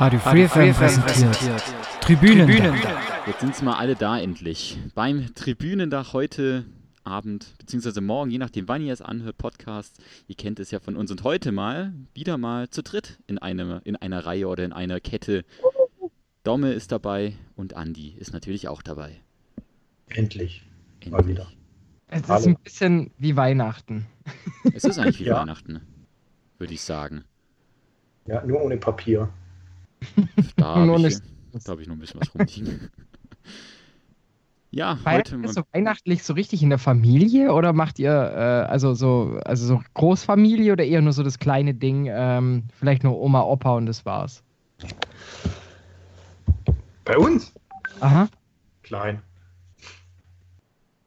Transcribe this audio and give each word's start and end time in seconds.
Radio 0.00 0.18
Free 0.18 0.48
FM 0.48 0.72
präsentiert. 0.72 1.62
Tribünen. 2.00 2.48
Jetzt 3.26 3.40
sind 3.40 3.62
mal 3.62 3.74
alle 3.76 3.94
da 3.96 4.18
endlich. 4.18 4.78
Beim 4.94 5.34
Tribünendach 5.34 6.14
heute 6.14 6.64
Abend, 7.04 7.54
beziehungsweise 7.58 8.00
morgen, 8.00 8.30
je 8.30 8.38
nachdem, 8.38 8.66
wann 8.66 8.80
ihr 8.80 8.94
es 8.94 9.02
anhört, 9.02 9.36
Podcast. 9.36 9.98
Ihr 10.26 10.36
kennt 10.36 10.58
es 10.58 10.70
ja 10.70 10.80
von 10.80 10.96
uns. 10.96 11.10
Und 11.10 11.22
heute 11.22 11.52
mal, 11.52 11.92
wieder 12.14 12.38
mal 12.38 12.70
zu 12.70 12.82
dritt 12.82 13.18
in, 13.26 13.36
einem, 13.38 13.82
in 13.84 13.94
einer 13.94 14.24
Reihe 14.24 14.48
oder 14.48 14.64
in 14.64 14.72
einer 14.72 15.00
Kette. 15.00 15.44
Domme 16.44 16.72
ist 16.72 16.92
dabei 16.92 17.34
und 17.54 17.76
Andi 17.76 18.14
ist 18.18 18.32
natürlich 18.32 18.68
auch 18.68 18.80
dabei. 18.80 19.20
Endlich. 20.08 20.64
Endlich. 21.00 21.12
Mal 21.12 21.28
wieder. 21.28 21.46
Es 22.08 22.22
ist 22.22 22.28
Hallo. 22.30 22.46
ein 22.46 22.56
bisschen 22.56 23.10
wie 23.18 23.36
Weihnachten. 23.36 24.06
Es 24.72 24.84
ist 24.84 24.98
eigentlich 24.98 25.20
wie 25.20 25.24
Ja. 25.24 25.40
Weihnachten, 25.40 25.82
würde 26.58 26.72
ich 26.72 26.80
sagen. 26.80 27.24
Ja, 28.26 28.42
nur 28.46 28.62
ohne 28.62 28.78
Papier. 28.78 29.28
Da 30.56 30.74
habe 30.76 31.08
ich, 31.08 31.18
da 31.64 31.72
hab 31.72 31.80
ich 31.80 31.86
noch 31.86 31.94
ein 31.94 32.00
bisschen 32.00 32.20
was 32.20 32.34
rumliegen. 32.34 32.90
ja, 34.70 34.96
heute 34.96 35.04
Weihnachten 35.04 35.40
mal. 35.40 35.48
ist 35.48 35.54
so 35.54 35.62
weihnachtlich 35.72 36.22
so 36.22 36.34
richtig 36.34 36.62
in 36.62 36.70
der 36.70 36.78
Familie 36.78 37.52
oder 37.52 37.72
macht 37.72 37.98
ihr 37.98 38.12
äh, 38.12 38.70
also 38.70 38.94
so 38.94 39.40
also 39.44 39.66
so 39.66 39.82
Großfamilie 39.94 40.72
oder 40.72 40.84
eher 40.84 41.02
nur 41.02 41.12
so 41.12 41.22
das 41.22 41.38
kleine 41.38 41.74
Ding, 41.74 42.08
ähm, 42.10 42.64
vielleicht 42.74 43.04
nur 43.04 43.18
Oma, 43.18 43.42
Opa 43.42 43.76
und 43.76 43.86
das 43.86 44.04
war's? 44.04 44.42
Bei 47.04 47.18
uns? 47.18 47.52
Aha. 48.00 48.28
Klein. 48.82 49.22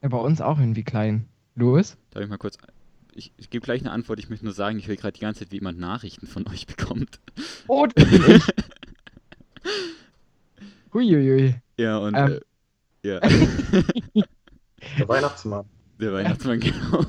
Ja, 0.02 0.10
bei 0.10 0.18
uns 0.18 0.42
auch 0.42 0.60
irgendwie 0.60 0.84
klein. 0.84 1.28
Louis? 1.56 1.98
Darf 2.12 2.23
ich 2.23 2.30
mal 2.30 2.38
kurz. 2.38 2.58
Ich, 3.16 3.32
ich 3.38 3.50
gebe 3.50 3.64
gleich 3.64 3.82
eine 3.82 3.92
Antwort. 3.92 4.20
Ich 4.20 4.30
möchte 4.30 4.44
nur 4.44 4.54
sagen, 4.54 4.78
ich 4.78 4.88
höre 4.88 4.96
gerade 4.96 5.14
die 5.14 5.22
ganze 5.22 5.42
Zeit, 5.42 5.52
wie 5.52 5.58
jemand 5.58 5.80
Nachrichten 5.80 6.28
von 6.28 6.48
euch 6.48 6.68
bekommt. 6.76 7.20
Oh, 7.68 7.86
das 7.86 8.10
bin 8.10 8.36
ich. 8.36 8.44
Huiuiui. 10.94 11.56
Ja, 11.78 11.97
und. 11.97 12.16
Ähm. 12.16 12.39
Äh, 13.03 13.08
ja, 13.08 13.19
Der 14.97 15.08
Weihnachtsmann. 15.09 15.66
der 16.00 16.14
Weihnachtsmann, 16.14 16.59
genau. 16.61 17.05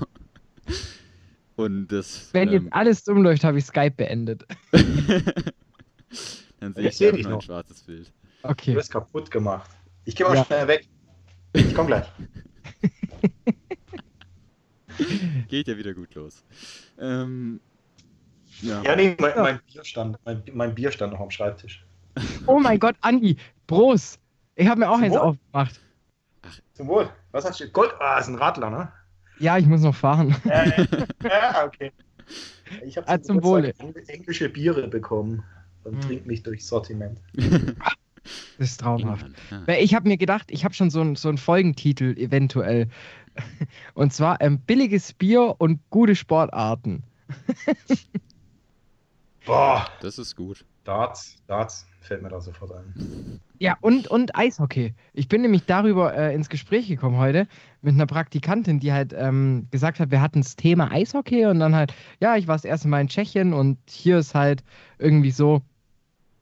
Und 1.56 1.88
das. 1.88 2.30
Wenn 2.32 2.48
ähm, 2.48 2.54
jetzt 2.64 2.72
alles 2.72 3.04
dumm 3.04 3.22
läuft, 3.22 3.44
habe 3.44 3.58
ich 3.58 3.64
Skype 3.64 3.92
beendet. 3.96 4.44
dann 6.60 6.74
sehe 6.74 6.88
Ich 6.88 7.00
ich 7.00 7.10
dich 7.10 7.12
nur 7.12 7.26
ein 7.26 7.30
noch. 7.32 7.42
schwarzes 7.42 7.82
Bild. 7.82 8.12
Du 8.42 8.48
Okay. 8.48 8.74
bist 8.74 8.90
kaputt 8.90 9.30
gemacht. 9.30 9.70
Ich 10.04 10.14
geh 10.16 10.24
mal 10.24 10.34
Ja. 10.36 10.44
schnell 10.44 10.66
weg. 10.68 10.88
Ich 11.54 11.74
komm 11.74 11.86
gleich. 11.86 12.06
Geht 15.48 15.68
ja 15.68 15.76
wieder 15.76 15.94
gut 15.94 16.14
los. 16.14 16.42
Ähm, 16.98 17.60
ja. 18.62 18.82
Ja, 18.82 18.96
nee, 18.96 19.16
mein, 19.18 19.32
mein 19.36 19.60
Bier 19.72 19.84
stand, 19.84 20.18
mein, 20.24 20.42
mein 20.52 20.74
Bier 20.74 20.90
stand 20.92 21.12
noch 21.12 21.20
am 21.20 21.30
Schreibtisch. 21.30 21.84
Oh 22.46 22.58
mein 22.60 22.78
Gott, 22.78 22.96
Andi, 23.00 23.36
Prost. 23.66 24.20
Ich 24.54 24.68
habe 24.68 24.80
mir 24.80 24.88
auch 24.90 24.94
Zum 24.96 25.04
eins 25.04 25.12
Wohl. 25.14 25.20
aufgemacht. 25.20 25.80
Zum 26.74 26.88
Wohl. 26.88 27.10
Was 27.32 27.44
hast 27.44 27.60
du? 27.60 27.68
Gold? 27.70 27.92
Ah, 28.00 28.18
ist 28.18 28.28
ein 28.28 28.36
Radler, 28.36 28.70
ne? 28.70 28.92
Ja, 29.38 29.58
ich 29.58 29.66
muss 29.66 29.80
noch 29.82 29.94
fahren. 29.94 30.34
Äh, 30.48 30.86
ja, 31.22 31.64
okay. 31.66 31.90
Ich 32.84 32.96
habe 32.96 33.08
Ah, 33.08 33.20
zum 33.20 33.42
Wohle. 33.42 33.72
englische 34.06 34.48
Biere 34.48 34.88
bekommen 34.88 35.42
und 35.84 35.94
Hm. 35.94 36.00
trink 36.00 36.26
mich 36.26 36.42
durchs 36.42 36.68
Sortiment. 36.68 37.20
Das 38.56 38.70
ist 38.70 38.80
traumhaft. 38.80 39.26
Ja. 39.50 39.74
Ich 39.74 39.94
habe 39.94 40.08
mir 40.08 40.16
gedacht, 40.16 40.50
ich 40.50 40.64
habe 40.64 40.72
schon 40.72 40.88
so 40.88 41.00
einen 41.00 41.14
so 41.16 41.28
einen 41.28 41.36
Folgentitel 41.38 42.16
eventuell. 42.16 42.88
Und 43.94 44.12
zwar 44.14 44.40
ähm, 44.40 44.60
billiges 44.60 45.12
Bier 45.12 45.56
und 45.58 45.80
gute 45.90 46.14
Sportarten. 46.16 47.02
Boah, 49.44 49.86
Das 50.00 50.18
ist 50.18 50.36
gut. 50.36 50.64
Darts, 50.84 51.42
Darts 51.46 51.86
fällt 52.00 52.22
mir 52.22 52.28
da 52.28 52.40
sofort 52.40 52.72
ein. 52.72 53.40
Ja, 53.58 53.76
und, 53.80 54.08
und 54.08 54.36
Eishockey. 54.36 54.94
Ich 55.14 55.28
bin 55.28 55.42
nämlich 55.42 55.64
darüber 55.64 56.14
äh, 56.14 56.34
ins 56.34 56.50
Gespräch 56.50 56.86
gekommen 56.88 57.16
heute 57.16 57.46
mit 57.80 57.94
einer 57.94 58.06
Praktikantin, 58.06 58.80
die 58.80 58.92
halt 58.92 59.14
ähm, 59.16 59.68
gesagt 59.70 60.00
hat, 60.00 60.10
wir 60.10 60.20
hatten 60.20 60.42
das 60.42 60.56
Thema 60.56 60.90
Eishockey 60.92 61.46
und 61.46 61.60
dann 61.60 61.74
halt, 61.74 61.94
ja, 62.20 62.36
ich 62.36 62.46
war 62.46 62.54
das 62.54 62.64
erste 62.64 62.88
Mal 62.88 63.00
in 63.00 63.08
Tschechien 63.08 63.54
und 63.54 63.78
hier 63.88 64.18
ist 64.18 64.34
halt 64.34 64.62
irgendwie 64.98 65.30
so, 65.30 65.62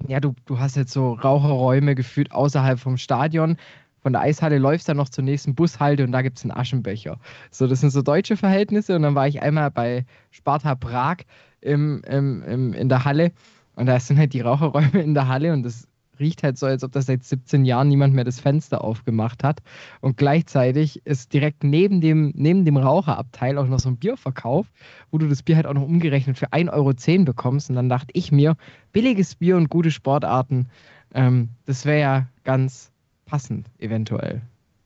ja, 0.08 0.18
du, 0.18 0.34
du 0.46 0.58
hast 0.58 0.76
jetzt 0.76 0.92
so 0.92 1.12
Raucherräume 1.12 1.94
gefühlt 1.94 2.32
außerhalb 2.32 2.78
vom 2.78 2.96
Stadion. 2.96 3.56
Von 4.00 4.14
der 4.14 4.22
Eishalle 4.22 4.58
läufst 4.58 4.88
dann 4.88 4.96
noch 4.96 5.08
zur 5.08 5.22
nächsten 5.22 5.54
Bushalte 5.54 6.02
und 6.02 6.10
da 6.10 6.22
gibt 6.22 6.38
es 6.38 6.44
einen 6.44 6.50
Aschenbecher. 6.50 7.20
So, 7.52 7.68
das 7.68 7.80
sind 7.80 7.90
so 7.90 8.02
deutsche 8.02 8.36
Verhältnisse 8.36 8.96
und 8.96 9.02
dann 9.02 9.14
war 9.14 9.28
ich 9.28 9.42
einmal 9.42 9.70
bei 9.70 10.04
Sparta 10.32 10.74
Prag 10.74 11.18
im, 11.60 12.02
im, 12.08 12.42
im, 12.42 12.72
in 12.72 12.88
der 12.88 13.04
Halle 13.04 13.30
und 13.76 13.86
da 13.86 13.98
sind 14.00 14.18
halt 14.18 14.32
die 14.32 14.40
Raucherräume 14.40 15.02
in 15.02 15.14
der 15.14 15.28
Halle 15.28 15.52
und 15.52 15.62
das 15.62 15.88
riecht 16.20 16.42
halt 16.42 16.58
so, 16.58 16.66
als 16.66 16.84
ob 16.84 16.92
das 16.92 17.06
seit 17.06 17.24
17 17.24 17.64
Jahren 17.64 17.88
niemand 17.88 18.14
mehr 18.14 18.22
das 18.24 18.38
Fenster 18.38 18.84
aufgemacht 18.84 19.42
hat. 19.42 19.60
Und 20.00 20.16
gleichzeitig 20.16 21.04
ist 21.04 21.32
direkt 21.32 21.64
neben 21.64 22.00
dem, 22.00 22.32
neben 22.36 22.64
dem 22.64 22.76
Raucherabteil 22.76 23.58
auch 23.58 23.66
noch 23.66 23.80
so 23.80 23.88
ein 23.88 23.96
Bierverkauf, 23.96 24.70
wo 25.10 25.18
du 25.18 25.26
das 25.26 25.42
Bier 25.42 25.56
halt 25.56 25.66
auch 25.66 25.74
noch 25.74 25.82
umgerechnet 25.82 26.38
für 26.38 26.52
1,10 26.52 26.70
Euro 27.18 27.24
bekommst. 27.24 27.70
Und 27.70 27.76
dann 27.76 27.88
dachte 27.88 28.10
ich 28.12 28.30
mir, 28.30 28.56
billiges 28.92 29.34
Bier 29.34 29.56
und 29.56 29.68
gute 29.70 29.90
Sportarten, 29.90 30.68
ähm, 31.14 31.48
das 31.64 31.86
wäre 31.86 32.00
ja 32.00 32.26
ganz 32.44 32.92
passend, 33.26 33.66
eventuell. 33.78 34.42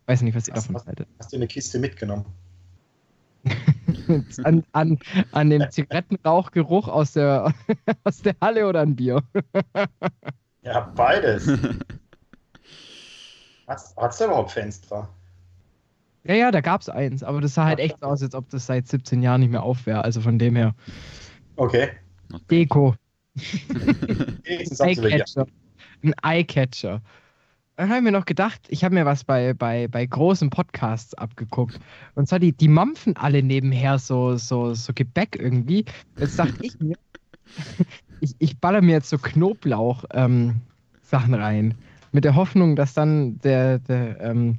Weiß 0.06 0.22
nicht, 0.22 0.36
was 0.36 0.48
ihr 0.48 0.54
davon 0.54 0.76
was- 0.76 0.86
haltet. 0.86 1.08
Hast 1.18 1.32
du 1.32 1.36
eine 1.36 1.48
Kiste 1.48 1.78
mitgenommen? 1.80 2.24
an, 4.44 4.64
an, 4.72 4.98
an 5.32 5.50
den 5.50 5.70
Zigarettenrauchgeruch 5.70 6.88
aus 6.88 7.12
der, 7.12 7.52
aus 8.04 8.22
der 8.22 8.34
Halle 8.40 8.66
oder 8.66 8.80
ein 8.80 8.96
Bier? 8.96 9.22
Ja, 10.62 10.80
beides. 10.94 11.48
Hast, 13.66 13.96
hast 13.96 14.20
du 14.20 14.24
überhaupt 14.24 14.52
Fenster? 14.52 15.08
Ja, 16.24 16.34
ja, 16.34 16.50
da 16.50 16.60
gab 16.60 16.80
es 16.80 16.88
eins, 16.88 17.22
aber 17.22 17.40
das 17.40 17.54
sah 17.54 17.66
halt 17.66 17.78
echt 17.78 18.00
so 18.00 18.06
aus, 18.06 18.22
als 18.22 18.34
ob 18.34 18.50
das 18.50 18.66
seit 18.66 18.88
17 18.88 19.22
Jahren 19.22 19.40
nicht 19.40 19.50
mehr 19.50 19.62
auf 19.62 19.86
wäre. 19.86 20.02
Also 20.02 20.20
von 20.20 20.38
dem 20.38 20.56
her. 20.56 20.74
Okay. 21.56 21.90
Deko, 22.50 22.94
welche. 23.34 25.02
Eyecatcher. 25.02 25.46
Ein 26.02 26.14
Eyecatcher. 26.22 27.00
Dann 27.76 27.90
habe 27.90 27.98
ich 27.98 28.04
mir 28.04 28.12
noch 28.12 28.24
gedacht, 28.24 28.62
ich 28.68 28.84
habe 28.84 28.94
mir 28.94 29.04
was 29.04 29.24
bei, 29.24 29.52
bei, 29.52 29.86
bei 29.86 30.06
großen 30.06 30.48
Podcasts 30.48 31.12
abgeguckt. 31.12 31.78
Und 32.14 32.26
zwar 32.26 32.38
die, 32.38 32.52
die 32.52 32.68
mampfen 32.68 33.18
alle 33.18 33.42
nebenher 33.42 33.98
so, 33.98 34.36
so, 34.36 34.72
so 34.72 34.94
Gebäck 34.94 35.36
irgendwie. 35.38 35.84
Jetzt 36.18 36.38
dachte 36.38 36.56
ich 36.62 36.80
mir, 36.80 36.96
ich, 38.20 38.34
ich 38.38 38.58
baller 38.58 38.80
mir 38.80 38.92
jetzt 38.92 39.10
so 39.10 39.18
Knoblauch-Sachen 39.18 41.34
rein. 41.34 41.74
Mit 42.12 42.24
der 42.24 42.34
Hoffnung, 42.34 42.76
dass 42.76 42.94
dann 42.94 43.38
der, 43.40 43.78
der, 43.80 44.22
ähm, 44.22 44.58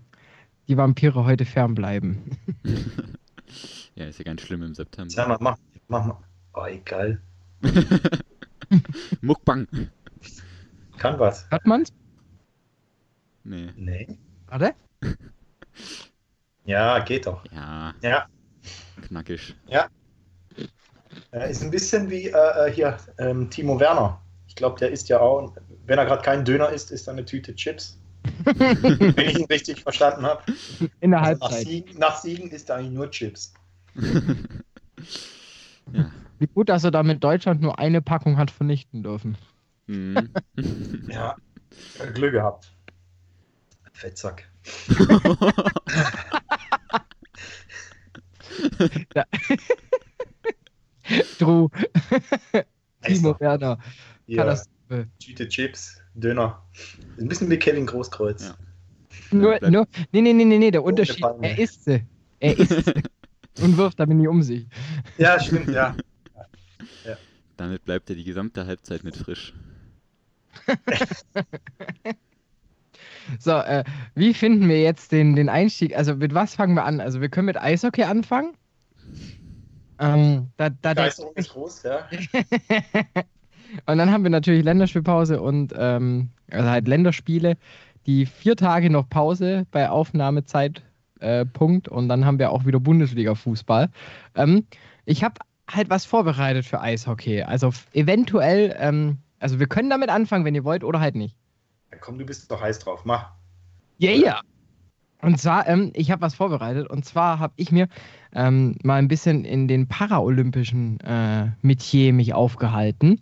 die 0.68 0.78
Vampire 0.78 1.26
heute 1.26 1.46
fernbleiben. 1.46 2.38
ja, 3.96 4.06
ist 4.06 4.20
ja 4.20 4.26
ganz 4.26 4.42
schlimm 4.42 4.62
im 4.62 4.76
September. 4.76 5.10
Sag 5.10 5.28
mal, 5.28 5.38
mach, 5.40 5.58
mach 5.88 6.06
mal. 6.06 6.20
Oh, 6.54 6.68
egal. 6.68 7.20
Muckbang. 9.22 9.68
Kann 10.98 11.18
was. 11.18 11.50
Hört 11.50 11.66
man's? 11.66 11.92
Nee. 13.47 13.72
Nee. 13.75 14.08
Warte. 14.47 14.74
Ja, 16.66 17.00
geht 17.00 17.25
doch. 17.28 17.46
Ja, 17.53 17.94
Ja. 18.02 18.25
knackig. 19.02 19.56
Äh, 21.31 21.50
ist 21.50 21.63
ein 21.63 21.72
bisschen 21.72 22.09
wie 22.09 22.28
äh, 22.28 22.31
äh, 22.68 22.69
hier 22.74 22.97
ähm, 23.19 23.50
Timo 23.50 23.80
Werner. 23.80 24.19
Ich 24.47 24.56
glaube, 24.56 24.78
der 24.78 24.91
isst 24.91 25.07
ja 25.07 25.22
auch, 25.22 25.56
wenn 25.86 25.97
er 25.97 26.06
gerade 26.06 26.22
keinen 26.24 26.44
Döner 26.44 26.68
isst, 26.69 26.91
isst 26.91 27.07
er 27.07 27.13
eine 27.13 27.24
Tüte 27.24 27.56
Chips. 27.56 27.97
wenn 28.44 29.30
ich 29.30 29.40
ihn 29.40 29.46
richtig 29.46 29.81
verstanden 29.81 30.24
habe. 30.25 30.44
In 31.00 31.12
der 31.12 31.22
Also 31.22 31.40
nach, 31.40 31.52
Halbzeit. 31.52 31.68
Siegen, 31.68 32.00
nach 32.00 32.18
Siegen 32.18 32.50
isst 32.52 32.69
er 32.69 32.75
eigentlich 32.75 32.91
nur 32.91 33.09
Chips. 33.12 33.53
ja. 35.94 36.12
Wie 36.40 36.47
gut, 36.47 36.68
dass 36.68 36.84
er 36.84 36.91
damit 36.91 37.24
Deutschland 37.24 37.62
nur 37.62 37.80
eine 37.80 38.01
Packung 38.01 38.36
hat 38.38 38.51
vernichten 38.51 39.04
dürfen. 39.04 39.38
Mhm. 39.86 40.31
Ja. 41.07 41.38
Glück 42.13 42.33
gehabt. 42.33 42.74
Fettsack. 43.98 44.48
Drew. 51.40 51.70
Timo 53.02 53.40
Werner. 53.40 53.80
Ja, 54.28 54.44
Katastrophe. 54.44 55.08
Tüte 55.20 55.50
Chips, 55.50 56.00
Döner. 56.14 56.64
Ein 57.20 57.28
bisschen 57.28 57.50
wie 57.50 57.58
Kevin 57.58 57.88
Großkreuz. 57.88 58.44
Ja. 58.44 58.56
Nur, 59.32 59.60
nur, 59.68 59.88
nee, 60.12 60.22
nee, 60.22 60.34
nee, 60.34 60.46
nee, 60.46 60.60
nee, 60.60 60.70
der 60.70 60.84
Unterschied, 60.84 61.26
er 61.42 61.58
isst 61.58 61.86
sie. 61.86 62.06
Er 62.40 62.56
isst 62.58 62.86
sie. 62.86 63.02
Und 63.64 63.78
wirft 63.78 64.00
damit 64.00 64.18
nicht 64.18 64.28
um 64.28 64.44
sich. 64.44 64.68
Ja, 65.18 65.40
stimmt, 65.40 65.70
ja. 65.70 65.98
Damit 67.56 67.84
bleibt 67.84 68.12
er 68.12 68.16
die 68.16 68.24
gesamte 68.24 68.68
Halbzeit 68.68 69.04
mit 69.04 69.18
frisch. 69.18 69.56
So, 73.39 73.51
äh, 73.51 73.83
wie 74.15 74.33
finden 74.33 74.68
wir 74.69 74.81
jetzt 74.81 75.12
den, 75.12 75.35
den 75.35 75.50
Einstieg? 75.50 75.95
Also 75.95 76.15
mit 76.15 76.33
was 76.33 76.56
fangen 76.56 76.75
wir 76.75 76.85
an? 76.85 77.00
Also 77.00 77.21
wir 77.21 77.29
können 77.29 77.45
mit 77.45 77.57
Eishockey 77.57 78.03
anfangen. 78.03 78.53
Ähm, 80.00 80.50
da, 80.57 80.69
da 80.69 80.89
Begeisterung 80.91 81.33
ist 81.35 81.50
groß, 81.50 81.83
ja. 81.83 82.07
Und 83.85 83.97
dann 83.97 84.12
haben 84.12 84.24
wir 84.24 84.29
natürlich 84.29 84.63
Länderspielpause 84.63 85.41
und 85.41 85.74
ähm, 85.77 86.29
also 86.51 86.69
halt 86.69 86.88
Länderspiele. 86.88 87.57
Die 88.06 88.25
vier 88.25 88.56
Tage 88.56 88.89
noch 88.89 89.09
Pause 89.09 89.65
bei 89.71 89.89
Aufnahmezeit 89.89 90.81
äh, 91.19 91.45
und 91.59 92.09
dann 92.09 92.25
haben 92.25 92.39
wir 92.39 92.51
auch 92.51 92.65
wieder 92.65 92.79
Bundesliga-Fußball. 92.79 93.89
Ähm, 94.35 94.65
ich 95.06 95.24
habe 95.24 95.35
halt 95.69 95.89
was 95.89 96.06
vorbereitet 96.06 96.65
für 96.65 96.79
Eishockey. 96.79 97.44
Also 97.44 97.74
eventuell, 97.91 98.75
ähm, 98.79 99.18
also 99.39 99.59
wir 99.59 99.68
können 99.68 99.89
damit 99.89 100.09
anfangen, 100.09 100.45
wenn 100.45 100.56
ihr 100.56 100.63
wollt, 100.63 100.83
oder 100.83 101.01
halt 101.01 101.15
nicht. 101.15 101.35
Ja, 101.98 102.02
komm, 102.02 102.20
du 102.20 102.26
bist 102.28 102.52
doch 102.52 102.62
heiß 102.62 102.78
drauf, 102.78 103.06
mach. 103.06 103.32
Ja, 103.98 104.12
yeah, 104.12 104.20
ja. 104.20 104.26
Yeah. 104.26 104.42
Und 105.24 105.40
zwar, 105.40 105.68
ähm, 105.68 105.92
ich 105.96 106.12
habe 106.12 106.22
was 106.22 106.36
vorbereitet. 106.36 106.88
Und 106.88 107.06
zwar 107.06 107.40
habe 107.40 107.54
ich 107.56 107.72
mir 107.72 107.88
ähm, 108.34 108.76
mal 108.84 109.00
ein 109.00 109.08
bisschen 109.08 109.46
in 109.46 109.68
den 109.68 109.88
paralympischen 109.88 111.00
äh, 111.00 111.48
Metier 111.64 112.14
mich 112.14 112.36
aufgehalten 112.36 113.20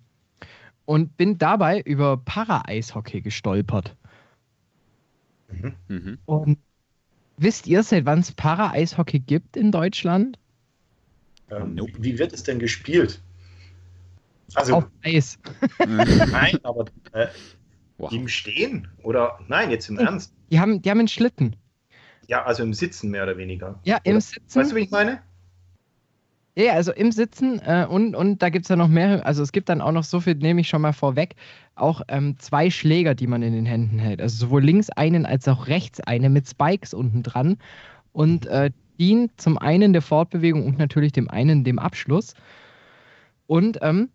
und 0.84 1.16
bin 1.16 1.38
dabei 1.38 1.80
über 1.80 2.18
Para-Eishockey 2.18 3.22
gestolpert. 3.22 3.96
Mhm. 5.50 5.76
mhm. 5.88 6.18
Und 6.26 6.58
wisst 7.38 7.68
ihr, 7.68 7.82
seit 7.82 8.04
wann 8.04 8.20
es 8.20 8.34
Para-Eishockey 8.34 9.20
gibt 9.20 9.56
in 9.56 9.72
Deutschland? 9.72 10.38
Ähm, 11.50 11.76
nope. 11.76 11.94
Wie 12.00 12.20
wird 12.20 12.34
es 12.34 12.44
denn 12.44 12.60
gespielt? 12.60 13.22
Also, 14.54 14.76
Auf 14.76 14.88
Eis. 15.02 15.40
nein, 15.88 16.60
aber 16.64 16.86
äh, 17.14 17.28
wow. 17.98 18.12
im 18.12 18.28
Stehen? 18.28 18.88
Oder 19.04 19.40
nein, 19.48 19.72
jetzt 19.72 19.90
im 19.90 19.98
Ernst? 19.98 20.34
Die 20.52 20.60
haben, 20.60 20.82
die 20.82 20.90
haben 20.90 21.00
einen 21.00 21.08
Schlitten. 21.08 21.56
Ja, 22.28 22.44
also 22.44 22.64
im 22.64 22.74
Sitzen 22.74 23.12
mehr 23.12 23.24
oder 23.24 23.38
weniger. 23.38 23.80
Ja, 23.84 23.98
im 24.04 24.14
oder, 24.14 24.22
Sitzen. 24.22 24.60
Weißt 24.60 24.72
du, 24.72 24.76
wie 24.76 24.82
ich 24.82 24.92
meine? 24.92 25.22
Ja, 26.58 26.74
also 26.74 26.94
im 26.94 27.12
Sitzen 27.12 27.60
äh, 27.60 27.86
und, 27.90 28.16
und 28.16 28.42
da 28.42 28.50
gibt 28.50 28.66
es 28.66 28.70
ja 28.70 28.78
noch 28.78 28.88
mehr, 28.88 29.26
also 29.26 29.44
es 29.44 29.52
gibt 29.52 29.68
dann 29.68 29.82
auch 29.82 29.92
noch 29.92 30.06
so 30.06 30.22
viel, 30.22 30.36
nehme 30.36 30.62
ich 30.62 30.70
schon 30.70 30.82
mal 30.82 30.94
vorweg, 30.94 31.36
auch 31.76 32.02
ähm, 32.08 32.40
zwei 32.40 32.70
Schläger, 32.70 33.14
die 33.14 33.28
man 33.28 33.44
in 33.44 33.54
den 33.54 33.66
Händen 33.66 34.00
hält. 34.00 34.22
Also 34.22 34.38
sowohl 34.46 34.64
links 34.64 34.90
einen 34.90 35.26
als 35.26 35.50
auch 35.50 35.68
rechts 35.68 36.00
einen 36.00 36.32
mit 36.32 36.48
Spikes 36.48 36.94
unten 36.94 37.24
dran 37.24 37.58
und 38.14 38.46
äh, 38.46 38.72
dient 38.98 39.40
zum 39.40 39.58
einen 39.58 39.92
der 39.92 40.02
Fortbewegung 40.02 40.66
und 40.66 40.78
natürlich 40.78 41.12
dem 41.12 41.30
einen 41.30 41.66
dem 41.66 41.78
Abschluss. 41.78 42.36
Und 43.48 43.80
ähm, 43.82 44.10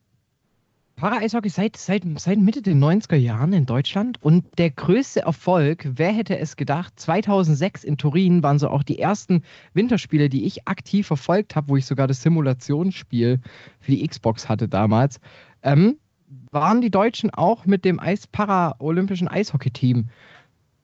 Para-Eishockey 1.01 1.49
seit, 1.49 1.79
seit, 1.79 2.03
seit 2.17 2.39
Mitte 2.39 2.61
der 2.61 2.75
90er 2.75 3.17
Jahren 3.17 3.55
in 3.55 3.65
Deutschland 3.65 4.23
und 4.23 4.45
der 4.59 4.69
größte 4.69 5.23
Erfolg, 5.23 5.89
wer 5.95 6.13
hätte 6.13 6.39
es 6.39 6.57
gedacht, 6.57 6.93
2006 7.01 7.85
in 7.85 7.97
Turin 7.97 8.43
waren 8.43 8.59
so 8.59 8.69
auch 8.69 8.83
die 8.83 8.99
ersten 8.99 9.43
Winterspiele, 9.73 10.29
die 10.29 10.45
ich 10.45 10.69
aktiv 10.69 11.07
verfolgt 11.07 11.57
habe, 11.57 11.71
wo 11.71 11.79
ich 11.79 11.87
sogar 11.87 12.07
das 12.07 12.21
Simulationsspiel 12.21 13.41
für 13.81 13.91
die 13.91 14.07
Xbox 14.07 14.51
hatte 14.51 14.69
damals, 14.69 15.21
ähm, 15.63 15.97
waren 16.51 16.83
die 16.83 16.91
Deutschen 16.91 17.31
auch 17.31 17.65
mit 17.65 17.87
dem 17.87 17.99
Eis 17.99 18.27
Para-Olympischen 18.27 19.27
Eishockey-Team 19.27 20.11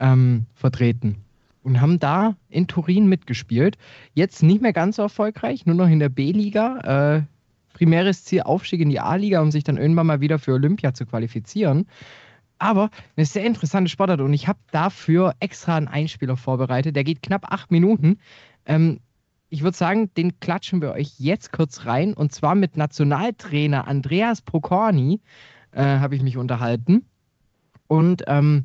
ähm, 0.00 0.46
vertreten 0.54 1.16
und 1.62 1.82
haben 1.82 1.98
da 1.98 2.36
in 2.48 2.68
Turin 2.68 3.06
mitgespielt. 3.06 3.76
Jetzt 4.14 4.42
nicht 4.42 4.62
mehr 4.62 4.72
ganz 4.72 4.96
so 4.96 5.02
erfolgreich, 5.02 5.66
nur 5.66 5.76
noch 5.76 5.88
in 5.88 5.98
der 5.98 6.08
B-Liga. 6.08 7.18
Äh, 7.18 7.35
primäres 7.76 8.24
Ziel 8.24 8.40
Aufstieg 8.40 8.80
in 8.80 8.88
die 8.88 9.00
A-Liga, 9.00 9.42
um 9.42 9.50
sich 9.50 9.62
dann 9.62 9.76
irgendwann 9.76 10.06
mal 10.06 10.22
wieder 10.22 10.38
für 10.38 10.54
Olympia 10.54 10.94
zu 10.94 11.04
qualifizieren. 11.04 11.86
Aber 12.58 12.88
eine 13.16 13.26
sehr 13.26 13.44
interessante 13.44 13.90
Sportart 13.90 14.22
und 14.22 14.32
ich 14.32 14.48
habe 14.48 14.58
dafür 14.70 15.34
extra 15.40 15.76
einen 15.76 15.86
Einspieler 15.86 16.38
vorbereitet. 16.38 16.96
Der 16.96 17.04
geht 17.04 17.22
knapp 17.22 17.52
acht 17.52 17.70
Minuten. 17.70 18.18
Ähm, 18.64 19.00
ich 19.50 19.62
würde 19.62 19.76
sagen, 19.76 20.10
den 20.14 20.40
klatschen 20.40 20.80
wir 20.80 20.92
euch 20.92 21.18
jetzt 21.18 21.52
kurz 21.52 21.84
rein 21.84 22.14
und 22.14 22.32
zwar 22.32 22.54
mit 22.54 22.78
Nationaltrainer 22.78 23.86
Andreas 23.86 24.40
Procorni 24.40 25.20
äh, 25.72 25.82
habe 25.82 26.16
ich 26.16 26.22
mich 26.22 26.38
unterhalten. 26.38 27.04
Und 27.88 28.22
ähm, 28.26 28.64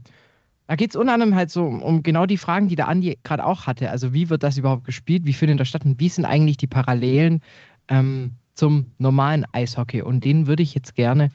da 0.67 0.77
geht 0.77 0.91
es 0.91 0.95
unter 0.95 1.13
anderem 1.13 1.35
halt 1.35 1.51
so 1.51 1.65
um 1.65 2.01
genau 2.01 2.25
die 2.25 2.37
Fragen, 2.37 2.69
die 2.69 2.77
der 2.77 2.87
Andi 2.87 3.19
gerade 3.25 3.45
auch 3.45 3.67
hatte. 3.67 3.89
Also 3.89 4.13
wie 4.13 4.29
wird 4.29 4.41
das 4.41 4.57
überhaupt 4.57 4.85
gespielt? 4.85 5.25
Wie 5.25 5.33
findet 5.33 5.59
das 5.59 5.67
statt? 5.67 5.83
Und 5.83 5.99
wie 5.99 6.07
sind 6.07 6.23
eigentlich 6.23 6.55
die 6.55 6.67
Parallelen 6.67 7.41
ähm, 7.89 8.37
zum 8.61 8.91
normalen 8.99 9.43
Eishockey. 9.53 10.03
Und 10.03 10.23
den 10.23 10.45
würde 10.45 10.61
ich 10.61 10.75
jetzt 10.75 10.93
gerne 10.93 11.31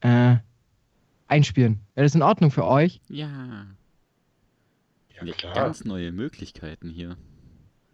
äh, 0.00 0.36
einspielen. 1.28 1.80
Wäre 1.94 2.06
das 2.06 2.14
in 2.14 2.22
Ordnung 2.22 2.50
für 2.50 2.66
euch? 2.66 3.02
Ja. 3.10 3.66
ja 5.14 5.32
klar. 5.34 5.52
Ganz 5.52 5.84
neue 5.84 6.10
Möglichkeiten 6.10 6.88
hier. 6.88 7.18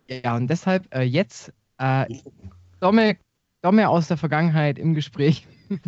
Ja, 0.08 0.36
und 0.36 0.46
deshalb 0.46 0.86
äh, 0.94 1.02
jetzt 1.02 1.52
äh, 1.78 2.06
Domme, 2.78 3.16
Domme 3.60 3.88
aus 3.88 4.06
der 4.06 4.18
Vergangenheit 4.18 4.78
im 4.78 4.94
Gespräch 4.94 5.48
mit 5.68 5.82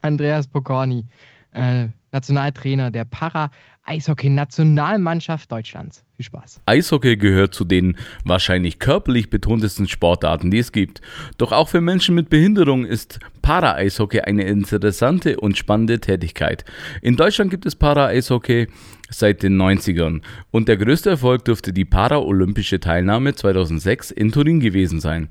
Andreas 0.00 0.46
Pocorni, 0.46 1.06
äh, 1.50 1.88
Nationaltrainer 2.12 2.90
der 2.90 3.04
Para-Eishockey-Nationalmannschaft 3.04 5.52
Deutschlands. 5.52 6.04
Viel 6.16 6.24
Spaß. 6.26 6.60
Eishockey 6.66 7.16
gehört 7.16 7.54
zu 7.54 7.64
den 7.64 7.96
wahrscheinlich 8.24 8.78
körperlich 8.78 9.30
betontesten 9.30 9.88
Sportarten, 9.88 10.50
die 10.50 10.58
es 10.58 10.72
gibt. 10.72 11.00
Doch 11.38 11.52
auch 11.52 11.68
für 11.68 11.80
Menschen 11.80 12.14
mit 12.14 12.28
Behinderung 12.28 12.84
ist 12.84 13.20
Para-Eishockey 13.42 14.20
eine 14.20 14.44
interessante 14.44 15.40
und 15.40 15.56
spannende 15.56 16.00
Tätigkeit. 16.00 16.66
In 17.00 17.16
Deutschland 17.16 17.50
gibt 17.50 17.64
es 17.66 17.76
Para-Eishockey 17.76 18.68
seit 19.10 19.42
den 19.42 19.60
90ern 19.60 20.22
und 20.50 20.68
der 20.68 20.76
größte 20.76 21.10
Erfolg 21.10 21.44
dürfte 21.44 21.72
die 21.72 21.84
Paralympische 21.84 22.80
Teilnahme 22.80 23.34
2006 23.34 24.10
in 24.10 24.32
Turin 24.32 24.60
gewesen 24.60 25.00
sein. 25.00 25.28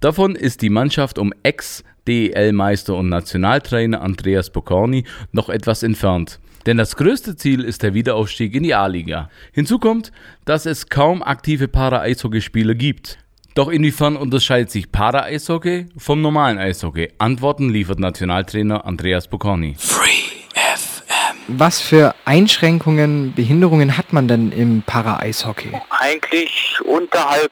Davon 0.00 0.34
ist 0.34 0.62
die 0.62 0.70
Mannschaft 0.70 1.18
um 1.18 1.32
Ex-DEL-Meister 1.42 2.94
und 2.94 3.08
Nationaltrainer 3.08 4.00
Andreas 4.00 4.50
Bocconi 4.50 5.04
noch 5.32 5.48
etwas 5.48 5.82
entfernt. 5.82 6.40
Denn 6.66 6.76
das 6.76 6.96
größte 6.96 7.36
Ziel 7.36 7.64
ist 7.64 7.82
der 7.82 7.94
Wiederaufstieg 7.94 8.54
in 8.54 8.62
die 8.62 8.74
A-Liga. 8.74 9.30
Hinzu 9.52 9.78
kommt, 9.78 10.12
dass 10.44 10.66
es 10.66 10.88
kaum 10.88 11.22
aktive 11.22 11.68
Para-Eishockeyspieler 11.68 12.74
gibt. 12.74 13.18
Doch 13.54 13.68
inwiefern 13.68 14.16
unterscheidet 14.16 14.70
sich 14.70 14.92
Para-Eishockey 14.92 15.86
vom 15.96 16.20
normalen 16.20 16.58
Eishockey? 16.58 17.08
Antworten 17.18 17.70
liefert 17.70 17.98
Nationaltrainer 17.98 18.84
Andreas 18.84 19.28
Bocconi. 19.28 19.74
Was 21.50 21.80
für 21.80 22.14
Einschränkungen, 22.26 23.32
Behinderungen 23.34 23.96
hat 23.96 24.12
man 24.12 24.28
denn 24.28 24.52
im 24.52 24.82
Para-Eishockey? 24.82 25.72
Eigentlich 25.88 26.78
unterhalb, 26.84 27.50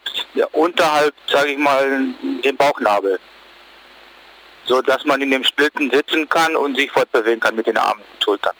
unterhalb, 0.52 1.14
sage 1.26 1.52
ich 1.52 1.58
mal, 1.58 2.02
den 2.44 2.56
Bauchnabel. 2.58 3.18
So 4.66 4.82
dass 4.82 5.06
man 5.06 5.22
in 5.22 5.30
dem 5.30 5.44
Splitten 5.44 5.90
sitzen 5.90 6.28
kann 6.28 6.56
und 6.56 6.76
sich 6.76 6.90
fortbewegen 6.90 7.40
kann 7.40 7.56
mit 7.56 7.66
den 7.66 7.78
Armen 7.78 8.02
und 8.02 8.22
Schultern. 8.22 8.52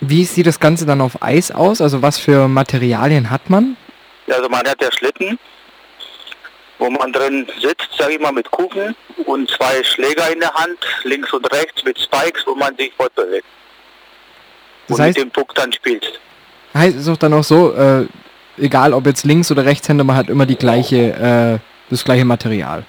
Wie 0.00 0.24
sieht 0.24 0.46
das 0.46 0.60
Ganze 0.60 0.84
dann 0.84 1.00
auf 1.00 1.22
Eis 1.22 1.50
aus? 1.50 1.80
Also 1.80 2.02
was 2.02 2.18
für 2.18 2.46
Materialien 2.46 3.30
hat 3.30 3.48
man? 3.48 3.78
Also 4.28 4.50
man 4.50 4.68
hat 4.68 4.82
ja 4.82 4.92
Schlitten, 4.92 5.38
wo 6.78 6.90
man 6.90 7.10
drin 7.10 7.46
sitzt, 7.58 7.88
sage 7.96 8.14
ich 8.14 8.20
mal, 8.20 8.32
mit 8.32 8.50
Kufen 8.50 8.94
und 9.24 9.48
zwei 9.50 9.82
Schläger 9.82 10.30
in 10.30 10.40
der 10.40 10.52
Hand, 10.52 10.78
links 11.04 11.32
und 11.32 11.50
rechts 11.50 11.84
mit 11.84 11.98
Spikes, 11.98 12.46
wo 12.46 12.54
man 12.54 12.76
sich 12.76 12.92
fortbewegt. 12.94 13.46
Das 14.92 14.98
und 14.98 15.04
heißt, 15.06 15.18
mit 15.18 15.26
dem 15.26 15.30
Puck 15.30 15.54
dann 15.54 15.72
spielt. 15.72 16.20
Heißt 16.74 16.96
es 16.96 17.08
auch 17.08 17.16
dann 17.16 17.34
auch 17.34 17.44
so, 17.44 17.74
äh, 17.74 18.06
egal 18.58 18.94
ob 18.94 19.06
jetzt 19.06 19.24
Links- 19.24 19.50
oder 19.50 19.64
Rechtshänder, 19.64 20.04
man 20.04 20.16
hat 20.16 20.28
immer 20.28 20.46
die 20.46 20.56
gleiche, 20.56 21.12
äh, 21.12 21.58
das 21.90 22.04
gleiche 22.04 22.24
Material. 22.24 22.84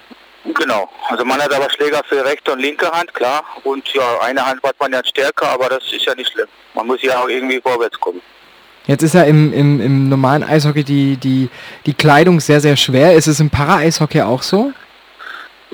Genau, 0.46 0.90
also 1.08 1.24
man 1.24 1.42
hat 1.42 1.54
aber 1.54 1.70
Schläger 1.70 2.02
für 2.08 2.24
rechte 2.26 2.52
und 2.52 2.60
linke 2.60 2.90
Hand, 2.92 3.14
klar. 3.14 3.44
Und 3.64 3.88
ja, 3.94 4.20
eine 4.22 4.46
Hand 4.46 4.62
hat 4.64 4.78
man 4.80 4.92
ja 4.92 5.02
stärker, 5.04 5.50
aber 5.50 5.70
das 5.70 5.84
ist 5.92 6.06
ja 6.06 6.14
nicht 6.16 6.32
schlimm. 6.32 6.48
Man 6.74 6.88
muss 6.88 7.02
ja 7.02 7.20
auch 7.20 7.30
irgendwie 7.30 7.62
vorwärts 7.62 7.98
kommen. 8.00 8.22
Jetzt 8.86 9.04
ist 9.04 9.14
ja 9.14 9.24
im, 9.24 9.54
im, 9.54 9.80
im 9.80 10.10
normalen 10.10 10.44
Eishockey 10.44 10.84
die, 10.84 11.16
die, 11.16 11.50
die 11.86 11.94
Kleidung 11.94 12.42
sehr, 12.42 12.60
sehr 12.60 12.76
schwer. 12.76 13.14
Ist 13.14 13.28
es 13.28 13.40
im 13.40 13.50
Para-Eishockey 13.50 14.22
auch 14.22 14.42
so? 14.42 14.74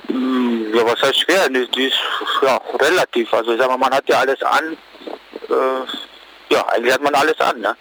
Mm, 0.07 0.75
ja, 0.75 0.86
was 0.86 1.01
heißt 1.01 1.21
schwer? 1.21 1.50
Die, 1.50 1.67
die 1.71 1.86
ist 1.86 1.98
ja, 2.43 2.62
relativ. 2.79 3.33
Also 3.33 3.53
ich 3.53 3.59
sag 3.59 3.67
mal, 3.67 3.77
man 3.77 3.91
hat 3.91 4.07
ja 4.07 4.19
alles 4.19 4.41
an. 4.43 4.77
Äh, 5.50 6.08
ja, 6.50 6.68
eigentlich 6.70 6.94
hat 6.94 7.01
man 7.01 7.15
alles 7.15 7.39
an, 7.39 7.60
ne? 7.60 7.75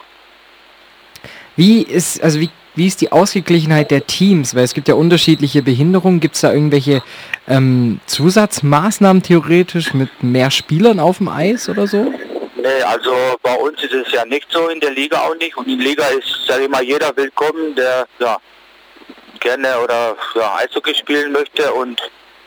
Wie 1.56 1.82
ist, 1.82 2.22
also 2.22 2.38
wie 2.40 2.50
wie 2.78 2.86
ist 2.86 3.00
die 3.00 3.10
Ausgeglichenheit 3.10 3.90
der 3.90 4.06
Teams? 4.06 4.54
Weil 4.54 4.62
es 4.62 4.72
gibt 4.72 4.86
ja 4.86 4.94
unterschiedliche 4.94 5.62
Behinderungen. 5.62 6.20
Gibt 6.20 6.36
es 6.36 6.42
da 6.42 6.52
irgendwelche 6.52 7.02
ähm, 7.48 8.00
Zusatzmaßnahmen 8.06 9.24
theoretisch 9.24 9.94
mit 9.94 10.22
mehr 10.22 10.52
Spielern 10.52 11.00
auf 11.00 11.18
dem 11.18 11.28
Eis 11.28 11.68
oder 11.68 11.88
so? 11.88 12.14
Nee, 12.56 12.82
also 12.86 13.12
bei 13.42 13.54
uns 13.56 13.82
ist 13.82 13.94
es 13.94 14.12
ja 14.12 14.24
nicht 14.24 14.46
so, 14.50 14.68
in 14.68 14.78
der 14.78 14.92
Liga 14.92 15.18
auch 15.22 15.34
nicht. 15.34 15.56
Und 15.56 15.66
in 15.66 15.78
der 15.78 15.88
Liga 15.88 16.04
ist, 16.06 16.46
sage 16.46 16.64
ich 16.64 16.68
mal, 16.68 16.84
jeder 16.84 17.16
willkommen, 17.16 17.74
der 17.74 18.06
ja, 18.20 18.38
gerne 19.40 19.80
oder 19.82 20.16
ja, 20.36 20.56
Eishockey 20.58 20.94
spielen 20.94 21.32
möchte. 21.32 21.72
Und 21.72 22.00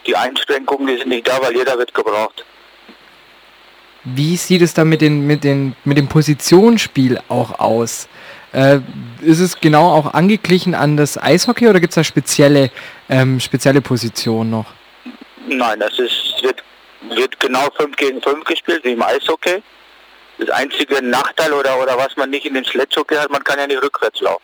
die 0.07 0.15
Einschränkungen, 0.15 0.87
die 0.87 0.97
sind 0.97 1.09
nicht 1.09 1.27
da, 1.27 1.41
weil 1.41 1.57
jeder 1.57 1.77
wird 1.77 1.93
gebraucht. 1.93 2.45
Wie 4.03 4.35
sieht 4.35 4.61
es 4.61 4.73
dann 4.73 4.89
mit, 4.89 5.01
den, 5.01 5.27
mit, 5.27 5.43
den, 5.43 5.75
mit 5.85 5.97
dem 5.97 6.07
Positionsspiel 6.07 7.19
auch 7.27 7.59
aus? 7.59 8.07
Äh, 8.53 8.79
ist 9.21 9.39
es 9.39 9.59
genau 9.59 9.93
auch 9.93 10.13
angeglichen 10.13 10.75
an 10.75 10.97
das 10.97 11.17
Eishockey 11.17 11.67
oder 11.67 11.79
gibt 11.79 11.91
es 11.91 11.95
da 11.95 12.03
spezielle, 12.03 12.71
ähm, 13.09 13.39
spezielle 13.39 13.81
Positionen 13.81 14.49
noch? 14.49 14.65
Nein, 15.47 15.79
das 15.79 15.97
ist, 15.99 16.41
wird 16.41 16.63
wird 17.09 17.39
genau 17.39 17.67
5 17.77 17.95
gegen 17.95 18.21
5 18.21 18.43
gespielt, 18.45 18.83
wie 18.83 18.93
im 18.93 19.01
Eishockey. 19.01 19.61
Das 20.37 20.49
einzige 20.49 21.01
Nachteil 21.01 21.53
oder, 21.53 21.79
oder 21.79 21.97
was 21.97 22.15
man 22.15 22.29
nicht 22.29 22.45
in 22.45 22.53
den 22.53 22.65
Schletthockey 22.65 23.15
hat, 23.15 23.29
man 23.29 23.43
kann 23.43 23.59
ja 23.59 23.67
nicht 23.67 23.81
rückwärts 23.81 24.21
laufen. 24.21 24.43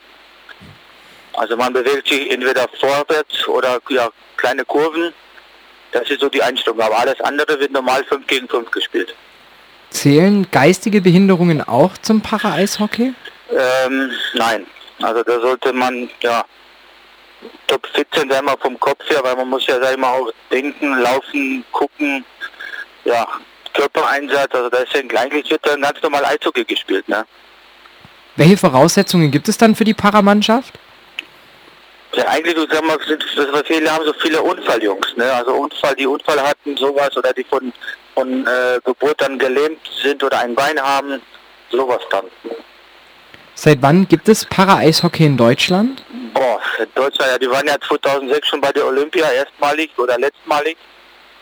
Also 1.34 1.56
man 1.56 1.74
bewegt 1.74 2.08
sich 2.08 2.32
entweder 2.32 2.68
vorwärts 2.80 3.48
oder 3.48 3.80
ja, 3.90 4.10
kleine 4.38 4.66
Kurven. 4.66 5.14
Das 5.92 6.10
ist 6.10 6.22
so 6.22 6.30
die 6.30 6.42
Einstellung. 6.42 6.82
Aber 6.82 6.98
alles 6.98 7.20
andere 7.22 7.60
wird 7.60 7.72
normal 7.72 8.04
5 8.06 8.28
gegen 8.28 8.48
5 8.48 8.70
gespielt. 8.72 9.16
Zählen 9.89 10.48
geistige 10.51 11.01
Behinderungen 11.01 11.62
auch 11.62 11.98
zum 11.98 12.22
Para-Eishockey? 12.22 13.13
Ähm, 13.50 14.12
nein. 14.34 14.65
Also 15.01 15.24
da 15.24 15.39
sollte 15.39 15.74
man 15.74 16.10
ja 16.22 16.44
top 17.67 17.88
fit 17.94 18.08
sein, 18.13 18.29
sag 18.29 18.39
ich 18.39 18.46
mal, 18.46 18.58
vom 18.60 18.79
Kopf 18.79 19.08
her, 19.10 19.20
weil 19.24 19.36
man 19.36 19.50
muss 19.50 19.65
ja, 19.67 19.79
sag 19.82 19.91
ich 19.91 19.98
mal, 19.98 20.12
auch 20.12 20.32
denken, 20.51 20.98
laufen, 21.00 21.63
gucken, 21.72 22.25
ja, 23.06 23.27
Körpereinsatz, 23.74 24.53
also 24.53 24.70
da 24.70 24.79
ist 24.79 24.94
ja 24.94 25.01
eigentlich 25.20 25.50
wird 25.50 25.65
dann 25.65 25.82
ganz 25.82 26.01
normal 26.01 26.25
Eishockey 26.25 26.65
gespielt, 26.65 27.08
ne? 27.08 27.25
Welche 28.36 28.58
Voraussetzungen 28.58 29.32
gibt 29.32 29.48
es 29.50 29.58
dann 29.58 29.75
für 29.75 29.84
die 29.84 29.94
Paramannschaft? 29.94 30.74
Ja, 32.14 32.28
eigentlich, 32.30 32.56
du 32.56 32.66
sag 32.70 32.84
mal, 32.86 32.98
sind, 33.06 33.24
viele 33.66 33.92
haben 33.92 34.06
so 34.06 34.14
viele 34.14 34.42
Unfalljungs, 34.42 35.16
ne? 35.18 35.32
Also 35.32 35.52
Unfall, 35.54 35.96
die 35.96 36.08
Unfall 36.08 36.42
hatten, 36.42 36.76
sowas, 36.78 37.16
oder 37.18 37.34
die 37.34 37.44
von, 37.44 37.74
von 38.16 38.48
äh, 38.48 38.80
Geburt 38.84 39.22
an 39.24 39.38
gelähmt 39.38 39.80
sind 40.02 40.24
oder 40.24 40.40
ein 40.40 40.56
Bein 40.56 40.80
haben, 40.80 41.22
sowas 41.70 42.02
dann. 42.10 42.26
Seit 43.56 43.82
wann 43.82 44.08
gibt 44.08 44.30
es 44.30 44.46
Para-Eishockey 44.46 45.26
in 45.26 45.36
Deutschland? 45.36 46.04
Boah, 46.34 46.60
in 46.80 46.88
Deutschland, 46.96 47.32
ja, 47.32 47.38
die 47.38 47.50
waren 47.50 47.68
ja 47.68 47.76
2006 47.88 48.48
schon 48.48 48.62
bei 48.62 48.72
der 48.72 48.86
Olympia 48.86 49.30
erstmalig 49.32 49.92
oder 49.98 50.18
letztmalig. 50.18 50.78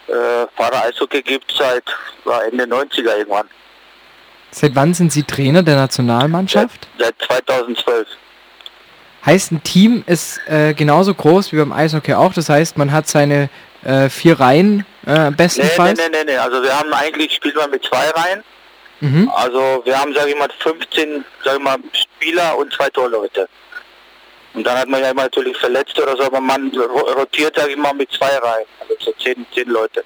Äh, 0.08 0.46
Para-Eishockey 0.56 1.22
gibt 1.22 1.52
es 1.52 1.58
seit 1.58 1.84
ja, 2.26 2.42
Ende 2.42 2.64
90er 2.64 3.18
irgendwann. 3.18 3.48
Seit 4.52 4.74
wann 4.76 4.94
sind 4.94 5.12
Sie 5.12 5.24
Trainer 5.24 5.62
der 5.64 5.76
Nationalmannschaft? 5.76 6.88
Seit, 6.98 7.16
seit 7.20 7.28
2012. 7.28 8.08
Heißt, 9.26 9.52
ein 9.52 9.64
Team 9.64 10.04
ist 10.06 10.40
äh, 10.48 10.74
genauso 10.74 11.14
groß 11.14 11.52
wie 11.52 11.58
beim 11.58 11.74
Eishockey 11.74 12.14
auch. 12.14 12.34
Das 12.34 12.50
heißt, 12.50 12.78
man 12.78 12.92
hat 12.92 13.08
seine 13.08 13.50
äh, 13.84 14.10
vier 14.10 14.40
Reihen 14.40 14.86
äh, 15.06 15.32
bestenfalls. 15.32 16.00
Nee, 16.00 16.10
nee, 16.12 16.18
nee, 16.18 16.32
nee. 16.32 16.38
Also 16.38 16.62
wir 16.62 16.78
haben 16.78 16.94
eigentlich, 16.94 17.34
spielt 17.34 17.56
man 17.56 17.72
mit 17.72 17.84
zwei 17.84 18.10
Reihen. 18.10 18.44
Mhm. 19.00 19.32
Also 19.36 19.82
wir 19.84 20.00
haben, 20.00 20.14
sage 20.14 20.30
ich 20.30 20.38
mal, 20.38 20.50
15 20.60 21.26
sag 21.44 21.58
ich 21.58 21.64
mal, 21.64 21.78
Spieler 21.94 22.58
und 22.58 22.72
zwei 22.74 22.90
Torleute. 22.90 23.48
Und 24.54 24.66
dann 24.66 24.78
hat 24.78 24.88
man 24.88 25.02
ja 25.02 25.12
immer 25.12 25.24
natürlich 25.24 25.58
Verletzte 25.58 26.04
oder 26.04 26.16
so, 26.16 26.24
aber 26.24 26.40
man 26.40 26.72
rotiert, 27.18 27.56
sage 27.58 27.72
ich 27.72 27.78
mal, 27.78 27.94
mit 27.94 28.12
zwei 28.12 28.38
Reihen. 28.38 28.66
Also 28.80 28.94
so 29.00 29.12
zehn, 29.22 29.46
zehn 29.54 29.68
Leute. 29.68 30.04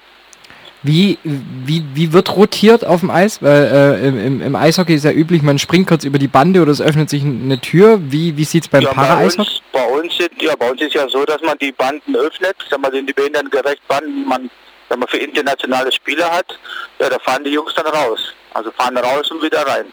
Wie, 0.82 1.18
wie, 1.22 1.84
wie 1.92 2.12
wird 2.14 2.34
rotiert 2.36 2.86
auf 2.86 3.00
dem 3.00 3.10
Eis? 3.10 3.42
Weil 3.42 3.98
äh, 4.02 4.08
im, 4.08 4.40
im 4.40 4.56
Eishockey 4.56 4.94
ist 4.94 5.04
ja 5.04 5.10
üblich, 5.10 5.42
man 5.42 5.58
springt 5.58 5.86
kurz 5.86 6.04
über 6.04 6.18
die 6.18 6.28
Bande 6.28 6.62
oder 6.62 6.72
es 6.72 6.80
öffnet 6.80 7.10
sich 7.10 7.22
eine 7.22 7.60
Tür. 7.60 8.00
Wie, 8.00 8.36
wie 8.38 8.44
sieht 8.44 8.64
es 8.64 8.68
beim 8.68 8.82
ja, 8.82 8.92
Para-Eishockey? 8.94 9.60
Bei 9.72 9.84
uns, 9.84 9.90
bei 9.90 10.02
uns 10.02 10.16
sind, 10.16 10.42
ja, 10.42 10.56
bei 10.56 10.70
uns 10.70 10.80
ist 10.80 10.94
ja 10.94 11.06
so, 11.08 11.24
dass 11.26 11.42
man 11.42 11.58
die 11.58 11.72
Banden 11.72 12.16
öffnet, 12.16 12.56
sag 12.70 12.80
mal, 12.80 12.90
sind 12.90 13.06
die 13.06 13.12
Behindern 13.12 13.50
gerecht 13.50 13.86
Banden, 13.88 14.26
man, 14.26 14.50
wenn 14.88 14.98
man 14.98 15.08
für 15.08 15.18
internationale 15.18 15.92
Spieler 15.92 16.30
hat, 16.30 16.58
ja, 16.98 17.10
da 17.10 17.18
fahren 17.18 17.44
die 17.44 17.50
Jungs 17.50 17.74
dann 17.74 17.86
raus. 17.86 18.32
Also 18.54 18.70
fahren 18.70 18.96
raus 18.96 19.30
und 19.30 19.42
wieder 19.42 19.66
rein. 19.66 19.84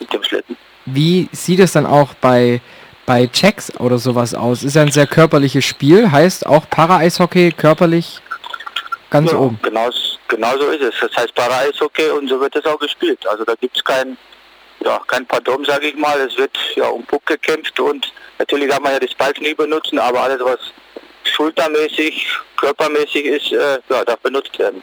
Mit 0.00 0.12
dem 0.12 0.22
Schlitten. 0.24 0.56
Wie 0.86 1.28
sieht 1.30 1.60
es 1.60 1.72
dann 1.72 1.86
auch 1.86 2.14
bei, 2.14 2.60
bei 3.06 3.28
Checks 3.28 3.78
oder 3.78 3.98
sowas 3.98 4.34
aus? 4.34 4.64
Ist 4.64 4.74
ja 4.74 4.82
ein 4.82 4.90
sehr 4.90 5.06
körperliches 5.06 5.64
Spiel, 5.64 6.10
heißt 6.10 6.46
auch 6.46 6.68
Para-Eishockey 6.68 7.52
körperlich 7.52 8.20
ganz 9.10 9.30
ja, 9.30 9.38
oben. 9.38 9.58
Genau, 9.62 9.90
genau 10.28 10.58
so 10.58 10.70
ist 10.70 10.82
es. 10.82 10.94
Das 11.00 11.16
heißt 11.16 11.34
Para-Eishockey 11.34 12.10
und 12.10 12.28
so 12.28 12.40
wird 12.40 12.54
es 12.56 12.64
auch 12.66 12.78
gespielt. 12.78 13.26
Also 13.26 13.44
da 13.44 13.54
gibt 13.54 13.76
es 13.76 13.84
kein, 13.84 14.16
ja, 14.84 15.00
kein 15.06 15.26
Pardon, 15.26 15.64
sage 15.64 15.88
ich 15.88 15.96
mal. 15.96 16.18
Es 16.20 16.36
wird 16.36 16.56
ja 16.76 16.88
um 16.88 17.04
Puck 17.04 17.26
gekämpft 17.26 17.78
und 17.80 18.12
natürlich 18.38 18.68
kann 18.68 18.82
man 18.82 18.92
ja 18.92 19.00
das 19.00 19.14
Ball 19.14 19.32
nie 19.40 19.54
benutzen, 19.54 19.98
aber 19.98 20.22
alles, 20.22 20.40
was 20.42 20.58
schultermäßig, 21.24 22.26
körpermäßig 22.56 23.24
ist, 23.24 23.52
äh, 23.52 23.78
ja, 23.88 24.04
darf 24.04 24.20
benutzt 24.20 24.58
werden. 24.58 24.82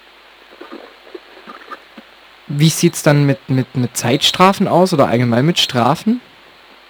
Wie 2.47 2.69
sieht 2.69 2.93
es 2.93 3.03
dann 3.03 3.25
mit, 3.25 3.49
mit, 3.49 3.75
mit 3.75 3.97
Zeitstrafen 3.97 4.67
aus 4.67 4.93
oder 4.93 5.07
allgemein 5.07 5.45
mit 5.45 5.57
Strafen? 5.57 6.21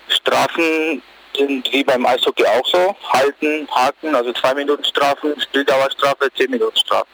Strafen 0.10 1.02
sind 1.38 1.72
wie 1.72 1.84
beim 1.84 2.06
Eishockey 2.06 2.46
auch 2.46 2.66
so. 2.66 2.96
Halten, 3.12 3.68
haken, 3.72 4.16
also 4.16 4.34
zwei 4.34 4.54
Minuten 4.54 4.84
Strafen, 4.84 5.40
Spieldauerstrafe, 5.40 6.30
zehn 6.38 6.52
Minuten 6.52 6.78
Strafe. 6.78 7.08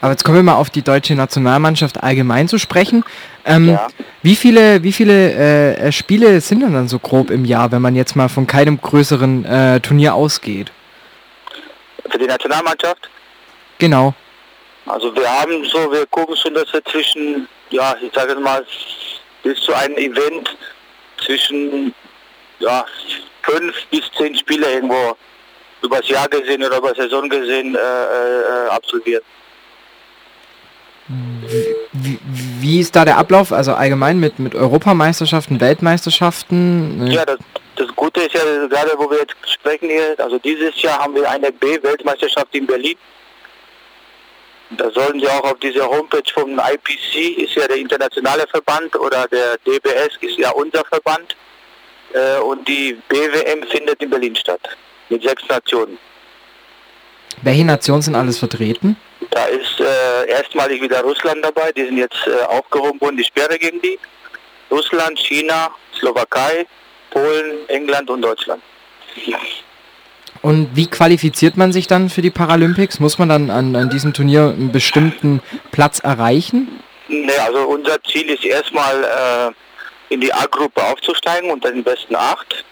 Aber 0.00 0.10
jetzt 0.10 0.22
kommen 0.22 0.36
wir 0.36 0.42
mal 0.42 0.56
auf 0.56 0.68
die 0.68 0.82
deutsche 0.82 1.14
Nationalmannschaft 1.14 2.02
allgemein 2.02 2.46
zu 2.46 2.58
sprechen. 2.58 3.04
Ähm, 3.46 3.70
Ja. 3.70 3.88
Wie 4.22 4.36
viele, 4.36 4.82
wie 4.82 4.92
viele 4.92 5.32
äh, 5.32 5.92
Spiele 5.92 6.40
sind 6.42 6.60
denn 6.60 6.74
dann 6.74 6.88
so 6.88 6.98
grob 6.98 7.30
im 7.30 7.46
Jahr, 7.46 7.72
wenn 7.72 7.80
man 7.80 7.94
jetzt 7.96 8.14
mal 8.14 8.28
von 8.28 8.46
keinem 8.46 8.78
größeren 8.80 9.44
äh, 9.46 9.80
Turnier 9.80 10.14
ausgeht? 10.14 10.72
Für 12.10 12.18
die 12.18 12.26
Nationalmannschaft? 12.26 13.08
Genau. 13.78 14.14
Also 14.86 15.14
wir 15.16 15.26
haben 15.26 15.64
so, 15.64 15.90
wir 15.90 16.04
gucken 16.06 16.36
schon, 16.36 16.52
dass 16.52 16.70
wir 16.72 16.84
zwischen, 16.84 17.48
ja, 17.70 17.94
ich 18.02 18.12
sage 18.12 18.32
jetzt 18.32 18.42
mal, 18.42 18.62
bis 19.42 19.58
zu 19.60 19.72
einem 19.72 19.96
Event 19.96 20.54
zwischen 21.24 21.94
ja, 22.64 22.84
fünf 23.42 23.74
bis 23.90 24.10
zehn 24.16 24.34
Spiele 24.36 24.72
irgendwo 24.72 25.16
übers 25.82 26.08
Jahr 26.08 26.28
gesehen 26.28 26.62
oder 26.62 26.78
über 26.78 26.94
Saison 26.94 27.28
gesehen 27.28 27.74
äh, 27.74 27.78
äh, 27.78 28.68
absolvieren. 28.70 29.22
Wie, 31.92 32.18
wie 32.22 32.80
ist 32.80 32.96
da 32.96 33.04
der 33.04 33.18
Ablauf? 33.18 33.52
Also 33.52 33.74
allgemein 33.74 34.18
mit, 34.18 34.38
mit 34.38 34.54
Europameisterschaften, 34.54 35.60
Weltmeisterschaften? 35.60 37.06
Ja, 37.08 37.26
das, 37.26 37.38
das 37.76 37.88
Gute 37.94 38.20
ist 38.20 38.32
ja 38.32 38.40
gerade, 38.66 38.92
wo 38.96 39.10
wir 39.10 39.18
jetzt 39.18 39.34
sprechen 39.52 39.90
hier, 39.90 40.14
also 40.18 40.38
dieses 40.38 40.80
Jahr 40.80 41.00
haben 41.00 41.14
wir 41.14 41.28
eine 41.28 41.52
B-Weltmeisterschaft 41.52 42.54
in 42.54 42.66
Berlin. 42.66 42.96
Da 44.70 44.90
sollen 44.90 45.20
Sie 45.20 45.28
auch 45.28 45.44
auf 45.44 45.58
dieser 45.60 45.86
Homepage 45.86 46.22
vom 46.32 46.58
IPC, 46.58 47.38
ist 47.38 47.54
ja 47.54 47.68
der 47.68 47.76
internationale 47.76 48.46
Verband, 48.46 48.96
oder 48.96 49.28
der 49.28 49.58
DBS 49.58 50.16
ist 50.22 50.38
ja 50.38 50.50
unser 50.52 50.84
Verband. 50.86 51.36
Äh, 52.14 52.38
und 52.40 52.66
die 52.66 52.96
BWM 53.08 53.64
findet 53.68 54.00
in 54.00 54.08
Berlin 54.08 54.36
statt, 54.36 54.60
mit 55.08 55.22
sechs 55.22 55.42
Nationen. 55.48 55.98
Welche 57.42 57.64
Nationen 57.64 58.02
sind 58.02 58.14
alles 58.14 58.38
vertreten? 58.38 58.96
Da 59.30 59.46
ist 59.46 59.80
äh, 59.80 60.30
erstmalig 60.30 60.80
wieder 60.80 61.02
Russland 61.02 61.44
dabei, 61.44 61.72
die 61.72 61.84
sind 61.84 61.98
jetzt 61.98 62.26
äh, 62.26 62.44
aufgehoben 62.44 63.00
worden, 63.00 63.16
die 63.16 63.24
Sperre 63.24 63.58
gegen 63.58 63.80
die. 63.82 63.98
Russland, 64.70 65.18
China, 65.18 65.70
Slowakei, 65.98 66.66
Polen, 67.10 67.68
England 67.68 68.08
und 68.10 68.22
Deutschland. 68.22 68.62
Und 70.42 70.70
wie 70.74 70.86
qualifiziert 70.86 71.56
man 71.56 71.72
sich 71.72 71.86
dann 71.86 72.10
für 72.10 72.22
die 72.22 72.30
Paralympics? 72.30 73.00
Muss 73.00 73.18
man 73.18 73.28
dann 73.28 73.50
an, 73.50 73.74
an 73.76 73.90
diesem 73.90 74.12
Turnier 74.12 74.54
einen 74.56 74.72
bestimmten 74.72 75.40
Platz 75.72 76.00
erreichen? 76.00 76.80
Ne, 77.08 77.32
also 77.44 77.60
unser 77.60 78.02
Ziel 78.04 78.28
ist 78.30 78.44
erstmal 78.44 79.04
äh, 79.04 79.52
in 80.08 80.20
die 80.20 80.32
A-Gruppe 80.32 80.82
aufzusteigen 80.82 81.50
unter 81.50 81.70
den 81.70 81.84
besten 81.84 82.14
acht. 82.16 82.64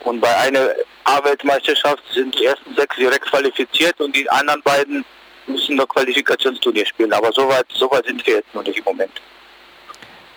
Und 0.00 0.20
bei 0.20 0.34
einer 0.36 0.70
A-Weltmeisterschaft 1.04 2.02
sind 2.12 2.38
die 2.38 2.46
ersten 2.46 2.74
sechs 2.76 2.96
direkt 2.96 3.26
qualifiziert 3.26 4.00
und 4.00 4.14
die 4.14 4.28
anderen 4.30 4.62
beiden 4.62 5.04
müssen 5.46 5.76
noch 5.76 5.88
Qualifikationsturnier 5.88 6.86
spielen. 6.86 7.12
Aber 7.12 7.32
soweit 7.32 7.66
so 7.72 7.90
weit 7.90 8.06
sind 8.06 8.24
wir 8.26 8.36
jetzt 8.36 8.54
noch 8.54 8.62
nicht 8.62 8.78
im 8.78 8.84
Moment. 8.84 9.12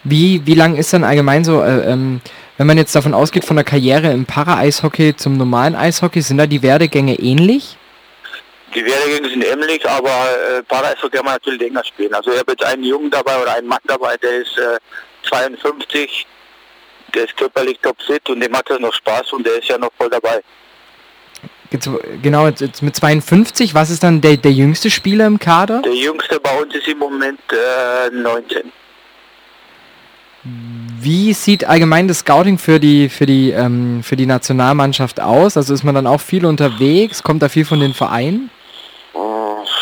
Wie, 0.04 0.42
wie 0.46 0.56
lang 0.56 0.78
ist 0.78 0.94
dann 0.94 1.04
allgemein 1.04 1.44
so, 1.44 1.62
äh, 1.62 1.92
ähm, 1.92 2.22
wenn 2.58 2.66
man 2.68 2.78
jetzt 2.78 2.96
davon 2.96 3.14
ausgeht, 3.14 3.46
von 3.46 3.56
der 3.56 3.66
Karriere 3.66 4.12
im 4.12 4.26
Para-Eishockey 4.26 5.16
zum 5.16 5.38
normalen 5.38 5.76
Eishockey, 5.76 6.22
sind 6.22 6.38
da 6.38 6.48
die 6.48 6.64
Werdegänge 6.64 7.20
ähnlich? 7.20 7.78
Die 8.74 8.84
Werdegänge 8.84 9.30
sind 9.30 9.46
ähnlich, 9.46 9.88
aber 9.88 10.10
äh, 10.10 10.64
Para-Eishockey 10.64 11.18
kann 11.18 11.26
man 11.26 11.36
natürlich 11.36 11.62
länger 11.62 11.84
spielen. 11.84 12.14
Also 12.16 12.32
ich 12.32 12.40
habe 12.40 12.54
jetzt 12.54 12.64
einen 12.64 12.84
Jungen 12.84 13.12
dabei 13.12 13.40
oder 13.40 13.54
einen 13.54 13.68
Mann 13.68 13.80
dabei, 13.86 14.18
der 14.18 14.42
ist 14.42 14.58
äh, 14.58 14.80
52, 15.24 16.26
der 17.14 17.26
ist 17.26 17.38
körperlich 17.38 17.80
topfit 17.80 18.30
und 18.30 18.40
dem 18.40 18.52
macht 18.52 18.70
das 18.70 18.80
noch 18.80 18.94
Spaß 18.94 19.34
und 19.34 19.46
der 19.46 19.60
ist 19.60 19.68
ja 19.68 19.78
noch 19.78 19.92
voll 19.98 20.10
dabei. 20.10 20.42
Jetzt, 21.72 21.90
genau, 22.22 22.48
jetzt, 22.48 22.62
jetzt 22.62 22.82
mit 22.82 22.96
52, 22.96 23.74
was 23.74 23.90
ist 23.90 24.04
dann 24.04 24.20
der, 24.20 24.38
der 24.38 24.52
jüngste 24.52 24.90
Spieler 24.90 25.26
im 25.26 25.40
Kader? 25.40 25.82
Der 25.82 25.94
jüngste 25.94 26.40
bei 26.40 26.62
uns 26.62 26.76
ist 26.76 26.88
im 26.88 26.98
Moment 26.98 27.40
äh, 27.52 28.10
19. 28.10 28.72
Wie 30.44 31.34
sieht 31.34 31.66
allgemein 31.66 32.08
das 32.08 32.20
Scouting 32.20 32.58
für 32.58 32.80
die, 32.80 33.10
für 33.10 33.26
die, 33.26 33.52
ähm, 33.52 34.02
für 34.04 34.16
die 34.16 34.26
Nationalmannschaft 34.26 35.22
aus? 35.22 35.56
Also 35.56 35.74
ist 35.74 35.84
man 35.84 35.96
dann 35.96 36.08
auch 36.08 36.20
viel 36.20 36.46
unterwegs? 36.46 37.24
Kommt 37.24 37.42
da 37.42 37.48
viel 37.48 37.64
von 37.64 37.80
den 37.80 37.94
Vereinen? 37.94 38.50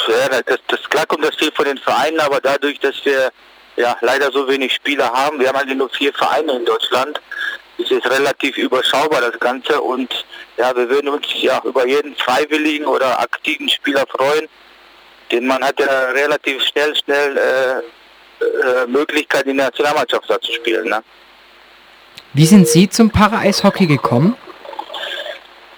Ja, 0.09 0.41
das, 0.45 0.59
das, 0.67 0.89
klar 0.89 1.05
kommt 1.05 1.23
das 1.23 1.35
viel 1.35 1.51
von 1.51 1.65
den 1.65 1.77
Vereinen, 1.77 2.19
aber 2.19 2.39
dadurch, 2.41 2.79
dass 2.79 2.95
wir 3.03 3.31
ja 3.79 3.95
leider 4.01 4.31
so 4.31 4.47
wenig 4.47 4.73
Spieler 4.73 5.09
haben, 5.11 5.39
wir 5.39 5.47
haben 5.47 5.55
eigentlich 5.55 5.77
nur 5.77 5.89
vier 5.89 6.13
Vereine 6.13 6.51
in 6.57 6.65
Deutschland, 6.65 7.19
ist 7.77 7.91
es 7.91 8.05
relativ 8.11 8.57
überschaubar 8.57 9.21
das 9.21 9.39
Ganze 9.39 9.81
und 9.81 10.25
ja, 10.57 10.75
wir 10.75 10.89
würden 10.89 11.07
uns 11.07 11.25
ja 11.35 11.61
über 11.63 11.87
jeden 11.87 12.13
freiwilligen 12.15 12.85
oder 12.85 13.19
aktiven 13.19 13.69
Spieler 13.69 14.05
freuen, 14.09 14.47
denn 15.31 15.47
man 15.47 15.63
hat 15.63 15.79
ja 15.79 16.09
relativ 16.09 16.61
schnell, 16.63 16.93
schnell 16.95 17.37
äh, 17.37 17.79
äh, 18.43 18.87
Möglichkeit 18.87 19.45
in 19.45 19.57
der 19.57 19.67
Nationalmannschaft 19.67 20.29
da 20.29 20.39
zu 20.41 20.51
spielen. 20.51 20.89
Ne? 20.89 21.01
Wie 22.33 22.45
sind 22.45 22.67
Sie 22.67 22.89
zum 22.89 23.09
Para-Eishockey 23.09 23.87
gekommen? 23.87 24.35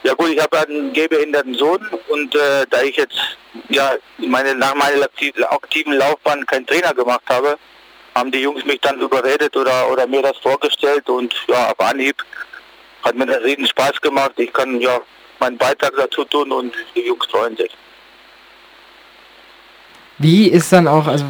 Ja 0.03 0.15
gut, 0.15 0.29
ich 0.29 0.41
habe 0.41 0.57
einen 0.59 0.91
gehbehinderten 0.93 1.53
Sohn 1.53 1.87
und 2.09 2.33
äh, 2.33 2.65
da 2.67 2.81
ich 2.81 2.97
jetzt 2.97 3.37
ja 3.69 3.93
meine 4.17 4.55
nach 4.55 4.73
meiner 4.73 5.07
aktiven 5.51 5.93
Laufbahn 5.93 6.43
keinen 6.47 6.65
Trainer 6.65 6.95
gemacht 6.95 7.21
habe, 7.29 7.59
haben 8.15 8.31
die 8.31 8.39
Jungs 8.39 8.65
mich 8.65 8.79
dann 8.81 8.99
überredet 8.99 9.55
oder 9.55 9.89
oder 9.89 10.07
mir 10.07 10.21
das 10.21 10.37
vorgestellt 10.37 11.09
und 11.09 11.33
ja 11.47 11.71
auf 11.71 11.79
Anhieb 11.79 12.23
hat 13.03 13.15
mir 13.15 13.25
das 13.25 13.43
riesen 13.43 13.67
Spaß 13.67 13.99
gemacht. 14.01 14.33
Ich 14.37 14.53
kann 14.53 14.79
ja 14.79 14.99
meinen 15.39 15.57
Beitrag 15.57 15.93
dazu 15.97 16.23
tun 16.25 16.51
und 16.51 16.73
die 16.95 17.01
Jungs 17.01 17.25
freuen 17.25 17.57
sich. 17.57 17.71
Wie 20.17 20.47
ist 20.47 20.71
dann 20.71 20.87
auch, 20.87 21.07
also 21.07 21.25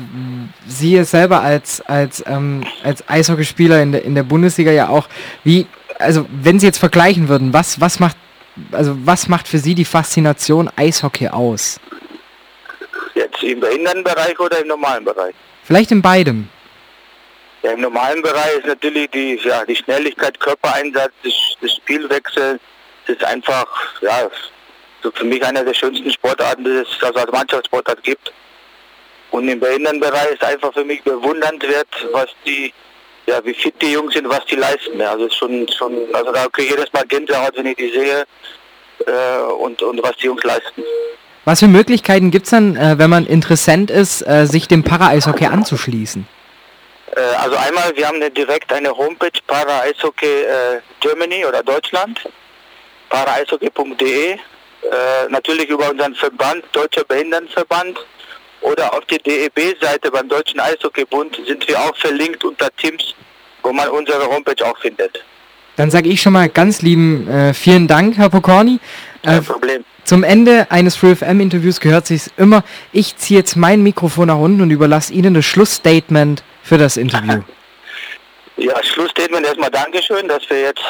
Sie 0.67 0.97
es 0.97 1.11
selber 1.11 1.41
als, 1.41 1.79
als, 1.81 2.21
ähm, 2.27 2.65
als 2.83 3.07
Eishockeyspieler 3.07 3.81
in 3.81 3.93
der, 3.93 4.03
in 4.03 4.15
der 4.15 4.23
Bundesliga 4.23 4.71
ja 4.71 4.89
auch, 4.89 5.07
wie, 5.45 5.65
also 5.97 6.25
wenn 6.29 6.59
Sie 6.59 6.65
jetzt 6.65 6.79
vergleichen 6.79 7.29
würden, 7.29 7.53
was, 7.53 7.79
was 7.79 8.01
macht, 8.01 8.17
also 8.73 8.97
was 9.05 9.29
macht 9.29 9.47
für 9.47 9.59
Sie 9.59 9.75
die 9.75 9.85
Faszination 9.85 10.69
Eishockey 10.75 11.29
aus? 11.29 11.79
Jetzt 13.15 13.41
im 13.43 13.61
Behindertenbereich 13.61 14.37
oder 14.37 14.59
im 14.59 14.67
normalen 14.67 15.05
Bereich? 15.05 15.35
Vielleicht 15.63 15.91
in 15.91 16.01
beidem. 16.01 16.49
Ja, 17.63 17.71
im 17.73 17.81
normalen 17.81 18.21
Bereich 18.21 18.57
ist 18.57 18.65
natürlich 18.65 19.09
die, 19.11 19.39
ja, 19.43 19.63
die 19.65 19.75
Schnelligkeit, 19.75 20.39
Körpereinsatz, 20.39 21.11
das, 21.23 21.33
das 21.61 21.75
Spielwechsel, 21.75 22.59
das 23.05 23.15
ist 23.15 23.23
einfach, 23.23 23.67
ja, 24.01 24.29
so 25.03 25.11
für 25.11 25.25
mich 25.25 25.43
einer 25.45 25.63
der 25.63 25.73
schönsten 25.73 26.11
Sportarten, 26.11 26.63
die 26.63 26.71
es 26.71 26.87
also 27.01 27.19
als 27.19 27.31
Mannschaftssportart 27.31 28.01
gibt. 28.03 28.31
Und 29.29 29.47
im 29.47 29.59
Behindertenbereich 29.59 30.33
ist 30.33 30.43
einfach 30.43 30.73
für 30.73 30.83
mich 30.83 31.03
bewundernswert, 31.03 31.87
was 32.11 32.27
die, 32.45 32.73
ja, 33.27 33.43
wie 33.45 33.53
fit 33.53 33.75
die 33.81 33.93
Jungs 33.93 34.13
sind, 34.13 34.27
was 34.27 34.45
die 34.45 34.55
leisten. 34.55 35.01
Also 35.01 35.29
schon, 35.29 35.67
schon, 35.69 35.93
also 36.13 36.31
da 36.31 36.47
kriege 36.47 36.67
ich 36.67 36.77
jedes 36.77 36.93
Mal 36.93 37.05
Gänsehaut, 37.07 37.55
wenn 37.55 37.67
ich 37.67 37.77
die 37.77 37.91
sehe 37.91 38.25
äh, 39.05 39.51
und, 39.53 39.81
und 39.81 40.03
was 40.03 40.15
die 40.17 40.25
Jungs 40.25 40.43
leisten. 40.43 40.83
Was 41.45 41.59
für 41.59 41.67
Möglichkeiten 41.67 42.29
gibt 42.29 42.45
es 42.45 42.51
dann, 42.51 42.75
äh, 42.75 42.97
wenn 42.97 43.09
man 43.09 43.25
interessant 43.25 43.89
ist, 43.89 44.27
äh, 44.27 44.45
sich 44.45 44.67
dem 44.67 44.83
Para-Eishockey 44.83 45.45
anzuschließen? 45.45 46.27
Äh, 47.15 47.19
also 47.19 47.57
einmal, 47.57 47.95
wir 47.95 48.07
haben 48.07 48.17
eine, 48.17 48.31
direkt 48.31 48.71
eine 48.71 48.95
Homepage 48.95 49.31
Para-Eishockey 49.47 50.25
äh, 50.25 50.81
Germany 50.99 51.45
oder 51.45 51.63
Deutschland, 51.63 52.21
paraeishockey.de. 53.09 54.31
Äh, 54.33 54.37
natürlich 55.29 55.69
über 55.69 55.91
unseren 55.91 56.15
Verband, 56.15 56.63
Deutscher 56.71 57.03
Behindertenverband 57.03 57.99
oder 58.61 58.93
auf 58.93 59.05
der 59.05 59.19
DEB-Seite 59.19 60.11
beim 60.11 60.27
Deutschen 60.27 60.59
Eishockeybund 60.59 61.39
sind 61.47 61.67
wir 61.67 61.79
auch 61.79 61.95
verlinkt 61.97 62.43
unter 62.43 62.69
Teams, 62.77 63.13
wo 63.63 63.71
man 63.71 63.89
unsere 63.89 64.25
Homepage 64.25 64.65
auch 64.65 64.77
findet. 64.79 65.23
Dann 65.75 65.89
sage 65.89 66.09
ich 66.09 66.21
schon 66.21 66.33
mal 66.33 66.49
ganz 66.49 66.81
lieben 66.81 67.27
äh, 67.27 67.53
vielen 67.53 67.87
Dank, 67.87 68.17
Herr 68.17 68.29
Pokorny. 68.29 68.79
Äh, 69.23 69.27
Kein 69.27 69.45
Problem. 69.45 69.85
Zum 70.03 70.23
Ende 70.23 70.69
eines 70.69 70.95
FreeFM-Interviews 70.95 71.79
gehört 71.79 72.07
sich 72.07 72.23
immer, 72.37 72.63
ich 72.91 73.17
ziehe 73.17 73.39
jetzt 73.39 73.55
mein 73.55 73.83
Mikrofon 73.83 74.27
nach 74.27 74.37
unten 74.37 74.61
und 74.61 74.71
überlasse 74.71 75.13
Ihnen 75.13 75.33
das 75.33 75.45
Schlussstatement 75.45 76.43
für 76.71 76.77
das 76.77 76.95
Interview. 76.95 77.41
Ja, 78.57 78.83
Schlussstatement 78.83 79.45
erstmal 79.45 79.71
Dankeschön, 79.71 80.27
dass 80.27 80.47
wir 80.49 80.61
jetzt 80.61 80.83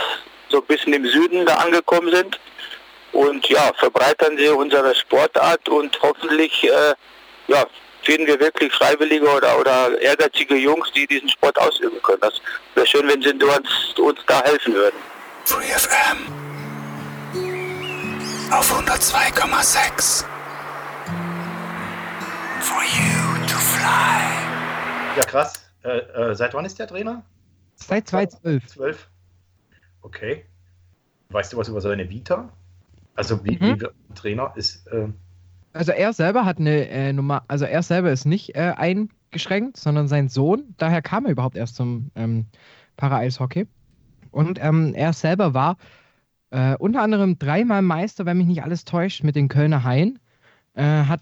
so 0.50 0.57
ein 0.57 0.65
bisschen 0.65 0.91
im 0.91 1.05
Süden 1.07 1.45
da 1.45 1.55
angekommen 1.55 2.13
sind. 2.13 2.38
Und 3.13 3.47
ja, 3.47 3.71
verbreitern 3.77 4.35
Sie 4.35 4.50
unsere 4.50 4.93
Sportart 4.93 5.69
und 5.69 5.97
hoffentlich 6.01 6.65
äh, 6.65 6.93
ja, 7.47 7.65
finden 8.01 8.27
wir 8.27 8.39
wirklich 8.39 8.73
Freiwillige 8.73 9.25
oder, 9.25 9.57
oder 9.57 10.01
ehrgeizige 10.01 10.55
Jungs, 10.55 10.91
die 10.91 11.07
diesen 11.07 11.29
Sport 11.29 11.57
ausüben 11.59 12.01
können. 12.01 12.20
Das 12.20 12.33
wäre 12.75 12.87
schön, 12.87 13.07
wenn 13.07 13.22
sie 13.22 13.31
uns, 13.31 14.00
uns 14.00 14.20
da 14.27 14.44
helfen 14.44 14.74
würden. 14.74 14.98
Free 15.46 15.63
FM 15.63 16.17
auf 18.51 18.70
102,6 18.70 20.25
For 22.59 22.83
you 22.83 23.48
to 23.48 23.55
fly. 23.55 25.15
Ja, 25.15 25.24
krass. 25.24 25.60
Äh, 25.83 25.98
äh, 26.31 26.35
seit 26.35 26.53
wann 26.53 26.65
ist 26.65 26.79
der 26.79 26.87
Trainer? 26.87 27.24
Seit 27.75 28.07
2012. 28.07 28.67
12. 28.67 29.09
Okay. 30.01 30.46
Weißt 31.29 31.53
du 31.53 31.57
was 31.57 31.70
über 31.70 31.81
seine 31.81 32.09
Vita? 32.09 32.50
Also 33.15 33.44
wie, 33.44 33.57
Mhm. 33.59 33.81
wie 33.81 33.87
Trainer 34.15 34.51
ist. 34.55 34.87
Äh, 34.87 35.07
Also 35.74 35.91
er 35.94 36.13
selber 36.13 36.46
hat 36.46 36.59
eine 36.59 36.87
äh, 36.89 37.13
Nummer, 37.13 37.44
also 37.48 37.65
er 37.65 37.81
selber 37.83 38.11
ist 38.11 38.25
nicht 38.25 38.55
äh, 38.55 38.74
eingeschränkt, 38.75 39.77
sondern 39.77 40.07
sein 40.07 40.27
Sohn. 40.29 40.75
Daher 40.77 41.01
kam 41.01 41.25
er 41.25 41.31
überhaupt 41.31 41.55
erst 41.55 41.75
zum 41.75 42.11
ähm, 42.15 42.46
Para-Eishockey. 42.98 43.67
Und 44.31 44.59
ähm, 44.61 44.94
er 44.94 45.13
selber 45.13 45.53
war 45.53 45.77
äh, 46.51 46.75
unter 46.77 47.01
anderem 47.01 47.39
dreimal 47.39 47.81
Meister, 47.81 48.25
wenn 48.25 48.37
mich 48.37 48.48
nicht 48.48 48.63
alles 48.63 48.83
täuscht, 48.85 49.24
mit 49.24 49.35
den 49.35 49.48
Kölner 49.48 49.83
Haien. 49.83 50.20
Äh, 50.74 50.83
hat 51.05 51.22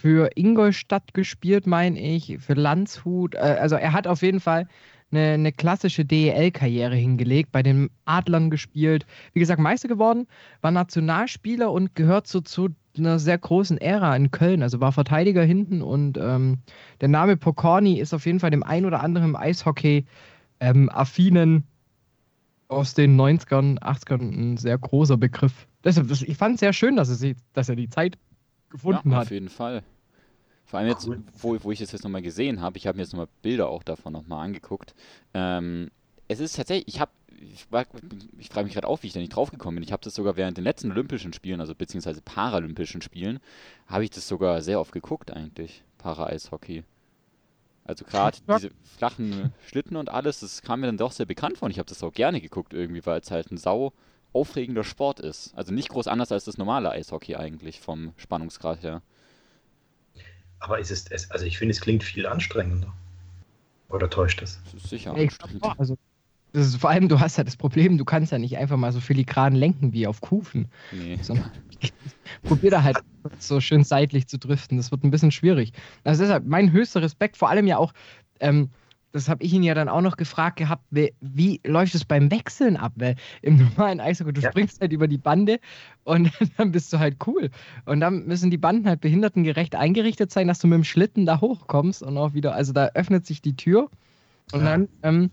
für 0.00 0.30
Ingolstadt 0.36 1.12
gespielt, 1.12 1.66
meine 1.66 1.98
ich, 1.98 2.38
für 2.38 2.54
Landshut. 2.54 3.34
Äh, 3.34 3.58
also 3.60 3.74
er 3.74 3.92
hat 3.92 4.06
auf 4.06 4.22
jeden 4.22 4.38
Fall 4.38 4.68
eine, 5.10 5.32
eine 5.32 5.52
klassische 5.52 6.04
DEL-Karriere 6.04 6.94
hingelegt, 6.94 7.50
bei 7.50 7.64
den 7.64 7.90
Adlern 8.04 8.48
gespielt. 8.48 9.06
Wie 9.32 9.40
gesagt, 9.40 9.60
Meister 9.60 9.88
geworden, 9.88 10.28
war 10.60 10.70
Nationalspieler 10.70 11.72
und 11.72 11.96
gehört 11.96 12.28
so 12.28 12.40
zu 12.40 12.68
einer 12.96 13.18
sehr 13.18 13.38
großen 13.38 13.78
Ära 13.78 14.14
in 14.14 14.30
Köln. 14.30 14.62
Also 14.62 14.80
war 14.80 14.92
Verteidiger 14.92 15.42
hinten 15.42 15.82
und 15.82 16.16
ähm, 16.16 16.58
der 17.00 17.08
Name 17.08 17.36
Pokorny 17.36 17.98
ist 17.98 18.14
auf 18.14 18.24
jeden 18.24 18.38
Fall 18.38 18.50
dem 18.50 18.62
ein 18.62 18.86
oder 18.86 19.02
anderen 19.02 19.34
Eishockey 19.34 20.06
ähm, 20.60 20.88
affinen 20.90 21.64
aus 22.68 22.94
den 22.94 23.18
90ern, 23.20 23.80
80ern 23.80 24.20
ein 24.20 24.56
sehr 24.58 24.78
großer 24.78 25.16
Begriff. 25.16 25.66
Deshalb, 25.82 26.10
ich 26.10 26.36
fand 26.36 26.54
es 26.54 26.60
sehr 26.60 26.72
schön, 26.72 26.96
dass 26.96 27.08
er, 27.08 27.14
sie, 27.16 27.34
dass 27.52 27.68
er 27.68 27.76
die 27.76 27.88
Zeit 27.88 28.18
gefunden 28.70 29.10
ja, 29.10 29.16
hat. 29.16 29.26
auf 29.26 29.30
jeden 29.30 29.48
Fall. 29.48 29.82
Vor 30.64 30.78
allem 30.78 30.88
jetzt, 30.88 31.08
wo, 31.40 31.56
wo 31.62 31.72
ich 31.72 31.78
das 31.78 31.92
jetzt 31.92 32.02
nochmal 32.02 32.20
gesehen 32.20 32.60
habe, 32.60 32.76
ich 32.76 32.86
habe 32.86 32.96
mir 32.96 33.02
jetzt 33.02 33.12
nochmal 33.12 33.28
Bilder 33.40 33.68
auch 33.68 33.82
davon 33.82 34.12
nochmal 34.12 34.44
angeguckt. 34.44 34.94
Ähm, 35.32 35.90
es 36.28 36.40
ist 36.40 36.56
tatsächlich, 36.56 36.94
ich 36.94 37.00
habe, 37.00 37.10
ich, 37.40 37.66
ich 38.38 38.48
frage 38.50 38.64
mich 38.64 38.74
gerade 38.74 38.86
auf, 38.86 39.02
wie 39.02 39.06
ich 39.06 39.14
da 39.14 39.20
nicht 39.20 39.34
draufgekommen 39.34 39.76
bin. 39.76 39.82
Ich 39.82 39.92
habe 39.92 40.02
das 40.04 40.14
sogar 40.14 40.36
während 40.36 40.58
den 40.58 40.64
letzten 40.64 40.90
Olympischen 40.90 41.32
Spielen, 41.32 41.60
also 41.60 41.74
beziehungsweise 41.74 42.20
Paralympischen 42.20 43.00
Spielen, 43.00 43.40
habe 43.86 44.04
ich 44.04 44.10
das 44.10 44.28
sogar 44.28 44.60
sehr 44.60 44.78
oft 44.78 44.92
geguckt 44.92 45.30
eigentlich, 45.30 45.82
Para-Eishockey. 45.96 46.84
Also 47.84 48.04
gerade 48.04 48.36
diese 48.54 48.70
flachen 48.98 49.54
Schlitten 49.66 49.96
und 49.96 50.10
alles, 50.10 50.40
das 50.40 50.60
kam 50.60 50.80
mir 50.80 50.86
dann 50.86 50.98
doch 50.98 51.12
sehr 51.12 51.24
bekannt 51.24 51.56
vor 51.56 51.66
und 51.66 51.70
ich 51.70 51.78
habe 51.78 51.88
das 51.88 52.02
auch 52.02 52.12
gerne 52.12 52.42
geguckt 52.42 52.74
irgendwie, 52.74 53.06
weil 53.06 53.20
es 53.20 53.30
halt 53.30 53.50
ein 53.50 53.56
sau 53.56 53.94
aufregender 54.32 54.84
Sport 54.84 55.20
ist. 55.20 55.52
Also 55.56 55.72
nicht 55.72 55.88
groß 55.88 56.06
anders 56.08 56.32
als 56.32 56.44
das 56.44 56.58
normale 56.58 56.90
Eishockey 56.90 57.36
eigentlich 57.36 57.80
vom 57.80 58.12
Spannungsgrad 58.16 58.82
her. 58.82 59.02
aber 60.60 60.78
ist 60.78 60.90
es, 60.90 61.06
es 61.10 61.30
also 61.30 61.44
ich 61.44 61.58
finde, 61.58 61.72
es 61.72 61.80
klingt 61.80 62.04
viel 62.04 62.26
anstrengender. 62.26 62.92
Oder 63.88 64.10
täuscht 64.10 64.42
es? 64.42 64.60
Das 64.64 64.74
ist 64.74 64.90
sicher 64.90 65.14
anstrengend. 65.14 65.64
also, 65.78 65.96
das 66.52 66.66
ist, 66.66 66.76
vor 66.76 66.90
allem, 66.90 67.08
du 67.08 67.20
hast 67.20 67.36
ja 67.36 67.44
das 67.44 67.56
Problem, 67.56 67.98
du 67.98 68.04
kannst 68.04 68.32
ja 68.32 68.38
nicht 68.38 68.56
einfach 68.56 68.76
mal 68.76 68.92
so 68.92 69.00
filigran 69.00 69.54
lenken 69.54 69.92
wie 69.92 70.06
auf 70.06 70.20
Kufen. 70.20 70.68
Nee. 70.92 71.18
sondern 71.22 71.50
probier 72.42 72.70
da 72.70 72.82
halt 72.82 72.98
so 73.38 73.60
schön 73.60 73.84
seitlich 73.84 74.26
zu 74.26 74.38
driften. 74.38 74.76
Das 74.76 74.90
wird 74.90 75.04
ein 75.04 75.10
bisschen 75.10 75.30
schwierig. 75.30 75.72
Also 76.04 76.22
deshalb 76.22 76.46
mein 76.46 76.72
höchster 76.72 77.02
Respekt, 77.02 77.36
vor 77.36 77.48
allem 77.50 77.66
ja 77.66 77.78
auch, 77.78 77.92
ähm, 78.40 78.70
das 79.18 79.28
habe 79.28 79.42
ich 79.44 79.52
ihn 79.52 79.62
ja 79.62 79.74
dann 79.74 79.88
auch 79.88 80.00
noch 80.00 80.16
gefragt 80.16 80.56
gehabt, 80.56 80.84
wie, 80.90 81.14
wie 81.20 81.60
läuft 81.66 81.94
es 81.94 82.04
beim 82.04 82.30
Wechseln 82.30 82.76
ab? 82.76 82.92
Weil 82.96 83.16
im 83.42 83.58
normalen 83.58 84.00
Eishockey, 84.00 84.32
du 84.32 84.40
Ja. 84.40 84.50
springst 84.50 84.80
halt 84.80 84.92
über 84.92 85.08
die 85.08 85.18
Bande 85.18 85.58
und 86.04 86.30
dann 86.56 86.72
bist 86.72 86.92
du 86.92 86.98
halt 86.98 87.16
cool. 87.26 87.50
Und 87.84 88.00
dann 88.00 88.26
müssen 88.26 88.50
die 88.50 88.58
Banden 88.58 88.88
halt 88.88 89.00
behindertengerecht 89.00 89.74
eingerichtet 89.74 90.32
sein, 90.32 90.48
dass 90.48 90.60
du 90.60 90.68
mit 90.68 90.76
dem 90.76 90.84
Schlitten 90.84 91.26
da 91.26 91.40
hochkommst 91.40 92.02
und 92.02 92.16
auch 92.16 92.34
wieder, 92.34 92.54
also 92.54 92.72
da 92.72 92.86
öffnet 92.94 93.26
sich 93.26 93.42
die 93.42 93.56
Tür 93.56 93.90
und 94.52 94.60
Ja. 94.60 94.66
dann 94.66 94.88
ähm, 95.02 95.30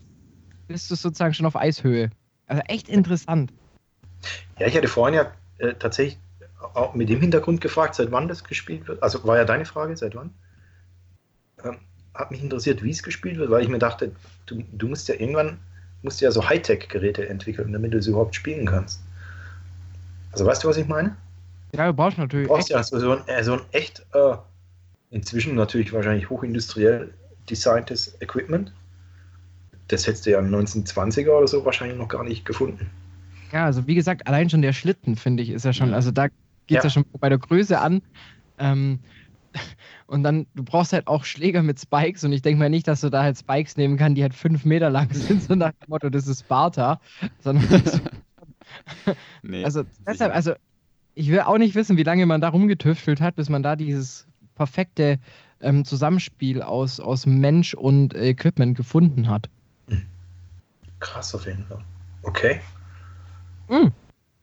bist 0.68 0.90
du 0.90 0.94
sozusagen 0.96 1.34
schon 1.34 1.46
auf 1.46 1.56
Eishöhe. 1.56 2.10
Also 2.46 2.62
echt 2.66 2.88
interessant. 2.88 3.52
Ja, 4.58 4.66
ich 4.66 4.76
hatte 4.76 4.88
vorhin 4.88 5.14
ja 5.14 5.32
äh, 5.58 5.74
tatsächlich 5.74 6.18
auch 6.74 6.94
mit 6.94 7.08
dem 7.08 7.20
Hintergrund 7.20 7.60
gefragt, 7.60 7.94
seit 7.94 8.10
wann 8.12 8.28
das 8.28 8.44
gespielt 8.44 8.88
wird. 8.88 9.02
Also 9.02 9.24
war 9.24 9.36
ja 9.36 9.44
deine 9.44 9.64
Frage, 9.64 9.96
seit 9.96 10.14
wann? 10.14 10.30
Ähm, 11.64 11.78
hat 12.16 12.30
mich 12.30 12.42
interessiert, 12.42 12.82
wie 12.82 12.90
es 12.90 13.02
gespielt 13.02 13.38
wird, 13.38 13.50
weil 13.50 13.62
ich 13.62 13.68
mir 13.68 13.78
dachte, 13.78 14.12
du, 14.46 14.62
du 14.72 14.88
musst 14.88 15.08
ja 15.08 15.14
irgendwann 15.14 15.58
musst 16.02 16.20
ja 16.20 16.30
so 16.30 16.48
Hightech-Geräte 16.48 17.28
entwickeln, 17.28 17.72
damit 17.72 17.92
du 17.92 17.98
es 17.98 18.06
überhaupt 18.06 18.34
spielen 18.34 18.66
kannst. 18.66 19.00
Also 20.32 20.46
weißt 20.46 20.64
du, 20.64 20.68
was 20.68 20.76
ich 20.76 20.86
meine? 20.86 21.16
Ja, 21.72 21.86
du 21.88 21.92
brauchst 21.92 22.18
natürlich 22.18 22.46
Du 22.46 22.54
brauchst 22.54 22.70
ja 22.70 22.82
so, 22.82 22.98
so, 22.98 23.12
ein, 23.12 23.28
äh, 23.28 23.42
so 23.42 23.54
ein 23.54 23.60
echt 23.72 24.04
äh, 24.12 24.36
inzwischen 25.10 25.54
natürlich 25.54 25.92
wahrscheinlich 25.92 26.30
hochindustriell 26.30 27.12
designtes 27.50 28.20
Equipment. 28.20 28.72
Das 29.88 30.06
hättest 30.06 30.26
du 30.26 30.30
ja 30.30 30.38
im 30.38 30.52
1920er 30.54 31.30
oder 31.30 31.48
so 31.48 31.64
wahrscheinlich 31.64 31.98
noch 31.98 32.08
gar 32.08 32.24
nicht 32.24 32.44
gefunden. 32.44 32.90
Ja, 33.52 33.64
also 33.64 33.86
wie 33.86 33.94
gesagt, 33.94 34.26
allein 34.26 34.50
schon 34.50 34.62
der 34.62 34.72
Schlitten, 34.72 35.16
finde 35.16 35.42
ich, 35.42 35.50
ist 35.50 35.64
ja 35.64 35.72
schon, 35.72 35.94
also 35.94 36.10
da 36.10 36.28
geht 36.28 36.34
es 36.68 36.74
ja. 36.74 36.82
Ja. 36.84 36.90
schon 36.90 37.04
bei 37.20 37.28
der 37.28 37.38
Größe 37.38 37.78
an. 37.78 38.02
Ähm, 38.58 39.00
und 40.06 40.22
dann, 40.22 40.46
du 40.54 40.64
brauchst 40.64 40.92
halt 40.92 41.06
auch 41.06 41.24
Schläger 41.24 41.62
mit 41.62 41.80
Spikes 41.80 42.24
und 42.24 42.32
ich 42.32 42.42
denke 42.42 42.58
mal 42.58 42.70
nicht, 42.70 42.88
dass 42.88 43.00
du 43.00 43.10
da 43.10 43.22
halt 43.22 43.38
Spikes 43.38 43.76
nehmen 43.76 43.96
kannst, 43.96 44.18
die 44.18 44.22
halt 44.22 44.34
fünf 44.34 44.64
Meter 44.64 44.90
lang 44.90 45.12
sind, 45.12 45.42
so 45.44 45.54
nach 45.54 45.72
dem 45.72 45.88
Motto, 45.88 46.10
das 46.10 46.26
ist 46.26 46.40
Sparta. 46.40 47.00
Sondern 47.40 47.66
Nee, 49.42 49.64
also 49.64 49.84
deshalb, 50.06 50.34
also 50.34 50.52
ich 51.14 51.30
will 51.30 51.40
auch 51.40 51.58
nicht 51.58 51.74
wissen, 51.74 51.96
wie 51.96 52.02
lange 52.02 52.26
man 52.26 52.40
da 52.40 52.48
rumgetüftelt 52.48 53.20
hat, 53.20 53.36
bis 53.36 53.48
man 53.48 53.62
da 53.62 53.76
dieses 53.76 54.26
perfekte 54.54 55.18
ähm, 55.60 55.84
Zusammenspiel 55.84 56.62
aus, 56.62 57.00
aus 57.00 57.26
Mensch 57.26 57.74
und 57.74 58.14
äh, 58.14 58.30
Equipment 58.30 58.76
gefunden 58.76 59.28
hat. 59.28 59.48
Krass 61.00 61.34
auf 61.34 61.46
jeden 61.46 61.64
Fall. 61.64 61.82
Okay. 62.22 62.60
Mm. 63.68 63.88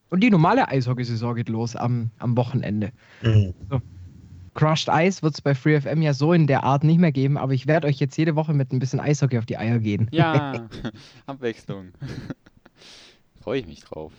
Und 0.10 0.20
die 0.20 0.30
normale 0.30 0.68
Eishockeysaison 0.68 1.36
geht 1.36 1.50
los 1.50 1.76
am, 1.76 2.12
am 2.20 2.38
Wochenende. 2.38 2.92
Mhm. 3.24 3.54
Crushed 4.54 4.88
Ice 4.92 5.22
wird 5.24 5.34
es 5.34 5.42
bei 5.42 5.56
FreeFM 5.56 6.02
ja 6.02 6.14
so 6.14 6.34
in 6.34 6.48
der 6.48 6.64
Art 6.64 6.84
nicht 6.84 7.00
mehr 7.00 7.12
geben, 7.12 7.38
aber 7.38 7.54
ich 7.54 7.68
werde 7.68 7.88
euch 7.88 8.00
jetzt 8.00 8.18
jede 8.18 8.36
Woche 8.36 8.54
mit 8.54 8.72
ein 8.72 8.80
bisschen 8.80 9.00
Eishockey 9.00 9.38
auf 9.40 9.46
die 9.46 9.58
Eier 9.58 9.80
gehen. 9.80 10.08
Ja, 10.12 10.68
Abwechslung. 11.26 11.92
Freue 13.42 13.60
ich 13.60 13.68
mich 13.68 13.82
drauf. 13.82 14.14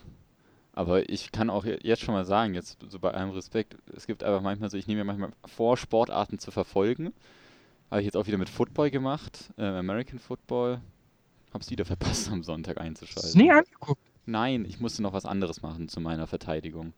Aber 0.72 1.08
ich 1.08 1.30
kann 1.30 1.50
auch 1.50 1.64
je- 1.64 1.78
jetzt 1.82 2.02
schon 2.02 2.14
mal 2.14 2.24
sagen, 2.24 2.54
jetzt 2.54 2.78
so 2.88 2.98
bei 2.98 3.12
allem 3.12 3.30
Respekt, 3.30 3.76
es 3.94 4.06
gibt 4.06 4.24
einfach 4.24 4.42
manchmal 4.42 4.70
so, 4.70 4.76
ich 4.76 4.86
nehme 4.88 5.04
mir 5.04 5.04
manchmal 5.04 5.30
vor, 5.46 5.76
Sportarten 5.76 6.38
zu 6.38 6.50
verfolgen. 6.50 7.12
Habe 7.90 8.00
ich 8.00 8.06
jetzt 8.06 8.16
auch 8.16 8.26
wieder 8.26 8.38
mit 8.38 8.48
Football 8.48 8.90
gemacht, 8.90 9.52
äh, 9.56 9.64
American 9.64 10.18
Football. 10.18 10.80
Hab's 11.52 11.70
wieder 11.70 11.84
verpasst, 11.84 12.28
am 12.32 12.42
Sonntag 12.42 12.76
Hast 12.78 12.84
einzuschalten. 12.86 13.32
du 13.38 13.38
nie 13.44 13.50
angeguckt? 13.52 14.00
Nein, 14.26 14.64
ich 14.64 14.80
musste 14.80 15.02
noch 15.02 15.12
was 15.12 15.26
anderes 15.26 15.62
machen 15.62 15.88
zu 15.88 16.00
meiner 16.00 16.26
Verteidigung. 16.26 16.92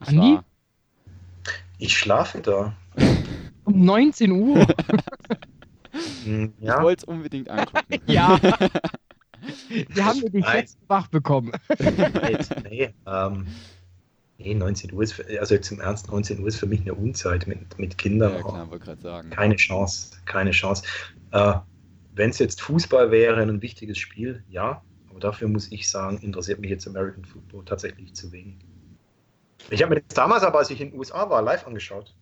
Ich 0.00 0.08
Andi? 0.08 0.20
war, 0.20 0.44
Ich 1.78 1.96
schlafe 1.96 2.40
da. 2.40 2.74
Um 3.64 3.84
19 3.84 4.30
Uhr. 4.32 4.66
Ich 6.24 6.50
Ja. 6.60 6.82
wollte 6.82 7.00
es 7.00 7.04
unbedingt 7.04 7.48
angucken. 7.48 8.00
ja. 8.06 8.38
Wir 9.88 10.04
haben 10.04 10.20
dich 10.20 10.46
jetzt 10.46 10.78
wach 10.86 11.08
bekommen. 11.08 11.52
Nee, 11.78 12.36
nee, 12.62 12.94
ähm, 13.06 13.46
nee, 14.36 14.54
19 14.54 14.92
Uhr 14.92 15.02
ist, 15.02 15.12
für, 15.14 15.40
also 15.40 15.54
jetzt 15.54 15.72
im 15.72 15.80
Ernst, 15.80 16.08
19 16.08 16.40
Uhr 16.40 16.48
ist 16.48 16.56
für 16.56 16.66
mich 16.66 16.82
eine 16.82 16.94
Unzeit 16.94 17.46
mit, 17.46 17.78
mit 17.78 17.96
Kindern. 17.98 18.34
Ja, 18.34 18.42
klar, 18.42 18.70
wollte 18.70 18.84
gerade 18.84 19.00
sagen. 19.00 19.30
Keine 19.30 19.56
Chance, 19.56 20.18
keine 20.26 20.50
Chance. 20.50 20.84
Äh, 21.32 21.54
Wenn 22.14 22.30
es 22.30 22.38
jetzt 22.38 22.60
Fußball 22.60 23.10
wäre, 23.10 23.40
ein 23.42 23.62
wichtiges 23.62 23.98
Spiel, 23.98 24.44
ja. 24.48 24.82
Aber 25.08 25.20
dafür 25.20 25.48
muss 25.48 25.72
ich 25.72 25.88
sagen, 25.88 26.18
interessiert 26.18 26.60
mich 26.60 26.70
jetzt 26.70 26.86
American 26.86 27.24
Football 27.24 27.64
tatsächlich 27.64 28.14
zu 28.14 28.30
wenig. 28.30 28.58
Ich 29.70 29.82
habe 29.82 29.94
mir 29.94 30.00
das 30.00 30.14
damals 30.14 30.42
aber, 30.42 30.58
als 30.58 30.70
ich 30.70 30.80
in 30.80 30.90
den 30.90 30.98
USA 30.98 31.28
war, 31.28 31.42
live 31.42 31.66
angeschaut. 31.66 32.14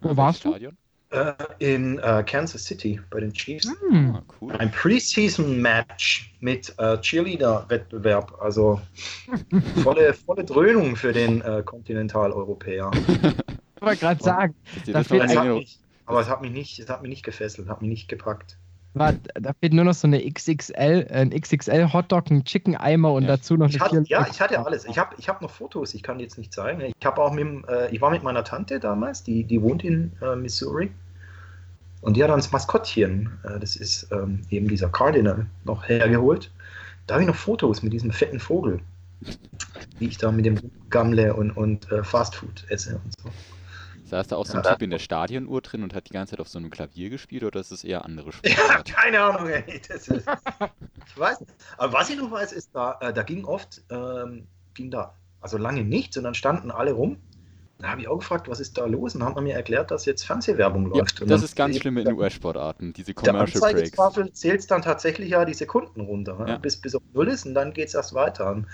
Wo 0.00 0.16
warst 0.16 0.44
du? 0.44 0.50
Stadion? 0.50 0.76
Äh, 1.10 1.32
in 1.60 1.98
äh, 2.00 2.24
Kansas 2.26 2.64
City 2.64 3.00
bei 3.10 3.20
den 3.20 3.32
Chiefs. 3.32 3.70
Hm. 3.88 4.16
Ah, 4.16 4.22
cool. 4.40 4.52
Ein 4.56 4.72
Preseason-Match 4.72 6.34
mit 6.40 6.74
äh, 6.78 6.98
Cheerleader-Wettbewerb. 7.00 8.40
Also 8.40 8.80
volle, 9.82 10.14
volle 10.14 10.44
Dröhnung 10.44 10.96
für 10.96 11.12
den 11.12 11.42
äh, 11.42 11.62
Kontinentaleuropäer. 11.64 12.90
Ich 13.76 13.82
wollte 13.82 14.00
gerade 14.00 14.22
sagen, 14.22 14.54
das 14.86 15.08
noch 15.08 15.26
fehlt 15.26 15.54
mich, 15.54 15.78
aber 16.06 16.20
es 16.20 16.28
hat 16.28 16.40
mich 16.40 16.50
nicht, 16.50 16.78
es 16.78 16.88
hat 16.88 17.02
mich 17.02 17.10
nicht 17.10 17.24
gefesselt, 17.24 17.68
hat 17.68 17.82
mich 17.82 17.90
nicht 17.90 18.08
gepackt. 18.08 18.56
War, 18.98 19.14
da 19.34 19.52
fehlt 19.52 19.72
nur 19.72 19.84
noch 19.84 19.94
so 19.94 20.06
eine 20.06 20.20
XXL, 20.30 21.08
ein 21.10 21.30
XXL 21.30 21.92
Hotdog, 21.92 22.30
ein 22.30 22.44
Chicken 22.44 22.76
Eimer 22.76 23.12
und 23.12 23.24
Ja. 23.24 23.36
dazu 23.36 23.56
noch 23.56 23.68
Ich 23.68 23.76
eine 23.76 23.84
hatte, 23.84 24.04
ja, 24.08 24.26
ich 24.30 24.40
hatte 24.40 24.64
alles. 24.64 24.84
Ich 24.84 24.98
habe 24.98 25.14
ich 25.18 25.28
hab 25.28 25.42
noch 25.42 25.50
Fotos, 25.50 25.94
ich 25.94 26.02
kann 26.02 26.18
die 26.18 26.24
jetzt 26.24 26.38
nicht 26.38 26.52
zeigen. 26.52 26.80
Ich 26.80 27.06
habe 27.06 27.20
auch 27.22 27.32
mit, 27.32 27.40
dem, 27.40 27.64
äh, 27.68 27.88
ich 27.90 28.00
war 28.00 28.10
mit 28.10 28.22
meiner 28.22 28.44
Tante 28.44 28.80
damals, 28.80 29.22
die, 29.22 29.44
die 29.44 29.60
wohnt 29.62 29.84
in 29.84 30.12
äh, 30.22 30.36
Missouri. 30.36 30.90
Und 32.02 32.16
die 32.16 32.22
hat 32.22 32.30
dann 32.30 32.38
das 32.38 32.52
Maskottchen, 32.52 33.38
äh, 33.44 33.58
das 33.58 33.76
ist 33.76 34.08
ähm, 34.12 34.42
eben 34.50 34.68
dieser 34.68 34.88
Cardinal, 34.88 35.46
noch 35.64 35.88
hergeholt. 35.88 36.50
Da 37.06 37.14
habe 37.14 37.22
ich 37.22 37.28
noch 37.28 37.36
Fotos 37.36 37.82
mit 37.82 37.92
diesem 37.92 38.10
fetten 38.10 38.40
Vogel, 38.40 38.80
wie 39.98 40.06
ich 40.06 40.18
da 40.18 40.30
mit 40.30 40.44
dem 40.44 40.58
gammle 40.90 41.34
und, 41.34 41.50
und 41.52 41.90
äh, 41.90 42.04
Fastfood 42.04 42.64
esse 42.68 43.00
und 43.04 43.12
so. 43.20 43.30
Saß 44.06 44.28
da 44.28 44.36
auch 44.36 44.46
so 44.46 44.56
ein 44.56 44.62
Ja. 44.64 44.70
Typ 44.72 44.82
in 44.82 44.90
der 44.90 44.98
Stadionuhr 45.00 45.60
drin 45.60 45.82
und 45.82 45.92
hat 45.94 46.08
die 46.08 46.12
ganze 46.12 46.32
Zeit 46.32 46.40
auf 46.40 46.48
so 46.48 46.58
einem 46.58 46.70
Klavier 46.70 47.10
gespielt 47.10 47.42
oder 47.44 47.60
ist 47.60 47.72
es 47.72 47.84
eher 47.84 48.04
andere 48.04 48.28
Ja, 48.28 48.32
Sportart? 48.32 48.86
keine 48.94 49.20
Ahnung, 49.20 49.48
ey. 49.48 49.82
Das 49.88 50.08
ist, 50.08 50.26
ich 51.06 51.16
weiß 51.18 51.40
nicht. 51.40 51.52
Aber 51.76 51.92
was 51.92 52.08
ich 52.10 52.16
noch 52.16 52.30
weiß, 52.30 52.52
ist, 52.52 52.70
da, 52.74 52.98
äh, 53.00 53.12
da 53.12 53.22
ging 53.22 53.44
oft, 53.44 53.82
ähm, 53.90 54.46
ging 54.74 54.90
da, 54.90 55.14
also 55.40 55.58
lange 55.58 55.82
nichts 55.84 56.16
und 56.16 56.24
dann 56.24 56.34
standen 56.34 56.70
alle 56.70 56.92
rum. 56.92 57.18
Da 57.78 57.88
habe 57.88 58.00
ich 58.00 58.08
auch 58.08 58.18
gefragt, 58.18 58.48
was 58.48 58.58
ist 58.60 58.78
da 58.78 58.86
los? 58.86 59.14
Und 59.14 59.20
dann 59.20 59.28
hat 59.28 59.34
man 59.34 59.44
mir 59.44 59.54
erklärt, 59.54 59.90
dass 59.90 60.06
jetzt 60.06 60.24
Fernsehwerbung 60.24 60.90
Ja, 60.94 60.98
läuft. 61.00 61.20
Und 61.20 61.28
das 61.28 61.42
ist 61.42 61.56
ganz 61.56 61.76
schlimm 61.76 61.98
in 61.98 62.06
den 62.06 62.14
US-Sportarten, 62.14 62.92
diese 62.94 63.12
Der 63.12 63.14
Commercial 63.14 63.60
Breaks. 63.60 63.98
Anzeigetafel 63.98 64.32
zählt 64.32 64.70
dann 64.70 64.80
tatsächlich 64.82 65.30
ja 65.30 65.44
die 65.44 65.52
Sekunden 65.52 66.00
runter, 66.00 66.38
ne? 66.38 66.48
Ja. 66.52 66.56
bis, 66.58 66.78
bis 66.80 66.94
auf 66.94 67.02
Null 67.12 67.28
ist 67.28 67.44
und 67.44 67.54
dann 67.54 67.72
geht 67.74 67.88
es 67.88 67.94
erst 67.94 68.14
weiter. 68.14 68.64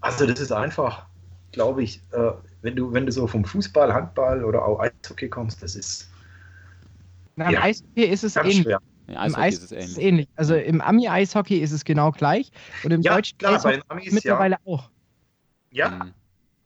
Also 0.00 0.26
das 0.26 0.40
ist 0.40 0.50
einfach, 0.50 1.06
glaube 1.52 1.82
ich, 1.82 2.02
äh, 2.12 2.32
wenn, 2.62 2.76
du, 2.76 2.92
wenn 2.92 3.06
du 3.06 3.12
so 3.12 3.26
vom 3.26 3.44
Fußball, 3.44 3.92
Handball 3.92 4.44
oder 4.44 4.64
auch 4.64 4.80
Eishockey 4.80 5.28
kommst, 5.28 5.62
das 5.62 5.74
ist 5.74 6.08
Na, 7.36 7.48
Im 7.48 7.54
Ja. 7.54 7.62
Eishockey 7.62 8.04
ist 8.04 8.24
es 8.24 8.36
ähnlich. 8.36 8.62
schwer. 8.62 8.78
Im 9.06 9.14
Im 9.14 9.18
Eishockey 9.18 9.40
Eis 9.42 9.54
ist 9.54 9.62
es 9.64 9.72
ähnlich. 9.72 10.04
ähnlich. 10.04 10.28
Also 10.36 10.54
im 10.54 10.80
Ami-Eishockey 10.80 11.58
ist 11.58 11.72
es 11.72 11.84
genau 11.84 12.12
gleich. 12.12 12.50
Und 12.84 12.92
im 12.92 13.02
Ja, 13.02 13.14
deutschen 13.14 13.38
klar, 13.38 13.52
bei 13.52 13.56
Eishockey 13.56 13.76
den 13.76 13.82
Amis, 13.88 14.12
mittlerweile 14.12 14.56
auch. 14.64 14.90
Ja, 15.70 15.88
Mhm. 15.88 16.14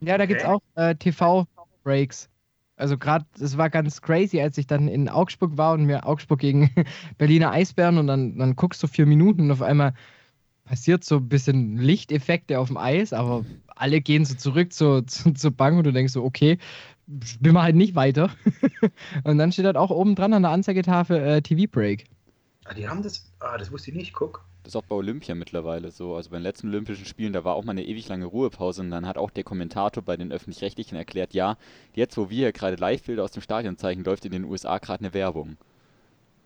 Ja, 0.01 0.19
da 0.19 0.27
gibt 0.27 0.41
es 0.41 0.47
Okay. 0.47 0.55
auch 0.55 0.61
äh, 0.75 0.95
TV-Breaks. 0.97 2.29
Also 2.77 2.99
gerade, 2.99 3.25
es 3.41 3.57
war 3.57 3.71
ganz 3.71 4.03
crazy, 4.03 4.41
als 4.41 4.59
ich 4.59 4.67
dann 4.67 4.89
in 4.89 5.09
Augsburg 5.09 5.57
war 5.57 5.73
und 5.75 5.85
mir 5.85 6.05
Augsburg 6.07 6.41
gegen 6.41 6.71
Berliner 7.19 7.53
Eisbären 7.53 7.99
und 7.99 8.09
dann, 8.09 8.37
dann 8.37 8.57
guckst 8.57 8.83
du 8.83 8.89
vier 8.89 9.07
Minuten 9.07 9.43
und 9.43 9.53
auf 9.53 9.63
einmal 9.63 9.95
passiert 10.65 11.05
so 11.05 11.17
ein 11.17 11.29
bisschen 11.29 11.77
Lichteffekte 11.77 12.59
auf 12.59 12.69
dem 12.69 12.77
Eis, 12.77 13.13
aber 13.13 13.45
alle 13.77 14.01
gehen 14.01 14.25
so 14.25 14.35
zurück 14.35 14.73
zur, 14.73 15.07
zur, 15.07 15.35
zur 15.35 15.51
Bank 15.51 15.79
und 15.79 15.85
du 15.85 15.93
denkst 15.93 16.13
so, 16.13 16.25
okay, 16.25 16.59
spielen 17.25 17.55
wir 17.55 17.63
halt 17.63 17.77
nicht 17.77 17.95
weiter. 17.95 18.31
und 19.25 19.39
dann 19.39 19.53
steht 19.53 19.67
halt 19.67 19.77
auch 19.77 19.91
oben 19.91 20.15
dran 20.15 20.33
an 20.33 20.43
der 20.43 20.53
Anzeigetafel 20.53 21.17
äh, 21.17 21.43
TV-Break. 21.43 22.07
Ah, 22.65 22.75
die 22.75 22.89
haben 22.89 23.03
das, 23.03 23.31
ah, 23.41 23.59
das 23.59 23.71
wusste 23.71 23.91
ich 23.91 23.97
nicht, 23.97 24.13
guck. 24.15 24.45
Das 24.63 24.73
ist 24.73 24.77
auch 24.77 24.85
bei 24.85 24.95
Olympia 24.95 25.35
mittlerweile 25.35 25.91
so. 25.91 26.17
Also 26.17 26.31
bei 26.31 26.39
den 26.39 26.43
letzten 26.43 26.69
Olympischen 26.69 27.05
Spielen, 27.05 27.35
da 27.35 27.45
war 27.45 27.55
auch 27.55 27.65
mal 27.65 27.73
eine 27.73 27.85
ewig 27.85 28.09
lange 28.09 28.25
Ruhepause 28.25 28.81
und 28.81 28.91
dann 28.91 29.07
hat 29.07 29.19
auch 29.19 29.31
der 29.31 29.45
Kommentator 29.45 30.03
bei 30.03 30.17
den 30.17 30.33
Öffentlich-Rechtlichen 30.33 30.97
erklärt, 30.97 31.35
ja, 31.35 31.59
jetzt 31.93 32.17
wo 32.17 32.31
wir 32.31 32.37
hier 32.37 32.53
gerade 32.53 32.77
Live-Bilder 32.77 33.23
aus 33.23 33.33
dem 33.33 33.43
Stadion 33.43 33.77
zeigen, 33.77 34.03
läuft 34.05 34.25
in 34.25 34.33
den 34.33 34.45
USA 34.45 34.79
gerade 34.79 35.01
eine 35.01 35.13
Werbung. 35.13 35.59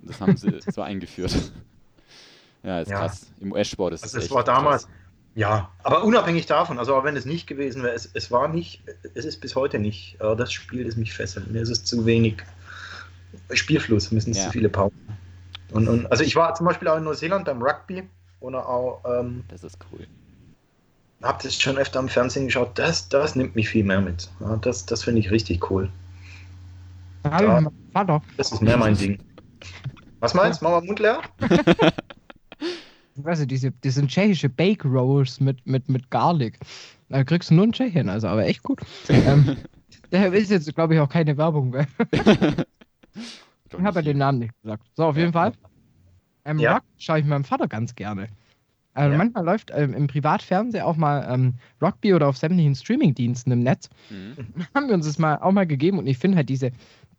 Das 0.01 0.21
haben 0.21 0.37
sie 0.37 0.59
so 0.67 0.83
eingeführt. 0.83 1.53
Ja, 2.69 2.81
ist 2.81 2.91
Ja. 2.91 2.99
krass. 2.99 3.27
Im 3.41 3.53
US-Sport 3.53 3.95
ist 3.95 4.05
Also 4.05 4.19
es 4.19 4.25
es 4.27 4.31
war 4.31 4.45
damals, 4.45 4.83
krass. 4.85 4.93
ja, 5.35 5.71
aber 5.83 6.05
unabhängig 6.05 6.45
davon, 6.45 6.79
also 6.79 6.95
auch 6.95 7.05
wenn 7.05 7.17
es 7.17 7.25
nicht 7.25 7.47
gewesen 7.47 7.83
wäre, 7.83 7.95
es, 7.95 8.11
es 8.13 8.31
war 8.31 8.47
nicht, 8.49 8.83
es 9.15 9.25
ist 9.25 9.41
bis 9.41 9.57
heute 9.57 9.79
nicht 9.79 10.19
das 10.21 10.53
Spiel, 10.53 10.85
das 10.85 10.97
mich 10.97 11.15
fesselt. 11.15 11.51
Mir 11.51 11.63
ist 11.63 11.71
es 11.71 11.83
zu 11.85 12.05
wenig 12.05 12.43
Spielfluss, 13.55 14.13
es 14.13 14.27
Ja. 14.27 14.33
zu 14.45 14.51
viele 14.51 14.69
Pausen. 14.69 14.93
Und, 15.73 15.89
und, 15.89 16.11
also 16.13 16.25
ich 16.25 16.37
war 16.37 16.55
zum 16.55 16.67
Beispiel 16.67 16.89
auch 16.89 16.99
in 16.99 17.05
Neuseeland 17.05 17.47
beim 17.47 17.63
Rugby 17.63 18.03
oder 18.41 18.69
auch, 18.69 19.03
ähm, 19.07 19.45
Das 19.49 19.65
ist 19.65 19.79
cool. 19.93 20.07
habe 21.23 21.43
das 21.43 21.55
schon 21.55 21.79
öfter 21.79 21.99
am 22.01 22.09
Fernsehen 22.09 22.47
geschaut, 22.47 22.79
das, 22.79 23.09
das 23.09 23.35
nimmt 23.35 23.57
mich 23.57 23.69
viel 23.71 23.85
mehr 23.85 24.01
mit. 24.03 24.29
Ja, 24.41 24.57
das 24.57 24.85
das 24.85 25.05
finde 25.05 25.21
ich 25.21 25.31
richtig 25.31 25.71
cool. 25.71 25.89
Da 27.23 27.31
hab 27.31 27.41
mit 27.41 27.49
meinem 27.49 27.71
Vater. 27.93 28.23
Das 28.37 28.53
ist 28.53 28.61
mehr 28.61 28.77
mein 28.77 28.95
Ding. 28.95 29.19
Was 30.21 30.35
meinst 30.35 30.61
du? 30.61 30.65
Machen 30.65 30.83
wir 30.83 30.87
Mund 30.87 30.99
leer? 30.99 31.23
Ich 33.19 33.25
weiß 33.25 33.41
nicht, 33.41 33.51
diese, 33.51 33.73
diese 33.73 34.07
tschechische 34.07 34.49
Bake 34.49 34.87
Rolls 34.87 35.41
mit, 35.41 35.67
mit, 35.67 35.89
mit 35.89 36.09
Garlic. 36.11 36.59
Da 37.09 37.25
kriegst 37.25 37.51
du 37.51 37.55
nur 37.55 37.65
in 37.65 37.73
Tschechien, 37.73 38.09
also 38.09 38.29
aber 38.29 38.47
echt 38.47 38.63
gut. 38.63 38.81
ähm, 39.09 39.57
daher 40.11 40.33
ist 40.33 40.51
jetzt, 40.51 40.73
glaube 40.75 40.95
ich, 40.95 41.01
auch 41.01 41.09
keine 41.09 41.37
Werbung 41.37 41.71
mehr. 41.71 41.87
Ich 43.71 43.85
habe 43.85 43.99
ja 43.99 44.03
den 44.03 44.17
Namen 44.19 44.39
nicht 44.39 44.53
gesagt. 44.63 44.87
So, 44.97 45.05
auf 45.05 45.17
jeden 45.19 45.33
Fall. 45.33 45.53
Ähm, 46.47 46.59
Ja. 46.59 46.75
Rock 46.75 46.83
schaue 46.97 47.19
ich 47.19 47.27
meinem 47.27 47.45
Vater 47.45 47.69
ganz 47.69 47.95
gerne. 47.95 48.29
Also 48.95 49.13
Ja. 49.13 49.19
manchmal 49.19 49.45
läuft 49.45 49.71
ähm, 49.75 49.93
im 49.93 50.07
Privatfernsehen 50.07 50.85
auch 50.85 50.97
mal 50.97 51.29
ähm, 51.31 51.55
Rugby 51.83 52.15
oder 52.15 52.29
auf 52.29 52.39
sämtlichen 52.39 52.75
Streamingdiensten 52.75 53.53
im 53.53 53.63
Netz. 53.63 53.91
Mhm. 54.09 54.37
Haben 54.75 54.89
wir 54.89 54.95
uns 54.95 55.05
das 55.07 55.19
mal 55.19 55.37
auch 55.37 55.53
mal 55.53 55.67
gegeben 55.67 55.99
und 55.99 56.07
ich 56.07 56.17
finde 56.17 56.39
halt 56.39 56.49
diese, 56.49 56.71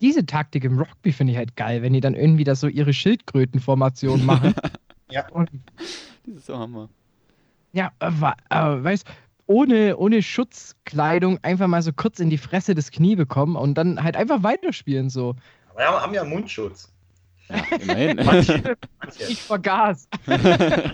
diese 0.01 0.25
Taktik 0.25 0.63
im 0.63 0.79
Rugby 0.79 1.12
finde 1.12 1.33
ich 1.33 1.38
halt 1.38 1.55
geil, 1.55 1.83
wenn 1.83 1.93
die 1.93 2.01
dann 2.01 2.15
irgendwie 2.15 2.43
da 2.45 2.55
so 2.55 2.67
ihre 2.67 2.93
Schildkrötenformation 2.93 4.25
machen. 4.25 4.55
Ja. 5.11 5.27
Und 5.29 5.49
Das 6.25 6.35
ist 6.37 6.45
so 6.45 6.57
Hammer. 6.57 6.89
Ja, 7.73 7.91
äh, 7.99 8.07
äh, 8.07 8.83
weißt 8.83 9.05
ohne, 9.45 9.97
ohne 9.97 10.21
Schutzkleidung 10.21 11.39
einfach 11.43 11.67
mal 11.67 11.81
so 11.81 11.91
kurz 11.91 12.19
in 12.19 12.29
die 12.29 12.37
Fresse 12.37 12.75
das 12.75 12.91
Knie 12.91 13.15
bekommen 13.15 13.55
und 13.55 13.75
dann 13.75 14.03
halt 14.03 14.15
einfach 14.15 14.43
weiterspielen 14.43 15.09
so. 15.09 15.35
Aber 15.71 15.79
wir 15.79 16.01
haben 16.01 16.13
ja 16.13 16.23
Mundschutz. 16.23 16.91
Ja, 17.49 17.63
immerhin. 17.77 18.17
Manche. 18.25 18.77
Ich 19.27 19.41
vergaß. 19.41 20.07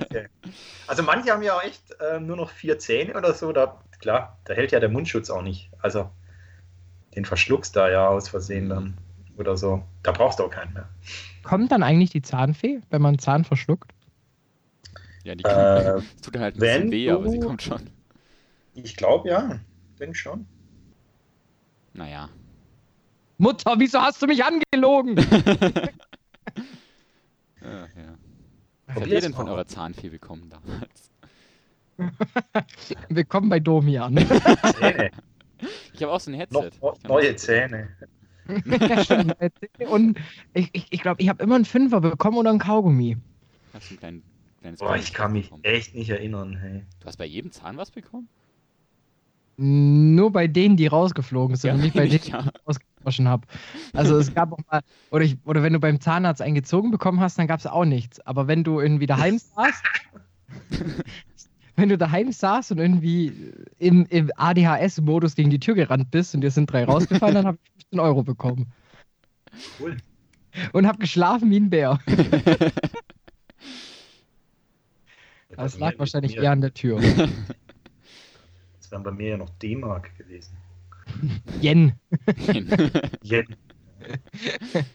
Also 0.88 1.01
manche 1.04 1.32
haben 1.32 1.41
ja 1.41 1.58
auch 1.58 1.63
echt 1.63 1.82
äh, 1.99 2.19
nur 2.19 2.38
noch 2.38 2.49
vier 2.51 2.78
Zähne 2.80 3.15
oder 3.15 3.34
so. 3.34 3.51
Da, 3.51 3.82
klar, 3.99 4.38
da 4.45 4.54
hält 4.54 4.71
ja 4.71 4.80
der 4.80 4.88
Mundschutz 4.89 5.30
auch 5.32 5.41
nicht. 5.41 5.69
Also 5.82 6.10
den 7.15 7.25
verschluckst 7.25 7.75
da 7.75 7.89
ja 7.89 8.08
aus 8.08 8.30
Versehen 8.30 8.69
dann. 8.69 8.97
oder 9.38 9.58
so. 9.58 9.84
Da 10.04 10.12
brauchst 10.12 10.39
du 10.39 10.43
auch 10.43 10.49
keinen 10.51 10.73
mehr. 10.73 10.88
Kommt 11.43 11.71
dann 11.71 11.84
eigentlich 11.84 12.12
die 12.12 12.21
Zahnfee, 12.21 12.80
wenn 12.91 13.01
man 13.01 13.10
einen 13.10 13.19
Zahn 13.19 13.43
verschluckt? 13.43 13.91
Ja, 15.26 15.34
die 15.34 15.44
Äh, 15.44 15.84
kommt, 15.94 16.06
es 16.16 16.22
tut 16.22 16.38
halt 16.38 16.56
ein 16.56 16.60
bisschen 16.60 16.92
weh, 16.92 17.10
aber 17.10 17.30
sie 17.30 17.40
kommt 17.40 17.62
schon. 17.62 17.90
Ich 18.76 18.96
glaube 18.96 19.28
ja, 19.30 19.60
denk 20.00 20.16
schon. 20.16 20.46
Naja. 21.94 22.30
Mutter, 23.38 23.74
wieso 23.78 24.00
hast 24.00 24.22
du 24.22 24.28
mich 24.28 24.44
angelogen? 24.44 25.16
Ja. 27.66 27.88
Was 28.86 28.96
habt 28.98 29.08
ihr 29.08 29.22
denn 29.22 29.34
von 29.34 29.50
eurer 29.50 29.66
Zahnfee 29.66 30.10
bekommen 30.10 30.52
damals? 30.52 31.10
Willkommen 33.10 33.50
bei 33.50 33.60
Domian. 33.60 34.16
Zähne. 34.78 35.10
Ich 35.94 36.04
habe 36.04 36.12
auch 36.12 36.20
so 36.20 36.30
ein 36.30 36.36
Headset. 36.36 36.70
Noch 36.82 36.94
Ich 36.94 37.02
kann 37.02 37.10
neue 37.10 37.36
Zähne. 37.36 37.90
Ja, 38.66 39.04
stimmt. 39.04 39.36
Und 39.90 40.20
ich 40.54 40.72
glaube, 40.72 40.88
ich, 40.92 41.02
glaub, 41.02 41.20
ich 41.20 41.30
habe 41.30 41.44
immer 41.44 41.56
einen 41.56 41.66
Fünfer 41.66 42.02
bekommen 42.02 42.38
oder 42.38 42.52
einen 42.52 42.60
Kaugummi. 42.60 43.18
Hast 43.74 43.90
du 43.90 43.96
ein 43.96 43.98
klein, 43.98 44.24
kleines 44.65 44.80
Boah, 44.80 44.95
ich 44.95 45.13
kann 45.13 45.32
mich 45.32 45.45
bekommen? 45.45 45.63
echt 45.63 45.95
nicht 45.95 46.10
erinnern. 46.10 46.58
Hey. 46.58 46.84
Du 46.99 47.06
hast 47.06 47.17
bei 47.17 47.25
jedem 47.25 47.51
Zahn 47.51 47.78
was 47.78 47.91
bekommen? 47.91 48.28
Nur 49.58 50.32
bei 50.34 50.47
denen, 50.47 50.75
die 50.75 50.88
rausgeflogen 50.88 51.56
sind 51.56 51.69
Ja, 51.69 51.75
und 51.75 51.82
nicht 51.82 51.95
bei 51.95 52.08
denen, 52.08 52.23
ja. 52.25 52.41
die 52.41 52.49
ich 52.49 52.67
ausgewaschen 52.67 53.28
habe. 53.28 53.47
Also 53.93 54.17
es 54.17 54.34
gab 54.34 54.51
auch 54.51 54.60
mal, 54.69 54.82
oder, 55.12 55.23
ich, 55.23 55.38
oder 55.45 55.63
wenn 55.63 55.73
du 55.73 55.80
beim 55.80 56.01
Zahnarzt 56.01 56.41
einen 56.41 56.56
gezogen 56.56 56.91
bekommen 56.91 57.19
hast, 57.21 57.39
dann 57.39 57.47
gab 57.47 57.60
es 57.60 57.67
auch 57.67 57.86
nichts. 57.86 58.19
Aber 58.21 58.47
wenn 58.47 58.63
du 58.63 58.80
irgendwie 58.82 59.06
daheim 59.06 59.38
saßt, 59.56 59.84
wenn 61.78 61.89
du 61.89 61.97
daheim 61.97 62.32
saßt 62.32 62.71
und 62.71 62.80
irgendwie 62.80 63.32
im, 63.80 64.06
im 64.08 64.32
ADHS-Modus 64.36 65.36
gegen 65.36 65.49
die 65.49 65.60
Tür 65.60 65.75
gerannt 65.75 66.12
bist 66.12 66.36
und 66.36 66.41
dir 66.41 66.51
sind 66.51 66.71
drei 66.71 66.84
rausgefallen, 66.84 67.36
dann 67.36 67.45
habe 67.45 67.58
ich 67.63 67.71
15 67.84 67.99
Euro 67.99 68.23
bekommen. 68.23 68.71
Cool. 69.80 69.97
Und 70.73 70.88
habe 70.88 70.99
geschlafen 70.99 71.49
wie 71.49 71.58
ein 71.60 71.69
Bär. 71.69 71.99
Das 75.56 75.74
Also 75.74 75.80
lag 75.80 75.94
mir- 75.94 76.00
wahrscheinlich 76.00 76.38
eher 76.38 76.52
an 76.52 76.62
der 76.62 76.74
Tür. 76.74 77.00
Das 78.80 78.91
wären 78.91 79.02
bei 79.04 79.12
mir 79.12 79.30
ja 79.30 79.38
noch 79.38 79.50
D-Mark 79.50 80.15
gewesen. 80.15 80.56
Yen. 81.62 81.94
Yen. 83.24 83.56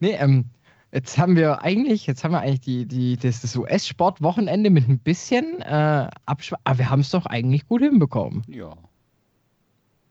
Nee, 0.00 0.12
ähm, 0.18 0.46
jetzt 0.92 1.18
haben 1.18 1.36
wir 1.36 1.62
eigentlich, 1.62 2.06
jetzt 2.06 2.24
haben 2.24 2.32
wir 2.32 2.40
eigentlich 2.40 2.60
die, 2.60 2.86
die, 2.86 3.16
das, 3.16 3.42
das 3.42 3.54
US-Sport-Wochenende 3.56 4.70
mit 4.70 4.88
ein 4.88 4.98
bisschen 4.98 5.60
äh, 5.62 6.08
Abschw 6.26 6.56
Aber 6.64 6.78
wir 6.78 6.90
haben 6.90 7.00
es 7.00 7.10
doch 7.10 7.26
eigentlich 7.26 7.66
gut 7.66 7.82
hinbekommen. 7.82 8.42
ja, 8.48 8.74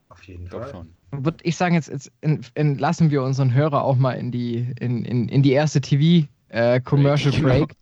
Auf 0.09 0.23
jeden 0.23 0.47
Fall. 0.47 0.69
schon. 0.69 0.93
Würde 1.11 1.43
ich 1.43 1.55
sagen, 1.57 1.75
jetzt, 1.75 1.89
jetzt 1.89 2.11
in, 2.21 2.41
entlassen 2.55 3.11
wir 3.11 3.23
unseren 3.23 3.53
Hörer 3.53 3.83
auch 3.83 3.97
mal 3.97 4.13
in 4.13 4.31
die, 4.31 4.71
in, 4.79 5.03
in, 5.05 5.27
in 5.29 5.43
die 5.43 5.51
erste 5.51 5.81
TV-Commercial 5.81 7.33
Break, 7.41 7.43
Break. 7.43 7.75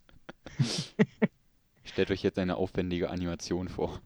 genau. 0.58 1.31
Stellt 1.92 2.10
euch 2.10 2.22
jetzt 2.22 2.38
eine 2.38 2.56
aufwendige 2.56 3.10
Animation 3.10 3.68
vor. 3.68 4.00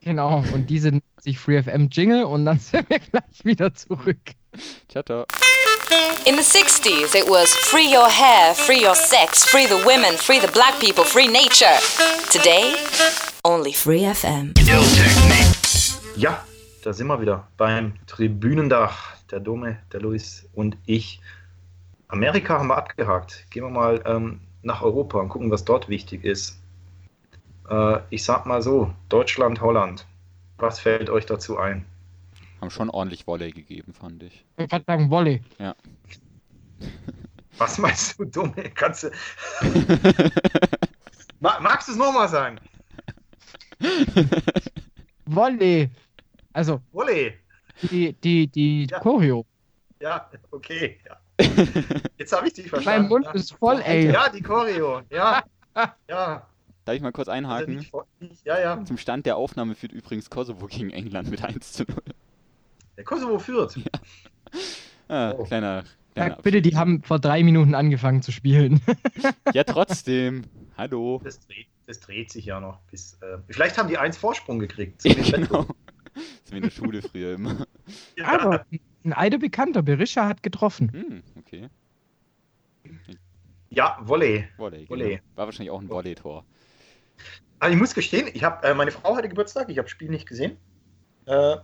Genau. 0.00 0.42
Und 0.54 0.70
diese 0.70 0.88
nennt 0.88 1.04
sich 1.20 1.38
FreeFM 1.38 1.88
Jingle 1.90 2.24
und 2.24 2.46
dann 2.46 2.58
sind 2.58 2.88
wir 2.88 2.98
gleich 2.98 3.44
wieder 3.44 3.74
zurück. 3.74 4.18
Ciao, 4.88 5.02
ciao. 5.02 5.26
In 6.24 6.36
the 6.36 6.42
60s, 6.42 7.14
it 7.14 7.28
was 7.28 7.54
free 7.54 7.94
your 7.94 8.08
hair, 8.08 8.54
free 8.54 8.82
your 8.82 8.94
sex, 8.94 9.44
free 9.44 9.66
the 9.66 9.84
women, 9.84 10.16
free 10.16 10.40
the 10.40 10.50
black 10.52 10.78
people, 10.80 11.04
free 11.04 11.26
nature. 11.26 11.76
Today, 12.30 12.74
only 13.44 13.74
free 13.74 14.06
FM. 14.06 14.54
Ja, 16.16 16.42
da 16.82 16.92
sind 16.92 17.08
wir 17.08 17.20
wieder 17.20 17.46
beim 17.58 17.94
Tribünendach. 18.06 19.16
Der 19.30 19.40
Dome, 19.40 19.78
der 19.92 20.00
Luis 20.00 20.48
und 20.54 20.76
ich. 20.86 21.20
Amerika 22.08 22.58
haben 22.58 22.68
wir 22.68 22.76
abgehakt. 22.76 23.46
Gehen 23.50 23.64
wir 23.64 23.70
mal 23.70 24.02
ähm, 24.06 24.40
nach 24.62 24.82
Europa 24.82 25.18
und 25.18 25.28
gucken, 25.28 25.50
was 25.50 25.64
dort 25.64 25.88
wichtig 25.88 26.24
ist. 26.24 26.61
Äh, 27.68 27.98
ich 28.10 28.24
sag 28.24 28.46
mal 28.46 28.62
so: 28.62 28.92
Deutschland, 29.08 29.60
Holland. 29.60 30.06
Was 30.58 30.80
fällt 30.80 31.10
euch 31.10 31.26
dazu 31.26 31.58
ein? 31.58 31.84
Haben 32.60 32.70
schon 32.70 32.90
ordentlich 32.90 33.26
Volley 33.26 33.50
gegeben, 33.50 33.92
fand 33.92 34.22
ich. 34.22 34.44
Ich 34.56 34.70
wollte 34.70 34.84
sagen, 34.86 35.10
Volley. 35.10 35.42
Was 37.58 37.78
meinst 37.78 38.18
du, 38.18 38.24
Dumme? 38.24 38.52
Kannst 38.74 39.02
du. 39.04 39.10
Ma 41.40 41.58
magst 41.60 41.88
du 41.88 41.92
es 41.92 41.98
nochmal 41.98 42.28
sagen? 42.28 42.58
Volley. 45.26 45.90
Also, 46.52 46.80
Wolle. 46.92 47.34
die, 47.82 48.12
die, 48.12 48.46
die 48.46 48.86
Ja. 48.90 49.00
Choreo. 49.00 49.44
Ja, 50.00 50.30
okay. 50.50 50.98
Ja. 51.06 51.16
Jetzt 52.18 52.32
habe 52.32 52.46
ich 52.48 52.52
dich 52.54 52.70
Mein 52.70 52.82
verstanden. 52.82 53.08
Mund 53.08 53.24
ja. 53.26 53.32
ist 53.32 53.52
voll, 53.54 53.80
ey. 53.80 54.12
Ja, 54.12 54.28
die 54.28 54.42
Choreo. 54.42 55.02
Ja. 55.10 55.42
Ja. 56.08 56.46
Darf 56.84 56.96
ich 56.96 57.02
mal 57.02 57.12
kurz 57.12 57.28
einhaken? 57.28 57.76
nicht 57.76 57.92
ja, 58.44 58.58
ja. 58.60 58.84
Zum 58.84 58.98
Stand 58.98 59.26
der 59.26 59.36
Aufnahme 59.36 59.74
führt 59.74 59.92
übrigens 59.92 60.30
Kosovo 60.30 60.66
gegen 60.66 60.90
England 60.90 61.30
mit 61.30 61.42
1 61.44 61.72
zu 61.72 61.84
0. 61.84 61.96
Der 62.96 63.04
Kosovo 63.04 63.38
führt. 63.38 63.78
Ah, 65.08 65.34
Oh. 65.36 65.44
kleiner, 65.44 65.84
kleiner 66.14 66.36
bitte, 66.42 66.60
die 66.62 66.76
haben 66.76 67.02
vor 67.02 67.18
drei 67.18 67.42
Minuten 67.42 67.74
angefangen 67.74 68.22
zu 68.22 68.32
spielen. 68.32 68.80
Ja, 69.54 69.64
trotzdem. 69.64 70.44
Hallo. 70.76 71.20
Das 71.22 71.40
dreht, 71.46 71.66
das 71.86 72.00
dreht 72.00 72.30
sich 72.30 72.46
ja 72.46 72.58
noch 72.60 72.80
bis. 72.90 73.14
Äh, 73.20 73.38
vielleicht 73.48 73.76
haben 73.78 73.88
die 73.88 73.98
eins 73.98 74.16
Vorsprung 74.16 74.58
gekriegt. 74.58 75.04
Im 75.04 75.22
genau. 75.22 75.66
Das 76.14 76.22
ist 76.44 76.52
wie 76.52 76.56
in 76.56 76.62
der 76.62 76.70
Schule 76.70 77.02
früher 77.02 77.34
immer. 77.34 77.66
Ja. 78.16 78.40
Aber 78.40 78.66
ein 79.04 79.12
alter 79.12 79.38
Bekannter, 79.38 79.82
Berisha, 79.82 80.26
hat 80.26 80.42
getroffen. 80.42 80.90
Hm, 80.92 81.22
okay. 81.38 81.68
ja, 83.70 83.98
Volley. 84.02 84.48
Volley. 84.56 84.88
Volley. 84.88 85.08
Genau. 85.16 85.22
War 85.34 85.46
wahrscheinlich 85.46 85.70
auch 85.70 85.80
ein 85.80 85.88
Volley-Tor. 85.88 86.44
Also 87.62 87.74
ich 87.74 87.78
muss 87.78 87.94
gestehen, 87.94 88.28
ich 88.34 88.42
hab, 88.42 88.64
äh, 88.64 88.74
meine 88.74 88.90
Frau 88.90 89.14
hatte 89.14 89.28
Geburtstag, 89.28 89.68
ich 89.68 89.78
habe 89.78 89.84
das 89.84 89.92
Spiel 89.92 90.10
nicht 90.10 90.28
gesehen. 90.28 90.56
Äh, 91.26 91.58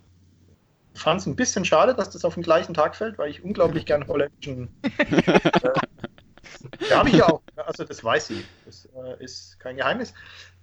Fand 0.94 1.20
es 1.20 1.26
ein 1.26 1.34
bisschen 1.34 1.64
schade, 1.64 1.92
dass 1.92 2.11
das 2.11 2.24
auf 2.24 2.34
den 2.34 2.44
gleichen 2.44 2.72
Tag 2.72 2.94
fällt, 2.94 3.18
weil 3.18 3.30
ich 3.30 3.42
unglaublich 3.42 3.84
gern 3.84 4.06
holländischen. 4.06 4.68
äh, 4.98 5.22
ja, 6.88 6.98
habe 6.98 7.08
ich 7.08 7.16
ja 7.16 7.26
auch. 7.28 7.42
Also 7.56 7.82
das 7.82 8.04
weiß 8.04 8.28
sie. 8.28 8.44
Das 8.64 8.88
äh, 8.94 9.24
ist 9.24 9.58
kein 9.58 9.76
Geheimnis. 9.76 10.14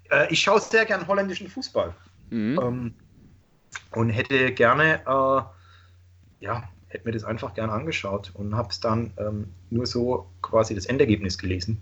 Äh, 0.10 0.32
ich 0.32 0.40
schaue 0.40 0.62
sehr 0.62 0.86
gern 0.86 1.06
holländischen 1.06 1.50
Fußball. 1.50 1.94
Mhm. 2.30 2.60
Ähm, 2.62 2.94
und 3.92 4.12
hätte 4.12 4.54
gerne, 4.54 5.02
äh, 5.06 6.46
ja, 6.46 6.70
hätte 6.88 7.06
mir 7.06 7.12
das 7.12 7.26
einfach 7.26 7.54
gerne 7.54 7.74
angeschaut 7.74 8.32
und 8.36 8.56
habe 8.56 8.70
es 8.70 8.80
dann 8.80 9.12
ähm, 9.18 9.54
nur 9.70 9.86
so 9.86 10.32
quasi 10.42 10.76
das 10.76 10.86
Endergebnis 10.86 11.38
gelesen 11.38 11.82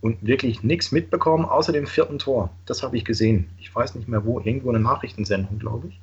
und 0.00 0.24
wirklich 0.24 0.62
nichts 0.62 0.92
mitbekommen, 0.92 1.44
außer 1.44 1.72
dem 1.72 1.86
vierten 1.86 2.18
Tor. 2.18 2.50
Das 2.66 2.82
habe 2.82 2.96
ich 2.96 3.04
gesehen. 3.04 3.48
Ich 3.58 3.74
weiß 3.74 3.94
nicht 3.94 4.08
mehr 4.08 4.24
wo, 4.24 4.40
irgendwo 4.40 4.68
eine 4.70 4.80
Nachrichtensendung, 4.80 5.58
glaube 5.58 5.88
ich. 5.88 6.00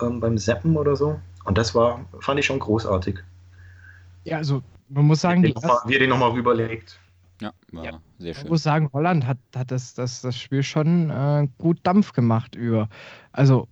Ähm, 0.00 0.20
beim 0.20 0.38
Seppen 0.38 0.76
oder 0.76 0.94
so. 0.94 1.18
Und 1.44 1.58
das 1.58 1.74
war, 1.74 2.04
fand 2.20 2.38
ich 2.40 2.46
schon 2.46 2.58
großartig. 2.58 3.18
Ja, 4.24 4.36
also 4.38 4.62
man 4.88 5.04
muss 5.06 5.20
sagen, 5.20 5.42
wie, 5.42 5.52
die 5.52 5.54
er 5.62 5.68
noch 5.68 5.84
den 5.86 6.10
nochmal 6.10 6.30
rüberlegt. 6.30 6.98
Ja, 7.40 7.52
war 7.72 7.84
Ja. 7.84 8.00
sehr 8.18 8.32
Man 8.34 8.34
schön. 8.42 8.48
muss 8.50 8.62
sagen, 8.62 8.90
Holland 8.92 9.26
hat, 9.26 9.38
hat 9.54 9.70
das, 9.70 9.94
das, 9.94 10.22
das 10.22 10.36
Spiel 10.36 10.62
schon 10.62 11.10
äh, 11.10 11.48
gut 11.58 11.78
Dampf 11.82 12.12
gemacht 12.12 12.54
über. 12.54 12.88
Also, 13.32 13.68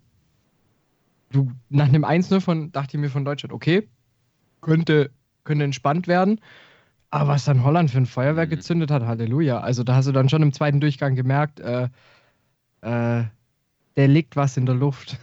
du, 1.31 1.50
nach 1.70 1.88
einem 1.88 2.05
1-0 2.05 2.40
von, 2.40 2.72
dachte 2.72 2.96
ich 2.96 3.00
mir 3.00 3.11
von 3.11 3.24
Deutschland, 3.24 3.53
okay, 3.53 3.88
könnte, 4.61 5.11
könnte 5.44 5.64
entspannt 5.64 6.09
werden. 6.09 6.40
Aber 7.14 7.29
was 7.29 7.44
dann 7.44 7.62
Holland 7.62 7.92
für 7.92 7.98
ein 7.98 8.07
Feuerwerk 8.07 8.50
Mhm. 8.50 8.57
gezündet 8.57 8.90
hat, 8.90 9.05
Halleluja. 9.05 9.61
Also, 9.61 9.85
da 9.85 9.94
hast 9.94 10.07
du 10.07 10.12
dann 10.12 10.29
schon 10.29 10.42
im 10.42 10.53
zweiten 10.53 10.81
Durchgang 10.81 11.14
gemerkt, 11.14 11.61
äh, 11.61 11.85
äh, 12.81 13.22
der 13.96 14.09
liegt 14.09 14.35
was 14.35 14.57
in 14.57 14.66
der 14.66 14.74
Luft. 14.74 15.16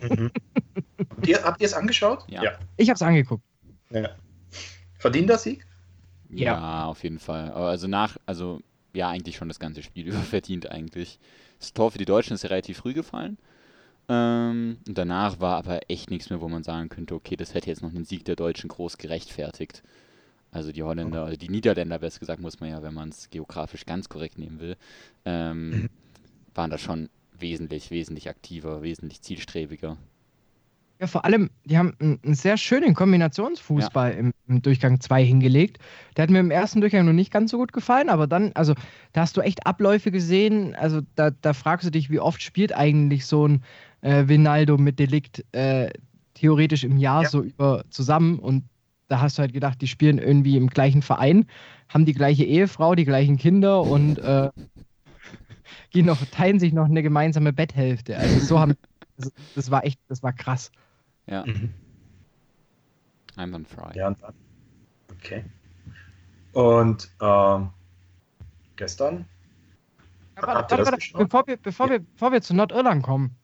Mhm. 0.00 0.32
habt 1.44 1.60
ihr 1.60 1.66
es 1.66 1.74
angeschaut? 1.74 2.24
Ja. 2.26 2.42
ja. 2.42 2.50
Ich 2.76 2.90
hab's 2.90 3.02
angeguckt. 3.02 3.44
ja. 3.90 4.08
Verdienter 4.98 5.38
Sieg? 5.38 5.64
Ja. 6.28 6.86
auf 6.86 7.04
jeden 7.04 7.20
Fall. 7.20 7.52
Aber 7.52 7.68
also 7.68 7.86
nach, 7.86 8.16
also 8.26 8.60
ja, 8.92 9.08
eigentlich 9.08 9.36
schon 9.36 9.46
das 9.46 9.60
ganze 9.60 9.84
Spiel 9.84 10.06
über 10.08 10.18
verdient 10.18 10.72
eigentlich. 10.72 11.20
Das 11.60 11.72
Tor 11.72 11.92
für 11.92 11.98
die 11.98 12.04
Deutschen 12.04 12.34
ist 12.34 12.42
ja 12.42 12.48
relativ 12.48 12.78
früh 12.78 12.94
gefallen. 12.94 13.38
Ähm, 14.08 14.78
und 14.88 14.98
danach 14.98 15.38
war 15.38 15.58
aber 15.58 15.88
echt 15.88 16.10
nichts 16.10 16.30
mehr, 16.30 16.40
wo 16.40 16.48
man 16.48 16.64
sagen 16.64 16.88
könnte, 16.88 17.14
okay, 17.14 17.36
das 17.36 17.54
hätte 17.54 17.70
jetzt 17.70 17.82
noch 17.82 17.90
einen 17.90 18.04
Sieg 18.04 18.24
der 18.24 18.34
Deutschen 18.34 18.66
groß 18.68 18.98
gerechtfertigt. 18.98 19.84
Also 20.52 20.70
die 20.70 20.82
Holländer, 20.82 21.24
oder 21.24 21.36
die 21.36 21.48
Niederländer, 21.48 21.98
besser 21.98 22.20
gesagt, 22.20 22.40
muss 22.40 22.60
man 22.60 22.68
ja, 22.68 22.82
wenn 22.82 22.92
man 22.94 23.08
es 23.08 23.30
geografisch 23.30 23.86
ganz 23.86 24.08
korrekt 24.10 24.38
nehmen 24.38 24.60
will, 24.60 24.76
ähm, 25.24 25.70
Mhm. 25.70 25.88
waren 26.54 26.70
da 26.70 26.76
schon 26.78 27.08
wesentlich, 27.38 27.90
wesentlich 27.90 28.28
aktiver, 28.28 28.82
wesentlich 28.82 29.22
zielstrebiger. 29.22 29.96
Ja, 31.00 31.06
vor 31.08 31.24
allem, 31.24 31.50
die 31.64 31.78
haben 31.78 31.94
einen, 31.98 32.34
sehr 32.34 32.56
schönen 32.58 32.94
Kombinationsfußball 32.94 34.12
im, 34.12 34.32
im 34.46 34.62
Durchgang 34.62 35.00
2 35.00 35.24
hingelegt. 35.24 35.78
Der 36.16 36.24
hat 36.24 36.30
mir 36.30 36.38
im 36.38 36.50
ersten 36.52 36.80
Durchgang 36.80 37.06
noch 37.06 37.12
nicht 37.14 37.32
ganz 37.32 37.50
so 37.50 37.56
gut 37.56 37.72
gefallen, 37.72 38.08
aber 38.10 38.26
dann, 38.28 38.52
also, 38.54 38.74
da 39.12 39.22
hast 39.22 39.36
du 39.36 39.40
echt 39.40 39.66
Abläufe 39.66 40.12
gesehen. 40.12 40.76
Also, 40.76 41.00
da, 41.16 41.30
da 41.30 41.54
fragst 41.54 41.86
du 41.86 41.90
dich, 41.90 42.10
wie 42.10 42.20
oft 42.20 42.42
spielt 42.42 42.76
eigentlich 42.76 43.26
so 43.26 43.48
ein 43.48 43.64
äh, 44.02 44.28
Vinaldo 44.28 44.76
mit 44.76 44.98
Delikt 45.00 45.44
äh, 45.52 45.90
theoretisch 46.34 46.84
im 46.84 46.98
Jahr 46.98 47.22
Ja. 47.22 47.28
so 47.28 47.42
über 47.42 47.84
zusammen 47.90 48.38
und 48.38 48.64
da 49.12 49.20
hast 49.20 49.36
du 49.36 49.42
halt 49.42 49.52
gedacht, 49.52 49.82
die 49.82 49.88
spielen 49.88 50.16
irgendwie 50.16 50.56
im 50.56 50.68
gleichen 50.68 51.02
Verein, 51.02 51.44
haben 51.90 52.06
die 52.06 52.14
gleiche 52.14 52.44
Ehefrau, 52.44 52.94
die 52.94 53.04
gleichen 53.04 53.36
Kinder 53.36 53.82
und 53.82 54.18
äh, 54.18 54.48
gehen 55.90 56.06
noch, 56.06 56.24
teilen 56.30 56.58
sich 56.58 56.72
noch 56.72 56.86
eine 56.86 57.02
gemeinsame 57.02 57.52
Betthälfte. 57.52 58.16
Also 58.16 58.38
so 58.40 58.58
haben, 58.58 58.72
das, 59.18 59.30
das 59.54 59.70
war 59.70 59.84
echt, 59.84 60.00
das 60.08 60.22
war 60.22 60.32
krass. 60.32 60.72
Ja, 61.26 61.44
Mhm. 61.44 61.74
einwandfrei. 63.36 63.92
Ja, 63.94 64.08
und 64.08 64.22
dann. 64.22 64.32
Okay. 65.12 65.44
Und 66.52 67.10
ähm, 67.20 67.68
gestern, 68.76 69.26
ihr 70.38 70.42
warte, 70.42 70.78
warte, 70.86 70.98
bevor, 71.18 71.46
wir, 71.46 71.58
bevor, 71.58 71.90
wir, 71.90 71.98
bevor 72.00 72.32
wir 72.32 72.40
zu 72.40 72.54
Nordirland 72.54 73.02
kommen, 73.02 73.36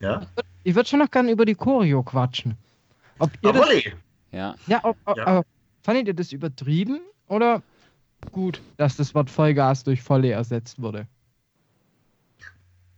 ja, 0.00 0.26
ich 0.64 0.74
würde 0.74 0.86
schon 0.88 0.98
noch 0.98 1.10
gerne 1.10 1.30
über 1.30 1.46
die 1.46 1.54
Choreo 1.54 2.02
quatschen. 2.02 2.58
Ob 3.18 3.30
ihr 3.40 3.52
das. 3.54 4.03
Ja, 4.34 4.56
ja, 4.66 4.80
ob, 4.82 4.96
ob, 5.04 5.16
Ja. 5.16 5.26
aber 5.26 5.44
fandet 5.82 6.08
ihr 6.08 6.14
das 6.14 6.32
übertrieben 6.32 7.00
oder 7.28 7.62
gut, 8.32 8.60
dass 8.76 8.96
das 8.96 9.14
Wort 9.14 9.30
Vollgas 9.30 9.84
durch 9.84 10.06
Volley 10.08 10.30
ersetzt 10.30 10.82
wurde? 10.82 11.06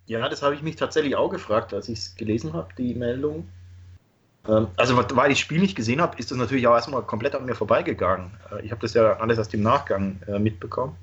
Ja, 0.07 0.29
das 0.29 0.43
habe 0.43 0.55
ich 0.55 0.63
mich 0.63 0.77
tatsächlich 0.77 1.17
auch 1.17 1.29
gefragt, 1.29 1.75
als 1.75 1.89
ich 1.89 1.99
es 1.99 2.15
gelesen 2.15 2.53
habe, 2.53 2.69
die 2.79 2.95
Meldung. 2.95 3.47
Ähm, 4.49 4.69
also, 4.77 4.97
weil 4.97 5.33
ich 5.33 5.39
das 5.39 5.41
Spiel 5.41 5.59
nicht 5.59 5.77
gesehen 5.77 6.01
habe, 6.01 6.17
ist 6.19 6.31
das 6.31 6.39
natürlich 6.39 6.67
auch 6.67 6.75
erstmal 6.75 7.03
komplett 7.03 7.35
an 7.35 7.45
mir 7.45 7.55
vorbeigegangen. 7.55 8.31
Äh, 8.53 8.65
ich 8.65 8.71
habe 8.71 8.81
das 8.81 8.95
ja 8.95 9.19
alles 9.19 9.37
erst 9.39 9.53
im 9.53 9.63
Nachgang 9.63 10.21
äh, 10.29 10.39
mitbekommen. 10.39 10.97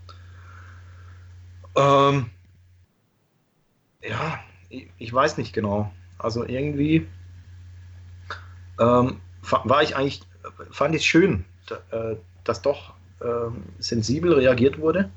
Ähm, 1.76 2.30
ja, 4.02 4.40
ich, 4.70 4.88
ich 4.98 5.14
weiß 5.14 5.38
nicht 5.38 5.54
genau. 5.54 5.92
Also 6.18 6.46
irgendwie 6.46 7.06
ähm, 8.80 9.20
war 9.50 9.84
ich 9.84 9.96
eigentlich, 9.96 10.22
fand 10.72 10.96
ich 10.96 11.02
es 11.02 11.06
schön, 11.06 11.46
äh, 11.92 12.16
dass 12.44 12.62
doch 12.62 12.94
ähm, 13.22 13.64
sensibel 13.80 14.34
reagiert 14.34 14.80
wurde. 14.80 15.10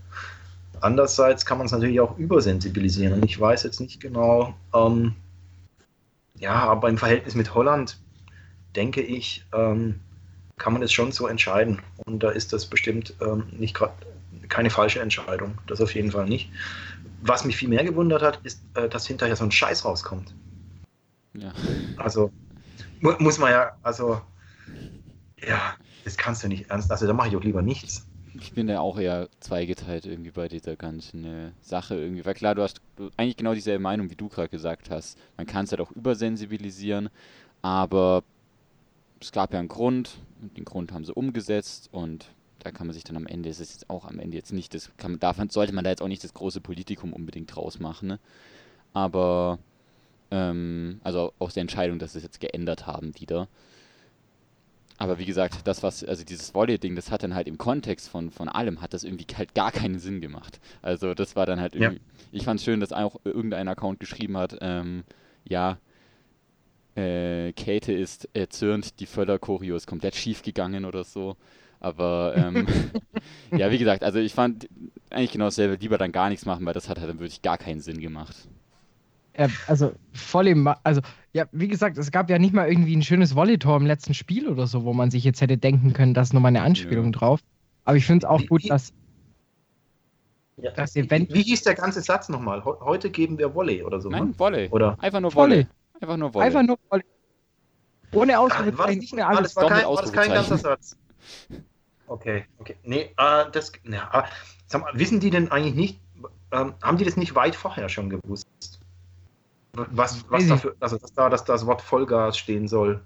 Andererseits 0.81 1.47
kann 1.47 1.59
man 1.59 1.67
es 1.67 1.73
natürlich 1.73 2.01
auch 2.01 2.19
übersensibilisieren. 2.19 3.15
Und 3.15 3.25
ich 3.25 3.41
weiß 3.41 3.62
jetzt 3.62 3.81
nicht 3.81 4.01
genau, 4.01 4.55
ähm, 4.75 5.15
ja, 6.39 6.55
aber 6.55 6.89
im 6.89 6.99
Verhältnis 6.99 7.35
mit 7.35 7.55
Holland, 7.55 7.99
denke 8.75 9.01
ich, 9.01 9.45
ähm, 9.55 10.01
kann 10.59 10.73
man 10.73 10.83
es 10.83 10.93
schon 10.93 11.12
so 11.12 11.27
entscheiden. 11.27 11.81
Und 12.05 12.23
da 12.23 12.31
ist 12.31 12.53
das 12.53 12.67
bestimmt 12.67 13.15
ähm, 13.21 13.45
nicht 13.53 13.75
gerade 13.75 13.95
keine 14.49 14.71
falsche 14.71 15.01
Entscheidung. 15.01 15.59
Das 15.67 15.81
auf 15.81 15.95
jeden 15.95 16.12
Fall 16.12 16.27
nicht. 16.27 16.51
Was 17.23 17.45
mich 17.45 17.57
viel 17.57 17.69
mehr 17.69 17.85
gewundert 17.85 18.23
hat, 18.23 18.41
ist, 18.45 18.61
äh, 18.75 18.89
dass 18.89 19.07
hinterher 19.07 19.37
so 19.37 19.45
ein 19.45 19.51
Scheiß 19.51 19.85
rauskommt. 19.85 20.35
ja. 21.35 21.53
Also 21.97 22.31
mu 23.01 23.13
muss 23.19 23.39
man 23.39 23.51
ja, 23.51 23.77
also 23.83 24.21
ja, 25.47 25.75
das 26.05 26.17
kannst 26.17 26.45
du 26.45 26.49
nicht 26.49 26.71
ernst. 26.71 26.91
Also 26.91 27.07
da 27.07 27.13
mache 27.13 27.29
ich 27.29 27.37
auch 27.37 27.43
lieber 27.43 27.63
nichts. 27.63 28.07
Ich 28.39 28.53
bin 28.53 28.67
da 28.67 28.81
auch 28.81 28.99
eher 28.99 29.29
zweigeteilt 29.41 30.05
irgendwie 30.05 30.31
bei 30.31 30.49
dieser 30.49 30.77
ganzen 30.77 31.25
äh, 31.25 31.51
Sache 31.63 31.95
irgendwie. 31.95 32.25
Weil 32.25 32.35
klar, 32.35 32.55
du 32.55 32.63
hast 32.63 32.81
eigentlich 33.17 33.37
genau 33.37 33.55
dieselbe 33.55 33.83
Meinung, 33.83 34.11
wie 34.11 34.17
du 34.17 34.29
gerade 34.29 34.49
gesagt 34.49 34.91
hast. 34.91 35.19
Man 35.37 35.47
kann 35.47 35.65
es 35.65 35.71
halt 35.71 35.81
auch 35.81 35.91
übersensibilisieren, 35.93 37.09
aber 37.63 38.23
es 39.21 39.33
gab 39.33 39.53
ja 39.53 39.59
einen 39.59 39.69
Grund 39.69 40.19
und 40.43 40.57
den 40.57 40.65
Grund 40.65 40.93
haben 40.93 41.05
sie 41.05 41.15
umgesetzt 41.15 41.89
und 41.93 42.27
da 42.59 42.71
kann 42.71 42.87
man 42.87 42.95
sich 42.95 43.05
dann 43.05 43.17
am 43.17 43.27
Ende, 43.27 43.49
es 43.49 43.61
ist 43.61 43.73
jetzt 43.73 43.91
auch 43.91 44.05
am 44.05 44.19
Ende 44.19 44.37
jetzt 44.37 44.53
nicht, 44.53 44.75
das 44.75 44.91
kann 44.97 45.13
man, 45.13 45.21
davon 45.21 45.49
sollte 45.51 45.73
man 45.73 45.85
da 45.85 45.91
jetzt 45.91 46.03
auch 46.03 46.09
nicht 46.09 46.25
das 46.25 46.35
große 46.35 46.61
Politikum 46.61 47.13
unbedingt 47.13 47.55
draus 47.55 47.79
machen, 47.79 48.09
ne? 48.09 48.19
Aber 48.93 49.59
ähm, 50.31 51.01
also 51.05 51.33
aus 51.39 51.55
der 51.55 51.62
Entscheidung, 51.62 51.99
dass 51.99 52.12
sie 52.12 52.19
es 52.19 52.25
jetzt 52.25 52.41
geändert 52.41 52.87
haben 52.87 53.12
wieder. 53.19 53.49
Aber 54.99 55.19
wie 55.19 55.27
gesagt, 55.27 55.67
das 55.67 55.83
was, 55.83 56.03
also 56.05 56.25
dieses 56.25 56.55
Volley-Ding, 56.55 56.97
das 56.97 57.11
hat 57.11 57.23
dann 57.23 57.35
halt 57.35 57.49
im 57.49 57.59
Kontext 57.59 58.09
von, 58.09 58.31
von 58.31 58.49
allem, 58.49 58.81
hat 58.81 58.95
das 58.95 59.05
irgendwie 59.05 59.27
halt 59.37 59.55
gar 59.55 59.71
keinen 59.71 59.99
Sinn 59.99 60.21
gemacht. 60.23 60.59
Also 60.81 61.12
das 61.15 61.37
war 61.37 61.45
dann 61.45 61.61
halt 61.61 61.75
Ja. 61.75 61.91
irgendwie, 61.91 62.01
ich 62.33 62.45
fand 62.45 62.61
es 62.61 62.65
schön, 62.65 62.81
dass 62.81 62.93
auch 62.93 63.17
irgendein 63.25 63.69
Account 63.69 64.01
geschrieben 64.01 64.39
hat, 64.39 64.57
ähm, 64.62 65.05
ja, 65.45 65.79
äh, 66.95 67.53
Käthe 67.53 67.93
ist 67.93 68.29
erzürnt, 68.33 69.01
die 69.01 69.07
Völler-Choreo 69.07 69.77
ist 69.77 69.87
komplett 69.87 70.15
schief 70.15 70.43
gegangen 70.43 70.85
oder 70.85 71.05
so. 71.05 71.37
Aber 71.79 72.35
ähm, 72.37 72.67
ja, 73.55 73.71
wie 73.71 73.79
gesagt, 73.79 74.03
also 74.03 74.19
ich 74.19 74.33
fand 74.33 74.67
eigentlich 75.11 75.33
genau 75.33 75.45
dasselbe, 75.47 75.77
lieber 75.77 75.99
dann 75.99 76.12
gar 76.12 76.31
nichts 76.31 76.47
machen, 76.47 76.65
weil 76.65 76.75
das 76.75 76.89
hat 76.89 76.99
halt 76.99 77.11
dann 77.11 77.19
wirklich 77.21 77.43
gar 77.43 77.59
keinen 77.59 77.81
Sinn 77.81 78.01
gemacht. 78.01 78.35
Ja, 79.38 79.49
also 79.66 79.92
Volley, 80.12 80.55
ma- 80.55 80.79
also 80.83 81.01
ja, 81.33 81.44
wie 81.53 81.68
gesagt, 81.68 81.99
es 81.99 82.11
gab 82.11 82.31
ja 82.31 82.38
nicht 82.38 82.55
mal 82.55 82.68
irgendwie 82.68 82.96
ein 82.96 83.03
schönes 83.03 83.35
Volley-Tor 83.35 83.77
im 83.77 83.87
letzten 83.87 84.14
Spiel 84.14 84.49
oder 84.49 84.66
so, 84.66 84.85
wo 84.85 84.92
man 84.94 85.11
sich 85.11 85.25
jetzt 85.25 85.40
hätte 85.42 85.59
denken 85.59 85.92
können, 85.92 86.14
da 86.14 86.22
ist 86.22 86.33
nochmal 86.33 86.49
eine 86.51 86.62
Anspielung 86.62 87.12
drauf. 87.12 87.40
Aber 87.85 87.96
ich 87.96 88.07
finde 88.07 88.25
es 88.27 88.31
auch 88.31 88.40
Wie- 88.40 88.46
gut, 88.46 88.70
dass 88.70 88.92
Ja. 90.59 90.70
Das 90.70 90.96
Event- 90.96 91.33
Wie 91.35 91.42
hieß 91.42 91.64
der 91.64 91.75
ganze 91.75 92.01
Satz 92.01 92.31
nochmal? 92.31 92.64
Heu- 92.64 92.81
Heute 92.81 93.11
geben 93.11 93.37
wir 93.37 93.55
Volley 93.55 93.83
oder 93.83 94.01
so. 94.01 94.09
Nein, 94.09 94.29
ne? 94.29 94.38
Volley. 94.38 94.68
Oder? 94.70 94.96
Einfach 95.03 95.20
nur 95.20 95.35
Volley. 95.35 95.66
Volley. 95.66 95.66
Einfach 96.01 96.16
nur 96.16 96.33
Volley. 96.33 96.46
einfach 96.46 96.62
nur 96.62 96.79
Volley. 96.88 97.05
Ohne 98.12 98.35
Ah, 98.35 98.40
war 98.40 98.49
das, 98.49 98.59
Ausrufezeichen, 98.59 98.99
nicht, 99.01 99.16
war, 99.18 99.29
alles. 99.29 99.57
war, 99.57 99.68
kein, 99.68 99.85
war 99.85 100.01
das 100.01 100.12
kein 100.12 100.29
ganzer 100.33 100.55
Ausrufezeichen. 100.55 100.59
Satz? 100.59 100.96
Okay, 102.07 102.44
okay. 102.59 102.77
Nee, 102.85 103.11
äh, 103.18 103.44
das, 103.53 103.72
ja, 103.85 104.09
aber, 104.11 104.29
sag 104.66 104.81
mal, 104.81 104.92
wissen 104.94 105.20
die 105.20 105.29
denn 105.29 105.51
eigentlich 105.51 105.75
nicht, 105.75 106.01
ähm, 106.53 106.72
haben 106.83 106.96
die 106.96 107.05
das 107.05 107.18
nicht 107.18 107.35
weit 107.35 107.55
vorher 107.55 107.90
schon 107.90 108.09
gewusst? 108.09 108.46
Was, 109.91 110.25
was 110.31 110.47
dafür, 110.47 110.75
also 110.81 110.97
dass 110.99 111.12
da 111.12 111.29
dass 111.29 111.45
das 111.45 111.67
Wort 111.67 111.83
Vollgas 111.83 112.39
stehen 112.39 112.69
soll. 112.69 113.01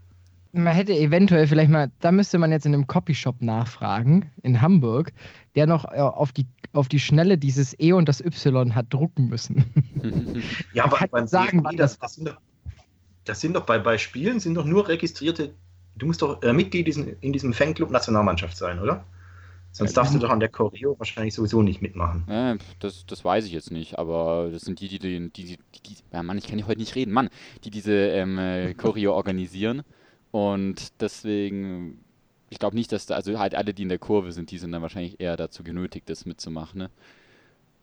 Man 0.53 0.75
hätte 0.75 0.93
eventuell 0.93 1.47
vielleicht 1.47 1.71
mal, 1.71 1.93
da 2.01 2.11
müsste 2.11 2.39
man 2.39 2.51
jetzt 2.51 2.67
in 2.67 2.75
einem 2.75 2.89
Copyshop 2.89 3.41
nachfragen, 3.41 4.31
in 4.43 4.61
Hamburg, 4.61 5.13
der 5.55 5.67
noch 5.67 5.85
äh, 5.85 5.99
auf, 5.99 6.33
die, 6.33 6.47
auf 6.73 6.89
die 6.89 6.99
Schnelle 6.99 7.39
dieses 7.39 7.79
E 7.79 7.93
und 7.93 8.09
das 8.09 8.21
Y 8.21 8.75
hat 8.75 8.87
drucken 8.91 9.29
müssen. 9.29 9.65
Ja, 10.73 10.85
aber 10.85 11.07
beim 11.09 11.27
sagen, 11.27 11.63
wann 11.63 11.77
das, 11.77 11.99
das 11.99 12.01
das 12.01 12.15
sind 12.15 12.29
doch, 12.29 12.37
das 13.25 13.41
sind 13.41 13.55
doch 13.55 13.67
bei, 13.67 13.79
bei 13.79 13.99
Spielen 13.99 14.41
sind 14.41 14.55
doch 14.55 14.65
nur 14.65 14.89
registrierte, 14.89 15.55
du 15.97 16.07
musst 16.07 16.23
doch 16.23 16.43
äh, 16.43 16.53
Mitglied 16.53 16.87
diesen, 16.87 17.17
in 17.21 17.33
diesem 17.33 17.53
Fanclub 17.53 17.91
Nationalmannschaft 17.91 18.57
sein, 18.57 18.79
oder? 18.79 19.05
Sonst 19.73 19.97
darfst 19.97 20.15
du 20.15 20.19
doch 20.19 20.31
an 20.31 20.41
der 20.41 20.49
Choreo 20.49 20.99
wahrscheinlich 20.99 21.35
sowieso 21.35 21.63
nicht 21.63 21.81
mitmachen. 21.81 22.25
Ja, 22.29 22.57
das, 22.81 23.07
das 23.07 23.25
weiß 23.25 23.47
ich 23.47 23.53
jetzt 23.53 23.71
nicht, 23.71 23.99
aber 23.99 24.51
das 24.51 24.63
sind 24.63 24.81
die, 24.81 24.89
die, 24.89 24.99
die, 24.99 25.31
die, 25.31 25.45
die, 25.45 25.59
die 25.83 25.97
ja 26.13 26.23
Mann, 26.23 26.39
ich 26.39 26.49
kann 26.49 26.59
ja 26.59 26.67
heute 26.67 26.81
nicht 26.81 26.97
reden, 26.97 27.13
Mann, 27.13 27.31
die 27.65 27.71
diese 27.71 27.93
ähm, 27.93 28.39
äh, 28.39 28.75
Choreo 28.79 29.15
organisieren 29.15 29.83
und 30.33 31.01
deswegen, 31.01 32.05
ich 32.51 32.59
glaube 32.59 32.77
nicht, 32.77 32.91
dass 32.91 33.07
da, 33.07 33.15
also 33.15 33.39
halt 33.39 33.55
alle, 33.55 33.73
die 33.73 33.83
in 33.85 33.89
der 33.89 33.99
Kurve 33.99 34.33
sind, 34.33 34.51
die 34.51 34.59
sind 34.59 34.73
dann 34.73 34.83
wahrscheinlich 34.83 35.21
eher 35.21 35.37
dazu 35.37 35.63
genötigt, 35.63 36.11
das 36.11 36.27
mitzumachen, 36.27 36.79
ne? 36.79 36.91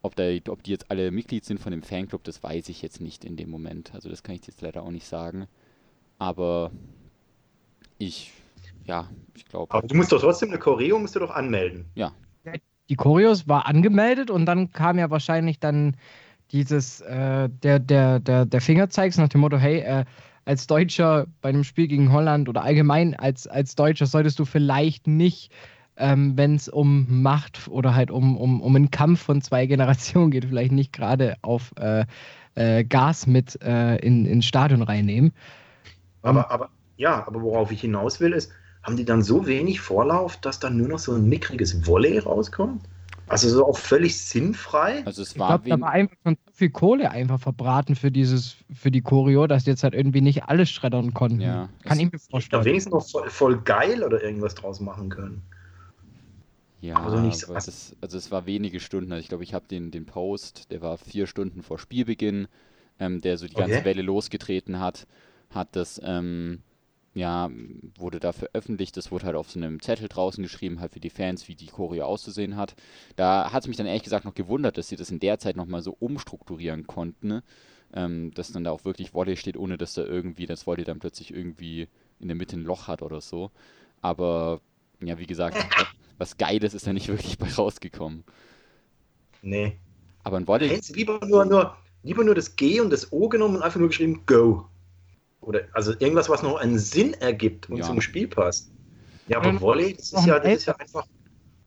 Ob, 0.00 0.14
da, 0.14 0.24
ob 0.48 0.62
die 0.62 0.70
jetzt 0.70 0.90
alle 0.92 1.10
Mitglied 1.10 1.44
sind 1.44 1.58
von 1.58 1.72
dem 1.72 1.82
Fanclub, 1.82 2.22
das 2.22 2.40
weiß 2.42 2.68
ich 2.68 2.82
jetzt 2.82 3.00
nicht 3.00 3.24
in 3.24 3.36
dem 3.36 3.50
Moment, 3.50 3.94
also 3.94 4.08
das 4.08 4.22
kann 4.22 4.36
ich 4.36 4.46
jetzt 4.46 4.60
leider 4.60 4.84
auch 4.84 4.92
nicht 4.92 5.06
sagen, 5.06 5.48
aber 6.18 6.70
ich, 7.98 8.32
ja, 8.88 9.08
ich 9.34 9.44
glaube, 9.44 9.72
Aber 9.72 9.86
du 9.86 9.94
musst 9.94 10.10
doch 10.10 10.20
trotzdem 10.20 10.48
eine 10.48 10.58
Choreo 10.58 10.98
musst 10.98 11.14
du 11.14 11.20
doch 11.20 11.30
anmelden. 11.30 11.90
Die 12.88 12.96
Choreos 12.96 13.46
war 13.46 13.66
angemeldet 13.66 14.30
und 14.30 14.46
dann 14.46 14.72
kam 14.72 14.98
ja 14.98 15.10
wahrscheinlich 15.10 15.60
dann 15.60 15.96
dieses, 16.52 17.02
äh, 17.02 17.50
der, 17.50 17.78
der, 17.78 18.18
der, 18.18 18.46
der 18.46 18.60
Fingerzeig 18.60 19.16
nach 19.18 19.28
dem 19.28 19.42
Motto, 19.42 19.58
hey, 19.58 19.80
äh, 19.80 20.04
als 20.46 20.66
Deutscher 20.66 21.26
bei 21.42 21.50
einem 21.50 21.64
Spiel 21.64 21.88
gegen 21.88 22.10
Holland 22.10 22.48
oder 22.48 22.62
allgemein 22.62 23.14
als, 23.14 23.46
als 23.46 23.74
Deutscher 23.74 24.06
solltest 24.06 24.38
du 24.38 24.46
vielleicht 24.46 25.06
nicht, 25.06 25.52
ähm, 25.98 26.38
wenn 26.38 26.54
es 26.54 26.70
um 26.70 27.22
Macht 27.22 27.68
oder 27.68 27.94
halt 27.94 28.10
um, 28.10 28.38
um, 28.38 28.62
um 28.62 28.74
einen 28.74 28.90
Kampf 28.90 29.20
von 29.20 29.42
zwei 29.42 29.66
Generationen 29.66 30.30
geht, 30.30 30.46
vielleicht 30.46 30.72
nicht 30.72 30.94
gerade 30.94 31.36
auf 31.42 31.72
äh, 31.76 32.06
äh, 32.54 32.84
Gas 32.84 33.26
mit 33.26 33.60
äh, 33.62 33.96
in, 33.96 34.24
ins 34.24 34.46
Stadion 34.46 34.80
reinnehmen. 34.80 35.32
Aber, 36.22 36.50
aber 36.50 36.70
ja, 36.96 37.26
aber 37.26 37.42
worauf 37.42 37.70
ich 37.70 37.82
hinaus 37.82 38.18
will, 38.20 38.32
ist, 38.32 38.50
haben 38.82 38.96
die 38.96 39.04
dann 39.04 39.22
so 39.22 39.46
wenig 39.46 39.80
Vorlauf, 39.80 40.36
dass 40.38 40.60
dann 40.60 40.76
nur 40.76 40.88
noch 40.88 40.98
so 40.98 41.12
ein 41.14 41.28
mickriges 41.28 41.86
Volley 41.86 42.18
rauskommt? 42.18 42.82
Also 43.28 43.48
so 43.48 43.66
auch 43.66 43.78
völlig 43.78 44.18
sinnfrei? 44.20 45.04
also 45.04 45.22
es 45.22 45.36
Ich 45.36 45.38
war 45.38 45.46
glaube, 45.46 45.64
da 45.68 45.80
war 45.80 45.90
einfach 45.90 46.16
schon 46.24 46.36
zu 46.46 46.52
viel 46.52 46.70
Kohle 46.70 47.10
einfach 47.10 47.40
verbraten 47.40 47.96
für 47.96 48.10
dieses, 48.10 48.56
für 48.72 48.90
die 48.90 49.02
Choreo, 49.02 49.46
dass 49.46 49.64
die 49.64 49.70
jetzt 49.70 49.82
halt 49.84 49.94
irgendwie 49.94 50.20
nicht 50.20 50.44
alles 50.44 50.70
schreddern 50.70 51.14
konnten. 51.14 51.40
Ja, 51.42 51.68
Kann 51.84 51.98
es- 51.98 52.00
ich 52.00 52.12
mir 52.12 52.18
Da 52.18 52.30
vorstellen. 52.30 52.64
wenigstens 52.64 52.92
noch 52.92 53.08
voll, 53.08 53.30
voll 53.30 53.60
geil 53.62 54.02
oder 54.04 54.22
irgendwas 54.22 54.54
draus 54.54 54.80
machen 54.80 55.08
können. 55.10 55.42
Ja, 56.80 57.02
Also 57.04 57.18
nicht 57.18 57.38
so- 57.38 57.52
das, 57.54 57.96
also 58.00 58.18
es 58.18 58.30
war 58.30 58.46
wenige 58.46 58.80
Stunden. 58.80 59.12
Also 59.12 59.20
ich 59.20 59.28
glaube, 59.28 59.44
ich 59.44 59.54
habe 59.54 59.66
den, 59.68 59.90
den 59.90 60.06
Post, 60.06 60.70
der 60.70 60.80
war 60.80 60.96
vier 60.98 61.26
Stunden 61.26 61.62
vor 61.62 61.78
Spielbeginn, 61.78 62.46
ähm, 63.00 63.20
der 63.20 63.36
so 63.38 63.46
die 63.46 63.54
ganze 63.56 63.78
Okay. 63.78 63.84
Welle 63.84 64.02
losgetreten 64.02 64.78
hat, 64.80 65.06
hat 65.50 65.74
das, 65.76 66.00
ähm, 66.04 66.62
ja, 67.18 67.50
wurde 67.98 68.20
da 68.20 68.32
veröffentlicht. 68.32 68.96
Das 68.96 69.10
wurde 69.10 69.26
halt 69.26 69.36
auf 69.36 69.50
so 69.50 69.58
einem 69.58 69.80
Zettel 69.82 70.08
draußen 70.08 70.42
geschrieben, 70.42 70.80
halt 70.80 70.92
für 70.92 71.00
die 71.00 71.10
Fans, 71.10 71.48
wie 71.48 71.54
die 71.56 71.66
Choreo 71.66 72.04
auszusehen 72.06 72.56
hat. 72.56 72.74
Da 73.16 73.52
hat 73.52 73.64
es 73.64 73.68
mich 73.68 73.76
dann 73.76 73.86
ehrlich 73.86 74.04
gesagt 74.04 74.24
noch 74.24 74.34
gewundert, 74.34 74.78
dass 74.78 74.88
sie 74.88 74.96
das 74.96 75.10
in 75.10 75.20
der 75.20 75.38
Zeit 75.38 75.56
nochmal 75.56 75.82
so 75.82 75.96
umstrukturieren 75.98 76.86
konnten, 76.86 77.28
ne? 77.28 77.42
ähm, 77.92 78.32
dass 78.34 78.52
dann 78.52 78.64
da 78.64 78.70
auch 78.70 78.84
wirklich 78.84 79.14
Volley 79.14 79.36
steht, 79.36 79.56
ohne 79.56 79.76
dass 79.78 79.94
da 79.94 80.04
irgendwie 80.04 80.46
das 80.46 80.66
Volley 80.66 80.84
dann 80.84 81.00
plötzlich 81.00 81.32
irgendwie 81.34 81.88
in 82.20 82.28
der 82.28 82.36
Mitte 82.36 82.56
ein 82.56 82.64
Loch 82.64 82.86
hat 82.88 83.02
oder 83.02 83.20
so. 83.20 83.50
Aber 84.00 84.60
Ja, 85.00 85.18
wie 85.18 85.26
gesagt, 85.26 85.56
was 86.18 86.36
Geiles 86.36 86.74
ist 86.74 86.86
da 86.86 86.92
nicht 86.92 87.08
wirklich 87.08 87.38
bei 87.38 87.50
rausgekommen. 87.50 88.24
Nee. 89.42 89.76
Aber 90.24 90.36
ein 90.36 90.46
Volley, 90.46 90.68
Hätten 90.68 90.82
sie 90.82 90.92
lieber 90.94 91.18
nur, 91.26 91.44
nur, 91.44 91.76
lieber 92.02 92.24
nur 92.24 92.34
das 92.34 92.56
G 92.56 92.80
und 92.80 92.90
das 92.90 93.12
O 93.12 93.28
genommen 93.28 93.56
und 93.56 93.62
einfach 93.62 93.80
nur 93.80 93.88
geschrieben 93.88 94.24
Go. 94.26 94.68
Oder 95.40 95.62
also 95.72 95.92
irgendwas, 95.98 96.28
was 96.28 96.42
noch 96.42 96.56
einen 96.56 96.78
Sinn 96.78 97.14
ergibt 97.14 97.70
und 97.70 97.78
Ja. 97.78 97.84
zum 97.84 98.00
Spiel 98.00 98.28
passt. 98.28 98.70
Ja, 99.28 99.38
aber 99.38 99.60
Volley, 99.60 99.94
das 99.94 100.12
ist 100.12 100.26
ja, 100.26 100.38
das 100.38 100.52
ist 100.52 100.66
ja 100.66 100.76
einfach. 100.76 101.06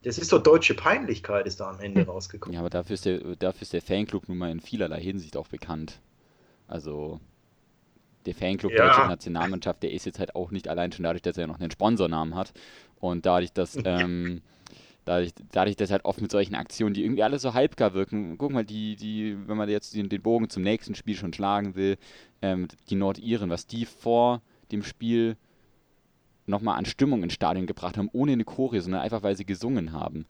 Das 0.03 0.17
ist 0.17 0.33
doch 0.33 0.41
deutsche 0.41 0.73
Peinlichkeit, 0.73 1.45
ist 1.45 1.59
da 1.59 1.69
am 1.69 1.79
Ende 1.79 2.05
rausgekommen. 2.07 2.55
ja, 2.55 2.59
aber 2.59 2.71
dafür 2.71 2.95
ist, 2.95 3.05
der, 3.05 3.19
dafür 3.35 3.61
ist 3.61 3.73
der 3.73 3.83
Fanclub 3.83 4.27
nun 4.27 4.39
mal 4.39 4.49
in 4.49 4.59
vielerlei 4.59 4.99
Hinsicht 4.99 5.37
auch 5.37 5.47
bekannt. 5.47 6.01
Also, 6.67 7.19
der 8.25 8.33
Fanclub 8.33 8.71
Ja. 8.71 8.87
Deutsche 8.87 9.07
Nationalmannschaft, 9.07 9.83
der 9.83 9.91
ist 9.91 10.05
jetzt 10.05 10.17
halt 10.17 10.35
auch 10.35 10.49
nicht 10.49 10.67
allein 10.67 10.91
schon 10.91 11.03
dadurch, 11.03 11.21
dass 11.21 11.37
er 11.37 11.45
noch 11.45 11.59
einen 11.59 11.69
Sponsornamen 11.69 12.33
hat. 12.35 12.51
Und 12.99 13.25
dadurch, 13.27 13.53
dass, 13.53 13.77
ähm, 13.85 14.41
dadurch, 15.05 15.31
dadurch, 15.51 15.75
dass 15.75 15.91
halt 15.91 16.05
oft 16.05 16.21
mit 16.21 16.31
solchen 16.31 16.55
Aktionen, 16.55 16.93
die 16.93 17.03
irgendwie 17.03 17.23
alle 17.23 17.39
so 17.39 17.53
halbgar 17.53 17.93
wirken, 17.93 18.37
guck 18.37 18.51
mal, 18.51 18.65
die, 18.65 18.95
die, 18.95 19.37
wenn 19.47 19.57
man 19.57 19.69
jetzt 19.69 19.95
den, 19.95 20.09
den 20.09 20.21
Bogen 20.21 20.49
zum 20.49 20.63
nächsten 20.63 20.95
Spiel 20.95 21.15
schon 21.15 21.33
schlagen 21.33 21.75
will, 21.75 21.97
ähm, 22.41 22.67
die 22.89 22.95
Nordiren, 22.95 23.49
was 23.49 23.67
die 23.67 23.85
vor 23.85 24.41
dem 24.71 24.83
Spiel 24.83 25.37
nochmal 26.45 26.77
an 26.77 26.85
Stimmung 26.85 27.23
ins 27.23 27.33
Stadion 27.33 27.67
gebracht 27.67 27.97
haben, 27.97 28.09
ohne 28.13 28.33
eine 28.33 28.43
Choreo, 28.43 28.81
sondern 28.81 29.01
einfach, 29.01 29.23
weil 29.23 29.35
sie 29.35 29.45
gesungen 29.45 29.91
haben. 29.91 30.25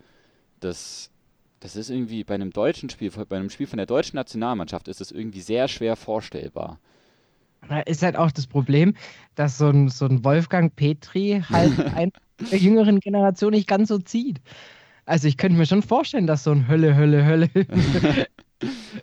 Das, 0.60 1.10
das 1.60 1.76
ist 1.76 1.90
irgendwie 1.90 2.24
bei 2.24 2.36
einem 2.36 2.52
deutschen 2.52 2.90
Spiel, 2.90 3.12
bei 3.12 3.38
einem 3.38 3.50
Spiel 3.50 3.68
von 3.68 3.78
der 3.78 3.86
deutschen 3.86 4.16
Nationalmannschaft 4.16 4.88
ist 4.88 5.02
das 5.02 5.12
irgendwie 5.12 5.42
sehr 5.42 5.68
schwer 5.68 5.96
vorstellbar. 5.96 6.80
Da 7.68 7.80
ist 7.82 8.04
halt 8.04 8.16
auch 8.16 8.32
das 8.32 8.48
Problem, 8.48 8.96
dass 9.36 9.58
so 9.58 9.70
ein, 9.70 9.90
so 9.90 10.06
ein 10.06 10.24
Wolfgang 10.24 10.76
Petri 10.76 11.44
halt 11.50 11.80
ein 11.96 12.12
der 12.52 12.58
jüngeren 12.58 13.00
Generation 13.00 13.52
nicht 13.52 13.68
ganz 13.68 13.90
so 13.90 14.00
zieht. 14.00 14.42
Also 15.06 15.28
ich 15.28 15.38
könnte 15.38 15.58
mir 15.58 15.66
schon 15.66 15.84
vorstellen, 15.84 16.28
dass 16.28 16.44
so 16.44 16.52
ein 16.52 16.68
Hölle, 16.68 16.96
Hölle, 16.96 17.26
Hölle. 17.26 17.50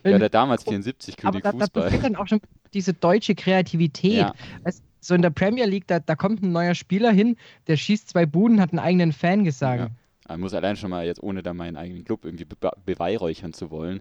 Ja, 0.04 0.18
der 0.18 0.28
damals 0.28 0.62
74 0.62 1.16
aber 1.24 1.40
König 1.40 1.42
da, 1.42 1.50
da 1.50 1.58
Fußball. 1.58 1.90
fehlt 1.90 2.04
dann 2.04 2.14
auch 2.14 2.28
schon 2.28 2.40
diese 2.74 2.94
deutsche 2.94 3.34
Kreativität. 3.34 4.12
Ja. 4.12 4.32
Weißt, 4.62 4.84
so 5.00 5.14
in 5.14 5.22
der 5.22 5.30
Premier 5.30 5.66
League, 5.66 5.86
da, 5.88 5.98
da 5.98 6.14
kommt 6.14 6.42
ein 6.42 6.52
neuer 6.52 6.76
Spieler 6.76 7.10
hin, 7.10 7.36
der 7.66 7.76
schießt 7.76 8.08
zwei 8.08 8.24
Buden, 8.24 8.60
hat 8.60 8.70
einen 8.70 8.78
eigenen 8.78 9.12
Fangesang. 9.12 9.78
Ja. 9.78 9.88
Man 10.28 10.40
muss 10.40 10.54
allein 10.54 10.76
schon 10.76 10.90
mal 10.90 11.06
jetzt, 11.06 11.22
ohne 11.22 11.42
da 11.42 11.54
meinen 11.54 11.76
eigenen 11.76 12.04
Club 12.04 12.24
irgendwie 12.24 12.44
be 12.44 12.70
beweihräuchern 12.84 13.52
zu 13.52 13.70
wollen, 13.70 14.00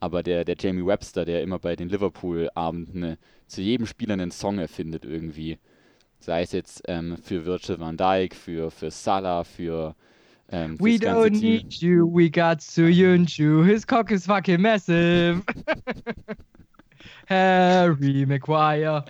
aber 0.00 0.22
der, 0.22 0.44
der 0.44 0.56
Jamie 0.58 0.84
Webster, 0.86 1.24
der 1.24 1.42
immer 1.42 1.58
bei 1.58 1.76
den 1.76 1.88
Liverpool-Abenden 1.88 3.00
ne, 3.00 3.18
zu 3.46 3.62
jedem 3.62 3.86
Spieler 3.86 4.14
einen 4.14 4.30
Song 4.30 4.58
erfindet 4.58 5.04
irgendwie. 5.04 5.58
Sei 6.20 6.42
es 6.42 6.52
jetzt 6.52 6.82
ähm, 6.88 7.16
für 7.22 7.44
Virgil 7.44 7.78
van 7.78 7.96
Dijk, 7.96 8.34
für, 8.34 8.70
für 8.70 8.90
Salah, 8.90 9.44
für 9.44 9.94
ähm, 10.50 10.78
We 10.80 10.98
don't 10.98 11.38
Team. 11.38 11.40
need 11.40 11.74
you, 11.82 12.06
we 12.06 12.30
got 12.30 12.60
Suyunchu, 12.60 13.64
his 13.64 13.84
cock 13.84 14.10
is 14.10 14.26
fucking 14.26 14.60
massive. 14.60 15.42
Harry 17.26 18.24
Maguire. 18.26 19.04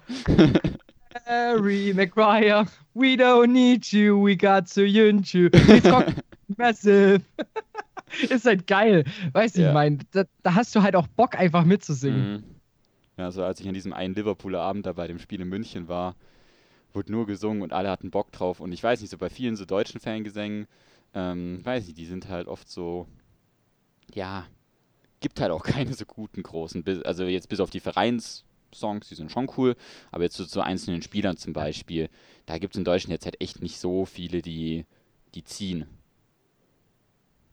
Harry 1.26 1.92
Maguire, 1.92 2.66
we 2.94 3.16
don't 3.16 3.52
need 3.52 3.92
you, 3.92 4.18
we 4.18 4.36
got 4.36 4.64
Suyunchu, 4.66 5.54
his 5.54 5.82
cock 5.82 6.08
is 6.08 6.56
massive. 6.58 7.22
ist 8.30 8.44
halt 8.44 8.66
geil. 8.66 9.04
Weißt 9.32 9.56
du, 9.56 9.62
Ja. 9.62 9.68
ich 9.68 9.74
meine, 9.74 9.98
da, 10.12 10.24
da 10.42 10.54
hast 10.54 10.74
du 10.74 10.82
halt 10.82 10.96
auch 10.96 11.06
Bock, 11.08 11.38
einfach 11.38 11.64
mitzusingen. 11.64 12.32
Mhm. 12.32 12.44
Ja, 13.16 13.30
so 13.30 13.42
als 13.42 13.60
ich 13.60 13.68
an 13.68 13.74
diesem 13.74 13.92
einen 13.92 14.14
Liverpooler 14.14 14.60
Abend 14.60 14.86
da 14.86 14.92
bei 14.92 15.06
dem 15.06 15.18
Spiel 15.18 15.40
in 15.40 15.48
München 15.48 15.88
war, 15.88 16.16
wurde 16.92 17.12
nur 17.12 17.26
gesungen 17.26 17.62
und 17.62 17.72
alle 17.72 17.90
hatten 17.90 18.10
Bock 18.10 18.30
drauf. 18.32 18.60
Und 18.60 18.72
ich 18.72 18.82
weiß 18.82 19.00
nicht, 19.00 19.10
so 19.10 19.18
bei 19.18 19.30
vielen 19.30 19.56
so 19.56 19.64
deutschen 19.64 20.00
Fangesängen, 20.00 20.66
ähm, 21.14 21.64
weiß 21.64 21.86
nicht, 21.86 21.98
die 21.98 22.04
sind 22.06 22.28
halt 22.28 22.46
oft 22.46 22.68
so, 22.68 23.06
ja, 24.14 24.46
gibt 25.20 25.40
halt 25.40 25.50
auch 25.50 25.62
keine 25.64 25.94
so 25.94 26.04
guten 26.04 26.42
großen, 26.42 26.84
also 27.04 27.24
jetzt 27.24 27.48
bis 27.48 27.60
auf 27.60 27.70
die 27.70 27.80
Vereinssongs, 27.80 29.08
die 29.08 29.14
sind 29.14 29.32
schon 29.32 29.50
cool, 29.56 29.76
aber 30.12 30.24
jetzt 30.24 30.36
so 30.36 30.44
zu 30.44 30.60
einzelnen 30.60 31.00
Spielern 31.02 31.36
zum 31.38 31.54
Beispiel, 31.54 32.10
da 32.44 32.58
gibt 32.58 32.74
es 32.74 32.78
in 32.78 32.84
Deutschland 32.84 33.12
jetzt 33.12 33.24
halt 33.24 33.40
echt 33.40 33.62
nicht 33.62 33.78
so 33.78 34.04
viele, 34.04 34.42
die, 34.42 34.84
die 35.34 35.44
ziehen. 35.44 35.86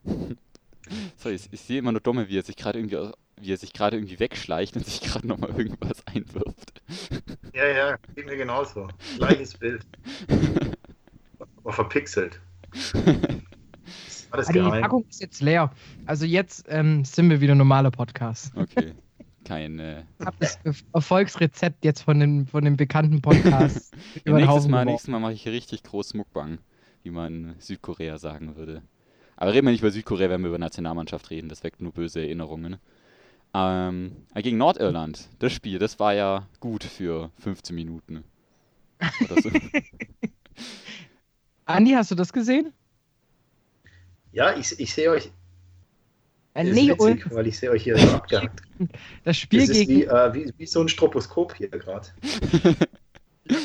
so, 1.18 1.30
ich, 1.30 1.50
ich 1.52 1.62
sehe 1.62 1.80
immer 1.80 1.92
nur 1.92 2.02
Dumme, 2.02 2.30
wie 2.30 2.38
er 2.38 2.44
sich 2.44 2.56
gerade 2.56 2.80
irgendwie, 2.80 3.12
wie 3.40 3.54
er 3.54 3.58
sich 3.58 3.74
gerade 3.74 3.98
irgendwie 3.98 4.20
wegschleicht 4.20 4.76
und 4.76 4.86
sich 4.86 5.02
gerade 5.02 5.28
nochmal 5.28 5.52
irgendwas 5.52 6.04
einwirft. 6.06 6.82
Ja, 7.54 7.68
ja, 7.68 7.98
geht 8.16 8.26
mir 8.26 8.38
genauso. 8.38 8.88
Gleiches 9.18 9.54
Bild. 9.58 9.86
Aber 11.64 11.74
verpixelt. 11.74 12.40
Alles 14.32 14.48
die 14.48 14.54
geheim. 14.54 14.82
Packung 14.82 15.06
ist 15.10 15.22
jetzt 15.22 15.42
leer. 15.42 15.72
Also 16.06 16.26
jetzt 16.26 16.66
ähm, 16.70 17.06
sind 17.06 17.30
wir 17.30 17.40
wieder 17.40 17.56
normaler 17.56 17.92
Podcast. 17.92 18.52
Okay. 18.56 18.94
Kein, 19.46 19.78
äh, 19.80 20.04
Ich 20.20 20.26
habe 20.26 20.38
das 20.40 20.58
Erfolgsrezept 20.94 21.84
jetzt 21.84 22.02
von 22.02 22.20
den, 22.20 22.48
von 22.48 22.64
den 22.64 22.78
bekannten 22.78 23.22
Podcasts 23.22 23.92
ja, 24.26 24.34
nächstes 24.34 24.68
Mal, 24.68 24.86
nächstes 24.86 25.10
Mal 25.10 25.20
mache 25.20 25.34
ich 25.34 25.44
hier 25.44 25.52
richtig 25.52 25.84
groß 25.84 26.14
Muckbang, 26.14 26.60
wie 27.04 27.12
man 27.12 27.34
in 27.52 27.56
Südkorea 27.60 28.18
sagen 28.18 28.56
würde. 28.56 28.84
Aber 29.44 29.54
reden 29.54 29.68
wir 29.68 29.72
nicht 29.72 29.82
über 29.82 29.92
Südkorea, 29.92 30.30
wenn 30.30 30.40
wir 30.40 30.48
über 30.48 30.58
Nationalmannschaft 30.58 31.30
reden, 31.30 31.50
das 31.50 31.66
weckt 31.66 31.82
nur 31.82 31.92
böse 31.92 32.22
Erinnerungen. 32.22 32.78
Ähm, 33.54 34.16
äh, 34.34 34.42
gegen 34.42 34.56
Nordirland, 34.56 35.28
das 35.40 35.52
Spiel, 35.52 35.80
das 35.80 36.00
war 36.00 36.14
ja 36.14 36.48
gut 36.62 36.86
für 36.86 37.30
15 37.40 37.76
Minuten. 37.76 38.24
Oder 39.26 39.42
so. 39.42 39.50
Andi, 41.66 41.92
hast 41.92 42.10
du 42.12 42.16
das 42.16 42.32
gesehen? 42.32 42.72
Ja, 44.32 44.56
ich, 44.56 44.80
ich 44.80 44.94
sehe 44.94 45.12
euch. 45.12 45.26
Äh, 46.54 46.64
Das 46.64 46.68
ist 46.70 46.76
nee, 46.76 46.90
witzig, 46.92 47.26
und 47.26 47.36
weil 47.36 47.48
ich 47.48 47.60
sehe 47.60 47.70
euch 47.70 47.84
hier 47.84 47.98
so 47.98 48.12
abgehackt. 48.12 48.62
das 49.26 49.36
Spiel 49.36 49.60
Das 49.60 49.72
ist 49.72 49.76
gegen. 49.76 50.00
wie, 50.00 50.04
äh, 50.06 50.34
wie, 50.34 50.54
wie 50.58 50.66
so 50.66 50.80
ein 50.80 50.88
Stroboskop 50.88 51.54
hier 51.58 51.68
gerade. 51.68 52.08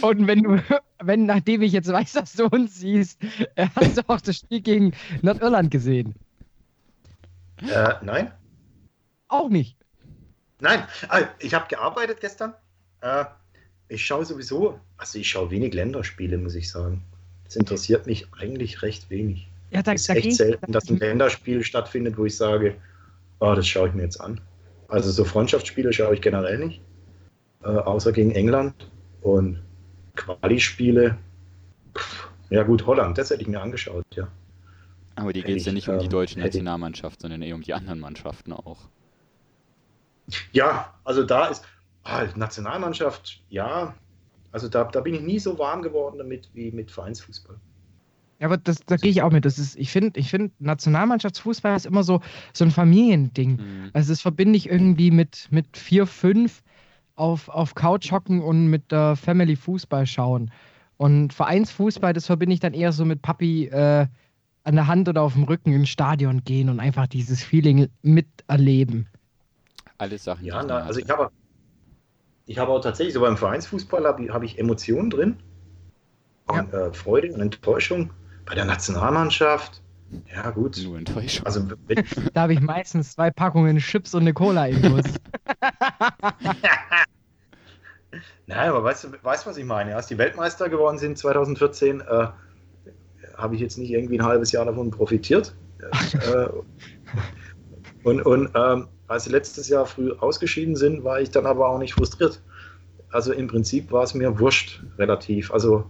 Und 0.02 0.26
wenn 0.26 0.42
du, 0.42 0.62
wenn, 1.02 1.26
nachdem 1.26 1.62
ich 1.62 1.72
jetzt 1.72 1.90
weiß, 1.90 2.12
dass 2.12 2.32
du 2.32 2.46
uns 2.46 2.80
siehst, 2.80 3.20
äh, 3.54 3.68
hast 3.74 3.98
du 3.98 4.02
auch 4.08 4.20
das 4.20 4.36
Spiel 4.36 4.60
gegen 4.60 4.92
Nordirland 5.22 5.70
gesehen. 5.70 6.14
Äh, 7.62 7.94
nein? 8.02 8.32
Auch 9.28 9.48
nicht. 9.48 9.76
Nein, 10.60 10.82
ah, 11.08 11.22
ich 11.38 11.54
habe 11.54 11.68
gearbeitet 11.68 12.20
gestern. 12.20 12.54
Äh, 13.00 13.24
ich 13.88 14.04
schaue 14.04 14.24
sowieso, 14.24 14.80
also 14.96 15.18
ich 15.18 15.30
schaue 15.30 15.50
wenig 15.50 15.74
Länderspiele, 15.74 16.38
muss 16.38 16.54
ich 16.54 16.70
sagen. 16.70 17.02
Das 17.44 17.56
interessiert 17.56 18.06
mich 18.06 18.26
eigentlich 18.38 18.82
recht 18.82 19.08
wenig. 19.10 19.48
Ja, 19.70 19.82
da, 19.82 19.92
Es 19.92 20.02
ist 20.02 20.08
da 20.08 20.14
echt 20.14 20.36
selten, 20.36 20.72
dass 20.72 20.88
ein 20.88 20.98
Länderspiel 20.98 21.62
stattfindet, 21.62 22.18
wo 22.18 22.24
ich 22.24 22.36
sage, 22.36 22.76
oh, 23.40 23.54
das 23.54 23.66
schaue 23.66 23.88
ich 23.88 23.94
mir 23.94 24.02
jetzt 24.02 24.20
an. 24.20 24.40
Also 24.88 25.10
so 25.10 25.24
Freundschaftsspiele 25.24 25.92
schaue 25.92 26.14
ich 26.14 26.20
generell 26.20 26.58
nicht, 26.58 26.80
äh, 27.62 27.68
außer 27.68 28.12
gegen 28.12 28.32
England. 28.32 28.90
Und 29.22 29.62
Quali-Spiele, 30.18 31.16
ja 32.50 32.62
gut, 32.62 32.86
Holland, 32.86 33.16
das 33.18 33.30
hätte 33.30 33.42
ich 33.42 33.48
mir 33.48 33.60
angeschaut, 33.60 34.04
ja. 34.14 34.28
Aber 35.16 35.32
die 35.32 35.42
geht 35.42 35.56
es 35.56 35.64
ja 35.64 35.70
ich, 35.70 35.74
nicht 35.74 35.88
um 35.88 35.98
die 35.98 36.04
ähm, 36.04 36.10
deutsche 36.10 36.38
Nationalmannschaft, 36.38 37.20
sondern 37.20 37.42
eher 37.42 37.54
um 37.54 37.62
die 37.62 37.74
anderen 37.74 38.00
Mannschaften 38.00 38.52
auch. 38.52 38.78
Ja, 40.52 40.94
also 41.04 41.24
da 41.24 41.46
ist 41.46 41.64
ah, 42.04 42.26
Nationalmannschaft, 42.36 43.42
ja, 43.48 43.94
also 44.52 44.68
da, 44.68 44.84
da 44.84 45.00
bin 45.00 45.14
ich 45.14 45.20
nie 45.20 45.38
so 45.38 45.58
warm 45.58 45.82
geworden 45.82 46.18
damit 46.18 46.48
wie 46.54 46.70
mit 46.70 46.90
Vereinsfußball. 46.90 47.56
Ja, 48.40 48.46
aber 48.46 48.56
das, 48.56 48.78
da 48.86 48.96
gehe 48.96 49.10
ich 49.10 49.22
auch 49.22 49.32
mit. 49.32 49.44
Das 49.44 49.58
ist, 49.58 49.76
ich 49.76 49.90
finde, 49.90 50.18
ich 50.18 50.30
finde, 50.30 50.52
Nationalmannschaftsfußball 50.60 51.76
ist 51.76 51.86
immer 51.86 52.04
so, 52.04 52.20
so 52.52 52.64
ein 52.64 52.70
Familiending. 52.70 53.56
Mhm. 53.56 53.90
Also 53.92 54.12
das 54.12 54.20
verbinde 54.20 54.56
ich 54.56 54.68
irgendwie 54.68 55.10
mit, 55.10 55.48
mit 55.50 55.76
vier, 55.76 56.06
fünf 56.06 56.62
auf, 57.18 57.48
auf 57.48 57.74
Couch 57.74 58.12
hocken 58.12 58.42
und 58.42 58.68
mit 58.68 58.92
der 58.92 59.16
Family 59.16 59.56
Fußball 59.56 60.06
schauen. 60.06 60.50
Und 60.96 61.32
Vereinsfußball, 61.32 62.12
das 62.12 62.26
verbinde 62.26 62.54
ich 62.54 62.60
dann 62.60 62.74
eher 62.74 62.92
so 62.92 63.04
mit 63.04 63.22
Papi 63.22 63.66
äh, 63.66 64.06
an 64.64 64.74
der 64.74 64.86
Hand 64.86 65.08
oder 65.08 65.22
auf 65.22 65.34
dem 65.34 65.44
Rücken 65.44 65.72
ins 65.72 65.88
Stadion 65.88 66.44
gehen 66.44 66.68
und 66.68 66.80
einfach 66.80 67.06
dieses 67.06 67.42
Feeling 67.42 67.88
miterleben. 68.02 69.08
Alles 69.98 70.24
Sachen, 70.24 70.44
Ja, 70.44 70.62
na, 70.62 70.78
also 70.78 71.00
ich 71.00 71.08
habe 71.08 71.30
ich 72.46 72.58
habe 72.58 72.72
auch 72.72 72.80
tatsächlich 72.80 73.14
so 73.14 73.20
beim 73.20 73.36
Vereinsfußball 73.36 74.06
habe 74.06 74.24
ich, 74.24 74.30
habe 74.30 74.44
ich 74.44 74.58
Emotionen 74.58 75.10
drin. 75.10 75.36
Und, 76.46 76.72
äh, 76.72 76.92
Freude 76.92 77.32
und 77.32 77.40
Enttäuschung. 77.40 78.10
Bei 78.46 78.54
der 78.54 78.64
Nationalmannschaft, 78.64 79.82
ja 80.34 80.50
gut. 80.50 80.80
Nur 80.84 80.98
Enttäuschung. 80.98 81.46
Also 81.46 81.62
Da 82.34 82.42
habe 82.42 82.52
ich 82.54 82.60
meistens 82.60 83.12
zwei 83.12 83.30
Packungen 83.30 83.78
Chips 83.78 84.14
und 84.14 84.22
eine 84.22 84.32
Cola 84.34 84.66
im 84.66 84.80
Bus. 84.82 85.04
Nein, 88.46 88.70
aber 88.70 88.82
weißt 88.82 89.04
du, 89.04 89.08
weißt, 89.22 89.46
was 89.46 89.58
ich 89.58 89.64
meine? 89.64 89.94
Als 89.94 90.06
die 90.06 90.16
Weltmeister 90.16 90.68
geworden 90.70 90.98
sind 90.98 91.18
2014, 91.18 92.00
äh, 92.00 92.28
habe 93.36 93.54
ich 93.54 93.60
jetzt 93.60 93.76
nicht 93.76 93.90
irgendwie 93.90 94.18
ein 94.18 94.24
halbes 94.24 94.52
Jahr 94.52 94.64
davon 94.64 94.90
profitiert. 94.90 95.54
äh, 95.80 96.48
und 98.04 98.22
und 98.22 98.50
ähm, 98.54 98.88
als 99.06 99.24
sie 99.24 99.30
letztes 99.30 99.68
Jahr 99.68 99.86
früh 99.86 100.12
ausgeschieden 100.12 100.76
sind, 100.76 101.04
war 101.04 101.20
ich 101.20 101.30
dann 101.30 101.46
aber 101.46 101.68
auch 101.68 101.78
nicht 101.78 101.94
frustriert. 101.94 102.42
Also 103.10 103.32
im 103.32 103.48
Prinzip 103.48 103.90
war 103.90 104.02
es 104.02 104.14
mir 104.14 104.38
wurscht, 104.38 104.82
relativ. 104.98 105.50
Also 105.52 105.84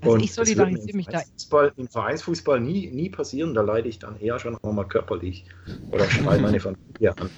Also 0.00 0.16
Und 0.16 0.24
ich 0.24 0.34
das 0.38 0.56
würde 0.56 0.72
solidarisiere 0.72 0.96
im 0.96 0.96
mich 0.96 1.08
da. 1.08 1.22
Vereinsfußball, 1.22 1.72
Im 1.76 1.88
Vereinsfußball 1.88 2.60
nie, 2.60 2.90
nie 2.90 3.10
passieren, 3.10 3.54
da 3.54 3.62
leide 3.62 3.88
ich 3.88 3.98
dann 3.98 4.18
eher 4.20 4.38
schon 4.38 4.56
auch 4.62 4.72
mal 4.72 4.84
körperlich 4.84 5.44
oder 5.90 6.08
schreie 6.08 6.38
meine 6.38 6.60
Familie 6.60 7.16
an. 7.18 7.30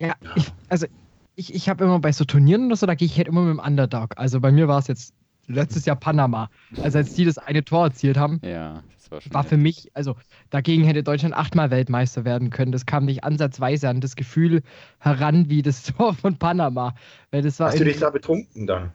Ja, 0.00 0.14
ich, 0.34 0.54
also 0.68 0.86
ich, 1.34 1.54
ich 1.54 1.68
habe 1.68 1.84
immer 1.84 2.00
bei 2.00 2.12
so 2.12 2.24
Turnieren 2.24 2.66
oder 2.66 2.76
so, 2.76 2.86
da 2.86 2.94
gehe 2.94 3.06
ich 3.06 3.16
halt 3.16 3.28
immer 3.28 3.42
mit 3.42 3.50
dem 3.58 3.64
Underdog. 3.64 4.14
Also 4.16 4.40
bei 4.40 4.50
mir 4.52 4.68
war 4.68 4.78
es 4.78 4.86
jetzt 4.88 5.14
letztes 5.46 5.84
Jahr 5.84 5.96
Panama. 5.96 6.50
Also 6.80 6.98
als 6.98 7.14
die 7.14 7.24
das 7.24 7.38
eine 7.38 7.64
Tor 7.64 7.84
erzielt 7.86 8.16
haben, 8.16 8.40
Ja, 8.42 8.82
das 8.94 9.10
war 9.10 9.20
schon. 9.20 9.32
war 9.32 9.44
für 9.44 9.56
mich, 9.56 9.90
also 9.94 10.16
dagegen 10.50 10.84
hätte 10.84 11.02
Deutschland 11.02 11.34
achtmal 11.34 11.70
Weltmeister 11.70 12.24
werden 12.24 12.50
können. 12.50 12.72
Das 12.72 12.86
kam 12.86 13.04
nicht 13.06 13.24
ansatzweise 13.24 13.88
an 13.88 14.00
das 14.00 14.16
Gefühl 14.16 14.62
heran 15.00 15.50
wie 15.50 15.62
das 15.62 15.82
Tor 15.84 16.14
von 16.14 16.38
Panama. 16.38 16.94
Weil 17.30 17.42
das 17.42 17.60
war 17.60 17.68
Hast 17.68 17.80
du 17.80 17.84
dich 17.84 17.98
da 17.98 18.10
betrunken 18.10 18.66
dann? 18.66 18.92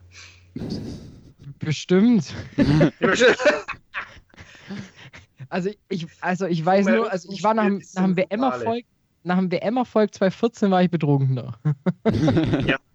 Bestimmt. 1.58 2.34
Also 5.48 5.70
ich, 5.88 6.06
also 6.20 6.46
ich 6.46 6.64
weiß 6.64 6.86
nur, 6.86 7.10
also 7.12 7.30
ich 7.30 7.42
war 7.44 7.54
nach, 7.54 7.64
dem- 7.66 7.80
nach 7.94 8.02
dem 8.04 8.16
WM-Erfolg, 8.16 8.84
nach 9.22 9.38
dem 9.38 9.52
WM-Erfolg 9.52 10.12
2014 10.12 10.70
war 10.72 10.82
ich 10.82 10.90
betrunkener. 10.90 11.58
Ja. 12.66 12.76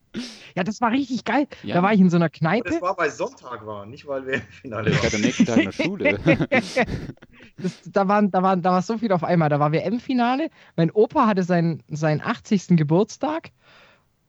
Ja, 0.54 0.66
das 0.66 0.82
war 0.82 0.92
richtig 0.92 1.24
geil. 1.24 1.48
Ja. 1.64 1.76
Da 1.76 1.84
war 1.84 1.94
ich 1.94 2.02
in 2.02 2.10
so 2.10 2.18
einer 2.18 2.26
Aber 2.26 2.32
Kneipe. 2.32 2.70
das 2.70 2.82
war, 2.82 2.98
weil 2.98 3.10
Sonntag 3.10 3.66
war, 3.66 3.86
nicht 3.86 4.06
weil 4.06 4.26
wir 4.28 4.34
im 4.34 4.42
Finale 4.42 4.90
Ich 4.90 5.02
hatte 5.02 5.16
am 5.16 5.22
nächsten 5.22 5.46
Tag 5.46 5.58
in 5.60 5.64
der 5.64 5.72
Schule. 5.72 6.20
Das, 7.56 7.80
da, 7.86 8.10
waren, 8.10 8.30
da, 8.32 8.44
waren, 8.44 8.62
da 8.62 8.72
war 8.72 8.82
so 8.82 8.98
viel 8.98 9.14
auf 9.14 9.24
einmal. 9.24 9.48
Da 9.48 9.62
war 9.62 9.72
WM-Finale. 9.72 10.50
Mein 10.76 10.92
Opa 10.92 11.28
hatte 11.28 11.44
seinen, 11.44 11.82
seinen 11.88 12.20
80. 12.20 12.76
Geburtstag. 12.76 13.52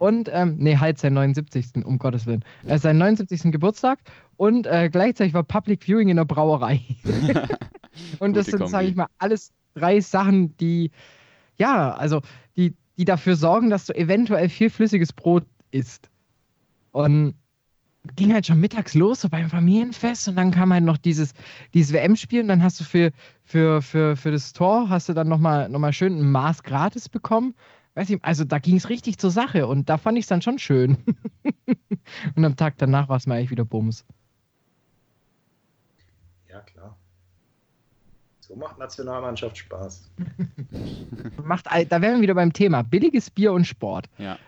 Und, 0.03 0.29
ähm, 0.33 0.57
nee, 0.59 0.79
halt 0.79 0.99
seinen 0.99 1.15
79. 1.15 1.85
um 1.85 1.97
Gottes 1.97 2.27
Willen. 2.27 2.45
Äh, 2.67 2.77
seinen 2.77 2.99
79. 2.99 3.53
Geburtstag. 3.53 4.01
Und 4.37 4.67
äh, 4.67 4.91
gleichzeitig 4.91 5.33
war 5.33 5.45
Public 5.45 5.85
Viewing 5.85 6.09
in 6.09 6.17
der 6.17 6.25
Brauerei. 6.25 6.81
und 8.19 8.37
das 8.37 8.47
sind, 8.47 8.69
sage 8.69 8.89
ich 8.89 8.97
mal, 8.97 9.07
alles 9.19 9.53
drei 9.77 10.01
Sachen, 10.01 10.57
die, 10.57 10.91
ja, 11.57 11.93
also, 11.93 12.21
die, 12.57 12.75
die 12.99 13.05
dafür 13.05 13.37
sorgen, 13.37 13.71
dass 13.71 13.87
du 13.87 13.95
eventuell 13.95 14.49
viel 14.49 14.71
flüssiges 14.71 15.13
Brot 15.13 15.45
isst. 15.71 16.11
Und 16.91 17.37
ging 18.17 18.33
halt 18.33 18.45
schon 18.45 18.59
mittags 18.59 18.95
los, 18.95 19.21
so 19.21 19.29
beim 19.29 19.51
Familienfest 19.51 20.27
und 20.27 20.35
dann 20.35 20.51
kam 20.51 20.73
halt 20.73 20.83
noch 20.83 20.97
dieses, 20.97 21.33
dieses 21.75 21.93
WM-Spiel 21.93 22.41
und 22.41 22.49
dann 22.49 22.65
hast 22.65 22.81
du 22.81 22.85
für, 22.85 23.13
für, 23.45 23.81
für, 23.81 24.17
für 24.17 24.33
das 24.33 24.53
Tor 24.53 24.89
hast 24.89 25.09
du 25.09 25.13
dann 25.13 25.29
nochmal 25.29 25.69
noch 25.69 25.79
mal 25.79 25.93
schön 25.93 26.19
ein 26.19 26.29
Maß 26.29 26.65
gratis 26.65 27.09
bekommen. 27.09 27.55
Weiß 27.95 28.09
ich, 28.09 28.25
also 28.25 28.45
da 28.45 28.59
ging 28.59 28.77
es 28.77 28.89
richtig 28.89 29.19
zur 29.19 29.31
Sache 29.31 29.67
und 29.67 29.89
da 29.89 29.99
fand 29.99 30.17
ich 30.17 30.25
es 30.25 30.29
dann 30.29 30.41
schon 30.41 30.59
schön. 30.59 30.97
und 32.37 32.45
am 32.45 32.57
Tag 32.57 32.79
danach 32.79 33.09
war 33.09 33.17
es 33.17 33.27
mir 33.27 33.35
eigentlich 33.35 33.51
wieder 33.51 33.67
Bums. 33.67 34.07
Ja, 36.49 36.61
klar. 36.61 36.97
So 38.41 38.57
macht 38.57 38.79
Nationalmannschaft 38.79 39.59
Spaß. 39.59 40.11
Macht, 41.45 41.67
da 41.67 42.03
wären 42.03 42.17
wir 42.17 42.23
wieder 42.23 42.35
beim 42.35 42.53
Thema. 42.53 42.83
Billiges 42.83 43.31
Bier 43.31 43.53
und 43.53 43.67
Sport. 43.67 44.09
ja. 44.19 44.39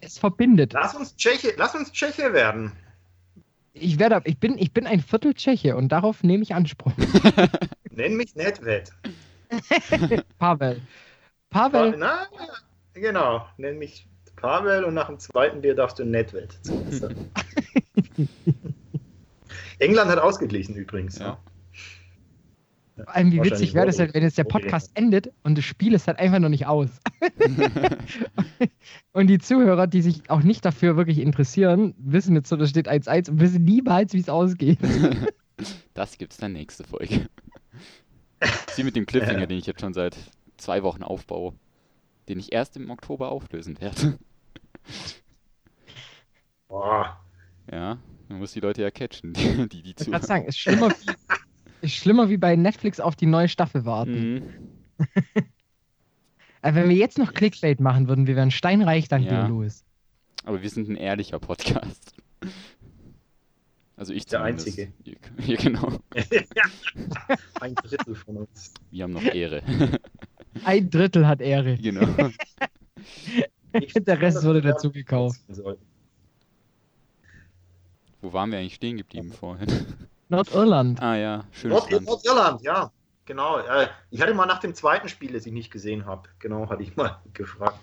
Es 0.00 0.18
verbindet. 0.18 0.72
Lass 0.72 0.94
uns 0.94 1.16
Tscheche, 1.16 1.54
lass 1.56 1.74
uns 1.74 1.92
Tscheche 1.92 2.32
werden. 2.32 2.72
Ich, 3.72 3.98
werde, 3.98 4.22
ich, 4.24 4.38
bin, 4.38 4.58
ich 4.58 4.72
bin 4.72 4.86
ein 4.86 5.00
Viertel 5.00 5.34
Tscheche 5.34 5.76
und 5.76 5.90
darauf 5.90 6.22
nehme 6.22 6.42
ich 6.42 6.54
Anspruch. 6.54 6.92
Nenn 7.90 8.16
mich 8.16 8.34
Nedved. 8.34 8.92
Pavel. 10.38 10.80
Pavel, 11.50 11.96
Na, 11.98 12.26
genau. 12.94 13.46
Nenn 13.58 13.78
mich 13.78 14.08
Pavel 14.36 14.84
und 14.84 14.94
nach 14.94 15.08
dem 15.08 15.18
zweiten 15.18 15.60
Bier 15.60 15.74
darfst 15.74 15.98
du 15.98 16.04
Nedved. 16.04 16.58
England 19.78 20.10
hat 20.10 20.18
ausgeglichen 20.18 20.76
übrigens. 20.76 21.18
Ja. 21.18 21.38
Vor 23.04 23.16
allem, 23.16 23.32
wie 23.32 23.42
witzig 23.42 23.74
wäre 23.74 23.86
das 23.86 23.98
halt, 23.98 24.14
wenn 24.14 24.22
jetzt 24.22 24.38
der 24.38 24.44
Podcast 24.44 24.90
endet 24.94 25.32
und 25.42 25.56
das 25.56 25.64
Spiel 25.64 25.94
ist 25.94 26.06
halt 26.06 26.18
einfach 26.18 26.38
noch 26.38 26.48
nicht 26.48 26.66
aus. 26.66 26.90
und 29.12 29.26
die 29.26 29.38
Zuhörer, 29.38 29.86
die 29.86 30.02
sich 30.02 30.28
auch 30.28 30.42
nicht 30.42 30.64
dafür 30.64 30.96
wirklich 30.96 31.18
interessieren, 31.18 31.94
wissen 31.98 32.36
jetzt 32.36 32.48
so, 32.48 32.56
da 32.56 32.66
steht 32.66 32.88
1-1 32.88 33.30
und 33.30 33.40
wissen 33.40 33.64
niemals, 33.64 34.12
wie 34.12 34.20
es 34.20 34.28
ausgeht. 34.28 34.78
Das 35.92 36.16
gibt's 36.16 36.38
dann 36.38 36.54
nächste 36.54 36.84
Folge. 36.84 37.26
Sie 38.72 38.82
mit 38.82 38.96
dem 38.96 39.04
Cliffhanger, 39.04 39.46
den 39.46 39.58
ich 39.58 39.66
jetzt 39.66 39.82
schon 39.82 39.92
seit 39.92 40.16
zwei 40.60 40.82
Wochen 40.82 41.02
aufbaue, 41.02 41.54
den 42.28 42.38
ich 42.38 42.52
erst 42.52 42.76
im 42.76 42.90
Oktober 42.90 43.30
auflösen 43.32 43.80
werde. 43.80 44.18
Boah. 46.68 47.18
Ja, 47.70 47.98
man 48.28 48.38
muss 48.38 48.52
die 48.52 48.60
Leute 48.60 48.82
ja 48.82 48.90
catchen, 48.90 49.32
die, 49.32 49.68
die, 49.68 49.82
die 49.82 49.90
Ich 49.90 49.96
kann 49.96 50.04
zuhören. 50.06 50.22
sagen, 50.22 50.44
ist 50.46 50.58
schlimmer, 50.58 50.90
wie, 50.90 51.10
ist 51.86 51.94
schlimmer 51.94 52.28
wie 52.28 52.36
bei 52.36 52.56
Netflix 52.56 53.00
auf 53.00 53.16
die 53.16 53.26
neue 53.26 53.48
Staffel 53.48 53.84
warten. 53.84 54.34
Mhm. 54.34 54.42
Also 56.62 56.76
wenn 56.80 56.88
wir 56.88 56.96
jetzt 56.96 57.18
noch 57.18 57.32
Clickbait 57.34 57.80
machen 57.80 58.08
würden, 58.08 58.26
wir 58.26 58.36
wären 58.36 58.50
steinreich, 58.50 59.08
dann 59.08 59.22
Ja. 59.22 59.46
Louis. 59.46 59.84
Aber 60.44 60.62
wir 60.62 60.70
sind 60.70 60.88
ein 60.88 60.96
ehrlicher 60.96 61.38
Podcast. 61.38 62.14
Also 63.96 64.14
ich 64.14 64.24
Der 64.26 64.40
zumindest. 64.40 64.66
Einzige. 64.68 64.92
Ihr, 65.04 65.16
ihr, 65.46 65.56
genau. 65.58 65.98
Ein 67.60 67.74
Drittel 67.74 68.14
von 68.14 68.38
uns. 68.38 68.72
Wir 68.90 69.04
haben 69.04 69.12
noch 69.12 69.22
Ehre. 69.22 69.62
Ein 70.64 70.90
Drittel 70.90 71.26
hat 71.26 71.40
Ehre. 71.40 71.76
genau. 71.76 72.06
Der 73.72 74.20
Rest 74.20 74.44
wurde 74.44 74.60
dazu 74.60 74.90
gekauft. 74.90 75.40
Wo 78.20 78.32
waren 78.32 78.50
wir 78.50 78.58
eigentlich 78.58 78.74
stehen 78.74 78.96
geblieben 78.96 79.32
vorhin? 79.32 79.68
Nordirland. 80.28 81.00
Ah 81.00 81.16
ja, 81.16 81.44
schönes 81.52 81.78
Nord 81.78 81.90
Land. 81.92 82.06
Nordirland, 82.06 82.62
ja. 82.62 82.90
Genau. 83.26 83.58
Äh, 83.58 83.88
ich 84.10 84.20
hatte 84.20 84.34
mal 84.34 84.46
nach 84.46 84.58
dem 84.58 84.74
zweiten 84.74 85.08
Spiel, 85.08 85.32
das 85.32 85.46
ich 85.46 85.52
nicht 85.52 85.70
gesehen 85.70 86.04
habe, 86.04 86.28
genau, 86.40 86.68
hatte 86.68 86.82
ich 86.82 86.96
mal 86.96 87.20
gefragt. 87.32 87.78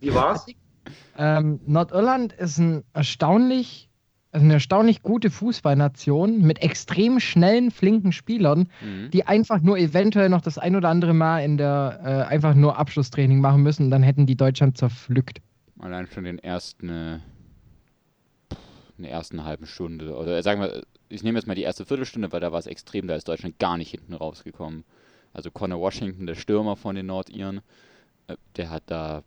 Wie 0.00 0.14
war's? 0.14 0.46
Ähm, 1.16 1.60
Nordirland 1.66 2.32
ist 2.32 2.58
ein 2.58 2.84
erstaunlich, 2.92 3.90
also 4.34 4.44
eine 4.44 4.54
erstaunlich 4.54 5.02
gute 5.02 5.30
Fußballnation 5.30 6.40
mit 6.42 6.60
extrem 6.60 7.20
schnellen, 7.20 7.70
flinken 7.70 8.10
Spielern, 8.10 8.68
Mhm. 8.82 9.10
die 9.12 9.24
einfach 9.26 9.60
nur 9.60 9.78
eventuell 9.78 10.28
noch 10.28 10.40
das 10.40 10.58
ein 10.58 10.74
oder 10.74 10.88
andere 10.88 11.14
Mal 11.14 11.44
in 11.44 11.56
der 11.56 12.00
äh, 12.28 12.32
einfach 12.32 12.54
nur 12.54 12.76
Abschlusstraining 12.76 13.40
machen 13.40 13.62
müssen, 13.62 13.90
dann 13.90 14.02
hätten 14.02 14.26
die 14.26 14.34
Deutschland 14.36 14.76
zerpflückt. 14.76 15.38
Allein 15.78 16.08
schon 16.08 16.24
den 16.24 16.40
ersten, 16.40 16.88
äh, 16.88 17.14
in 18.96 19.04
der 19.04 19.12
ersten 19.12 19.44
halben 19.44 19.66
Stunde. 19.66 20.16
Oder 20.16 20.36
äh, 20.38 20.42
sagen 20.42 20.60
wir, 20.60 20.82
ich 21.08 21.22
nehme 21.22 21.38
jetzt 21.38 21.46
mal 21.46 21.54
die 21.54 21.62
erste 21.62 21.84
Viertelstunde, 21.84 22.32
weil 22.32 22.40
da 22.40 22.50
war 22.50 22.58
es 22.58 22.66
extrem, 22.66 23.06
da 23.06 23.14
ist 23.14 23.28
Deutschland 23.28 23.60
gar 23.60 23.76
nicht 23.76 23.90
hinten 23.90 24.14
rausgekommen. 24.14 24.82
Also 25.32 25.52
Connor 25.52 25.78
Washington, 25.80 26.26
der 26.26 26.34
Stürmer 26.34 26.74
von 26.74 26.96
den 26.96 27.06
Nordiren, 27.06 27.60
äh, 28.26 28.34
der 28.56 28.70
hat 28.70 28.82
da, 28.86 29.22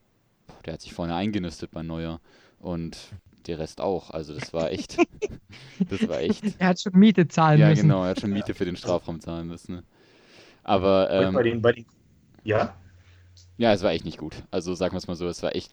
der 0.65 0.73
hat 0.73 0.81
sich 0.81 0.93
vorne 0.93 1.15
eingenistet 1.15 1.71
bei 1.71 1.81
Neuer. 1.81 2.19
Und 2.59 2.97
der 3.47 3.59
Rest 3.59 3.81
auch. 3.81 4.09
Also 4.11 4.33
das 4.33 4.53
war 4.53 4.71
echt, 4.71 4.97
das 5.89 6.07
war 6.07 6.19
echt. 6.19 6.43
Er 6.59 6.67
hat 6.69 6.81
schon 6.81 6.93
Miete 6.93 7.27
zahlen 7.27 7.59
Ja, 7.59 7.69
müssen. 7.69 7.83
genau, 7.83 8.03
er 8.03 8.09
hat 8.11 8.19
schon 8.21 8.31
Miete 8.31 8.53
für 8.53 8.65
den 8.65 8.75
Strafraum 8.75 9.19
zahlen 9.19 9.47
müssen. 9.47 9.75
Ne? 9.75 9.83
Aber 10.63 11.09
Und 11.27 11.33
bei 11.33 11.39
ähm, 11.41 11.43
den, 11.43 11.61
bei 11.61 11.71
den, 11.73 11.85
ja? 12.43 12.75
ja, 13.57 13.73
es 13.73 13.83
war 13.83 13.91
echt 13.91 14.05
nicht 14.05 14.17
gut. 14.17 14.43
Also 14.51 14.73
sagen 14.75 14.93
wir 14.93 14.97
es 14.97 15.07
mal 15.07 15.15
so, 15.15 15.27
es 15.27 15.41
war 15.43 15.55
echt 15.55 15.71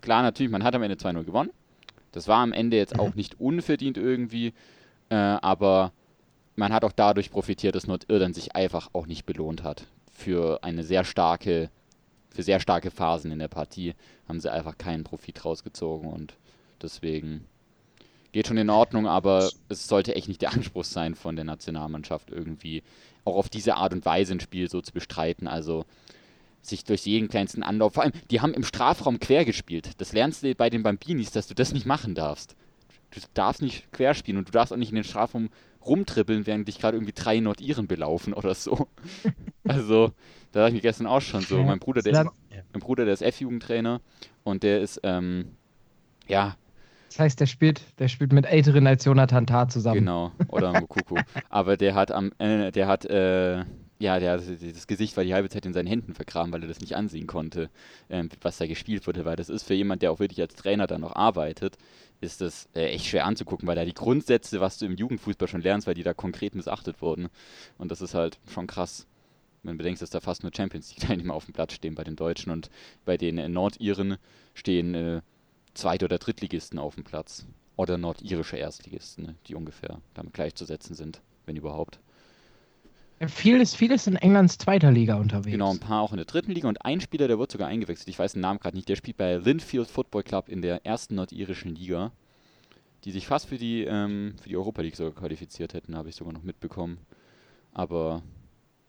klar, 0.00 0.22
natürlich, 0.22 0.52
man 0.52 0.64
hat 0.64 0.74
am 0.74 0.82
Ende 0.82 0.96
2-0 0.96 1.24
gewonnen. 1.24 1.50
Das 2.12 2.28
war 2.28 2.38
am 2.38 2.52
Ende 2.52 2.76
jetzt 2.76 2.98
auch 2.98 3.14
nicht 3.16 3.40
unverdient 3.40 3.96
irgendwie, 3.96 4.52
äh, 5.08 5.14
aber 5.16 5.92
man 6.54 6.72
hat 6.72 6.84
auch 6.84 6.92
dadurch 6.92 7.32
profitiert, 7.32 7.74
dass 7.74 7.88
Nordirland 7.88 8.36
sich 8.36 8.54
einfach 8.54 8.90
auch 8.92 9.06
nicht 9.06 9.26
belohnt 9.26 9.64
hat. 9.64 9.86
Für 10.12 10.62
eine 10.62 10.84
sehr 10.84 11.02
starke, 11.02 11.70
für 12.30 12.44
sehr 12.44 12.60
starke 12.60 12.92
Phasen 12.92 13.32
in 13.32 13.40
der 13.40 13.48
Partie 13.48 13.94
haben 14.28 14.38
sie 14.38 14.52
einfach 14.52 14.78
keinen 14.78 15.02
Profit 15.02 15.44
rausgezogen 15.44 16.08
und 16.08 16.34
deswegen 16.84 17.46
geht 18.32 18.48
schon 18.48 18.56
in 18.56 18.70
Ordnung, 18.70 19.06
aber 19.06 19.50
es 19.68 19.88
sollte 19.88 20.14
echt 20.14 20.28
nicht 20.28 20.42
der 20.42 20.52
Anspruch 20.52 20.84
sein 20.84 21.14
von 21.14 21.36
der 21.36 21.44
Nationalmannschaft 21.44 22.30
irgendwie 22.30 22.82
auch 23.24 23.36
auf 23.36 23.48
diese 23.48 23.76
Art 23.76 23.92
und 23.92 24.04
Weise 24.04 24.34
ein 24.34 24.40
Spiel 24.40 24.68
so 24.68 24.80
zu 24.80 24.92
bestreiten. 24.92 25.46
Also 25.46 25.84
sich 26.60 26.84
durch 26.84 27.06
jeden 27.06 27.28
kleinsten 27.28 27.62
Anlauf. 27.62 27.94
Vor 27.94 28.02
allem, 28.02 28.12
die 28.30 28.40
haben 28.40 28.54
im 28.54 28.64
Strafraum 28.64 29.20
quer 29.20 29.44
gespielt. 29.44 29.92
Das 29.98 30.12
lernst 30.12 30.42
du 30.42 30.54
bei 30.54 30.70
den 30.70 30.82
Bambinis, 30.82 31.30
dass 31.30 31.46
du 31.46 31.54
das 31.54 31.72
nicht 31.72 31.86
machen 31.86 32.14
darfst. 32.14 32.56
Du 33.10 33.20
darfst 33.34 33.62
nicht 33.62 33.92
quer 33.92 34.14
spielen 34.14 34.38
und 34.38 34.48
du 34.48 34.52
darfst 34.52 34.72
auch 34.72 34.76
nicht 34.76 34.88
in 34.88 34.96
den 34.96 35.04
Strafraum 35.04 35.50
rumtribbeln, 35.84 36.46
während 36.46 36.66
dich 36.66 36.78
gerade 36.78 36.96
irgendwie 36.96 37.12
drei 37.14 37.38
Nordiren 37.40 37.86
belaufen 37.86 38.32
oder 38.34 38.54
so. 38.54 38.88
Also, 39.66 40.12
da 40.52 40.60
dachte 40.60 40.68
ich 40.68 40.74
mir 40.74 40.88
gestern 40.88 41.06
auch 41.06 41.22
schon 41.22 41.40
so. 41.40 41.62
Mein 41.62 41.78
Bruder, 41.78 42.02
der 42.02 42.12
ist, 42.12 42.30
mein 42.74 42.80
Bruder, 42.80 43.06
der 43.06 43.14
ist 43.14 43.22
F-Jugendtrainer 43.22 44.02
und 44.42 44.62
der 44.62 44.82
ist, 44.82 45.00
ähm, 45.02 45.52
ja, 46.28 46.58
Das 47.14 47.20
heißt, 47.20 47.38
der 47.38 47.46
spielt, 47.46 47.80
der 48.00 48.08
spielt 48.08 48.32
mit 48.32 48.44
Älteren 48.44 48.88
als 48.88 49.04
Jonathan 49.04 49.46
Tah 49.46 49.68
zusammen. 49.68 50.00
Genau, 50.00 50.32
oder 50.48 50.72
Mukoko. 50.80 51.16
Aber 51.48 51.76
der 51.76 51.94
hat 51.94 52.10
am, 52.10 52.32
äh, 52.38 52.72
der 52.72 52.88
hat, 52.88 53.04
äh, 53.04 53.64
ja, 54.00 54.18
der, 54.18 54.38
das 54.38 54.86
Gesicht 54.88 55.16
war 55.16 55.22
die 55.22 55.32
halbe 55.32 55.48
Zeit 55.48 55.64
in 55.64 55.72
seinen 55.72 55.86
Händen 55.86 56.14
vergraben, 56.14 56.52
weil 56.52 56.62
er 56.62 56.66
das 56.66 56.80
nicht 56.80 56.96
ansehen 56.96 57.28
konnte, 57.28 57.70
ähm, 58.10 58.30
was 58.42 58.58
da 58.58 58.66
gespielt 58.66 59.06
wurde, 59.06 59.24
weil 59.24 59.36
das 59.36 59.48
ist 59.48 59.62
für 59.62 59.74
jemand, 59.74 60.02
der 60.02 60.10
auch 60.10 60.18
wirklich 60.18 60.40
als 60.40 60.56
Trainer 60.56 60.88
dann 60.88 61.02
noch 61.02 61.14
arbeitet, 61.14 61.78
ist 62.20 62.40
das 62.40 62.68
äh, 62.74 62.86
echt 62.86 63.06
schwer 63.06 63.26
anzugucken, 63.26 63.68
weil 63.68 63.76
da 63.76 63.84
die 63.84 63.94
Grundsätze, 63.94 64.60
was 64.60 64.78
du 64.78 64.86
im 64.86 64.96
Jugendfußball 64.96 65.46
schon 65.46 65.62
lernst, 65.62 65.86
weil 65.86 65.94
die 65.94 66.02
da 66.02 66.14
konkret 66.14 66.56
missachtet 66.56 67.00
wurden. 67.00 67.28
Und 67.78 67.92
das 67.92 68.02
ist 68.02 68.14
halt 68.14 68.40
schon 68.52 68.66
krass. 68.66 69.06
Wenn 69.62 69.74
du 69.74 69.78
bedenkst, 69.78 70.02
dass 70.02 70.10
da 70.10 70.18
fast 70.18 70.42
nur 70.42 70.50
Champions 70.52 70.90
League-Teilnehmer 70.90 71.32
auf 71.32 71.44
dem 71.44 71.54
Platz 71.54 71.74
stehen 71.74 71.94
bei 71.94 72.02
den 72.02 72.16
Deutschen 72.16 72.50
und 72.50 72.70
bei 73.04 73.16
den 73.16 73.38
äh, 73.38 73.48
Nordiren 73.48 74.16
stehen 74.52 74.94
äh, 74.94 75.20
Zweit- 75.74 76.02
oder 76.02 76.18
Drittligisten 76.18 76.78
auf 76.78 76.94
dem 76.94 77.04
Platz. 77.04 77.46
Oder 77.76 77.98
nordirische 77.98 78.56
Erstligisten, 78.56 79.24
ne, 79.24 79.34
die 79.48 79.56
ungefähr 79.56 80.00
damit 80.14 80.32
gleichzusetzen 80.32 80.94
sind, 80.94 81.20
wenn 81.44 81.56
überhaupt. 81.56 81.98
Vieles, 83.28 83.74
vieles 83.74 84.06
in 84.06 84.16
Englands 84.16 84.58
zweiter 84.58 84.90
Liga 84.90 85.16
unterwegs. 85.16 85.52
Genau, 85.52 85.70
ein 85.70 85.78
paar 85.78 86.02
auch 86.02 86.12
in 86.12 86.16
der 86.16 86.26
dritten 86.26 86.52
Liga 86.52 86.68
und 86.68 86.84
ein 86.84 87.00
Spieler, 87.00 87.28
der 87.28 87.38
wird 87.38 87.50
sogar 87.50 87.68
eingewechselt. 87.68 88.08
Ich 88.08 88.18
weiß 88.18 88.32
den 88.32 88.42
Namen 88.42 88.60
gerade 88.60 88.76
nicht. 88.76 88.88
Der 88.88 88.96
spielt 88.96 89.16
bei 89.16 89.36
Linfield 89.36 89.88
Football 89.88 90.24
Club 90.24 90.48
in 90.48 90.62
der 90.62 90.84
ersten 90.84 91.14
nordirischen 91.14 91.74
Liga, 91.74 92.12
die 93.04 93.12
sich 93.12 93.26
fast 93.26 93.46
für 93.46 93.56
die, 93.56 93.84
ähm, 93.84 94.34
für 94.40 94.48
die 94.48 94.56
Europa 94.56 94.82
League 94.82 94.96
sogar 94.96 95.12
qualifiziert 95.12 95.74
hätten, 95.74 95.96
habe 95.96 96.08
ich 96.08 96.16
sogar 96.16 96.32
noch 96.32 96.42
mitbekommen. 96.42 96.98
Aber 97.72 98.22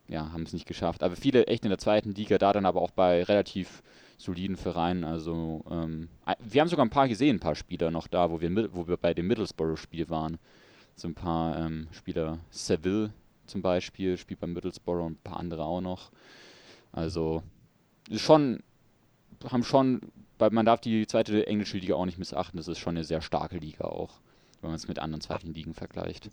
ja, 0.08 0.32
haben 0.32 0.44
es 0.44 0.54
nicht 0.54 0.68
geschafft. 0.68 1.04
Aber 1.04 1.16
viele 1.16 1.48
echt 1.48 1.64
in 1.64 1.70
der 1.70 1.80
zweiten 1.80 2.14
Liga, 2.14 2.38
da 2.38 2.54
dann 2.54 2.66
aber 2.66 2.82
auch 2.82 2.92
bei 2.92 3.24
relativ 3.24 3.84
soliden 4.18 4.56
Vereinen. 4.56 5.04
Also 5.04 5.64
ähm, 5.70 6.10
wir 6.40 6.62
haben 6.62 6.68
sogar 6.68 6.86
ein 6.86 6.90
paar 6.90 7.08
gesehen, 7.08 7.38
ein 7.38 7.40
paar 7.42 7.56
Spieler 7.56 7.92
noch 7.92 8.08
da, 8.08 8.32
wo 8.32 8.42
wir, 8.42 8.74
wo 8.74 8.88
wir 8.88 8.98
bei 8.98 9.14
dem 9.14 9.28
Middlesbrough-Spiel 9.28 10.10
waren. 10.10 10.38
So 10.96 11.08
ein 11.08 11.16
paar 11.16 11.58
ähm, 11.60 11.88
Spieler, 11.92 12.40
Seville 12.50 13.12
zum 13.46 13.62
Beispiel, 13.62 14.18
spielt 14.18 14.40
bei 14.40 14.48
Middlesbrough 14.48 15.06
und 15.06 15.14
ein 15.14 15.24
paar 15.24 15.38
andere 15.38 15.64
auch 15.64 15.82
noch. 15.82 16.12
Also 16.92 17.44
schon, 18.12 18.64
haben 19.50 19.64
schon, 19.64 20.02
man 20.40 20.66
darf 20.66 20.80
die 20.80 21.06
zweite 21.08 21.46
englische 21.46 21.78
Liga 21.78 21.96
auch 21.96 22.06
nicht 22.06 22.18
missachten, 22.18 22.58
das 22.58 22.68
ist 22.68 22.80
schon 22.80 22.96
eine 22.96 23.04
sehr 23.04 23.22
starke 23.22 23.58
Liga 23.58 23.86
auch, 23.86 24.14
wenn 24.62 24.70
man 24.70 24.78
es 24.78 24.88
mit 24.88 25.00
anderen 25.00 25.22
zweiten 25.22 25.54
Ligen 25.54 25.74
vergleicht. 25.74 26.30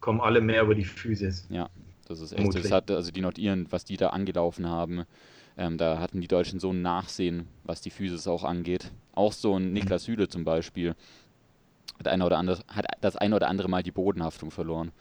Kommen 0.00 0.20
alle 0.20 0.40
mehr 0.40 0.62
über 0.62 0.76
die 0.76 0.84
Physis. 0.84 1.46
Ja, 1.50 1.68
das 2.06 2.20
ist 2.20 2.32
echt, 2.32 2.54
das 2.54 2.70
hat, 2.70 2.90
also 2.90 3.10
die 3.10 3.20
Nordiren, 3.20 3.66
was 3.70 3.84
die 3.84 3.96
da 3.96 4.10
angelaufen 4.10 4.66
haben, 4.68 5.04
ähm, 5.58 5.76
da 5.76 5.98
hatten 5.98 6.20
die 6.20 6.28
Deutschen 6.28 6.60
so 6.60 6.70
ein 6.70 6.82
Nachsehen, 6.82 7.48
was 7.64 7.80
die 7.80 7.90
Physis 7.90 8.26
auch 8.28 8.44
angeht. 8.44 8.92
Auch 9.12 9.32
so 9.32 9.56
ein 9.56 9.72
Niklas 9.72 10.04
Süle 10.04 10.28
zum 10.28 10.44
Beispiel 10.44 10.94
hat, 11.98 12.06
eine 12.06 12.24
oder 12.24 12.38
andere, 12.38 12.60
hat 12.68 12.86
das 13.00 13.16
eine 13.16 13.34
oder 13.34 13.48
andere 13.48 13.68
Mal 13.68 13.82
die 13.82 13.90
Bodenhaftung 13.90 14.52
verloren. 14.52 14.92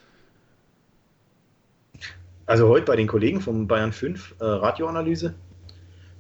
Also 2.48 2.68
heute 2.70 2.86
bei 2.86 2.96
den 2.96 3.08
Kollegen 3.08 3.40
von 3.40 3.68
Bayern 3.68 3.92
5 3.92 4.36
äh, 4.40 4.46
Radioanalyse, 4.46 5.36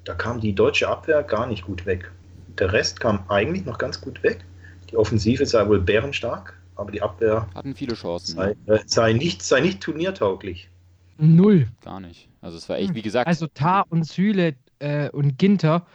da 0.03 0.13
kam 0.13 0.39
die 0.39 0.53
deutsche 0.53 0.88
Abwehr 0.88 1.23
gar 1.23 1.47
nicht 1.47 1.65
gut 1.65 1.85
weg. 1.85 2.11
Der 2.59 2.71
Rest 2.71 2.99
kam 2.99 3.25
eigentlich 3.29 3.65
noch 3.65 3.77
ganz 3.77 3.99
gut 3.99 4.21
weg. 4.23 4.45
Die 4.91 4.97
Offensive 4.97 5.45
sei 5.45 5.67
wohl 5.67 5.81
bärenstark, 5.81 6.57
aber 6.75 6.91
die 6.91 7.01
Abwehr 7.01 7.47
hatten 7.55 7.75
viele 7.75 7.95
Chancen. 7.95 8.35
Sei, 8.35 8.55
äh, 8.67 8.79
sei, 8.85 9.13
nicht, 9.13 9.41
sei 9.41 9.61
nicht 9.61 9.81
turniertauglich. 9.81 10.69
Null. 11.18 11.68
Gar 11.82 11.99
nicht. 11.99 12.30
Also 12.41 12.57
es 12.57 12.70
war 12.70 12.78
echt, 12.78 12.93
wie 12.93 13.01
gesagt. 13.01 13.28
Also 13.28 13.47
Tar 13.47 13.86
und 13.89 14.05
Süle 14.05 14.55
äh, 14.80 15.09
und 15.09 15.38
Ginter, 15.38 15.86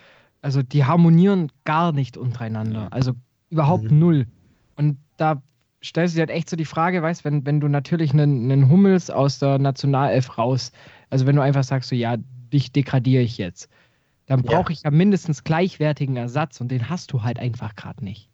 also 0.41 0.63
die 0.63 0.85
harmonieren 0.85 1.51
gar 1.65 1.93
nicht 1.93 2.17
untereinander. 2.17 2.83
Ja. 2.83 2.89
Also 2.89 3.13
überhaupt 3.51 3.91
mhm. 3.91 3.99
null. 3.99 4.27
Und 4.77 4.99
da 5.17 5.43
stellst 5.85 6.15
du 6.15 6.17
dir 6.17 6.23
halt 6.23 6.31
echt 6.31 6.51
so 6.51 6.57
die 6.57 6.65
Frage, 6.65 7.03
weißt 7.03 7.25
wenn, 7.25 7.47
wenn 7.47 7.61
du 7.61 7.69
natürlich 7.69 8.13
einen, 8.13 8.51
einen 8.51 8.69
Hummels 8.69 9.11
aus 9.11 9.39
der 9.39 9.59
Nationalelf 9.59 10.39
raus, 10.39 10.73
also 11.11 11.27
wenn 11.27 11.37
du 11.37 11.43
einfach 11.43 11.65
sagst, 11.65 11.89
so 11.91 11.97
ja, 11.97 12.17
dich 12.53 12.73
degradiere 12.73 13.23
ich 13.23 13.39
jetzt, 13.39 13.69
dann 14.27 14.43
brauche 14.43 14.71
ja. 14.73 14.79
ich 14.79 14.83
ja 14.83 14.91
mindestens 14.91 15.45
gleichwertigen 15.45 16.17
Ersatz 16.17 16.61
und 16.61 16.69
den 16.69 16.89
hast 16.89 17.13
du 17.13 17.23
halt 17.23 17.39
einfach 17.39 17.75
gerade 17.75 18.05
nicht. 18.05 18.29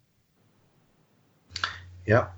Ja. 2.05 2.33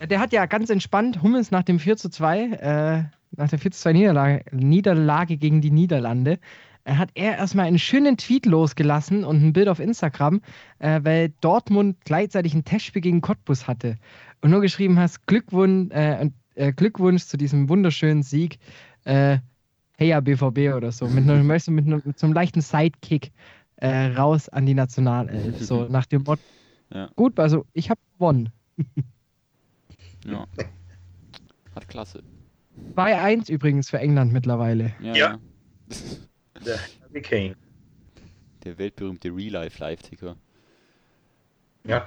Der 0.00 0.20
hat 0.20 0.32
ja 0.32 0.46
ganz 0.46 0.70
entspannt 0.70 1.22
Hummels 1.22 1.50
nach 1.50 1.62
dem 1.62 1.78
4 1.78 1.96
zu 1.96 2.08
2, 2.08 2.40
äh, 2.40 3.04
nach 3.36 3.48
der 3.48 3.58
4 3.58 3.70
zu 3.70 3.80
2 3.80 3.92
Niederlage, 3.92 4.44
Niederlage 4.52 5.36
gegen 5.36 5.60
die 5.60 5.70
Niederlande, 5.70 6.38
äh, 6.84 6.94
hat 6.94 7.10
er 7.14 7.36
erstmal 7.36 7.66
einen 7.66 7.78
schönen 7.78 8.16
Tweet 8.16 8.46
losgelassen 8.46 9.24
und 9.24 9.42
ein 9.42 9.52
Bild 9.52 9.68
auf 9.68 9.80
Instagram, 9.80 10.40
äh, 10.78 11.00
weil 11.02 11.32
Dortmund 11.40 11.98
gleichzeitig 12.04 12.54
ein 12.54 12.64
Testspiel 12.64 13.02
gegen 13.02 13.20
Cottbus 13.20 13.66
hatte. 13.66 13.96
Und 14.40 14.50
nur 14.50 14.60
geschrieben 14.60 14.98
hast, 14.98 15.26
Glückwunsch, 15.26 15.92
äh, 15.94 16.30
äh, 16.54 16.72
Glückwunsch 16.72 17.24
zu 17.24 17.36
diesem 17.36 17.68
wunderschönen 17.68 18.22
Sieg. 18.22 18.58
Äh, 19.04 19.38
hey 19.96 20.08
ja, 20.08 20.20
BVB 20.20 20.74
oder 20.74 20.92
so. 20.92 21.08
Mit, 21.08 21.28
einem, 21.28 21.46
mit, 21.46 21.66
einem, 21.68 22.02
mit 22.04 22.18
so 22.18 22.26
einem 22.26 22.34
leichten 22.34 22.60
Sidekick 22.60 23.32
äh, 23.76 24.06
raus 24.06 24.48
an 24.48 24.66
die 24.66 24.74
Nationalelf. 24.74 25.60
So 25.60 25.86
nach 25.88 26.06
dem 26.06 26.22
Motto. 26.22 26.42
Ja. 26.92 27.10
Gut, 27.16 27.40
also 27.40 27.66
ich 27.72 27.90
habe 27.90 28.00
gewonnen. 28.14 28.50
ja. 30.24 30.46
Hat 31.74 31.88
klasse. 31.88 32.22
2-1 32.96 33.50
übrigens 33.50 33.90
für 33.90 33.98
England 33.98 34.32
mittlerweile. 34.32 34.94
Ja. 35.00 35.14
ja. 35.14 35.38
Der 36.64 36.78
Harry 37.08 37.22
Kane. 37.22 37.56
Der 38.64 38.78
weltberühmte 38.78 39.28
Real-Life-Live-Ticker. 39.28 40.36
Ja. 41.86 42.06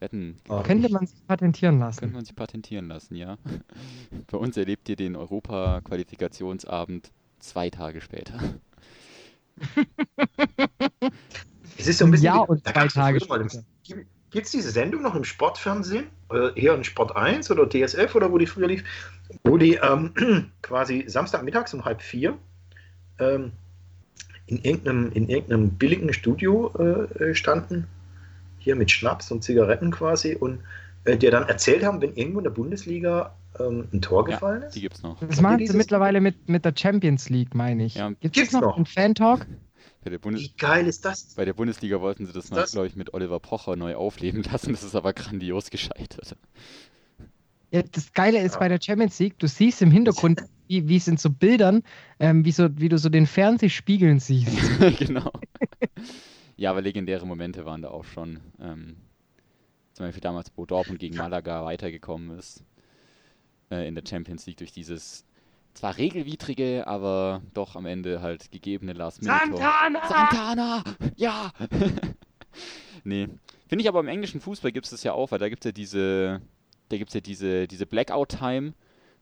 Wetten. 0.00 0.36
Oh. 0.48 0.62
Könnte 0.62 0.90
man 0.90 1.06
sich 1.06 1.24
patentieren 1.26 1.78
lassen. 1.78 2.00
Könnte 2.00 2.14
man 2.16 2.24
sich 2.24 2.34
patentieren 2.34 2.88
lassen, 2.88 3.14
ja. 3.14 3.38
Bei 4.30 4.38
uns 4.38 4.56
erlebt 4.56 4.88
ihr 4.88 4.96
den 4.96 5.16
Europa-Qualifikationsabend 5.16 7.12
zwei 7.38 7.70
Tage 7.70 8.00
später. 8.00 8.38
es 11.78 11.86
ist 11.86 11.98
so 11.98 12.06
ein 12.06 12.10
bisschen. 12.10 12.26
Ja, 12.26 12.40
und 12.40 12.66
zwei 12.66 12.88
Tage 12.88 13.20
später. 13.20 13.64
Gibt 14.30 14.46
es 14.46 14.50
diese 14.50 14.70
Sendung 14.72 15.02
noch 15.02 15.14
im 15.14 15.22
Sportfernsehen? 15.22 16.08
hier 16.56 16.74
in 16.74 16.82
Sport 16.82 17.14
1 17.14 17.50
oder 17.52 17.68
DSF 17.68 18.14
oder 18.16 18.32
wo 18.32 18.38
die 18.38 18.46
früher 18.46 18.66
lief? 18.66 18.82
Wo 19.44 19.56
die 19.56 19.74
ähm, 19.74 20.12
quasi 20.62 21.04
Samstagmittags 21.06 21.74
um 21.74 21.84
halb 21.84 22.02
vier 22.02 22.36
ähm, 23.18 23.52
in, 24.46 24.58
irgendeinem, 24.62 25.12
in 25.12 25.28
irgendeinem 25.28 25.70
billigen 25.70 26.12
Studio 26.12 26.72
äh, 26.76 27.34
standen, 27.34 27.86
hier 28.58 28.76
mit 28.76 28.90
Schnaps 28.90 29.30
und 29.30 29.42
Zigaretten 29.42 29.90
quasi, 29.90 30.34
und 30.34 30.60
äh, 31.04 31.16
dir 31.16 31.30
dann 31.30 31.48
erzählt 31.48 31.84
haben, 31.84 32.00
wenn 32.00 32.14
irgendwo 32.14 32.40
in 32.40 32.44
der 32.44 32.50
Bundesliga 32.50 33.34
ähm, 33.58 33.88
ein 33.92 34.02
Tor 34.02 34.28
ja, 34.28 34.34
gefallen 34.34 34.62
ist. 34.62 34.74
Die 34.74 34.80
gibt's 34.80 35.02
noch. 35.02 35.18
Das 35.20 35.40
machen 35.40 35.66
sie 35.66 35.76
mittlerweile 35.76 36.20
mit, 36.20 36.48
mit 36.48 36.64
der 36.64 36.74
Champions 36.76 37.28
League, 37.28 37.54
meine 37.54 37.84
ich. 37.84 37.94
Ja, 37.94 38.10
Gibt 38.20 38.36
es 38.36 38.52
noch, 38.52 38.62
noch 38.62 38.76
einen 38.76 38.86
Fan-Talk? 38.86 39.46
Wie 40.04 40.52
geil 40.58 40.86
ist 40.86 41.04
das? 41.06 41.34
Bei 41.34 41.46
der 41.46 41.54
Bundesliga 41.54 42.00
wollten 42.00 42.26
sie 42.26 42.32
das, 42.32 42.50
das? 42.50 42.72
glaube 42.72 42.86
ich, 42.88 42.96
mit 42.96 43.14
Oliver 43.14 43.40
Pocher 43.40 43.76
neu 43.76 43.94
aufleben 43.96 44.42
lassen. 44.52 44.72
Das 44.72 44.82
ist 44.82 44.94
aber 44.94 45.14
grandios 45.14 45.70
gescheitert. 45.70 46.36
Ja, 47.74 47.82
das 47.82 48.12
Geile 48.12 48.40
ist 48.40 48.52
ja. 48.52 48.60
bei 48.60 48.68
der 48.68 48.78
Champions 48.80 49.18
League, 49.18 49.36
du 49.40 49.48
siehst 49.48 49.82
im 49.82 49.90
Hintergrund, 49.90 50.40
wie, 50.68 50.86
wie 50.86 50.94
es 50.94 51.08
in 51.08 51.16
so 51.16 51.28
Bildern, 51.28 51.82
ähm, 52.20 52.44
wie, 52.44 52.52
so, 52.52 52.68
wie 52.78 52.88
du 52.88 52.98
so 52.98 53.08
den 53.08 53.26
Fernsehspiegeln 53.26 54.20
siehst. 54.20 54.56
genau. 55.00 55.32
ja, 56.56 56.70
aber 56.70 56.82
legendäre 56.82 57.26
Momente 57.26 57.64
waren 57.64 57.82
da 57.82 57.88
auch 57.88 58.04
schon. 58.04 58.38
Ähm, 58.60 58.96
zum 59.92 60.06
Beispiel 60.06 60.20
damals, 60.20 60.52
wo 60.54 60.66
Dortmund 60.66 61.00
gegen 61.00 61.16
Malaga 61.16 61.64
weitergekommen 61.64 62.38
ist. 62.38 62.62
Äh, 63.70 63.88
in 63.88 63.96
der 63.96 64.04
Champions 64.08 64.46
League 64.46 64.58
durch 64.58 64.70
dieses 64.70 65.26
zwar 65.72 65.98
regelwidrige, 65.98 66.86
aber 66.86 67.42
doch 67.54 67.74
am 67.74 67.86
Ende 67.86 68.22
halt 68.22 68.52
gegebene 68.52 68.92
Last 68.92 69.20
Minute. 69.20 69.56
Santana! 69.56 70.08
Santana! 70.08 70.84
Ja! 71.16 71.50
nee. 73.04 73.28
Finde 73.66 73.82
ich 73.82 73.88
aber 73.88 73.98
im 73.98 74.06
englischen 74.06 74.40
Fußball 74.40 74.70
gibt 74.70 74.86
es 74.86 74.90
das 74.90 75.02
ja 75.02 75.12
auch, 75.12 75.32
weil 75.32 75.40
da 75.40 75.48
gibt 75.48 75.64
es 75.64 75.68
ja 75.68 75.72
diese, 75.72 76.40
da 76.88 76.96
gibt 76.96 77.12
ja 77.14 77.20
diese, 77.20 77.66
diese 77.66 77.86
Blackout-Time, 77.86 78.74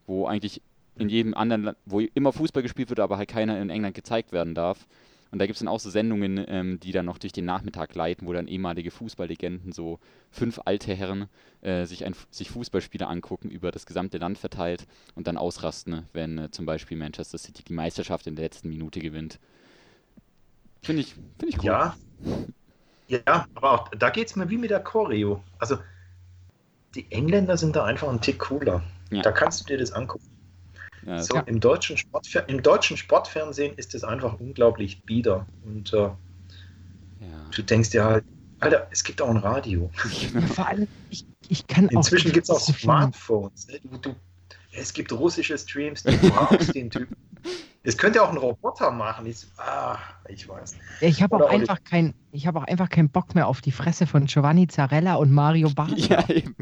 wo 0.06 0.26
eigentlich 0.26 0.62
in 0.96 1.08
jedem 1.08 1.34
anderen 1.34 1.62
Land, 1.64 1.78
wo 1.86 2.00
immer 2.00 2.32
Fußball 2.32 2.62
gespielt 2.62 2.90
wird, 2.90 3.00
aber 3.00 3.16
halt 3.16 3.28
keiner 3.28 3.60
in 3.60 3.70
England 3.70 3.94
gezeigt 3.94 4.32
werden 4.32 4.54
darf. 4.54 4.86
Und 5.30 5.38
da 5.38 5.46
gibt 5.46 5.54
es 5.54 5.60
dann 5.60 5.68
auch 5.68 5.80
so 5.80 5.88
Sendungen, 5.88 6.44
ähm, 6.46 6.78
die 6.78 6.92
dann 6.92 7.06
noch 7.06 7.16
durch 7.16 7.32
den 7.32 7.46
Nachmittag 7.46 7.94
leiten, 7.94 8.26
wo 8.26 8.34
dann 8.34 8.46
ehemalige 8.46 8.90
Fußballlegenden, 8.90 9.72
so 9.72 9.98
fünf 10.30 10.60
alte 10.66 10.92
Herren, 10.92 11.26
äh, 11.62 11.86
sich, 11.86 12.04
ein, 12.04 12.14
sich 12.30 12.50
Fußballspiele 12.50 13.06
angucken, 13.06 13.48
über 13.48 13.70
das 13.70 13.86
gesamte 13.86 14.18
Land 14.18 14.36
verteilt 14.36 14.86
und 15.14 15.26
dann 15.26 15.38
ausrasten, 15.38 16.06
wenn 16.12 16.36
äh, 16.36 16.50
zum 16.50 16.66
Beispiel 16.66 16.98
Manchester 16.98 17.38
City 17.38 17.64
die 17.64 17.72
Meisterschaft 17.72 18.26
in 18.26 18.36
der 18.36 18.44
letzten 18.44 18.68
Minute 18.68 19.00
gewinnt. 19.00 19.40
Finde 20.82 21.00
ich, 21.00 21.14
find 21.14 21.48
ich 21.48 21.58
cool. 21.60 21.64
Ja. 21.64 21.96
Ja, 23.08 23.46
aber 23.54 23.72
auch 23.72 23.88
da 23.88 24.10
geht 24.10 24.28
es 24.28 24.36
mir 24.36 24.48
wie 24.48 24.56
mit 24.56 24.70
der 24.70 24.80
Choreo. 24.80 25.42
Also, 25.58 25.78
die 26.94 27.10
Engländer 27.10 27.56
sind 27.56 27.76
da 27.76 27.84
einfach 27.84 28.08
ein 28.08 28.20
Tick 28.20 28.38
cooler. 28.38 28.82
Ja. 29.10 29.22
Da 29.22 29.32
kannst 29.32 29.60
du 29.60 29.64
dir 29.66 29.78
das 29.78 29.92
angucken. 29.92 30.26
Ja, 31.04 31.18
so, 31.18 31.36
im, 31.46 31.58
deutschen 31.58 31.96
Sportfer 31.96 32.48
Im 32.48 32.62
deutschen 32.62 32.96
Sportfernsehen 32.96 33.74
ist 33.76 33.94
es 33.94 34.04
einfach 34.04 34.38
unglaublich 34.38 35.02
bieder. 35.02 35.46
Und 35.64 35.92
äh, 35.92 35.96
ja. 35.96 36.16
du 37.54 37.62
denkst 37.62 37.90
dir 37.90 38.04
halt, 38.04 38.24
Alter, 38.60 38.86
es 38.92 39.02
gibt 39.02 39.20
auch 39.20 39.28
ein 39.28 39.38
Radio. 39.38 39.90
Vor 40.54 40.68
allem, 40.68 40.86
ich, 41.10 41.26
ich 41.48 41.66
kann 41.66 41.88
Inzwischen 41.88 42.32
gibt 42.32 42.48
es 42.48 42.50
auch 42.50 42.60
Smartphones. 42.60 43.66
Ne? 43.66 43.80
Du, 43.82 43.98
du, 43.98 44.14
Es 44.70 44.92
gibt 44.92 45.12
russische 45.12 45.58
Streams, 45.58 46.04
du 46.04 46.16
brauchst 46.30 46.72
den 46.72 46.88
Typen. 46.88 47.16
Es 47.82 47.98
könnte 47.98 48.22
auch 48.22 48.30
ein 48.30 48.36
Roboter 48.36 48.92
machen. 48.92 49.26
Ich, 49.26 49.44
ah, 49.56 49.98
ich 50.28 50.48
weiß. 50.48 50.76
Ja, 51.00 51.08
Ich 51.08 51.20
habe 51.20 51.44
auch 51.44 51.50
einfach 51.50 51.82
kein, 51.82 52.14
ich 52.30 52.46
habe 52.46 52.60
auch 52.60 52.64
einfach 52.64 52.88
keinen 52.88 53.08
Bock 53.08 53.34
mehr 53.34 53.48
auf 53.48 53.60
die 53.60 53.72
Fresse 53.72 54.06
von 54.06 54.26
Giovanni 54.26 54.68
Zarella 54.68 55.16
und 55.16 55.32
Mario 55.32 55.70
Barca. 55.70 55.96
Ja, 55.96 56.28
eben. 56.28 56.54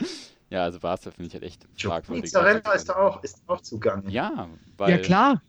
Ja, 0.50 0.62
also 0.62 0.78
Barca 0.78 1.10
finde 1.10 1.28
ich 1.28 1.34
halt 1.34 1.42
echt 1.42 1.66
fragwürdig. 1.76 2.30
Zarella 2.30 2.72
ist 2.74 2.88
da 2.88 2.94
auch, 2.96 3.24
ist 3.24 3.42
auch 3.48 3.60
zugange. 3.62 4.08
Ja, 4.08 4.48
weil, 4.76 4.90
Ja, 4.90 4.98
klar. 4.98 5.42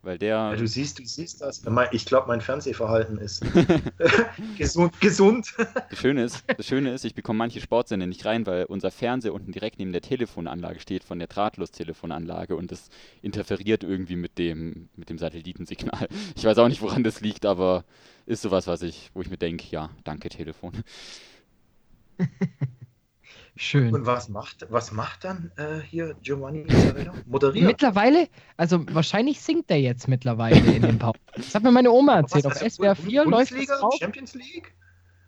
weil 0.00 0.16
der. 0.16 0.28
Ja, 0.36 0.56
du 0.56 0.66
siehst, 0.66 1.00
du 1.00 1.04
siehst 1.04 1.42
das. 1.42 1.62
Ich 1.90 2.06
glaube, 2.06 2.28
mein 2.28 2.40
Fernsehverhalten 2.40 3.18
ist 3.18 3.44
gesund. 4.56 4.98
gesund. 5.00 5.54
Das 5.90 5.98
Schöne 5.98 6.24
ist, 6.24 6.44
das 6.56 6.66
Schöne 6.66 6.94
ist, 6.94 7.04
ich 7.04 7.14
bekomme 7.14 7.38
manche 7.38 7.60
Sportsender 7.60 8.06
nicht 8.06 8.24
rein, 8.24 8.46
weil 8.46 8.64
unser 8.64 8.90
Fernseher 8.90 9.34
unten 9.34 9.52
direkt 9.52 9.78
neben 9.78 9.92
der 9.92 10.00
Telefonanlage 10.00 10.80
steht, 10.80 11.04
von 11.04 11.18
der 11.18 11.28
Drahtlos-Telefonanlage 11.28 12.56
und 12.56 12.72
das 12.72 12.88
interferiert 13.20 13.84
irgendwie 13.84 14.16
mit 14.16 14.38
dem, 14.38 14.88
mit 14.96 15.10
dem 15.10 15.18
Satellitensignal. 15.18 16.08
Ich 16.36 16.44
weiß 16.44 16.56
auch 16.58 16.68
nicht, 16.68 16.80
woran 16.80 17.04
das 17.04 17.20
liegt, 17.20 17.44
aber 17.44 17.84
ist 18.24 18.40
sowas, 18.42 18.66
was 18.66 18.80
ich, 18.80 19.10
wo 19.12 19.20
ich 19.20 19.28
mir 19.28 19.36
denke, 19.36 19.64
ja, 19.70 19.90
danke 20.04 20.30
Telefon. 20.30 20.72
Schön. 23.56 23.94
Und 23.94 24.06
was 24.06 24.28
macht, 24.30 24.66
was 24.70 24.92
macht 24.92 25.24
dann 25.24 25.52
äh, 25.56 25.80
hier 25.80 26.14
Giovanni 26.22 26.66
Zarella? 26.66 27.12
Moderiert. 27.26 27.66
Mittlerweile, 27.66 28.28
also 28.56 28.84
wahrscheinlich 28.90 29.40
singt 29.40 29.70
er 29.70 29.78
jetzt 29.78 30.08
mittlerweile 30.08 30.58
in 30.58 30.82
den 30.82 30.98
Pausen. 30.98 31.20
Das 31.36 31.54
hat 31.54 31.62
mir 31.62 31.70
meine 31.70 31.90
Oma 31.90 32.16
erzählt. 32.16 32.46
Auf 32.46 32.60
Was, 32.60 32.74
SWR 32.74 32.94
4 32.94 33.24
läuft 33.24 33.50
das 33.50 33.50
Bundesliga, 33.50 33.78
drauf. 33.78 33.94
Champions 33.98 34.34
League? 34.34 34.74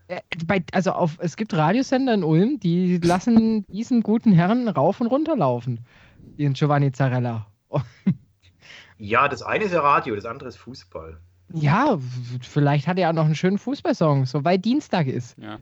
Äh, 0.08 0.20
Bei, 0.46 0.62
also 0.72 0.92
auf, 0.92 1.18
es 1.20 1.36
gibt 1.36 1.52
Radiosender 1.54 2.14
in 2.14 2.24
Ulm, 2.24 2.60
die 2.60 2.98
lassen 2.98 3.66
diesen 3.68 4.02
guten 4.02 4.32
Herren 4.32 4.68
rauf 4.68 5.00
und 5.00 5.06
runter 5.06 5.36
laufen. 5.36 5.84
Den 6.18 6.54
Giovanni 6.54 6.92
Zarella. 6.92 7.46
Ja, 8.96 9.28
das 9.28 9.42
eine 9.42 9.64
ist 9.64 9.72
ja 9.72 9.80
Radio, 9.80 10.14
das 10.14 10.24
andere 10.24 10.48
ist 10.48 10.56
Fußball. 10.56 11.18
Ja, 11.52 11.98
vielleicht 12.40 12.86
hat 12.86 12.98
er 12.98 13.10
auch 13.10 13.14
noch 13.14 13.24
einen 13.24 13.34
schönen 13.34 13.58
Fußballsong, 13.58 14.24
so 14.24 14.44
weil 14.44 14.58
Dienstag 14.58 15.08
ist. 15.08 15.36
Ja. 15.36 15.58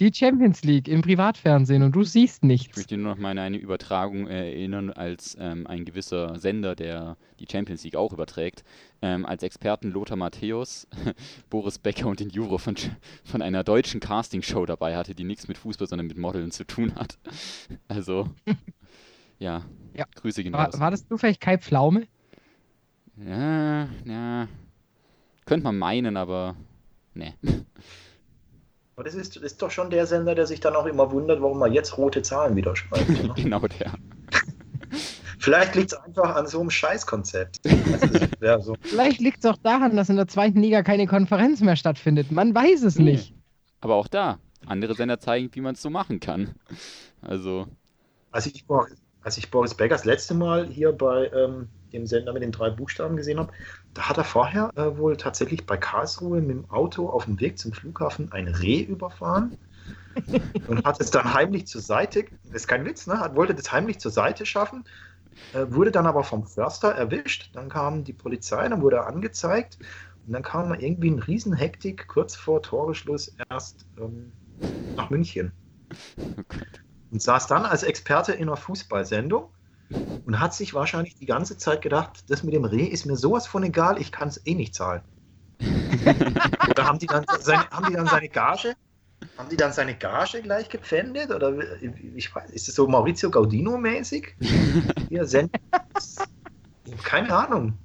Die 0.00 0.12
Champions 0.12 0.62
League 0.64 0.88
im 0.88 1.02
Privatfernsehen 1.02 1.82
und 1.82 1.92
du 1.92 2.02
siehst 2.02 2.38
Ich 2.44 2.48
nichts. 2.48 2.76
möchte 2.76 2.96
nur 2.96 3.14
noch 3.14 3.18
mal 3.20 3.30
an 3.30 3.38
eine 3.38 3.56
Übertragung 3.56 4.26
äh, 4.28 4.50
erinnern, 4.52 4.90
als 4.90 5.36
ähm, 5.40 5.66
ein 5.66 5.84
gewisser 5.84 6.38
Sender, 6.38 6.74
der 6.74 7.16
die 7.40 7.46
Champions 7.50 7.84
League 7.84 7.96
auch 7.96 8.12
überträgt, 8.12 8.64
ähm, 9.02 9.24
als 9.26 9.42
Experten 9.42 9.90
Lothar 9.90 10.16
Matthäus, 10.16 10.86
Boris 11.50 11.78
Becker 11.78 12.06
und 12.08 12.20
den 12.20 12.30
Juro 12.30 12.58
von, 12.58 12.74
von 13.24 13.42
einer 13.42 13.64
deutschen 13.64 14.00
Castingshow 14.00 14.66
dabei 14.66 14.96
hatte, 14.96 15.14
die 15.14 15.24
nichts 15.24 15.48
mit 15.48 15.58
Fußball, 15.58 15.86
sondern 15.88 16.06
mit 16.06 16.16
Modeln 16.18 16.50
zu 16.50 16.64
tun 16.64 16.94
hat. 16.94 17.18
Also, 17.88 18.28
ja, 19.38 19.62
Ja. 19.94 20.04
Grüße 20.14 20.42
gehen 20.42 20.52
War, 20.52 20.66
raus. 20.66 20.80
war 20.80 20.90
das 20.90 21.06
zufällig 21.06 21.40
Kai 21.40 21.58
Pflaume? 21.58 22.06
Ja, 23.16 23.88
ja, 24.04 24.48
könnte 25.46 25.64
man 25.64 25.78
meinen, 25.78 26.16
aber 26.16 26.56
ne. 27.14 27.34
Aber 28.96 29.04
das 29.04 29.14
ist, 29.14 29.36
ist 29.36 29.60
doch 29.60 29.70
schon 29.70 29.90
der 29.90 30.06
Sender, 30.06 30.34
der 30.34 30.46
sich 30.46 30.60
dann 30.60 30.76
auch 30.76 30.86
immer 30.86 31.10
wundert, 31.10 31.42
warum 31.42 31.60
er 31.62 31.68
jetzt 31.68 31.98
rote 31.98 32.22
Zahlen 32.22 32.54
wieder 32.56 32.76
schreibt. 32.76 33.08
Ne? 33.08 33.32
genau 33.36 33.60
der. 33.60 33.92
Vielleicht 35.40 35.74
liegt 35.74 35.92
es 35.92 35.98
einfach 35.98 36.36
an 36.36 36.46
so 36.46 36.60
einem 36.60 36.70
Scheißkonzept. 36.70 37.58
Also, 37.94 38.26
wär 38.40 38.60
so. 38.60 38.74
Vielleicht 38.80 39.20
liegt 39.20 39.38
es 39.44 39.50
auch 39.50 39.56
daran, 39.56 39.96
dass 39.96 40.08
in 40.08 40.16
der 40.16 40.26
zweiten 40.28 40.60
Liga 40.60 40.82
keine 40.82 41.06
Konferenz 41.06 41.60
mehr 41.60 41.76
stattfindet. 41.76 42.32
Man 42.32 42.54
weiß 42.54 42.82
es 42.82 42.96
Nee. 42.98 43.12
nicht. 43.12 43.34
Aber 43.80 43.94
auch 43.96 44.08
da, 44.08 44.38
andere 44.66 44.94
Sender 44.94 45.20
zeigen, 45.20 45.50
wie 45.52 45.60
man 45.60 45.74
es 45.74 45.82
so 45.82 45.90
machen 45.90 46.20
kann. 46.20 46.54
Also, 47.20 47.66
Als 48.30 48.46
ich, 48.46 48.64
als 49.22 49.36
ich 49.38 49.50
Boris 49.50 49.74
Becker 49.74 49.94
das 49.94 50.04
letzte 50.04 50.34
Mal 50.34 50.66
hier 50.66 50.92
bei 50.92 51.30
ähm, 51.34 51.68
dem 51.94 52.06
Sender 52.06 52.32
mit 52.32 52.42
den 52.42 52.52
drei 52.52 52.70
Buchstaben 52.70 53.16
gesehen 53.16 53.38
habe, 53.38 53.52
da 53.94 54.08
hat 54.08 54.18
er 54.18 54.24
vorher 54.24 54.70
äh, 54.76 54.96
wohl 54.98 55.16
tatsächlich 55.16 55.64
bei 55.66 55.76
Karlsruhe 55.76 56.40
mit 56.40 56.50
dem 56.50 56.70
Auto 56.70 57.08
auf 57.08 57.24
dem 57.24 57.40
Weg 57.40 57.58
zum 57.58 57.72
Flughafen 57.72 58.32
ein 58.32 58.48
Reh 58.48 58.80
überfahren 58.82 59.56
und 60.68 60.84
hat 60.84 61.00
es 61.00 61.10
dann 61.10 61.32
heimlich 61.32 61.66
zur 61.66 61.80
Seite, 61.80 62.24
das 62.44 62.62
ist 62.62 62.68
kein 62.68 62.84
Witz, 62.84 63.06
ne? 63.06 63.20
Hat, 63.20 63.36
wollte 63.36 63.54
das 63.54 63.72
heimlich 63.72 63.98
zur 64.00 64.10
Seite 64.10 64.44
schaffen, 64.46 64.84
äh, 65.52 65.66
wurde 65.68 65.90
dann 65.90 66.06
aber 66.06 66.24
vom 66.24 66.46
Förster 66.46 66.90
erwischt, 66.90 67.50
dann 67.54 67.68
kam 67.68 68.04
die 68.04 68.12
Polizei, 68.12 68.68
dann 68.68 68.82
wurde 68.82 68.96
er 68.96 69.06
angezeigt 69.06 69.78
und 70.26 70.32
dann 70.32 70.42
kam 70.42 70.74
irgendwie 70.74 71.10
ein 71.10 71.18
Riesenhektik 71.18 72.06
kurz 72.08 72.34
vor 72.34 72.62
Toreschluss 72.62 73.34
erst 73.50 73.86
ähm, 73.98 74.32
nach 74.96 75.10
München 75.10 75.52
oh 76.18 76.42
und 77.10 77.22
saß 77.22 77.46
dann 77.46 77.64
als 77.64 77.82
Experte 77.82 78.32
in 78.32 78.48
einer 78.48 78.56
Fußballsendung 78.56 79.50
und 80.26 80.40
hat 80.40 80.54
sich 80.54 80.74
wahrscheinlich 80.74 81.16
die 81.16 81.26
ganze 81.26 81.56
Zeit 81.58 81.82
gedacht, 81.82 82.24
das 82.28 82.42
mit 82.42 82.54
dem 82.54 82.64
Reh 82.64 82.84
ist 82.84 83.06
mir 83.06 83.16
sowas 83.16 83.46
von 83.46 83.62
egal, 83.62 84.00
ich 84.00 84.12
kann 84.12 84.28
es 84.28 84.44
eh 84.46 84.54
nicht 84.54 84.74
zahlen. 84.74 85.02
oder 86.70 86.86
haben 86.86 86.98
die, 86.98 87.06
dann 87.06 87.24
seine, 87.40 87.68
haben 87.70 87.86
die 87.86 87.94
dann 87.94 88.06
seine 88.06 88.28
Gage, 88.28 88.74
haben 89.38 89.48
die 89.48 89.56
dann 89.56 89.72
seine 89.72 89.94
Gage 89.96 90.42
gleich 90.42 90.68
gepfändet? 90.68 91.30
Oder 91.30 91.54
ich 92.16 92.34
weiß, 92.34 92.50
ist 92.50 92.68
es 92.68 92.74
so 92.74 92.86
Maurizio 92.86 93.30
Gaudino-mäßig? 93.30 94.34
Hier. 95.08 95.48
Keine 97.04 97.34
Ahnung. 97.34 97.78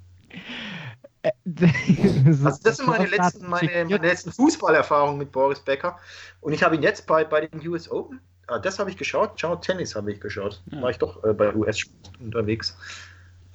Also 1.22 2.58
das 2.62 2.78
sind 2.78 2.86
meine 2.86 3.06
letzten, 3.06 3.46
meine, 3.46 3.84
meine 3.84 4.06
letzten 4.06 4.32
Fußballerfahrungen 4.32 5.18
mit 5.18 5.32
Boris 5.32 5.60
Becker. 5.60 5.98
Und 6.40 6.54
ich 6.54 6.62
habe 6.62 6.76
ihn 6.76 6.82
jetzt 6.82 7.06
bei, 7.06 7.24
bei 7.24 7.46
den 7.46 7.68
US 7.68 7.90
Open, 7.90 8.20
ah, 8.50 8.58
das 8.58 8.78
habe 8.78 8.90
ich 8.90 8.96
geschaut, 8.96 9.38
Ciao 9.38 9.56
Tennis 9.56 9.94
habe 9.94 10.12
ich 10.12 10.20
geschaut. 10.20 10.62
Ja. 10.70 10.82
War 10.82 10.90
ich 10.90 10.98
doch 10.98 11.22
äh, 11.24 11.32
bei 11.32 11.54
US-Sport 11.54 12.20
unterwegs. 12.20 12.76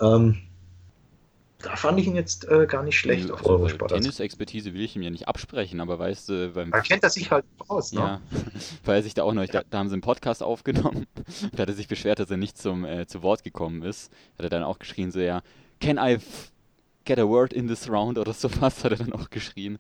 Ähm, 0.02 0.42
da 1.60 1.76
fand 1.76 2.00
ich 2.00 2.06
ihn 2.06 2.16
jetzt 2.16 2.48
äh, 2.48 2.68
gar 2.68 2.84
nicht 2.84 2.98
schlecht 2.98 3.32
auf 3.32 3.40
Also, 3.40 3.52
Eurosport. 3.52 3.92
Also, 3.92 4.04
Tennis-Expertise 4.04 4.74
will 4.74 4.82
ich 4.82 4.96
ihm 4.96 5.02
ja 5.02 5.10
nicht 5.10 5.28
absprechen, 5.28 5.80
aber 5.80 5.98
weißt 5.98 6.30
du, 6.30 6.52
beim 6.54 6.72
da 6.72 6.82
kennt 6.82 7.04
er 7.04 7.10
sich 7.10 7.32
halt 7.32 7.46
aus, 7.68 7.92
ne? 7.92 8.00
Ja, 8.02 8.22
weil 8.86 8.98
er 8.98 9.04
sich 9.04 9.16
da 9.16 9.24
auch 9.24 9.34
noch, 9.34 9.46
da, 9.48 9.64
da 9.70 9.78
haben 9.80 9.90
sie 9.90 9.94
einen 9.94 10.02
Podcast 10.02 10.44
aufgenommen, 10.44 11.08
da 11.54 11.64
hat 11.64 11.70
er 11.70 11.76
sich 11.76 11.88
beschwert, 11.88 12.20
dass 12.20 12.30
er 12.30 12.38
nicht 12.38 12.58
zum, 12.58 12.86
äh, 12.86 13.08
zu 13.08 13.24
Wort 13.24 13.44
gekommen 13.44 13.82
ist. 13.82 14.12
Hat 14.38 14.46
er 14.46 14.50
dann 14.50 14.64
auch 14.64 14.80
geschrien, 14.80 15.12
so 15.12 15.20
ja, 15.20 15.42
can 15.80 15.98
I 15.98 16.20
get 17.06 17.20
a 17.20 17.28
word 17.28 17.54
in 17.54 17.68
this 17.68 17.90
round 17.90 18.18
oder 18.18 18.34
sowas, 18.34 18.84
hat 18.84 18.92
er 18.92 18.98
dann 18.98 19.14
auch 19.14 19.30
geschrien. 19.30 19.80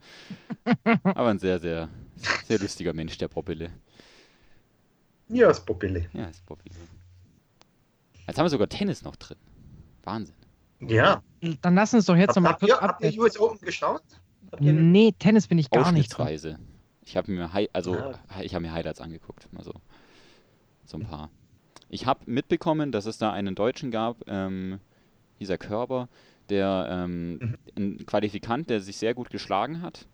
Aber 1.03 1.28
ein 1.28 1.39
sehr, 1.39 1.59
sehr, 1.59 1.89
sehr 2.47 2.59
lustiger 2.59 2.93
Mensch, 2.93 3.18
der 3.18 3.28
Bobbele. 3.28 3.70
Ja, 5.30 5.49
ist 5.49 5.65
Popille. 5.65 6.07
Ja, 6.13 6.26
ist 6.26 6.45
Bobby. 6.45 6.69
Jetzt 8.28 8.38
haben 8.38 8.45
wir 8.45 8.49
sogar 8.49 8.69
Tennis 8.69 9.03
noch 9.03 9.15
drin. 9.15 9.38
Wahnsinn. 10.03 10.36
Ja. 10.82 11.21
Dann 11.61 11.76
lass 11.76 11.93
uns 11.93 12.05
doch 12.05 12.15
jetzt 12.15 12.36
nochmal 12.36 12.53
habt, 12.53 12.61
kurz 12.61 12.71
ihr, 12.71 12.80
habt 12.82 13.03
ihr 13.03 13.09
ab. 13.09 13.17
US 13.17 13.39
Open 13.39 13.59
geschaut? 13.59 14.03
Nee, 14.59 15.13
Tennis 15.17 15.47
bin 15.47 15.57
ich 15.57 15.69
gar 15.69 15.91
nicht. 15.91 16.13
Ausschnittsweise. 16.13 16.59
Ich 17.03 17.17
habe 17.17 17.32
mir, 17.32 17.53
Hi 17.53 17.69
also, 17.73 17.95
Ja. 17.95 18.19
ich 18.41 18.53
habe 18.55 18.63
mir 18.65 18.71
Highlights 18.71 19.01
angeguckt, 19.01 19.51
mal 19.53 19.63
so, 19.63 19.73
so 20.86 20.97
ein 20.97 21.05
paar. 21.05 21.30
Ich 21.89 22.05
habe 22.05 22.19
mitbekommen, 22.26 22.91
dass 22.91 23.05
es 23.05 23.17
da 23.17 23.32
einen 23.32 23.53
Deutschen 23.55 23.91
gab, 23.91 24.17
ähm, 24.28 24.80
dieser 25.39 25.57
Körber, 25.57 26.07
der 26.49 26.88
ähm, 26.89 27.34
Mhm. 27.39 27.57
ein 27.78 28.05
Qualifikant, 28.05 28.69
der 28.69 28.82
sich 28.82 28.97
sehr 28.97 29.13
gut 29.13 29.30
geschlagen 29.30 29.82
hat. 29.82 30.07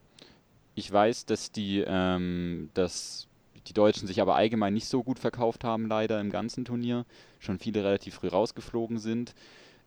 Ich 0.75 0.91
weiß, 0.91 1.25
dass 1.25 1.51
die, 1.51 1.83
ähm, 1.85 2.69
dass 2.73 3.27
die 3.71 3.73
Deutschen 3.73 4.05
sich 4.05 4.19
aber 4.21 4.35
allgemein 4.35 4.73
nicht 4.73 4.87
so 4.87 5.01
gut 5.01 5.17
verkauft 5.17 5.63
haben, 5.63 5.87
leider 5.87 6.19
im 6.19 6.29
ganzen 6.29 6.65
Turnier. 6.65 7.05
Schon 7.39 7.57
viele 7.57 7.85
relativ 7.85 8.15
früh 8.15 8.27
rausgeflogen 8.27 8.97
sind. 8.99 9.33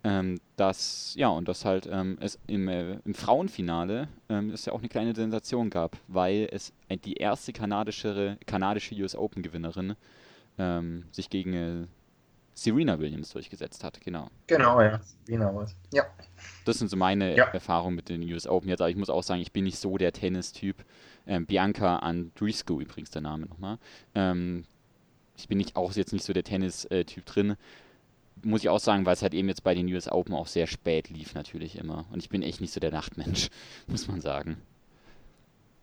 Ähm, 0.07 0.41
dass, 0.57 1.14
ja, 1.16 1.28
und 1.28 1.49
dass 1.49 1.64
halt 1.66 1.87
ähm, 1.91 2.16
es 2.20 2.39
im, 2.47 2.68
äh, 2.68 2.99
im 3.05 3.14
Frauenfinale 3.14 4.09
ähm, 4.30 4.51
es 4.51 4.64
ja 4.66 4.72
auch 4.72 4.78
eine 4.78 4.89
kleine 4.89 5.14
Sensation 5.14 5.68
gab, 5.70 5.97
weil 6.09 6.49
es 6.51 6.72
ein- 6.89 7.01
die 7.01 7.14
erste 7.14 7.53
kanadische, 7.55 8.37
kanadische 8.47 8.95
US 8.97 9.14
Open-Gewinnerin 9.16 9.97
ähm, 10.59 11.05
sich 11.11 11.28
gegen 11.30 11.53
äh, 11.55 11.87
Serena 12.55 12.99
Williams 12.99 13.30
durchgesetzt 13.30 13.82
hat, 13.82 14.01
genau. 14.03 14.28
Genau, 14.47 14.80
ja. 14.80 15.01
Genau 15.26 15.55
was. 15.57 15.74
Ja. 15.93 16.05
Das 16.66 16.78
sind 16.78 16.89
so 16.89 16.97
meine 16.97 17.35
Ja. 17.37 17.45
Erfahrungen 17.47 17.97
mit 17.97 18.09
den 18.09 18.22
US 18.32 18.47
Open 18.47 18.68
jetzt, 18.68 18.80
aber 18.80 18.91
ich 18.91 18.97
muss 18.97 19.11
auch 19.11 19.22
sagen, 19.22 19.41
ich 19.41 19.53
bin 19.53 19.64
nicht 19.64 19.78
so 19.78 19.97
der 19.99 20.12
Tennis-Typ. 20.12 20.76
Ähm, 21.27 21.47
Bianca 21.47 21.97
Andreescu 21.97 22.81
übrigens 22.81 23.11
der 23.11 23.22
Name 23.22 23.47
nochmal. 23.47 23.79
Ähm, 24.14 24.64
ich 25.37 25.49
bin 25.49 25.59
nicht 25.59 25.77
auch 25.77 25.93
jetzt 25.93 26.12
nicht 26.12 26.25
so 26.25 26.33
der 26.33 26.45
Tennis-Typ 26.45 27.25
drin. 27.27 27.57
Muss 28.43 28.61
ich 28.61 28.68
auch 28.68 28.81
sagen, 28.81 29.07
weil 29.07 29.14
es 29.14 29.22
halt 29.22 29.35
eben 29.35 29.49
jetzt 29.49 29.64
bei 29.64 29.75
den 29.75 29.87
US 29.93 30.09
Open 30.09 30.35
auch 30.35 30.47
sehr 30.47 30.66
spät 30.66 31.09
lief 31.09 31.35
natürlich 31.35 31.79
immer. 31.79 32.05
Und 32.12 32.18
ich 32.18 32.29
bin 32.29 32.43
echt 32.43 32.61
nicht 32.61 32.72
so 32.72 32.81
der 32.81 32.91
Nachtmensch, 32.91 33.49
muss 33.87 34.07
man 34.09 34.20
sagen. 34.20 34.57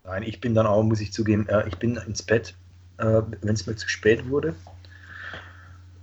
Nein, 0.03 0.23
ich 0.23 0.39
bin 0.41 0.53
dann 0.55 0.67
auch, 0.67 0.83
muss 0.83 0.99
ich 0.99 1.11
zugeben, 1.13 1.47
äh, 1.47 1.67
ich 1.67 1.75
bin 1.77 1.95
ins 1.95 2.23
Bett, 2.23 2.55
äh, 2.97 3.21
wenn 3.41 3.53
es 3.53 3.67
mir 3.67 3.75
zu 3.75 3.87
spät 3.87 4.29
wurde. 4.29 4.55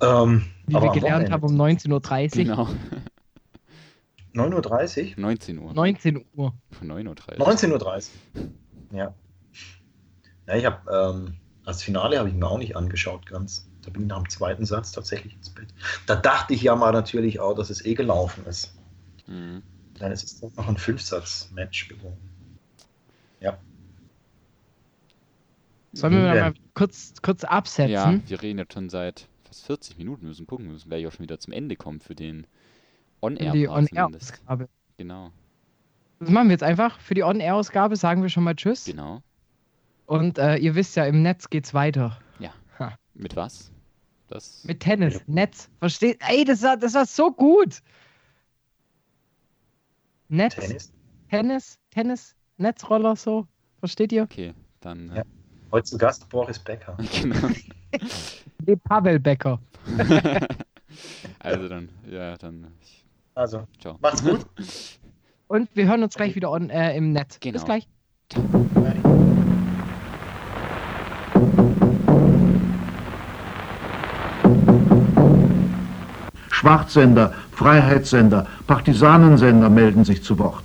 Ähm, 0.00 0.44
Wie 0.66 0.76
aber 0.76 0.86
wir 0.86 0.92
gelernt 0.92 1.30
haben 1.30 1.42
um 1.42 1.60
19.30 1.60 1.90
Uhr. 2.38 2.44
Genau. 2.44 2.68
9.30 4.34 5.16
Uhr? 5.16 5.20
19 5.20 5.58
Uhr. 5.58 5.74
19 5.74 6.24
Uhr. 6.34 6.54
Von 6.70 6.88
9.30 6.92 7.38
Uhr. 7.38 7.48
19.30 7.48 8.08
Uhr. 8.34 8.96
Ja. 8.96 9.14
Ja, 10.48 10.56
ich 10.56 10.64
habe 10.64 10.90
ähm, 10.90 11.34
das 11.64 11.82
Finale 11.82 12.18
habe 12.18 12.28
ich 12.28 12.34
mir 12.34 12.46
auch 12.48 12.58
nicht 12.58 12.76
angeschaut 12.76 13.26
ganz. 13.26 13.68
Da 13.82 13.90
bin 13.90 14.02
ich 14.02 14.08
nach 14.08 14.18
dem 14.18 14.28
zweiten 14.28 14.64
Satz 14.66 14.90
tatsächlich 14.92 15.34
ins 15.34 15.50
Bett. 15.50 15.68
Da 16.06 16.16
dachte 16.16 16.52
ich 16.54 16.62
ja 16.62 16.74
mal 16.74 16.92
natürlich 16.92 17.38
auch, 17.40 17.54
dass 17.54 17.70
es 17.70 17.84
eh 17.84 17.94
gelaufen 17.94 18.44
ist. 18.46 18.74
Mhm. 19.26 19.62
Dann 19.98 20.12
ist 20.12 20.24
es 20.24 20.40
doch 20.40 20.54
noch 20.56 20.68
ein 20.68 20.76
Fünfsatz-Match 20.76 21.88
geworden. 21.88 22.18
Ja. 23.40 23.58
Sollen 25.92 26.12
wir 26.14 26.34
Ja. 26.34 26.44
mal 26.50 26.54
kurz, 26.74 27.14
kurz 27.22 27.44
absetzen? 27.44 27.90
Ja, 27.92 28.20
wir 28.26 28.42
reden 28.42 28.58
jetzt 28.58 28.74
schon 28.74 28.88
seit 28.90 29.26
fast 29.44 29.64
40 29.64 29.98
Minuten. 29.98 30.22
Wir 30.22 30.28
müssen 30.28 30.46
gucken, 30.46 30.66
wir 30.66 30.72
müssen 30.72 30.88
gleich 30.88 31.06
auch 31.06 31.12
schon 31.12 31.22
wieder 31.24 31.38
zum 31.38 31.52
Ende 31.52 31.76
kommen 31.76 32.00
für 32.00 32.14
den 32.14 32.46
In 33.22 33.36
die. 33.52 33.68
On-Air-Ausgabe. 33.68 34.68
Genau, 34.98 35.30
Das 36.20 36.28
machen 36.30 36.48
wir 36.48 36.52
jetzt 36.52 36.62
einfach. 36.62 36.98
Für 37.00 37.14
die 37.14 37.22
On-Air-Ausgabe 37.22 37.96
sagen 37.96 38.22
wir 38.22 38.28
schon 38.28 38.44
mal 38.44 38.54
Tschüss. 38.54 38.84
genau. 38.84 39.22
Und 40.08 40.38
äh, 40.38 40.56
ihr 40.56 40.74
wisst 40.74 40.96
ja, 40.96 41.04
im 41.04 41.22
Netz 41.22 41.50
geht's 41.50 41.74
weiter. 41.74 42.18
Mit 43.14 43.34
was? 43.34 43.72
Das 44.28 44.62
Mit 44.64 44.80
Tennis, 44.80 45.20
Netz. 45.26 45.68
Versteht? 45.80 46.20
Ey, 46.28 46.44
das 46.44 46.62
war, 46.62 46.76
das 46.76 46.94
war 46.94 47.04
so 47.04 47.32
gut. 47.32 47.82
Netz, 50.28 50.54
Tennis, 50.54 50.92
Tennis. 51.28 51.78
Tennis, 51.90 52.36
Netzroller 52.58 53.16
so. 53.16 53.48
Versteht 53.80 54.12
ihr? 54.12 54.22
okay, 54.22 54.54
dann 54.80 55.12
Ja. 55.16 55.24
Heute 55.72 55.84
zu 55.90 55.98
Gast 55.98 56.28
Boris 56.28 56.58
Becker. 56.58 56.96
äh, 57.00 57.20
genau. 57.22 57.48
Nee, 58.66 58.76
Pavel 58.76 59.18
Becker. 59.18 59.58
also 61.40 61.68
dann, 61.68 61.88
ja, 62.08 62.36
dann 62.36 62.68
ich, 62.80 63.04
Also, 63.34 63.66
ciao. 63.80 63.98
macht's 64.00 64.22
gut. 64.22 64.46
Und 65.48 65.74
wir 65.74 65.88
hören 65.88 66.02
uns 66.02 66.14
gleich 66.14 66.34
wieder 66.34 66.50
on, 66.52 66.70
äh, 66.70 66.96
im 66.96 67.12
Netz. 67.12 67.40
Genau. 67.40 67.54
Bis 67.54 67.64
gleich. 67.64 67.88
Schwarzsender, 76.68 77.32
Freiheitssender, 77.52 78.46
Partisanensender 78.66 79.70
melden 79.70 80.04
sich 80.04 80.22
zu 80.22 80.38
Wort. 80.38 80.64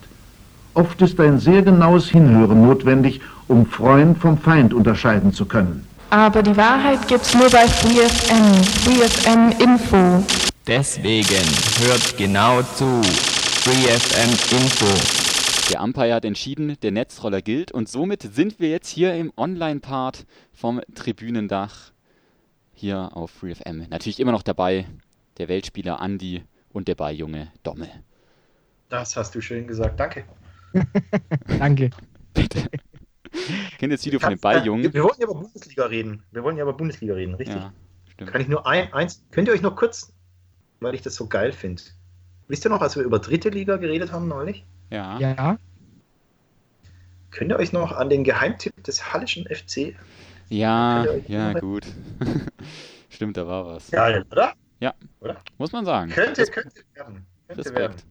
Oft 0.73 1.01
ist 1.01 1.17
ein 1.21 1.39
sehr 1.39 1.61
genaues 1.61 2.09
Hinhören 2.09 2.61
notwendig, 2.61 3.21
um 3.47 3.65
Freund 3.65 4.17
vom 4.17 4.37
Feind 4.37 4.73
unterscheiden 4.73 5.31
zu 5.31 5.45
können. 5.45 5.87
Aber 6.09 6.43
die 6.43 6.57
Wahrheit 6.57 7.07
gibt's 7.07 7.33
nur 7.33 7.49
bei 7.49 7.65
FreeFM. 7.65 8.63
FreeFM 8.83 9.63
Info. 9.63 10.25
Deswegen 10.67 11.45
hört 11.79 12.17
genau 12.17 12.61
zu. 12.63 13.01
FreeFM 13.61 14.57
Info. 14.57 15.71
Der 15.71 15.81
Umpire 15.81 16.15
hat 16.15 16.25
entschieden, 16.25 16.75
der 16.83 16.91
Netzroller 16.91 17.41
gilt 17.41 17.71
und 17.71 17.87
somit 17.87 18.23
sind 18.23 18.59
wir 18.59 18.69
jetzt 18.69 18.89
hier 18.89 19.13
im 19.13 19.31
Online-Part 19.37 20.25
vom 20.51 20.81
Tribünendach 20.95 21.93
hier 22.73 23.11
auf 23.13 23.31
FreeFM. 23.31 23.85
Natürlich 23.89 24.19
immer 24.19 24.33
noch 24.33 24.43
dabei 24.43 24.85
der 25.37 25.47
Weltspieler 25.47 25.99
Andi 25.99 26.43
und 26.71 26.87
der 26.87 26.95
Balljunge 26.95 27.51
Dommel. 27.63 27.89
Das 28.89 29.15
hast 29.15 29.33
du 29.35 29.41
schön 29.41 29.67
gesagt. 29.67 29.99
Danke. 29.99 30.23
Danke. 31.59 31.89
Bitte. 32.33 32.67
Kennt 33.77 33.91
ihr 33.91 33.97
das 33.97 34.05
Video 34.05 34.19
von 34.19 34.29
Kannst- 34.29 34.43
äh, 34.43 34.47
Balljungen? 34.47 34.93
Wir 34.93 35.03
wollen 35.03 35.15
ja 35.19 35.25
über 35.25 35.35
Bundesliga 35.35 35.85
reden. 35.85 36.23
Wir 36.31 36.43
wollen 36.43 36.57
ja 36.57 36.63
über 36.63 36.73
Bundesliga 36.73 37.13
reden, 37.15 37.33
richtig? 37.35 37.55
Ja, 37.57 37.73
stimmt. 38.11 38.31
Kann 38.31 38.41
ich 38.41 38.47
nur 38.47 38.65
ein, 38.67 38.91
eins. 38.93 39.23
Könnt 39.31 39.47
ihr 39.47 39.53
euch 39.53 39.61
noch 39.61 39.75
kurz, 39.75 40.13
weil 40.79 40.93
ich 40.95 41.01
das 41.01 41.15
so 41.15 41.27
geil 41.27 41.51
finde. 41.51 41.81
Wisst 42.47 42.65
ihr 42.65 42.69
noch, 42.69 42.81
als 42.81 42.95
wir 42.95 43.03
über 43.03 43.19
dritte 43.19 43.49
Liga 43.49 43.77
geredet 43.77 44.11
haben 44.11 44.27
neulich? 44.27 44.65
Ja. 44.91 45.17
Ja. 45.19 45.57
Könnt 47.31 47.51
ihr 47.51 47.57
euch 47.57 47.73
noch 47.73 47.91
an 47.93 48.09
den 48.09 48.23
Geheimtipp 48.23 48.83
des 48.83 49.11
Hallischen 49.13 49.45
FC? 49.47 49.95
Ja, 50.49 51.05
ja, 51.27 51.53
gut. 51.53 51.87
Stimmt, 53.09 53.37
da 53.37 53.47
war 53.47 53.65
was. 53.65 53.89
Geil, 53.89 54.23
oder? 54.31 54.53
Muss 55.57 55.71
man 55.71 55.85
sagen. 55.85 56.11
Könnte, 56.11 56.45
könnte 56.45 56.81
werden. 56.93 57.25
Könnte 57.47 57.75
werden. 57.75 57.93
Respekt. 57.93 58.05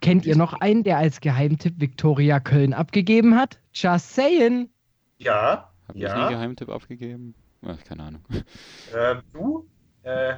Kennt 0.00 0.26
ihr 0.26 0.36
noch 0.36 0.52
einen, 0.60 0.84
der 0.84 0.98
als 0.98 1.20
Geheimtipp 1.20 1.80
Viktoria 1.80 2.38
Köln 2.40 2.72
abgegeben 2.72 3.34
hat? 3.36 3.58
Just 3.72 4.14
saying. 4.14 4.70
Ja, 5.18 5.72
Hab 5.88 5.96
ich 5.96 6.02
nie 6.02 6.08
ja. 6.08 6.28
Geheimtipp 6.28 6.68
abgegeben? 6.68 7.34
Ach, 7.66 7.82
keine 7.84 8.02
Ahnung. 8.04 8.22
Äh, 8.94 9.16
du? 9.32 9.66
Äh, 10.02 10.34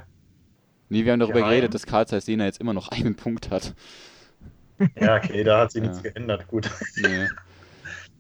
Nee, 0.90 1.04
wir 1.04 1.12
haben 1.12 1.20
darüber 1.20 1.40
Geheim? 1.40 1.50
geredet, 1.50 1.74
dass 1.74 1.84
Karl 1.84 2.06
Zeiss 2.06 2.26
Jena 2.26 2.46
jetzt 2.46 2.60
immer 2.62 2.72
noch 2.72 2.88
einen 2.88 3.14
Punkt 3.14 3.50
hat. 3.50 3.74
ja, 4.98 5.16
okay, 5.16 5.44
da 5.44 5.60
hat 5.60 5.72
sich 5.72 5.82
Ja. 5.82 5.88
nichts 5.90 6.02
geändert. 6.02 6.48
Gut. 6.48 6.70
Nee. 6.96 7.28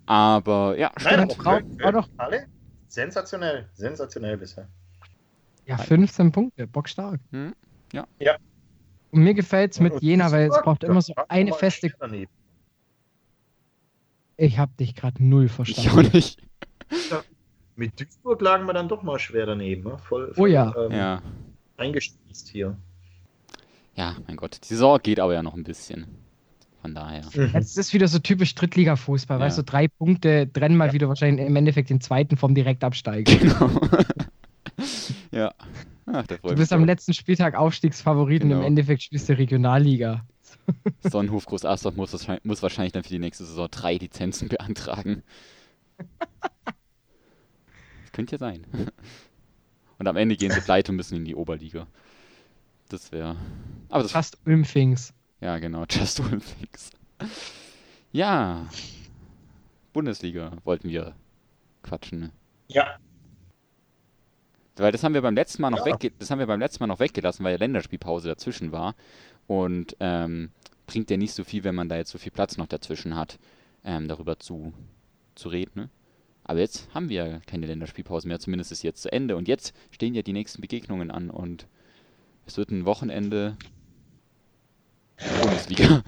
Aber 0.04 0.76
ja, 0.78 0.90
Nein, 1.02 1.30
stimmt. 1.30 1.44
War 1.46 1.60
Köln, 1.60 1.78
Köln, 1.78 1.94
doch- 1.94 2.08
alle 2.18 2.46
sensationell. 2.88 3.68
Sensationell 3.72 4.36
bisher. 4.36 4.68
Ja, 5.68 5.76
15 5.76 6.32
Punkte. 6.32 6.66
Bockstark. 6.66 7.20
Hm? 7.30 7.54
Ja. 7.92 8.06
Ja. 8.18 8.36
Und 9.10 9.22
mir 9.22 9.34
gefällt 9.34 9.72
es 9.72 9.80
mit 9.80 10.02
Jena, 10.02 10.30
weil 10.32 10.48
es 10.48 10.60
braucht 10.62 10.82
immer 10.84 11.00
so 11.02 11.14
eine 11.28 11.52
feste. 11.52 11.92
Ich 14.36 14.58
hab 14.58 14.76
dich 14.76 14.94
gerade 14.94 15.22
null 15.22 15.44
Ich 15.46 15.50
auch 15.52 15.54
verstanden. 15.56 16.10
nicht. 16.14 16.40
Mit 17.76 17.98
Duisburg 18.00 18.40
lagen 18.40 18.66
wir 18.66 18.72
dann 18.72 18.88
doch 18.88 19.02
mal 19.02 19.18
schwer 19.18 19.46
daneben. 19.46 19.84
Ne? 19.84 19.98
Voll, 19.98 20.30
Oh 20.32 20.34
voll 20.34 20.50
ja. 20.50 20.74
ähm, 20.76 20.92
Ja. 20.92 21.22
eingestürzt 21.76 22.48
hier. 22.48 22.76
Ja, 23.94 24.16
mein 24.26 24.36
Gott. 24.36 24.58
Die 24.62 24.68
Saison 24.68 24.98
geht 25.02 25.20
aber 25.20 25.34
ja 25.34 25.42
noch 25.42 25.54
ein 25.54 25.64
bisschen. 25.64 26.06
Von 26.82 26.94
daher. 26.94 27.22
Jetzt 27.54 27.76
ist 27.76 27.92
wieder 27.92 28.06
so 28.06 28.20
typisch 28.20 28.54
Drittliga-Fußball, 28.54 29.38
Ja. 29.38 29.44
weißt 29.46 29.58
du, 29.58 29.62
drei 29.64 29.88
Punkte 29.88 30.48
trennen 30.52 30.76
mal 30.76 30.92
wieder 30.92 31.08
wahrscheinlich 31.08 31.44
im 31.46 31.56
Endeffekt 31.56 31.90
den 31.90 32.00
zweiten 32.00 32.36
vom 32.36 32.54
Direktabsteiger. 32.54 33.34
Genau. 33.36 33.80
Ja. 35.38 35.54
Ach, 36.06 36.26
Du 36.26 36.54
bist 36.54 36.72
am 36.72 36.84
letzten 36.84 37.12
Spieltag 37.12 37.54
Aufstiegsfavorit 37.54 38.42
und 38.42 38.48
Genau. 38.48 38.60
im 38.62 38.66
Endeffekt 38.66 39.02
spielst 39.02 39.28
du 39.28 39.36
Regionalliga. 39.36 40.24
Sonnenhof 41.02 41.44
Groß 41.46 41.64
Astorf 41.66 41.96
muss, 41.96 42.12
wahrscheinlich- 42.12 42.44
muss 42.44 42.62
wahrscheinlich 42.62 42.92
dann 42.92 43.02
für 43.02 43.10
die 43.10 43.18
nächste 43.18 43.44
Saison 43.44 43.68
drei 43.70 43.94
Lizenzen 43.96 44.48
beantragen. 44.48 45.22
Das 48.02 48.12
könnte 48.12 48.36
ja 48.36 48.38
sein. 48.38 48.66
Und 49.98 50.06
am 50.08 50.16
Ende 50.16 50.36
gehen 50.36 50.50
sie 50.50 50.60
pleite 50.60 50.92
und 50.92 50.96
müssen 50.96 51.16
in 51.16 51.24
die 51.24 51.34
Oberliga. 51.34 51.86
Das 52.88 53.12
wäre. 53.12 53.36
Aber 53.90 54.02
das. 54.02 54.12
Fast 54.12 54.38
Ulmfings. 54.46 55.12
Ja, 55.40 55.58
genau. 55.58 55.84
Just 55.90 56.20
Olympics. 56.20 56.90
Ja. 58.12 58.66
Bundesliga 59.92 60.52
wollten 60.64 60.88
wir 60.88 61.14
quatschen. 61.82 62.20
Ne? 62.20 62.30
Ja, 62.68 62.96
Weil 64.80 64.92
das 64.92 65.02
haben 65.04 65.14
wir 65.14 65.22
beim 65.22 65.34
letzten 65.34 65.62
Mal 65.62 65.70
noch 65.70 65.86
Ja. 65.86 65.92
wegge 65.92 66.12
das 66.18 66.30
haben 66.30 66.38
wir 66.38 66.46
beim 66.46 66.60
letzten 66.60 66.82
Mal 66.82 66.86
noch 66.88 67.00
weggelassen, 67.00 67.44
weil 67.44 67.52
ja 67.52 67.58
Länderspielpause 67.58 68.28
dazwischen 68.28 68.72
war. 68.72 68.94
Und 69.46 69.96
ähm, 70.00 70.50
bringt 70.86 71.10
ja 71.10 71.16
nicht 71.16 71.32
so 71.32 71.44
viel, 71.44 71.64
wenn 71.64 71.74
man 71.74 71.88
da 71.88 71.96
jetzt 71.96 72.10
so 72.10 72.18
viel 72.18 72.32
Platz 72.32 72.56
noch 72.56 72.66
dazwischen 72.66 73.14
hat, 73.16 73.38
ähm, 73.84 74.08
darüber 74.08 74.38
zu, 74.38 74.72
zu 75.34 75.48
reden. 75.48 75.72
Ne? 75.74 75.88
Aber 76.44 76.60
jetzt 76.60 76.88
haben 76.94 77.08
wir 77.08 77.26
ja 77.26 77.40
keine 77.46 77.66
Länderspielpause 77.66 78.26
mehr, 78.28 78.38
zumindest 78.40 78.72
ist 78.72 78.82
jetzt 78.82 79.02
zu 79.02 79.12
Ende. 79.12 79.36
Und 79.36 79.48
jetzt 79.48 79.74
stehen 79.90 80.14
ja 80.14 80.22
die 80.22 80.32
nächsten 80.32 80.60
Begegnungen 80.62 81.10
an 81.10 81.30
und 81.30 81.66
es 82.46 82.56
wird 82.56 82.70
ein 82.70 82.84
Wochenende 82.86 83.56
Bundesliga. 85.42 86.02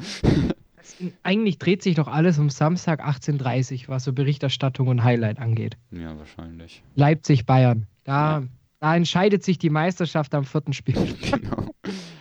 Eigentlich 1.22 1.58
dreht 1.58 1.82
sich 1.82 1.94
doch 1.94 2.08
alles 2.08 2.38
um 2.38 2.50
Samstag 2.50 3.04
18.30 3.04 3.82
Uhr, 3.82 3.88
was 3.88 4.04
so 4.04 4.12
Berichterstattung 4.12 4.88
und 4.88 5.02
Highlight 5.04 5.38
angeht. 5.38 5.76
ja, 5.90 6.16
wahrscheinlich. 6.18 6.82
Leipzig-Bayern. 6.94 7.86
Da, 8.04 8.40
Ja. 8.40 8.46
Da 8.80 8.96
entscheidet 8.96 9.44
sich 9.44 9.58
die 9.58 9.70
Meisterschaft 9.70 10.34
am 10.34 10.44
vierten 10.44 10.72
Spiel. 10.72 10.96
Genau. 11.30 11.66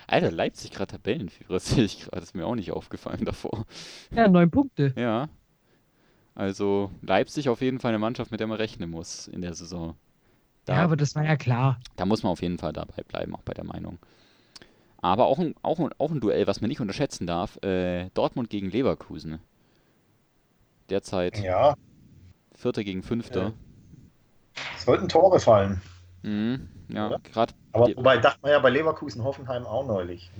Alter, 0.08 0.32
Leipzig 0.32 0.72
gerade 0.72 0.94
Tabellenführer, 0.94 1.54
das 1.54 1.70
sehe 1.70 1.84
ich 1.84 2.02
gerade, 2.02 2.22
ist 2.24 2.36
mir 2.36 2.46
auch 2.48 2.56
nicht 2.56 2.72
aufgefallen 2.72 3.26
davor. 3.26 3.66
Ja, 4.12 4.28
neun 4.28 4.50
Punkte. 4.50 4.94
Ja. 4.98 5.30
Also 6.36 6.90
Leipzig 7.02 7.48
auf 7.50 7.62
jeden 7.62 7.80
Fall 7.80 7.90
eine 7.90 8.00
Mannschaft, 8.00 8.32
mit 8.32 8.40
der 8.40 8.48
man 8.48 8.58
rechnen 8.58 8.90
muss 8.90 9.28
in 9.28 9.42
der 9.42 9.54
Saison. 9.54 9.96
Da, 10.66 10.76
Ja, 10.78 10.84
aber 10.84 10.96
das 10.98 11.14
war 11.16 11.24
ja 11.24 11.36
klar. 11.36 11.80
da 11.96 12.06
muss 12.06 12.24
man 12.24 12.32
auf 12.32 12.42
jeden 12.42 12.58
Fall 12.58 12.74
dabei 12.74 13.04
bleiben, 13.04 13.36
auch 13.36 13.42
bei 13.44 13.54
der 13.54 13.66
Meinung. 13.66 14.00
Aber 15.02 15.28
auch 15.28 15.38
ein, 15.40 15.54
auch, 15.62 15.80
ein- 15.80 15.94
auch 15.98 16.12
ein 16.12 16.20
Duell, 16.22 16.48
was 16.48 16.60
man 16.62 16.70
nicht 16.70 16.82
unterschätzen 16.82 17.28
darf, 17.28 17.58
äh, 17.64 18.10
Dortmund 18.14 18.50
gegen 18.50 18.70
Leverkusen. 18.72 19.40
Derzeit 20.90 21.38
ja. 21.40 21.76
Vierter 22.56 22.84
gegen 22.84 23.04
Fünfter. 23.04 23.54
Sollten 24.78 25.08
Tore 25.08 25.40
fallen. 25.40 25.82
Mhm. 26.24 26.68
Ja, 26.90 27.18
gerade. 27.24 27.54
Aber 27.72 27.96
wobei 27.96 28.18
dachte 28.18 28.40
man 28.42 28.52
ja 28.52 28.60
bei 28.60 28.70
Leverkusen 28.70 29.24
Hoffenheim 29.24 29.66
auch 29.66 29.86
neulich. 29.86 30.32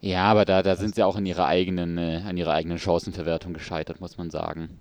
Ja, 0.00 0.24
aber 0.24 0.44
da, 0.44 0.62
da 0.62 0.76
sind 0.76 0.94
sie 0.94 1.02
auch 1.02 1.16
in 1.16 1.26
ihrer 1.26 1.46
eigenen, 1.46 1.98
äh, 1.98 2.22
an 2.26 2.36
ihrer 2.36 2.52
eigenen 2.52 2.78
Chancenverwertung 2.78 3.52
gescheitert, 3.52 4.00
muss 4.00 4.16
man 4.16 4.30
sagen. 4.30 4.80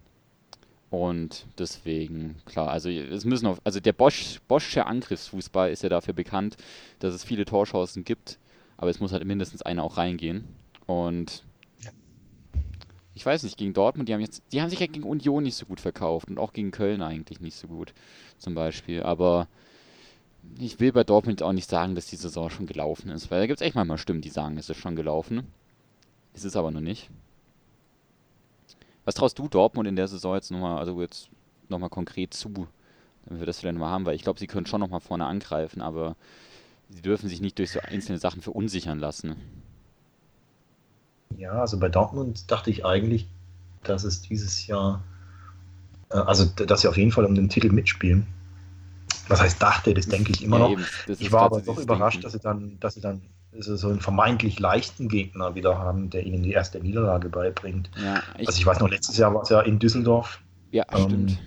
Und 0.89 1.45
deswegen, 1.59 2.38
klar, 2.45 2.70
also 2.70 2.89
es 2.89 3.26
müssen 3.26 3.45
auf, 3.45 3.61
also 3.63 3.80
der 3.80 3.93
Bosch, 3.93 4.39
Boschsche 4.47 4.88
Angriffsfußball 4.88 5.70
ist 5.70 5.84
ja 5.84 5.89
dafür 5.89 6.13
bekannt, 6.13 6.57
dass 6.99 7.13
es 7.13 7.24
viele 7.24 7.45
Torchancen 7.45 8.03
gibt, 8.03 8.39
aber 8.78 8.89
es 8.89 8.99
muss 8.99 9.11
halt 9.11 9.24
mindestens 9.26 9.61
eine 9.61 9.84
auch 9.84 9.97
reingehen. 9.97 10.47
Und 10.88 11.43
ich 13.13 13.26
weiß 13.26 13.43
nicht, 13.43 13.57
gegen 13.57 13.74
Dortmund, 13.74 14.07
die 14.07 14.13
haben 14.13 14.22
jetzt, 14.22 14.41
die 14.51 14.61
haben 14.61 14.70
sich 14.70 14.80
ja 14.80 14.88
gegen 14.88 15.03
Union 15.03 15.43
nicht 15.43 15.57
so 15.57 15.65
gut 15.65 15.82
verkauft 15.82 16.30
und 16.30 16.39
auch 16.39 16.53
gegen 16.53 16.72
Köln 16.72 17.01
eigentlich 17.01 17.41
nicht 17.41 17.57
so 17.57 17.67
gut, 17.67 17.93
zum 18.38 18.55
Beispiel. 18.55 19.03
Aber 19.03 19.47
ich 20.57 20.79
will 20.79 20.91
bei 20.91 21.03
Dortmund 21.03 21.41
auch 21.41 21.53
nicht 21.53 21.69
sagen, 21.69 21.95
dass 21.95 22.07
die 22.07 22.15
Saison 22.15 22.49
schon 22.49 22.65
gelaufen 22.65 23.09
ist, 23.09 23.31
weil 23.31 23.39
da 23.39 23.47
gibt 23.47 23.61
es 23.61 23.65
echt 23.65 23.75
manchmal 23.75 23.97
Stimmen, 23.97 24.21
die 24.21 24.29
sagen, 24.29 24.57
es 24.57 24.69
ist 24.69 24.77
schon 24.77 24.95
gelaufen. 24.95 25.47
Es 26.33 26.43
ist 26.43 26.55
aber 26.55 26.71
noch 26.71 26.81
nicht. 26.81 27.09
Was 29.05 29.15
traust 29.15 29.39
du 29.39 29.47
Dortmund 29.47 29.87
in 29.87 29.95
der 29.95 30.07
Saison 30.07 30.35
jetzt 30.35 30.51
nochmal, 30.51 30.77
also 30.77 31.01
jetzt 31.01 31.29
nochmal 31.67 31.89
konkret 31.89 32.33
zu, 32.33 32.67
damit 33.25 33.39
wir 33.39 33.45
das 33.45 33.59
vielleicht 33.59 33.75
nochmal 33.75 33.91
haben, 33.91 34.05
weil 34.05 34.15
ich 34.15 34.23
glaube, 34.23 34.39
sie 34.39 34.47
können 34.47 34.65
schon 34.65 34.81
nochmal 34.81 34.99
vorne 34.99 35.25
angreifen, 35.25 35.81
aber 35.81 36.15
sie 36.89 37.01
dürfen 37.01 37.29
sich 37.29 37.41
nicht 37.41 37.57
durch 37.57 37.71
so 37.71 37.79
einzelne 37.79 38.19
Sachen 38.19 38.41
verunsichern 38.41 38.99
lassen. 38.99 39.35
Ja, 41.37 41.53
also 41.53 41.79
bei 41.79 41.89
Dortmund 41.89 42.51
dachte 42.51 42.69
ich 42.69 42.85
eigentlich, 42.85 43.27
dass 43.83 44.03
es 44.03 44.21
dieses 44.21 44.67
Jahr, 44.67 45.01
äh, 46.09 46.17
also 46.17 46.45
dass 46.45 46.81
sie 46.81 46.87
auf 46.87 46.97
jeden 46.97 47.11
Fall 47.11 47.25
um 47.25 47.35
den 47.35 47.49
Titel 47.49 47.71
mitspielen. 47.71 48.27
Was 49.30 49.41
heißt 49.41 49.61
dachte, 49.61 49.93
das 49.93 50.07
denke 50.07 50.32
ich 50.32 50.43
immer 50.43 50.59
Ja, 50.59 50.67
noch. 50.69 50.77
das 51.07 51.21
Ich 51.21 51.32
war 51.32 51.43
aber 51.43 51.61
doch 51.61 51.77
überrascht, 51.77 52.15
Denken. 52.15 52.23
dass 52.23 52.34
sie 52.34 52.39
dann, 52.39 52.80
dass 52.80 52.95
sie 52.95 53.01
dann 53.01 53.21
so 53.59 53.88
einen 53.89 54.01
vermeintlich 54.01 54.59
leichten 54.59 55.07
Gegner 55.09 55.55
wieder 55.55 55.77
haben, 55.77 56.09
der 56.09 56.25
ihnen 56.25 56.43
die 56.43 56.51
erste 56.51 56.80
Niederlage 56.80 57.30
beibringt. 57.30 57.89
Ja, 57.95 58.23
ich, 58.38 58.47
Also 58.47 58.59
ich 58.59 58.65
weiß 58.65 58.80
noch, 58.80 58.89
letztes 58.89 59.17
Jahr 59.17 59.34
war 59.34 59.41
es 59.43 59.49
ja 59.49 59.61
in 59.61 59.80
Düsseldorf, 59.80 60.41
ja 60.71 60.86
ähm, 60.91 61.01
stimmt. 61.05 61.41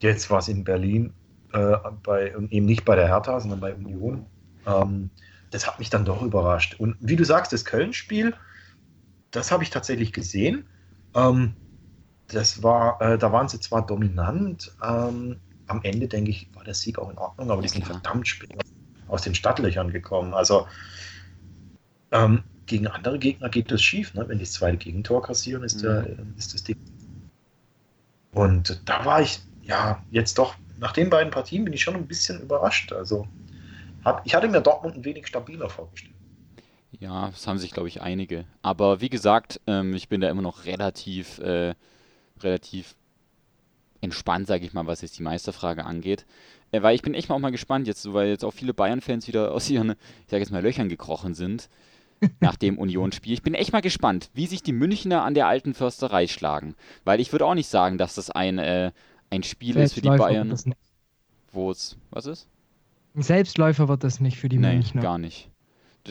jetzt 0.00 0.30
war 0.30 0.38
es 0.38 0.48
in 0.48 0.64
Berlin, 0.64 1.14
äh, 1.52 1.76
bei, 2.02 2.36
und 2.36 2.52
eben 2.52 2.66
nicht 2.66 2.84
bei 2.84 2.96
der 2.96 3.08
Hertha, 3.08 3.40
sondern 3.40 3.60
bei 3.60 3.74
Union. 3.74 4.26
Ähm, 4.66 5.10
das 5.50 5.66
hat 5.66 5.78
mich 5.78 5.90
dann 5.90 6.04
doch 6.04 6.22
überrascht. 6.22 6.74
Und 6.78 6.96
wie 7.00 7.16
du 7.16 7.24
sagst, 7.24 7.52
das 7.52 7.64
Köln-Spiel, 7.64 8.34
das 9.30 9.50
habe 9.52 9.62
ich 9.62 9.70
tatsächlich 9.70 10.12
gesehen. 10.12 10.68
Ähm, 11.14 11.56
das 12.28 12.62
war, 12.62 13.00
äh, 13.02 13.18
da 13.18 13.32
waren 13.32 13.48
sie 13.48 13.60
zwar 13.60 13.86
dominant, 13.86 14.76
ähm, 14.82 15.40
am 15.66 15.82
Ende 15.82 16.08
denke 16.08 16.30
ich, 16.30 16.48
war 16.54 16.64
der 16.64 16.74
Sieg 16.74 16.98
auch 16.98 17.10
in 17.10 17.18
Ordnung, 17.18 17.50
aber 17.50 17.62
die 17.62 17.68
sind 17.68 17.86
verdammt 17.86 18.28
spät 18.28 18.54
aus 19.08 19.22
den 19.22 19.34
Stadtlöchern 19.34 19.92
gekommen. 19.92 20.34
Also 20.34 20.66
ähm, 22.10 22.44
gegen 22.66 22.88
andere 22.88 23.18
Gegner 23.18 23.48
geht 23.48 23.70
das 23.70 23.82
schief, 23.82 24.14
ne? 24.14 24.28
wenn 24.28 24.38
die 24.38 24.44
das 24.44 24.52
zweite 24.54 24.76
Gegentor 24.78 25.22
kassieren, 25.22 25.62
ist, 25.62 25.82
der, 25.82 26.06
Mhm. 26.06 26.34
ist 26.36 26.54
das 26.54 26.64
Ding. 26.64 26.74
Und 28.32 28.82
da 28.88 29.04
war 29.04 29.20
ich, 29.20 29.40
ja, 29.62 30.04
jetzt 30.10 30.38
doch, 30.38 30.54
nach 30.78 30.92
den 30.92 31.10
beiden 31.10 31.32
Partien 31.32 31.64
bin 31.64 31.72
ich 31.72 31.82
schon 31.82 31.96
ein 31.96 32.06
bisschen 32.06 32.40
überrascht. 32.40 32.92
Also 32.92 33.26
hab, 34.04 34.26
ich 34.26 34.34
hatte 34.34 34.48
mir 34.48 34.60
Dortmund 34.62 34.96
ein 34.96 35.04
wenig 35.04 35.26
stabiler 35.28 35.70
vorgestellt. 35.70 36.16
Ja, 36.98 37.28
das 37.30 37.46
haben 37.46 37.58
sich, 37.58 37.72
glaube 37.72 37.88
ich, 37.88 38.00
einige. 38.00 38.46
Aber 38.62 39.00
wie 39.00 39.08
gesagt, 39.10 39.60
ähm, 39.66 39.94
ich 39.94 40.08
bin 40.08 40.20
da 40.20 40.30
immer 40.30 40.42
noch 40.42 40.64
relativ, 40.64 41.38
äh, 41.38 41.74
relativ 42.40 42.96
entspannt, 44.06 44.46
sage 44.46 44.64
ich 44.64 44.72
mal, 44.72 44.86
was 44.86 45.02
jetzt 45.02 45.18
die 45.18 45.22
Meisterfrage 45.22 45.84
angeht. 45.84 46.24
Äh, 46.72 46.82
weil 46.82 46.94
ich 46.94 47.02
bin 47.02 47.14
echt 47.14 47.28
mal 47.28 47.34
auch 47.34 47.40
mal 47.40 47.50
gespannt 47.50 47.86
jetzt, 47.86 48.12
weil 48.12 48.28
jetzt 48.28 48.44
auch 48.44 48.52
viele 48.52 48.72
Bayern-Fans 48.72 49.28
wieder 49.28 49.52
aus 49.52 49.68
ihren, 49.68 49.90
ich 49.90 50.30
sage 50.30 50.42
jetzt 50.42 50.50
mal, 50.50 50.62
Löchern 50.62 50.88
gekrochen 50.88 51.34
sind 51.34 51.68
nach 52.40 52.56
dem 52.56 52.78
Unionsspiel. 52.78 53.34
Ich 53.34 53.42
bin 53.42 53.54
echt 53.54 53.72
mal 53.72 53.82
gespannt, 53.82 54.30
wie 54.34 54.46
sich 54.46 54.62
die 54.62 54.72
Münchner 54.72 55.22
an 55.22 55.34
der 55.34 55.46
alten 55.46 55.74
Försterei 55.74 56.26
schlagen. 56.26 56.74
Weil 57.04 57.20
ich 57.20 57.32
würde 57.32 57.44
auch 57.44 57.54
nicht 57.54 57.68
sagen, 57.68 57.98
dass 57.98 58.14
das 58.14 58.30
ein, 58.30 58.58
äh, 58.58 58.92
ein 59.30 59.42
Spiel 59.42 59.76
ist 59.76 59.94
für 59.94 60.00
die 60.00 60.08
Bayern, 60.08 60.54
wo 61.52 61.70
es, 61.70 61.96
was 62.10 62.26
ist? 62.26 62.48
Ein 63.14 63.22
Selbstläufer 63.22 63.88
wird 63.88 64.04
das 64.04 64.20
nicht 64.20 64.36
für 64.38 64.48
die 64.48 64.58
nee, 64.58 64.74
Münchner. 64.74 65.02
gar 65.02 65.18
nicht. 65.18 65.50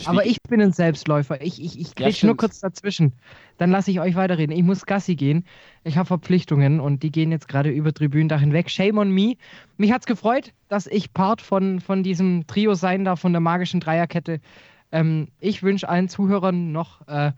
Aber 0.05 0.25
ich 0.25 0.37
bin 0.49 0.61
ein 0.61 0.71
Selbstläufer. 0.71 1.41
Ich, 1.41 1.61
ich, 1.61 1.79
ich 1.79 1.87
Ja, 1.89 2.05
grätsch 2.07 2.23
nur 2.23 2.37
kurz 2.37 2.59
dazwischen. 2.59 3.13
Dann 3.57 3.71
lasse 3.71 3.91
ich 3.91 3.99
euch 3.99 4.15
weiterreden. 4.15 4.55
Ich 4.55 4.63
muss 4.63 4.85
Gassi 4.85 5.15
gehen. 5.15 5.45
Ich 5.83 5.97
habe 5.97 6.07
Verpflichtungen 6.07 6.79
und 6.79 7.03
die 7.03 7.11
gehen 7.11 7.31
jetzt 7.31 7.47
gerade 7.47 7.69
über 7.69 7.93
Tribünendach 7.93 8.39
hinweg. 8.39 8.69
Shame 8.69 8.97
on 8.97 9.11
me. 9.11 9.35
Mich 9.77 9.91
hat's 9.91 10.05
gefreut, 10.05 10.53
dass 10.67 10.87
ich 10.87 11.13
Part 11.13 11.41
von, 11.41 11.79
von 11.79 12.03
diesem 12.03 12.47
Trio 12.47 12.73
sein 12.73 13.05
darf, 13.05 13.21
von 13.21 13.33
der 13.33 13.41
magischen 13.41 13.79
Dreierkette. 13.79 14.41
Ähm, 14.91 15.29
ich 15.39 15.63
wünsche 15.63 15.87
allen 15.89 16.09
Zuhörern 16.09 16.71
noch 16.71 17.07
äh, 17.07 17.31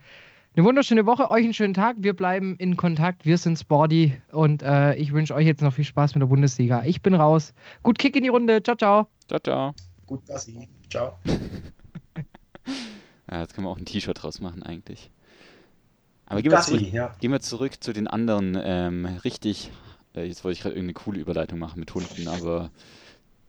eine 0.56 0.66
wunderschöne 0.66 1.06
Woche, 1.06 1.30
euch 1.30 1.44
einen 1.44 1.54
schönen 1.54 1.76
Tag. 1.76 1.98
Wir 2.00 2.16
bleiben 2.16 2.56
in 2.58 2.78
Kontakt. 2.78 3.26
Wir 3.26 3.38
sind 3.38 3.60
Sporty 3.60 4.14
und 4.32 4.64
äh, 4.64 4.96
ich 4.96 5.14
wünsche 5.14 5.36
euch 5.36 5.46
jetzt 5.46 5.62
noch 5.62 5.74
viel 5.74 5.86
Spaß 5.86 6.16
mit 6.16 6.22
der 6.22 6.28
Bundesliga. 6.28 6.84
Ich 6.84 7.04
bin 7.04 7.14
raus. 7.14 7.54
Gut 7.84 8.00
Kick 8.00 8.16
in 8.16 8.24
die 8.24 8.30
Runde. 8.30 8.64
Ciao, 8.64 8.76
ciao. 8.76 9.08
Ciao, 9.28 9.40
ciao. 9.40 9.74
Gut, 10.08 10.26
Gassi. 10.26 10.68
Ciao. 10.90 11.20
Ja, 13.30 13.42
jetzt 13.42 13.54
können 13.54 13.68
wir 13.68 13.72
auch 13.72 13.78
ein 13.78 13.86
T-Shirt 13.86 14.22
draus 14.22 14.40
machen 14.42 14.64
eigentlich. 14.64 15.10
Aber 16.26 16.42
gehen 16.42 16.52
wir, 16.52 16.58
Gassi, 16.58 16.78
zurück, 16.78 16.94
ja. 16.94 17.16
gehen 17.20 17.32
wir 17.32 17.40
zurück 17.40 17.84
zu 17.84 17.94
den 17.94 18.08
anderen 18.08 18.58
ähm, 18.62 19.06
richtig. 19.24 19.72
Äh, 20.16 20.26
jetzt 20.26 20.44
wollte 20.44 20.54
ich 20.54 20.62
gerade 20.62 20.76
irgendeine 20.76 20.94
coole 20.94 21.20
Überleitung 21.20 21.60
machen 21.60 21.80
mit 21.80 21.94
Hunden, 21.94 22.28
aber 22.28 22.70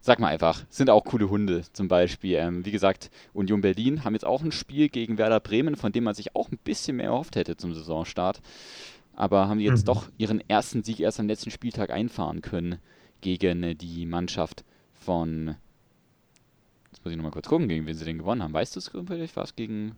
sag 0.01 0.21
mal 0.21 0.29
einfach, 0.29 0.65
sind 0.71 0.89
auch 0.91 1.05
coole 1.05 1.29
Hunde 1.29 1.65
zum 1.73 1.89
Beispiel. 1.89 2.37
Ähm, 2.37 2.65
wie 2.65 2.71
gesagt, 2.71 3.11
Union 3.35 3.61
Berlin 3.61 4.05
haben 4.05 4.15
jetzt 4.15 4.25
auch 4.25 4.43
ein 4.43 4.53
Spiel 4.53 4.89
gegen 4.89 5.19
Werder 5.19 5.41
Bremen, 5.41 5.75
von 5.77 5.91
dem 5.93 6.05
man 6.05 6.15
sich 6.15 6.37
auch 6.37 6.51
ein 6.51 6.59
bisschen 6.59 6.97
mehr 6.97 7.07
erhofft 7.07 7.35
hätte 7.37 7.57
zum 7.57 7.75
Saisonstart. 7.75 8.41
Aber 9.17 9.49
haben 9.49 9.59
jetzt 9.59 9.83
Mhm. 9.83 9.87
doch 9.87 10.09
ihren 10.17 10.41
ersten 10.49 10.85
Sieg 10.85 11.01
erst 11.01 11.19
am 11.19 11.27
letzten 11.27 11.51
Spieltag 11.51 11.91
einfahren 11.91 12.43
können 12.43 12.79
gegen 13.21 13.65
äh, 13.65 13.75
die 13.75 14.07
Mannschaft 14.07 14.65
von. 14.93 15.57
Muss 17.09 17.13
ich 17.13 17.17
nochmal 17.17 17.33
kurz 17.33 17.49
gucken, 17.49 17.69
gegen 17.69 17.87
wen 17.87 17.95
sie 17.97 18.05
denn 18.05 18.19
gewonnen 18.19 18.43
haben. 18.43 18.53
Weißt 18.53 18.77
du 18.77 18.81
es 18.81 18.85
zufällig? 18.85 19.35
War 19.35 19.45
es 19.45 19.57
gegen. 19.57 19.97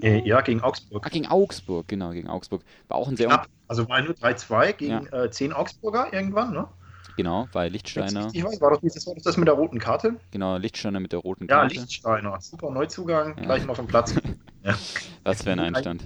Äh, 0.00 0.20
ja, 0.24 0.40
gegen 0.42 0.60
Augsburg. 0.60 1.04
Ah, 1.04 1.08
gegen 1.08 1.26
Augsburg, 1.26 1.88
genau, 1.88 2.12
gegen 2.12 2.28
Augsburg. 2.28 2.62
War 2.86 2.98
auch 2.98 3.08
ein 3.08 3.16
sehr. 3.16 3.26
Knapp. 3.26 3.48
Also 3.66 3.88
war 3.88 4.00
nur 4.00 4.14
3-2 4.14 4.72
gegen 4.74 5.08
Ja. 5.10 5.24
äh, 5.24 5.30
10 5.32 5.52
Augsburger 5.52 6.12
irgendwann, 6.12 6.52
ne? 6.52 6.68
Genau, 7.16 7.48
Wenn's 7.52 7.72
Lichtsteiner. 7.72 8.26
richtig 8.26 8.44
weiß, 8.44 8.60
war 8.60 8.70
doch 8.70 8.80
dieses, 8.80 9.04
war 9.08 9.14
doch 9.16 9.22
das 9.22 9.36
mit 9.38 9.48
der 9.48 9.56
roten 9.56 9.80
Karte? 9.80 10.20
Genau, 10.30 10.56
Lichtsteiner 10.56 11.00
mit 11.00 11.10
der 11.10 11.18
roten 11.18 11.48
Ja, 11.48 11.62
Karte. 11.62 11.74
Lichtsteiner. 11.74 12.40
Super 12.40 12.70
Neuzugang, 12.70 13.36
Ja. 13.36 13.42
gleich 13.42 13.66
mal 13.66 13.74
vom 13.74 13.88
Platz. 13.88 14.14
ja. 14.62 14.78
Was 15.24 15.42
für 15.42 15.50
ein 15.50 15.58
Einstand. 15.58 16.04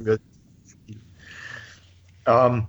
Ähm, 2.24 2.68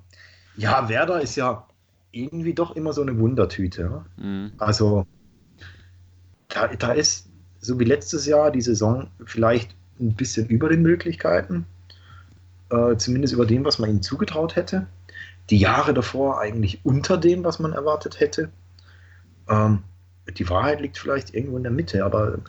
ja, 0.58 0.89
Werder 0.89 1.22
ist 1.22 1.38
ja 1.38 1.66
irgendwie 2.12 2.53
doch 2.53 2.76
immer 2.76 2.91
so 2.91 3.01
eine 3.01 3.18
Wundertüte. 3.18 3.84
Ne? 3.84 4.06
Mhm. 4.18 4.51
Also, 4.58 5.06
da, 6.47 6.68
da 6.68 6.91
ist, 6.93 7.25
so 7.66 7.80
wie 7.80 7.86
letztes 7.86 8.26
Jahr, 8.26 8.51
die 8.51 8.61
Saison 8.61 9.07
vielleicht 9.26 9.76
ein 9.99 10.13
bisschen 10.16 10.47
über 10.47 10.70
den 10.70 10.82
Möglichkeiten. 10.82 11.66
Äh, 12.70 12.97
zumindest 12.97 13.34
über 13.34 13.45
dem, 13.45 13.63
was 13.63 13.80
man 13.80 13.89
ihnen 13.89 14.01
zugetraut 14.01 14.55
hätte. 14.55 14.88
Die 15.49 15.57
Jahre 15.57 15.93
davor 15.93 16.39
eigentlich 16.39 16.80
unter 16.84 17.18
dem, 17.18 17.43
was 17.43 17.59
man 17.59 17.74
erwartet 17.74 18.20
hätte. 18.20 18.49
Ähm, 19.47 19.84
die 20.38 20.49
Wahrheit 20.49 20.82
liegt 20.82 20.97
vielleicht 20.97 21.36
irgendwo 21.36 21.57
in 21.57 21.63
der 21.63 21.72
Mitte, 21.72 22.03
aber 22.03 22.39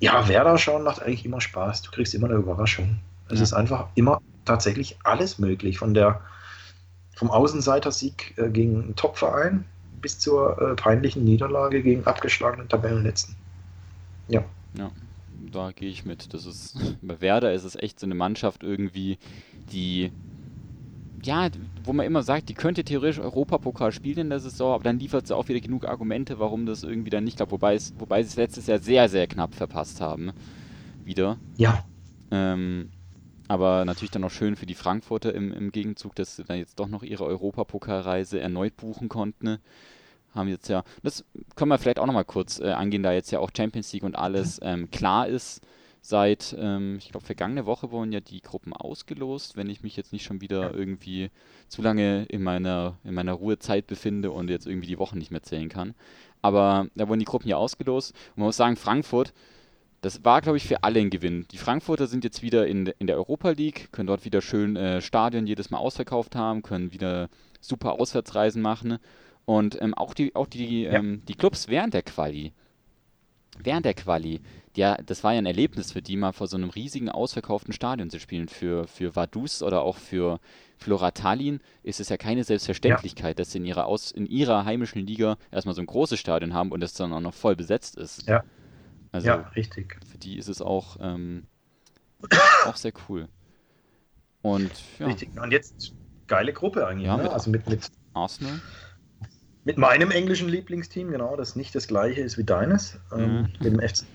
ja, 0.00 0.28
Werder 0.28 0.58
schauen 0.58 0.84
macht 0.84 1.02
eigentlich 1.02 1.24
immer 1.24 1.40
Spaß. 1.40 1.82
Du 1.82 1.90
kriegst 1.90 2.14
immer 2.14 2.28
eine 2.28 2.36
Überraschung. 2.36 2.98
Es 3.28 3.38
Ja. 3.38 3.44
ist 3.44 3.52
einfach 3.54 3.88
immer 3.94 4.20
tatsächlich 4.44 4.98
alles 5.04 5.38
möglich. 5.38 5.78
Von 5.78 5.94
der, 5.94 6.20
vom 7.16 7.30
Außenseiter-Sieg 7.30 8.34
äh, 8.36 8.50
gegen 8.50 8.82
einen 8.82 8.96
Top-Verein 8.96 9.64
bis 10.00 10.18
zur 10.18 10.60
äh, 10.60 10.74
peinlichen 10.74 11.24
Niederlage 11.24 11.82
gegen 11.82 12.04
abgeschlagenen 12.06 12.68
Tabellenletzten. 12.68 13.34
Ja. 14.28 14.44
Ja, 14.76 14.90
da 15.52 15.72
gehe 15.72 15.88
ich 15.88 16.04
mit. 16.04 16.32
Das 16.34 16.46
ist, 16.46 16.78
bei 17.02 17.20
Werder 17.20 17.52
ist 17.52 17.64
es 17.64 17.76
echt 17.76 17.98
so 18.00 18.06
eine 18.06 18.14
Mannschaft 18.14 18.62
irgendwie, 18.62 19.18
die, 19.72 20.10
ja, 21.22 21.48
wo 21.84 21.92
man 21.92 22.06
immer 22.06 22.22
sagt, 22.22 22.48
die 22.48 22.54
könnte 22.54 22.84
theoretisch 22.84 23.18
Europapokal 23.18 23.92
spielen 23.92 24.18
in 24.18 24.30
der 24.30 24.40
Saison, 24.40 24.74
aber 24.74 24.84
dann 24.84 24.98
liefert 24.98 25.26
sie 25.26 25.36
auch 25.36 25.48
wieder 25.48 25.60
genug 25.60 25.86
Argumente, 25.86 26.38
warum 26.38 26.66
das 26.66 26.82
irgendwie 26.82 27.10
dann 27.10 27.24
nicht 27.24 27.36
klappt, 27.36 27.52
wobei, 27.52 27.74
es, 27.74 27.94
wobei 27.98 28.22
sie 28.22 28.28
es 28.28 28.36
letztes 28.36 28.66
Jahr 28.66 28.78
sehr, 28.78 29.08
sehr 29.08 29.26
knapp 29.26 29.54
verpasst 29.54 30.00
haben. 30.00 30.32
Wieder. 31.04 31.38
Ja. 31.56 31.84
Ähm, 32.30 32.90
aber 33.48 33.86
natürlich 33.86 34.10
dann 34.10 34.24
auch 34.24 34.30
schön 34.30 34.56
für 34.56 34.66
die 34.66 34.74
Frankfurter 34.74 35.34
im, 35.34 35.52
im 35.52 35.72
Gegenzug, 35.72 36.14
dass 36.14 36.36
sie 36.36 36.44
dann 36.44 36.58
jetzt 36.58 36.78
doch 36.78 36.88
noch 36.88 37.02
ihre 37.02 37.24
Europapokalreise 37.24 38.38
erneut 38.38 38.76
buchen 38.76 39.08
konnten. 39.08 39.58
Haben 40.34 40.48
jetzt 40.48 40.68
ja, 40.68 40.84
das 41.02 41.24
können 41.56 41.70
wir 41.70 41.78
vielleicht 41.78 41.98
auch 41.98 42.06
nochmal 42.06 42.24
kurz 42.24 42.60
äh, 42.60 42.70
angehen, 42.70 43.02
da 43.02 43.12
jetzt 43.12 43.30
ja 43.30 43.40
auch 43.40 43.50
Champions 43.56 43.92
League 43.92 44.04
und 44.04 44.16
alles 44.16 44.60
ähm, 44.62 44.90
klar 44.90 45.26
ist. 45.26 45.62
Seit, 46.00 46.56
ähm, 46.58 46.96
ich 46.98 47.10
glaube, 47.10 47.26
vergangene 47.26 47.66
Woche 47.66 47.90
wurden 47.90 48.12
ja 48.12 48.20
die 48.20 48.40
Gruppen 48.40 48.72
ausgelost, 48.72 49.56
wenn 49.56 49.68
ich 49.68 49.82
mich 49.82 49.96
jetzt 49.96 50.12
nicht 50.12 50.24
schon 50.24 50.40
wieder 50.40 50.72
irgendwie 50.72 51.30
zu 51.68 51.82
lange 51.82 52.24
in 52.26 52.42
meiner, 52.42 52.96
in 53.04 53.14
meiner 53.14 53.32
Ruhezeit 53.32 53.86
befinde 53.86 54.30
und 54.30 54.48
jetzt 54.48 54.66
irgendwie 54.66 54.86
die 54.86 54.98
Wochen 54.98 55.18
nicht 55.18 55.32
mehr 55.32 55.42
zählen 55.42 55.68
kann. 55.68 55.94
Aber 56.40 56.86
da 56.94 57.08
wurden 57.08 57.18
die 57.18 57.24
Gruppen 57.24 57.48
ja 57.48 57.56
ausgelost. 57.56 58.12
Und 58.30 58.38
man 58.38 58.46
muss 58.46 58.56
sagen, 58.56 58.76
Frankfurt, 58.76 59.34
das 60.00 60.24
war, 60.24 60.40
glaube 60.40 60.56
ich, 60.56 60.66
für 60.66 60.84
alle 60.84 61.00
ein 61.00 61.10
Gewinn. 61.10 61.46
Die 61.50 61.58
Frankfurter 61.58 62.06
sind 62.06 62.22
jetzt 62.22 62.42
wieder 62.42 62.66
in, 62.66 62.86
in 62.98 63.08
der 63.08 63.16
Europa 63.16 63.50
League, 63.50 63.90
können 63.90 64.06
dort 64.06 64.24
wieder 64.24 64.40
schön 64.40 64.76
äh, 64.76 65.00
Stadion 65.00 65.46
jedes 65.46 65.70
Mal 65.70 65.78
ausverkauft 65.78 66.36
haben, 66.36 66.62
können 66.62 66.92
wieder 66.92 67.28
super 67.60 68.00
Auswärtsreisen 68.00 68.62
machen. 68.62 68.98
Und 69.48 69.80
ähm, 69.80 69.94
auch 69.94 70.12
die, 70.12 70.36
auch 70.36 70.46
die, 70.46 70.82
Ja. 70.82 70.92
ähm, 70.98 71.22
die 71.26 71.34
Clubs 71.34 71.68
während 71.68 71.94
der 71.94 72.02
Quali, 72.02 72.52
während 73.58 73.86
der 73.86 73.94
Quali, 73.94 74.42
ja, 74.76 74.94
das 74.98 75.24
war 75.24 75.32
ja 75.32 75.38
ein 75.38 75.46
Erlebnis 75.46 75.90
für 75.92 76.02
die, 76.02 76.18
mal 76.18 76.32
vor 76.32 76.48
so 76.48 76.58
einem 76.58 76.68
riesigen 76.68 77.08
ausverkauften 77.08 77.72
Stadion 77.72 78.10
zu 78.10 78.20
spielen. 78.20 78.48
Für, 78.48 78.86
für 78.86 79.16
Vaduz 79.16 79.62
oder 79.62 79.80
auch 79.80 79.96
für 79.96 80.38
Flora 80.76 81.12
Tallinn 81.12 81.60
ist 81.82 81.98
es 81.98 82.10
ja 82.10 82.18
keine 82.18 82.44
Selbstverständlichkeit, 82.44 83.38
dass 83.38 83.50
sie 83.52 83.56
in 83.58 83.64
ihrer, 83.64 83.86
Aus, 83.86 84.10
in 84.10 84.26
ihrer 84.26 84.66
heimischen 84.66 85.06
Liga 85.06 85.38
erstmal 85.50 85.74
so 85.74 85.80
ein 85.80 85.86
großes 85.86 86.20
Stadion 86.20 86.52
haben 86.52 86.70
und 86.70 86.80
das 86.80 86.92
dann 86.92 87.10
auch 87.14 87.20
noch 87.20 87.32
voll 87.32 87.56
besetzt 87.56 87.96
ist. 87.96 88.28
Ja. 88.28 88.44
Also 89.12 89.28
ja, 89.28 89.36
richtig. 89.56 89.96
für 90.06 90.18
die 90.18 90.36
ist 90.36 90.48
es 90.48 90.60
auch, 90.60 90.98
ähm, 91.00 91.46
auch 92.66 92.76
sehr 92.76 92.92
cool. 93.08 93.28
Und 94.42 94.70
ja, 94.98 95.06
Richtig. 95.06 95.30
Und 95.40 95.52
jetzt 95.52 95.94
geile 96.26 96.52
Gruppe 96.52 96.86
eigentlich. 96.86 97.06
Ja, 97.06 97.16
ne? 97.16 97.22
mit- 97.22 97.32
Also 97.32 97.50
mit, 97.50 97.66
mit, 97.66 97.80
Arsenal. 98.12 98.60
Mit 99.68 99.76
meinem 99.76 100.10
englischen 100.10 100.48
Lieblingsteam, 100.48 101.10
genau, 101.10 101.36
das 101.36 101.54
nicht 101.54 101.74
das 101.74 101.86
gleiche 101.86 102.22
ist 102.22 102.38
wie 102.38 102.44
deines, 102.44 102.98
ähm, 103.12 103.42
Mhm. 103.42 103.48
mit 103.60 103.72
dem 103.74 103.80
FC. 103.80 104.06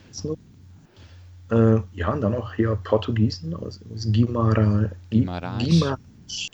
Äh, 1.52 1.80
ja, 1.92 2.12
und 2.12 2.22
dann 2.22 2.34
auch 2.34 2.56
hier 2.56 2.76
Portugiesen 2.84 3.54
aus, 3.54 3.80
aus 3.94 4.12
Guimara, 4.12 4.90
Gui- 5.12 5.12
Guimarães. 5.12 5.60
Guimarães. 5.60 6.50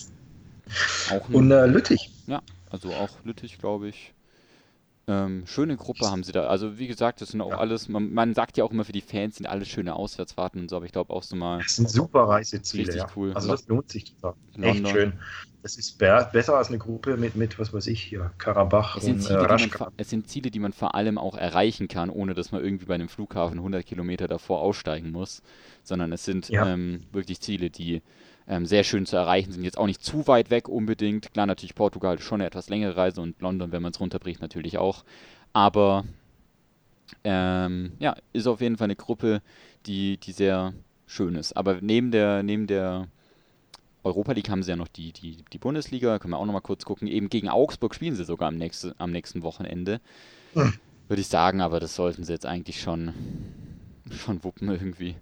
Auch 1.14 1.30
Und 1.30 1.50
äh, 1.52 1.66
Lüttich. 1.66 2.12
ja, 2.28 2.42
also 2.70 2.94
auch 2.94 3.24
Lüttich, 3.24 3.58
glaube 3.58 3.88
ich. 3.88 4.14
Ähm, 5.10 5.44
schöne 5.48 5.76
Gruppe 5.76 6.06
haben 6.12 6.24
sie 6.24 6.32
da. 6.32 6.46
Also 6.48 6.78
wie 6.78 6.86
gesagt, 6.86 7.22
das 7.22 7.30
sind 7.30 7.42
auch 7.42 7.50
Ja. 7.52 7.58
alles, 7.58 7.90
man, 7.90 8.14
man 8.14 8.36
sagt 8.36 8.58
ja 8.58 8.64
auch 8.64 8.72
immer 8.72 8.86
für 8.86 8.92
die 8.92 9.02
Fans 9.02 9.38
sind 9.38 9.48
alles 9.48 9.68
schöne 9.68 9.96
Auswärtsfahrten 9.96 10.62
und 10.62 10.70
so, 10.70 10.76
aber 10.76 10.86
ich 10.86 10.92
glaube 10.92 11.12
auch 11.14 11.24
so 11.24 11.36
mal 11.36 11.58
Das 11.64 11.78
sind 11.78 11.90
super 11.90 12.24
Reiseziele. 12.28 12.84
Richtig 12.84 13.02
ja. 13.02 13.08
cool. 13.16 13.34
Also 13.34 13.50
das 13.50 13.68
lohnt 13.68 13.90
sich 13.90 14.14
total. 14.16 14.36
London. 14.56 14.86
Echt 14.86 14.90
schön. 14.90 15.14
Das 15.64 15.78
ist 15.78 15.98
be- 15.98 16.30
besser 16.32 16.56
als 16.58 16.70
eine 16.70 16.78
Gruppe 16.78 17.18
mit, 17.18 17.36
mit 17.36 17.58
was 17.60 17.74
weiß 17.74 17.88
ich 17.88 18.02
hier, 18.02 18.32
Karabach 18.38 18.96
Es 18.98 19.04
sind, 19.04 19.16
und 19.16 19.20
äh, 19.22 19.24
Ziele, 19.28 19.58
die 19.58 19.68
man, 19.80 19.92
es 19.98 20.10
sind 20.10 20.28
Ziele, 20.30 20.52
die 20.52 20.60
man 20.60 20.72
vor 20.74 20.96
allem 20.96 21.18
auch 21.18 21.36
erreichen 21.36 21.88
kann, 21.88 22.10
ohne 22.10 22.34
dass 22.34 22.52
man 22.52 22.64
irgendwie 22.64 22.86
bei 22.86 22.96
einem 22.96 23.10
Flughafen 23.10 23.58
100 23.58 23.86
Kilometer 23.86 24.28
davor 24.28 24.62
aussteigen 24.62 25.12
muss, 25.12 25.42
sondern 25.84 26.14
es 26.14 26.24
sind 26.24 26.48
Ja. 26.50 26.66
ähm, 26.68 27.02
wirklich 27.12 27.42
Ziele, 27.42 27.70
die 27.70 28.02
ähm, 28.50 28.66
sehr 28.66 28.84
schön 28.84 29.06
zu 29.06 29.16
erreichen 29.16 29.52
sind. 29.52 29.64
Jetzt 29.64 29.78
auch 29.78 29.86
nicht 29.86 30.04
zu 30.04 30.28
weit 30.28 30.50
weg 30.50 30.68
unbedingt. 30.68 31.32
Klar, 31.34 31.46
natürlich 31.46 31.76
Portugal 31.76 32.16
ist 32.16 32.24
schon 32.24 32.42
eine 32.42 32.48
etwas 32.48 32.70
längere 32.70 32.98
Reise 32.98 33.22
und 33.22 33.40
London, 33.42 33.72
wenn 33.72 33.84
man 33.84 33.92
es 33.92 34.00
runterbricht, 34.00 34.42
natürlich 34.42 34.80
auch. 34.80 35.06
Aber 35.54 36.04
ähm, 37.24 37.94
ja, 38.00 38.16
ist 38.34 38.48
auf 38.48 38.60
jeden 38.60 38.78
Fall 38.78 38.86
eine 38.86 38.96
Gruppe, 38.96 39.42
die, 39.86 40.18
die 40.18 40.32
sehr 40.32 40.74
schön 41.06 41.36
ist. 41.36 41.56
Aber 41.56 41.78
neben 41.82 42.12
der, 42.12 42.42
neben 42.42 42.66
der 42.66 43.08
Europa 44.04 44.32
League 44.32 44.50
haben 44.50 44.64
sie 44.64 44.72
ja 44.72 44.76
noch 44.76 44.88
die, 44.88 45.12
die, 45.14 45.44
die 45.54 45.58
Bundesliga, 45.60 46.18
können 46.18 46.34
wir 46.34 46.38
auch 46.38 46.46
noch 46.46 46.54
mal 46.54 46.60
kurz 46.60 46.86
gucken. 46.86 47.08
Eben 47.08 47.30
gegen 47.30 47.50
Augsburg 47.50 47.94
spielen 47.94 48.16
sie 48.16 48.26
sogar 48.26 48.48
am, 48.48 48.58
nächste, 48.58 48.96
am 48.98 49.12
nächsten 49.12 49.44
Wochenende. 49.44 50.02
Hm. 50.54 50.74
Würde 51.08 51.22
ich 51.22 51.28
sagen, 51.28 51.62
aber 51.62 51.80
das 51.80 51.96
sollten 51.96 52.24
sie 52.24 52.34
jetzt 52.34 52.46
eigentlich 52.46 52.82
schon, 52.82 53.14
schon 54.12 54.44
wuppen 54.44 54.70
irgendwie. 54.70 55.16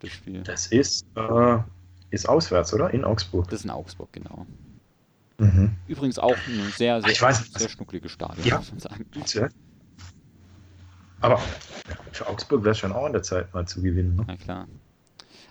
Das 0.00 0.10
Spiel. 0.10 0.42
Das 0.42 0.66
ist, 0.66 1.06
äh, 1.16 1.58
ist 2.14 2.28
auswärts, 2.28 2.72
oder? 2.72 2.92
In 2.94 3.04
Augsburg. 3.04 3.44
Das 3.50 3.60
ist 3.60 3.64
in 3.64 3.70
Augsburg, 3.70 4.12
genau. 4.12 4.46
Mhm. 5.38 5.72
Übrigens 5.88 6.18
auch 6.18 6.36
ein 6.46 6.72
sehr, 6.76 7.00
sehr, 7.02 7.10
Ich 7.10 7.20
weiß 7.20 7.52
sehr 7.52 7.68
schnuckliges 7.68 8.12
Stadion, 8.12 8.46
Ja. 8.46 8.58
muss 8.58 8.70
man 8.70 8.80
sagen. 8.80 9.06
Aber 11.20 11.40
für 12.12 12.28
Augsburg 12.28 12.62
wäre 12.62 12.72
es 12.72 12.78
schon 12.78 12.92
auch 12.92 13.06
an 13.06 13.12
der 13.12 13.22
Zeit, 13.22 13.52
mal 13.54 13.66
zu 13.66 13.82
gewinnen. 13.82 14.16
Ne? 14.16 14.24
Na 14.26 14.36
klar. 14.36 14.68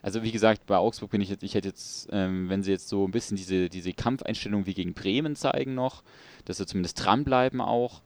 Also 0.01 0.21
wie 0.21 0.31
gesagt, 0.31 0.65
bei 0.65 0.77
Augsburg 0.77 1.11
bin 1.11 1.21
ich 1.21 1.29
jetzt, 1.29 1.43
ich 1.43 1.55
hätte 1.55 1.69
jetzt, 1.69 2.09
ähm, 2.11 2.49
wenn 2.49 2.61
sie 2.61 2.71
jetzt 2.71 2.89
so 2.89 3.05
ein 3.07 3.11
bisschen 3.11 3.37
diese, 3.37 3.69
diese 3.69 3.93
Kampfeinstellung 3.93 4.65
wie 4.65 4.73
gegen 4.73 4.93
Bremen 4.93 5.35
zeigen 5.35 5.75
noch, 5.75 6.03
dass 6.45 6.57
sie 6.57 6.65
zumindest 6.65 7.03
dranbleiben 7.03 7.61
auch, 7.61 8.01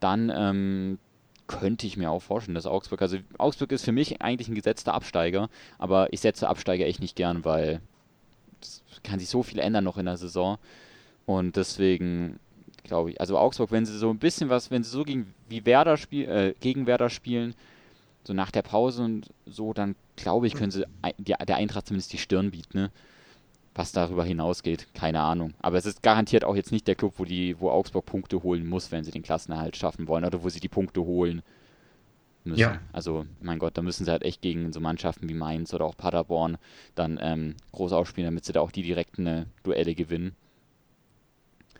dann 0.00 0.32
ähm, 0.34 0.98
könnte 1.46 1.86
ich 1.86 1.96
mir 1.98 2.10
auch 2.10 2.22
vorstellen, 2.22 2.54
dass 2.54 2.66
Augsburg, 2.66 3.02
also 3.02 3.18
Augsburg 3.38 3.70
ist 3.72 3.84
für 3.84 3.92
mich 3.92 4.22
eigentlich 4.22 4.48
ein 4.48 4.54
gesetzter 4.54 4.94
Absteiger, 4.94 5.50
aber 5.78 6.12
ich 6.12 6.20
setze 6.20 6.48
Absteiger 6.48 6.86
echt 6.86 7.00
nicht 7.00 7.16
gern, 7.16 7.44
weil 7.44 7.80
es 8.64 8.82
kann 9.02 9.18
sich 9.18 9.28
so 9.28 9.42
viel 9.42 9.58
ändern 9.58 9.84
noch 9.84 9.98
in 9.98 10.06
der 10.06 10.16
Saison 10.16 10.58
und 11.26 11.56
deswegen 11.56 12.38
glaube 12.84 13.10
ich, 13.10 13.20
also 13.20 13.38
Augsburg, 13.38 13.70
wenn 13.70 13.86
sie 13.86 13.96
so 13.96 14.10
ein 14.10 14.18
bisschen 14.18 14.48
was, 14.48 14.70
wenn 14.70 14.82
sie 14.82 14.90
so 14.90 15.04
gegen 15.04 15.34
wie 15.48 15.64
Werder 15.64 15.96
spiel, 15.96 16.28
äh, 16.28 16.54
gegen 16.60 16.86
Werder 16.86 17.10
spielen, 17.10 17.54
so 18.24 18.32
nach 18.32 18.50
der 18.50 18.62
Pause 18.62 19.02
und 19.02 19.30
so, 19.46 19.72
dann 19.72 19.94
glaube 20.16 20.46
ich, 20.46 20.54
können 20.54 20.70
sie 20.70 20.84
der 21.18 21.56
Eintracht 21.56 21.86
zumindest 21.86 22.12
die 22.12 22.18
Stirn 22.18 22.50
bieten, 22.50 22.78
ne? 22.78 22.90
Was 23.74 23.92
darüber 23.92 24.22
hinausgeht, 24.22 24.88
keine 24.92 25.20
Ahnung. 25.20 25.54
Aber 25.60 25.78
es 25.78 25.86
ist 25.86 26.02
garantiert 26.02 26.44
auch 26.44 26.54
jetzt 26.54 26.72
nicht 26.72 26.86
der 26.86 26.94
Club, 26.94 27.14
wo 27.16 27.24
die, 27.24 27.58
wo 27.58 27.70
Augsburg 27.70 28.04
Punkte 28.04 28.42
holen 28.42 28.66
muss, 28.66 28.92
wenn 28.92 29.02
sie 29.02 29.10
den 29.10 29.22
Klassenerhalt 29.22 29.76
schaffen 29.78 30.08
wollen 30.08 30.26
oder 30.26 30.42
wo 30.42 30.50
sie 30.50 30.60
die 30.60 30.68
Punkte 30.68 31.00
holen 31.00 31.42
müssen. 32.44 32.60
Ja. 32.60 32.78
Also, 32.92 33.26
mein 33.40 33.58
Gott, 33.58 33.76
da 33.78 33.82
müssen 33.82 34.04
sie 34.04 34.10
halt 34.10 34.22
echt 34.22 34.42
gegen 34.42 34.72
so 34.72 34.80
Mannschaften 34.80 35.28
wie 35.28 35.34
Mainz 35.34 35.72
oder 35.74 35.84
auch 35.84 35.96
Paderborn 35.96 36.58
dann 36.94 37.18
ähm, 37.22 37.54
groß 37.72 37.92
ausspielen, 37.92 38.26
damit 38.26 38.44
sie 38.44 38.52
da 38.52 38.60
auch 38.60 38.72
die 38.72 38.82
direkten 38.82 39.26
äh, 39.26 39.46
Duelle 39.62 39.94
gewinnen. 39.94 40.34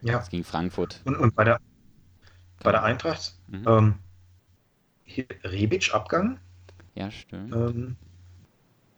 Ja. 0.03 0.19
Jetzt 0.19 0.31
gegen 0.31 0.45
Frankfurt. 0.45 1.01
Und, 1.05 1.17
und 1.17 1.35
bei 1.35 1.45
der, 1.45 1.61
bei 2.63 2.73
der 2.73 2.83
Eintracht, 2.83 3.35
Mhm. 3.49 3.65
ähm, 3.69 3.95
Rebic 5.45 5.93
Abgang. 5.95 6.39
Ja, 6.95 7.11
stimmt. 7.11 7.55
Ähm, 7.55 7.97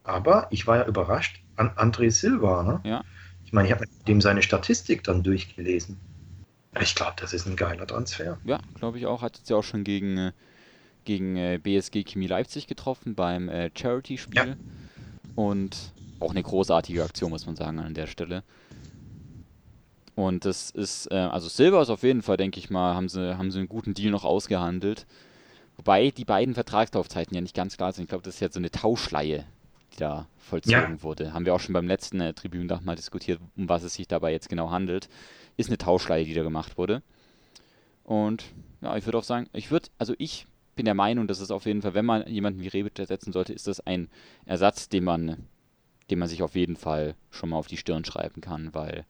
aber 0.03 0.47
ich 0.51 0.65
war 0.67 0.77
ja 0.77 0.85
überrascht 0.85 1.41
an 1.55 1.69
André 1.71 2.11
Silva. 2.11 2.63
Ne? 2.63 2.81
Ja. 2.89 3.03
Ich 3.43 3.53
meine, 3.53 3.67
ich 3.67 3.73
habe 3.73 3.85
mit 3.87 4.07
dem 4.07 4.21
seine 4.21 4.41
Statistik 4.41 5.03
dann 5.03 5.23
durchgelesen. 5.23 5.97
Ich 6.79 6.95
glaube, 6.95 7.13
das 7.17 7.33
ist 7.33 7.47
ein 7.47 7.55
geiler 7.55 7.87
Transfer. 7.87 8.37
Ja, 8.43 8.59
glaube 8.75 8.97
ich 8.97 9.05
auch. 9.05 9.21
Hat 9.21 9.37
jetzt 9.37 9.49
ja 9.49 9.55
auch 9.55 9.63
schon 9.63 9.83
gegen, 9.83 10.17
äh, 10.17 10.31
gegen 11.05 11.37
äh, 11.37 11.59
BSG 11.61 12.03
Chemie 12.03 12.27
Leipzig 12.27 12.67
getroffen 12.67 13.15
beim 13.15 13.49
äh, 13.49 13.69
Charity-Spiel. 13.75 14.35
Ja. 14.35 14.55
Und 15.35 15.75
auch 16.19 16.31
eine 16.31 16.43
großartige 16.43 17.03
Aktion, 17.03 17.29
muss 17.29 17.45
man 17.45 17.55
sagen, 17.55 17.79
an 17.79 17.93
der 17.93 18.07
Stelle. 18.07 18.43
Und 20.15 20.45
das 20.45 20.71
ist, 20.71 21.11
äh, 21.11 21.15
also 21.15 21.49
Silver 21.49 21.81
ist 21.81 21.89
auf 21.89 22.03
jeden 22.03 22.21
Fall, 22.21 22.37
denke 22.37 22.59
ich 22.59 22.69
mal, 22.69 22.95
haben 22.95 23.09
sie, 23.09 23.37
haben 23.37 23.51
sie 23.51 23.59
einen 23.59 23.67
guten 23.69 23.93
Deal 23.93 24.11
noch 24.11 24.23
ausgehandelt. 24.23 25.05
Wobei 25.77 26.09
die 26.11 26.23
beiden 26.23 26.53
Vertragslaufzeiten 26.53 27.35
ja 27.35 27.41
nicht 27.41 27.55
ganz 27.55 27.75
klar 27.75 27.91
sind. 27.91 28.03
Ich 28.05 28.09
glaube, 28.09 28.23
das 28.23 28.35
ist 28.35 28.39
jetzt 28.39 28.53
so 28.53 28.59
eine 28.61 28.71
Tauschleihe, 28.71 29.43
die 29.93 29.97
da 29.97 30.27
vollzogen 30.37 30.71
Ja. 30.95 31.03
wurde. 31.03 31.33
Haben 31.33 31.45
wir 31.45 31.53
auch 31.53 31.59
schon 31.59 31.73
beim 31.73 31.87
letzten 31.87 32.21
äh, 32.21 32.33
Tribünendach 32.33 32.79
mal 32.81 32.95
diskutiert, 32.95 33.41
um 33.57 33.67
was 33.67 33.83
es 33.83 33.95
sich 33.95 34.07
dabei 34.07 34.31
jetzt 34.31 34.47
genau 34.47 34.71
handelt. 34.71 35.09
Ist 35.57 35.69
eine 35.69 35.77
Tauschleihe, 35.77 36.23
die 36.23 36.33
da 36.33 36.43
gemacht 36.43 36.77
wurde. 36.77 37.01
Und 38.05 38.45
ja, 38.81 38.95
ich 38.95 39.05
würde 39.05 39.17
auch 39.17 39.23
sagen, 39.23 39.47
ich 39.51 39.69
würde, 39.69 39.89
also 39.97 40.13
ich 40.17 40.47
bin 40.75 40.85
der 40.85 40.93
Meinung, 40.93 41.27
dass 41.27 41.39
es 41.39 41.51
auf 41.51 41.65
jeden 41.65 41.81
Fall, 41.81 41.93
wenn 41.93 42.05
man 42.05 42.27
jemanden 42.27 42.61
wie 42.61 42.67
Rebic 42.67 42.99
ersetzen 42.99 43.31
sollte, 43.31 43.53
ist 43.53 43.67
das 43.67 43.79
ein 43.81 44.09
Ersatz, 44.45 44.89
den 44.89 45.03
man, 45.03 45.47
den 46.11 46.19
man 46.19 46.27
sich 46.29 46.43
auf 46.43 46.55
jeden 46.55 46.75
Fall 46.77 47.15
schon 47.31 47.49
mal 47.49 47.57
auf 47.57 47.67
die 47.67 47.77
Stirn 47.77 48.05
schreiben 48.05 48.41
kann, 48.41 48.73
weil 48.73 49.05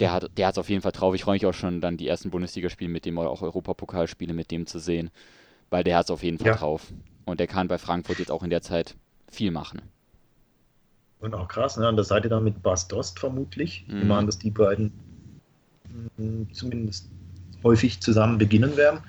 der 0.00 0.12
hat 0.12 0.30
der 0.36 0.50
es 0.50 0.58
auf 0.58 0.68
jeden 0.68 0.82
Fall 0.82 0.92
drauf. 0.92 1.14
Ich 1.14 1.24
freue 1.24 1.34
mich 1.34 1.46
auch 1.46 1.54
schon, 1.54 1.80
dann 1.80 1.96
die 1.96 2.08
ersten 2.08 2.30
Bundesligaspiele 2.30 2.90
mit 2.90 3.04
dem 3.06 3.18
oder 3.18 3.30
auch 3.30 3.42
Europapokalspiele 3.42 4.34
mit 4.34 4.50
dem 4.50 4.66
zu 4.66 4.78
sehen, 4.78 5.10
weil 5.70 5.84
der 5.84 5.98
hat 5.98 6.06
es 6.06 6.10
auf 6.10 6.22
jeden 6.22 6.38
Fall 6.38 6.48
Ja. 6.48 6.56
drauf. 6.56 6.92
Und 7.26 7.40
der 7.40 7.46
kann 7.46 7.68
bei 7.68 7.78
Frankfurt 7.78 8.18
jetzt 8.20 8.30
auch 8.30 8.42
in 8.42 8.50
der 8.50 8.62
Zeit 8.62 8.96
viel 9.30 9.50
machen. 9.50 9.82
Und 11.20 11.34
auch 11.34 11.48
krass, 11.48 11.76
ne? 11.76 11.88
an 11.88 11.96
der 11.96 12.04
Seite 12.04 12.28
dann 12.28 12.44
mit 12.44 12.62
Bas 12.62 12.88
Dost 12.88 13.18
vermutlich. 13.18 13.84
Ich 13.86 13.92
Mhm. 13.92 14.00
nehme 14.00 14.16
an, 14.16 14.26
dass 14.26 14.38
die 14.38 14.50
beiden 14.50 14.92
mh, 16.18 16.46
zumindest 16.52 17.08
häufig 17.64 18.00
zusammen 18.00 18.38
beginnen 18.38 18.76
werden. 18.76 19.00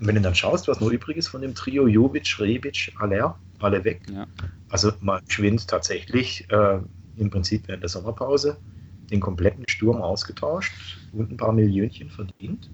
Und 0.00 0.06
wenn 0.06 0.14
du 0.14 0.20
dann 0.20 0.34
schaust, 0.34 0.68
was 0.68 0.80
noch 0.80 0.90
übrig 0.90 1.16
ist 1.16 1.28
von 1.28 1.42
dem 1.42 1.54
Trio, 1.54 1.86
Jovic, 1.86 2.38
Rebic, 2.38 2.92
Aller, 2.98 3.38
alle 3.58 3.84
weg. 3.84 4.02
Ja. 4.10 4.26
Also 4.68 4.92
mal 5.00 5.20
geschwind 5.26 5.66
tatsächlich 5.66 6.48
äh, 6.50 6.80
im 7.16 7.30
Prinzip 7.30 7.66
während 7.66 7.82
der 7.82 7.88
Sommerpause 7.88 8.58
den 9.10 9.20
kompletten 9.20 9.64
Sturm 9.68 10.02
ausgetauscht 10.02 10.72
und 11.12 11.30
ein 11.30 11.36
paar 11.36 11.52
Millionchen 11.52 12.10
verdient. 12.10 12.70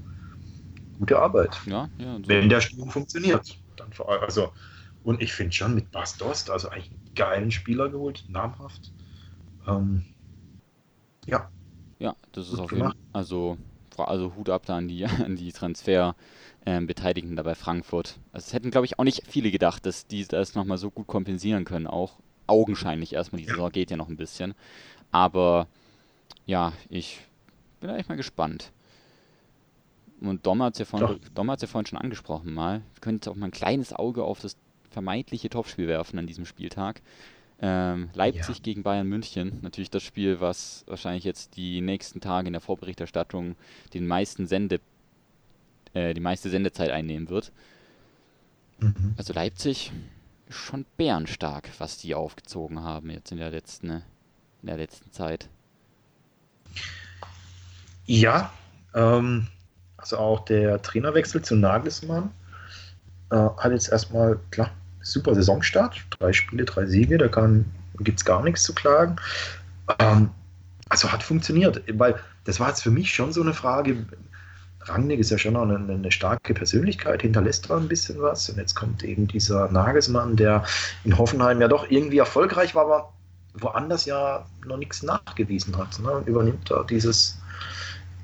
Gute 0.98 1.18
Arbeit. 1.18 1.60
Ja, 1.66 1.88
ja. 1.98 2.18
Wenn 2.26 2.48
der 2.48 2.60
Sturm 2.60 2.90
funktioniert. 2.90 3.56
Dann 3.76 3.92
vor 3.92 4.10
allem, 4.10 4.22
also, 4.22 4.52
und 5.02 5.20
ich 5.20 5.32
finde 5.32 5.52
schon 5.52 5.74
mit 5.74 5.90
Bas 5.90 6.16
Dost, 6.16 6.50
also 6.50 6.68
eigentlich 6.68 6.90
einen 6.90 7.14
geilen 7.14 7.50
Spieler 7.50 7.88
geholt, 7.88 8.24
namhaft. 8.28 8.92
Ähm, 9.66 10.04
ja, 11.26 11.48
Ja, 11.98 12.14
das 12.32 12.46
ist 12.46 12.52
Gut 12.52 12.60
auf 12.60 12.72
jeden 12.72 12.84
Fall. 12.84 12.94
Also, 13.12 13.58
also 13.96 14.34
Hut 14.36 14.48
ab 14.50 14.62
da 14.66 14.76
an 14.76 14.88
die, 14.88 15.04
an 15.24 15.36
die 15.36 15.52
Transfer-Beteiligten 16.64 17.36
da 17.36 17.42
bei 17.42 17.54
Frankfurt. 17.54 18.18
Also, 18.32 18.46
es 18.46 18.52
hätten, 18.52 18.70
glaube 18.70 18.86
ich, 18.86 18.98
auch 18.98 19.04
nicht 19.04 19.22
viele 19.26 19.50
gedacht, 19.50 19.84
dass 19.86 20.06
die 20.06 20.24
das 20.26 20.54
nochmal 20.54 20.78
so 20.78 20.90
gut 20.90 21.06
kompensieren 21.06 21.64
können. 21.64 21.86
Auch 21.86 22.18
augenscheinlich 22.46 23.12
erstmal. 23.12 23.40
Die 23.40 23.46
Ja. 23.46 23.54
Saison 23.54 23.70
geht 23.70 23.90
ja 23.90 23.96
noch 23.96 24.08
ein 24.08 24.16
bisschen. 24.16 24.54
Aber 25.10 25.66
ja, 26.46 26.72
ich 26.88 27.20
bin 27.80 27.90
echt 27.90 28.08
mal 28.08 28.16
gespannt. 28.16 28.72
Und 30.20 30.46
Dom 30.46 30.62
hat 30.62 30.74
es 30.74 30.78
ja, 30.78 30.84
vorhin- 30.84 31.20
Dom 31.34 31.48
ja 31.48 31.56
vorhin 31.66 31.86
schon 31.86 31.98
angesprochen 31.98 32.52
mal. 32.54 32.80
Wir 32.94 33.00
können 33.00 33.16
jetzt 33.18 33.28
auch 33.28 33.34
mal 33.34 33.46
ein 33.46 33.52
kleines 33.52 33.92
Auge 33.92 34.24
auf 34.24 34.40
das 34.40 34.56
vermeintliche 34.90 35.50
Topspiel 35.50 35.86
werfen 35.86 36.18
an 36.18 36.26
diesem 36.26 36.46
Spieltag. 36.46 37.02
Ähm, 37.60 38.10
Leipzig 38.14 38.62
gegen 38.62 38.82
Bayern 38.82 39.06
München. 39.08 39.58
Natürlich 39.62 39.90
das 39.90 40.02
Spiel, 40.02 40.40
was 40.40 40.84
wahrscheinlich 40.86 41.24
jetzt 41.24 41.56
die 41.56 41.80
nächsten 41.80 42.20
Tage 42.20 42.46
in 42.48 42.52
der 42.52 42.60
Vorberichterstattung 42.60 43.54
den 43.92 44.06
meisten 44.06 44.46
Sende, 44.46 44.80
äh, 45.94 46.14
die 46.14 46.20
meiste 46.20 46.50
Sendezeit 46.50 46.90
einnehmen 46.90 47.28
wird. 47.30 47.52
Mhm. 48.78 49.14
Also 49.16 49.32
Leipzig 49.32 49.92
schon 50.50 50.84
bärenstark, 50.96 51.68
was 51.78 51.98
die 51.98 52.14
aufgezogen 52.14 52.82
haben 52.82 53.10
jetzt 53.10 53.32
in 53.32 53.38
der 53.38 53.50
letzten, 53.50 53.90
in 53.90 54.66
der 54.66 54.76
letzten 54.76 55.10
Zeit. 55.10 55.48
Ja, 58.06 58.52
ähm, 58.94 59.48
also 59.96 60.18
auch 60.18 60.44
der 60.44 60.82
Trainerwechsel 60.82 61.42
zu 61.42 61.56
Nagelsmann 61.56 62.30
äh, 63.30 63.36
hat 63.36 63.72
jetzt 63.72 63.90
erstmal, 63.90 64.38
klar, 64.50 64.70
super 65.00 65.34
Saisonstart. 65.34 66.04
Drei 66.18 66.32
Spiele, 66.32 66.64
drei 66.64 66.86
Siege, 66.86 67.16
da 67.16 67.28
gibt 68.00 68.18
es 68.18 68.24
gar 68.24 68.42
nichts 68.42 68.62
zu 68.64 68.74
klagen. 68.74 69.16
Ähm, 69.98 70.30
also 70.88 71.10
hat 71.10 71.22
funktioniert, 71.22 71.82
weil 71.98 72.16
das 72.44 72.60
war 72.60 72.68
jetzt 72.68 72.82
für 72.82 72.90
mich 72.90 73.14
schon 73.14 73.32
so 73.32 73.40
eine 73.40 73.54
Frage. 73.54 74.04
Rangnick 74.86 75.20
ist 75.20 75.30
ja 75.30 75.38
schon 75.38 75.56
eine, 75.56 75.76
eine 75.76 76.12
starke 76.12 76.54
Persönlichkeit, 76.54 77.22
hinterlässt 77.22 77.70
da 77.70 77.76
ein 77.76 77.88
bisschen 77.88 78.20
was. 78.20 78.48
Und 78.48 78.58
jetzt 78.58 78.74
kommt 78.74 79.02
eben 79.02 79.26
dieser 79.26 79.70
Nagelsmann, 79.70 80.36
der 80.36 80.64
in 81.04 81.16
Hoffenheim 81.16 81.60
ja 81.60 81.68
doch 81.68 81.90
irgendwie 81.90 82.18
erfolgreich 82.18 82.74
war, 82.74 82.84
aber 82.84 83.12
woanders 83.54 84.04
ja 84.04 84.44
noch 84.66 84.76
nichts 84.76 85.02
nachgewiesen 85.02 85.76
hat. 85.76 85.98
Ne? 86.00 86.22
Übernimmt 86.26 86.70
da 86.70 86.82
dieses 86.84 87.38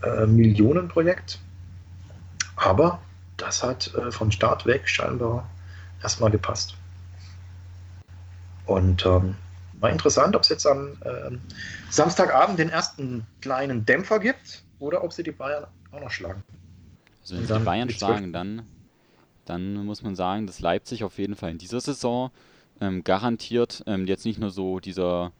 äh, 0.03 0.27
Millionenprojekt. 0.27 1.39
Aber 2.57 3.01
das 3.37 3.63
hat 3.63 3.95
äh, 3.95 4.11
von 4.11 4.31
Start 4.31 4.67
weg 4.67 4.89
scheinbar 4.89 5.49
erstmal 6.03 6.31
gepasst. 6.31 6.75
Und 8.67 9.05
ähm, 9.07 9.35
war 9.81 9.91
interessant, 9.91 10.37
ob 10.37 10.43
es 10.43 10.51
jetzt 10.51 10.67
am 10.67 10.93
äh, 11.05 11.37
Samstagabend 11.89 12.59
den 12.59 12.69
ersten 12.69 13.27
kleinen 13.41 13.87
Dämpfer 13.87 14.19
gibt 14.19 14.63
oder 14.79 15.03
ob 15.03 15.13
sie 15.13 15.23
die 15.23 15.33
Bayern 15.33 15.67
auch 15.93 16.01
noch 16.01 16.11
schlagen. 16.11 16.43
Also 17.23 17.37
wenn 17.37 17.47
sie 17.47 17.59
die 17.59 17.65
Bayern 17.65 17.91
schlagen, 17.91 18.33
dann, 18.33 18.67
dann 19.45 19.85
muss 19.85 20.03
man 20.03 20.17
sagen, 20.17 20.47
dass 20.47 20.61
Leipzig 20.61 21.05
auf 21.05 21.19
jeden 21.19 21.37
Fall 21.37 21.51
in 21.51 21.59
dieser 21.59 21.81
Saison 21.81 22.31
ähm, 22.81 23.05
garantiert 23.05 23.83
ähm, 23.87 24.07
jetzt 24.07 24.25
nicht 24.25 24.39
nur 24.39 24.51
so 24.51 24.81
dieser 24.81 25.33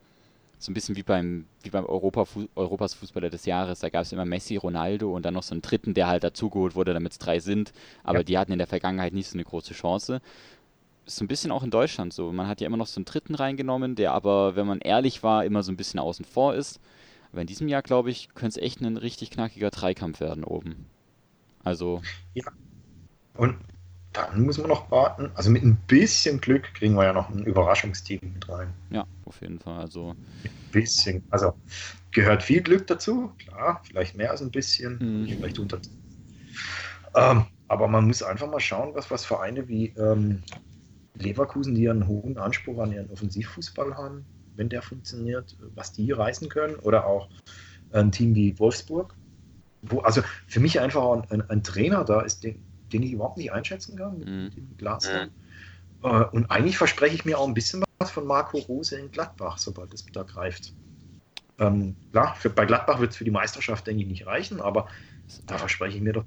so 0.61 0.71
ein 0.71 0.75
bisschen 0.75 0.95
wie 0.95 1.03
beim, 1.03 1.47
wie 1.63 1.71
beim 1.71 1.87
Europa, 1.87 2.27
Europas 2.55 2.93
Fußballer 2.93 3.31
des 3.31 3.47
Jahres. 3.47 3.81
Da 3.81 3.89
gab 3.89 4.03
es 4.03 4.13
immer 4.13 4.27
Messi, 4.27 4.57
Ronaldo 4.57 5.11
und 5.15 5.25
dann 5.25 5.33
noch 5.33 5.43
so 5.43 5.55
einen 5.55 5.63
dritten, 5.63 5.95
der 5.95 6.07
halt 6.07 6.23
dazugeholt 6.23 6.75
wurde, 6.75 6.93
damit 6.93 7.13
es 7.13 7.19
drei 7.19 7.41
sind. 7.41 7.73
Aber 8.05 8.19
ja. 8.19 8.25
die 8.25 8.39
hatten 8.39 8.53
in 8.53 8.59
der 8.59 8.67
Vergangenheit 8.67 9.15
nicht 9.15 9.29
so 9.29 9.37
eine 9.37 9.45
große 9.45 9.73
Chance. 9.73 10.21
Ist 11.07 11.17
so 11.17 11.25
ein 11.25 11.29
bisschen 11.29 11.51
auch 11.51 11.63
in 11.63 11.71
Deutschland 11.71 12.13
so. 12.13 12.31
Man 12.31 12.47
hat 12.47 12.61
ja 12.61 12.67
immer 12.67 12.77
noch 12.77 12.89
so 12.89 12.99
einen 12.99 13.07
dritten 13.07 13.35
reingenommen, 13.35 13.95
der 13.95 14.13
aber, 14.13 14.55
wenn 14.55 14.67
man 14.67 14.81
ehrlich 14.81 15.23
war, 15.23 15.47
immer 15.47 15.63
so 15.63 15.73
ein 15.73 15.79
bisschen 15.79 15.99
außen 15.99 16.27
vor 16.27 16.55
ist. 16.55 16.79
Aber 17.33 17.41
in 17.41 17.47
diesem 17.47 17.69
Jahr, 17.69 17.83
glaube 17.83 18.11
ich, 18.11 18.29
könnte 18.35 18.59
es 18.59 18.65
echt 18.65 18.81
ein 18.81 18.97
richtig 18.97 19.31
knackiger 19.31 19.71
Dreikampf 19.71 20.21
werden 20.21 20.45
oben. 20.45 20.87
Also. 21.63 22.03
Ja. 22.35 22.45
Und 23.37 23.57
dann 24.13 24.43
muss 24.43 24.59
man 24.59 24.69
noch 24.69 24.91
warten. 24.91 25.31
Also 25.35 25.51
mit 25.51 25.63
ein 25.63 25.77
bisschen 25.87 26.41
Glück 26.41 26.75
kriegen 26.75 26.95
wir 26.95 27.05
ja 27.05 27.13
noch 27.13 27.31
ein 27.31 27.45
Überraschungsteam 27.45 28.21
mit 28.35 28.49
rein. 28.49 28.73
Ja, 28.91 29.07
auf 29.25 29.41
jeden 29.41 29.61
Fall. 29.61 29.79
Also 29.79 30.11
ein 30.11 30.51
bisschen. 30.73 31.23
Also 31.31 31.55
gehört 32.11 32.43
viel 32.43 32.61
Glück 32.61 32.87
dazu, 32.89 33.33
klar, 33.39 33.81
vielleicht 33.85 34.17
mehr 34.17 34.33
als 34.33 34.43
ein 34.43 34.51
bisschen, 34.51 34.99
mhm. 34.99 35.29
vielleicht 35.29 35.59
unter. 35.61 35.79
Ähm, 37.15 37.47
aber 37.69 37.87
man 37.87 38.07
muss 38.07 38.23
einfach 38.23 38.51
mal 38.51 38.59
schauen, 38.59 38.95
was, 38.95 39.11
was 39.13 39.25
Vereine 39.25 39.69
wie 39.69 39.95
ähm, 39.97 40.43
Leverkusen, 41.15 41.75
die 41.77 41.89
einen 41.89 42.09
hohen 42.09 42.37
Anspruch 42.37 42.83
an 42.83 42.93
ihren 42.93 43.11
Offensivfußball 43.11 43.97
haben, 43.97 44.25
wenn 44.61 44.69
der 44.69 44.83
funktioniert, 44.83 45.57
was 45.75 45.93
die 45.93 46.13
reißen 46.13 46.51
können. 46.51 46.77
Oder 46.77 47.07
auch 47.07 47.31
ein 47.93 48.13
Team 48.13 48.35
wie 48.35 48.57
Wolfsburg. 48.59 49.15
Wo, 49.81 50.01
also 50.01 50.21
für 50.47 50.61
mich 50.61 50.79
einfach 50.79 51.03
ein, 51.13 51.25
ein, 51.31 51.51
ein 51.51 51.63
Trainer 51.65 52.05
da 52.05 52.21
ist, 52.21 52.45
den, 52.45 52.63
den 52.93 53.03
ich 53.03 53.13
überhaupt 53.13 53.39
nicht 53.39 53.53
einschätzen 53.53 53.97
kann, 53.97 54.19
mit 54.19 54.29
mhm. 54.29 54.51
dem 54.51 54.77
Glasner. 54.77 55.27
Mhm. 55.27 55.31
Äh, 56.03 56.25
und 56.25 56.51
eigentlich 56.51 56.77
verspreche 56.77 57.15
ich 57.15 57.25
mir 57.25 57.39
auch 57.39 57.49
ein 57.49 57.55
bisschen 57.55 57.83
was 57.99 58.11
von 58.11 58.27
Marco 58.27 58.59
Rose 58.59 58.97
in 58.99 59.11
Gladbach, 59.11 59.57
sobald 59.57 59.95
es 59.95 60.05
da 60.13 60.25
greift. 60.25 60.75
Ähm, 61.59 61.97
klar, 62.13 62.35
für, 62.35 62.51
bei 62.51 62.67
Gladbach 62.67 63.01
wird 63.01 63.13
es 63.13 63.17
für 63.17 63.25
die 63.25 63.31
Meisterschaft, 63.31 63.87
denke 63.87 64.03
ich, 64.03 64.09
nicht 64.09 64.27
reichen, 64.27 64.61
aber 64.61 64.89
da 65.47 65.57
verspreche 65.57 65.97
ich 65.97 66.03
mir 66.03 66.13
doch, 66.13 66.25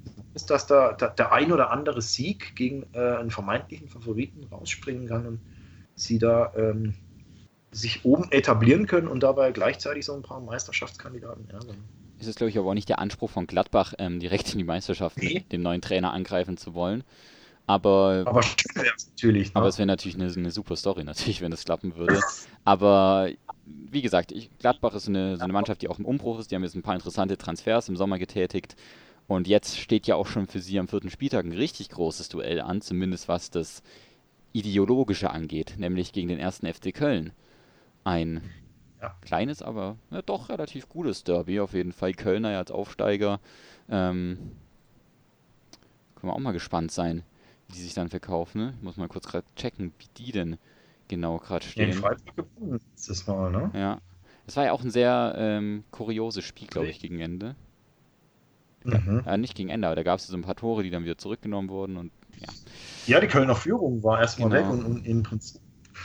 dass 0.48 0.66
da, 0.66 0.92
da 0.92 1.08
der 1.08 1.30
ein 1.30 1.52
oder 1.52 1.70
andere 1.70 2.02
Sieg 2.02 2.56
gegen 2.56 2.86
äh, 2.94 2.98
einen 2.98 3.30
vermeintlichen 3.30 3.88
Favoriten 3.88 4.44
rausspringen 4.44 5.06
kann 5.06 5.26
und 5.26 5.40
sie 5.94 6.18
da 6.18 6.52
ähm, 6.56 6.94
sich 7.74 8.04
oben 8.04 8.30
etablieren 8.30 8.86
können 8.86 9.08
und 9.08 9.22
dabei 9.22 9.52
gleichzeitig 9.52 10.04
so 10.04 10.14
ein 10.14 10.22
paar 10.22 10.40
Meisterschaftskandidaten 10.40 11.50
ärgern 11.50 11.76
ist 12.20 12.28
es, 12.28 12.36
glaube 12.36 12.50
ich, 12.50 12.58
aber 12.58 12.70
auch 12.70 12.74
nicht 12.74 12.88
der 12.88 12.98
Anspruch 13.00 13.30
von 13.30 13.46
Gladbach, 13.46 13.94
ähm, 13.98 14.20
direkt 14.20 14.52
in 14.52 14.58
die 14.58 14.64
Meisterschaft 14.64 15.18
nee. 15.18 15.34
mit 15.34 15.52
dem 15.52 15.62
neuen 15.62 15.80
Trainer 15.80 16.12
angreifen 16.12 16.56
zu 16.56 16.74
wollen. 16.74 17.04
Aber, 17.66 18.24
aber 18.26 18.42
natürlich. 18.76 19.48
Ne? 19.48 19.56
Aber 19.56 19.68
es 19.68 19.78
wäre 19.78 19.86
natürlich 19.86 20.16
eine, 20.16 20.30
eine, 20.30 20.50
super 20.50 20.76
Story, 20.76 21.02
natürlich, 21.02 21.40
wenn 21.40 21.50
das 21.50 21.64
klappen 21.64 21.96
würde. 21.96 22.20
aber 22.64 23.30
wie 23.64 24.02
gesagt, 24.02 24.32
ich, 24.32 24.50
Gladbach 24.58 24.94
ist 24.94 25.08
eine, 25.08 25.36
so 25.36 25.44
eine 25.44 25.52
Mannschaft, 25.52 25.80
die 25.80 25.88
auch 25.88 25.98
im 25.98 26.04
Umbruch 26.04 26.38
ist. 26.38 26.50
Die 26.50 26.54
haben 26.54 26.64
jetzt 26.64 26.74
ein 26.74 26.82
paar 26.82 26.94
interessante 26.94 27.38
Transfers 27.38 27.88
im 27.88 27.96
Sommer 27.96 28.18
getätigt. 28.18 28.76
Und 29.26 29.48
jetzt 29.48 29.78
steht 29.78 30.06
ja 30.06 30.16
auch 30.16 30.26
schon 30.26 30.46
für 30.46 30.60
sie 30.60 30.78
am 30.78 30.88
vierten 30.88 31.08
Spieltag 31.08 31.46
ein 31.46 31.52
richtig 31.52 31.88
großes 31.88 32.28
Duell 32.28 32.60
an, 32.60 32.82
zumindest 32.82 33.28
was 33.28 33.50
das 33.50 33.82
Ideologische 34.52 35.30
angeht, 35.30 35.76
nämlich 35.78 36.12
gegen 36.12 36.28
den 36.28 36.38
ersten 36.38 36.66
FC 36.66 36.92
Köln. 36.92 37.32
Ein 38.04 38.42
ja. 39.00 39.14
Kleines, 39.22 39.62
aber 39.62 39.96
ja, 40.10 40.22
doch 40.22 40.48
relativ 40.48 40.88
gutes 40.88 41.24
Derby 41.24 41.60
auf 41.60 41.74
jeden 41.74 41.92
Fall. 41.92 42.14
Kölner 42.14 42.52
ja 42.52 42.58
als 42.58 42.70
Aufsteiger. 42.70 43.40
Ähm, 43.88 44.38
können 46.14 46.32
wir 46.32 46.34
auch 46.34 46.38
mal 46.38 46.52
gespannt 46.52 46.90
sein, 46.90 47.22
wie 47.68 47.74
die 47.74 47.82
sich 47.82 47.94
dann 47.94 48.08
verkaufen. 48.08 48.60
Ne? 48.60 48.74
Ich 48.78 48.82
muss 48.82 48.96
mal 48.96 49.08
kurz 49.08 49.26
gerade 49.26 49.46
checken, 49.56 49.92
wie 49.98 50.08
die 50.16 50.32
denn 50.32 50.56
genau 51.08 51.38
gerade 51.38 51.64
stehen. 51.64 51.90
Ja, 51.90 51.96
Freiburg 51.96 52.36
gewonnen 52.36 52.80
letztes 52.92 53.26
Mal, 53.26 53.50
ne? 53.50 53.70
Ja. 53.74 54.00
Es 54.46 54.56
war 54.56 54.64
ja 54.64 54.72
auch 54.72 54.82
ein 54.82 54.90
sehr 54.90 55.34
ähm, 55.38 55.84
kurioses 55.90 56.44
Spiel, 56.44 56.68
glaube 56.68 56.88
ich, 56.88 57.00
gegen 57.00 57.18
Ende. 57.20 57.56
Mhm. 58.84 59.22
Ja, 59.24 59.36
nicht 59.36 59.54
gegen 59.54 59.70
Ende, 59.70 59.86
aber 59.88 59.96
da 59.96 60.02
gab 60.02 60.18
es 60.18 60.26
so 60.26 60.36
ein 60.36 60.42
paar 60.42 60.56
Tore, 60.56 60.82
die 60.82 60.90
dann 60.90 61.04
wieder 61.04 61.16
zurückgenommen 61.16 61.70
wurden 61.70 61.96
und 61.96 62.12
ja. 62.38 62.48
Ja, 63.06 63.20
die 63.20 63.26
Kölner 63.26 63.54
Führung 63.54 64.02
war 64.02 64.20
erstmal 64.20 64.50
genau. 64.50 64.62
weg 64.62 64.70
und, 64.70 64.84
und, 64.84 65.06
im 65.06 65.22
Prinzip 65.22 65.60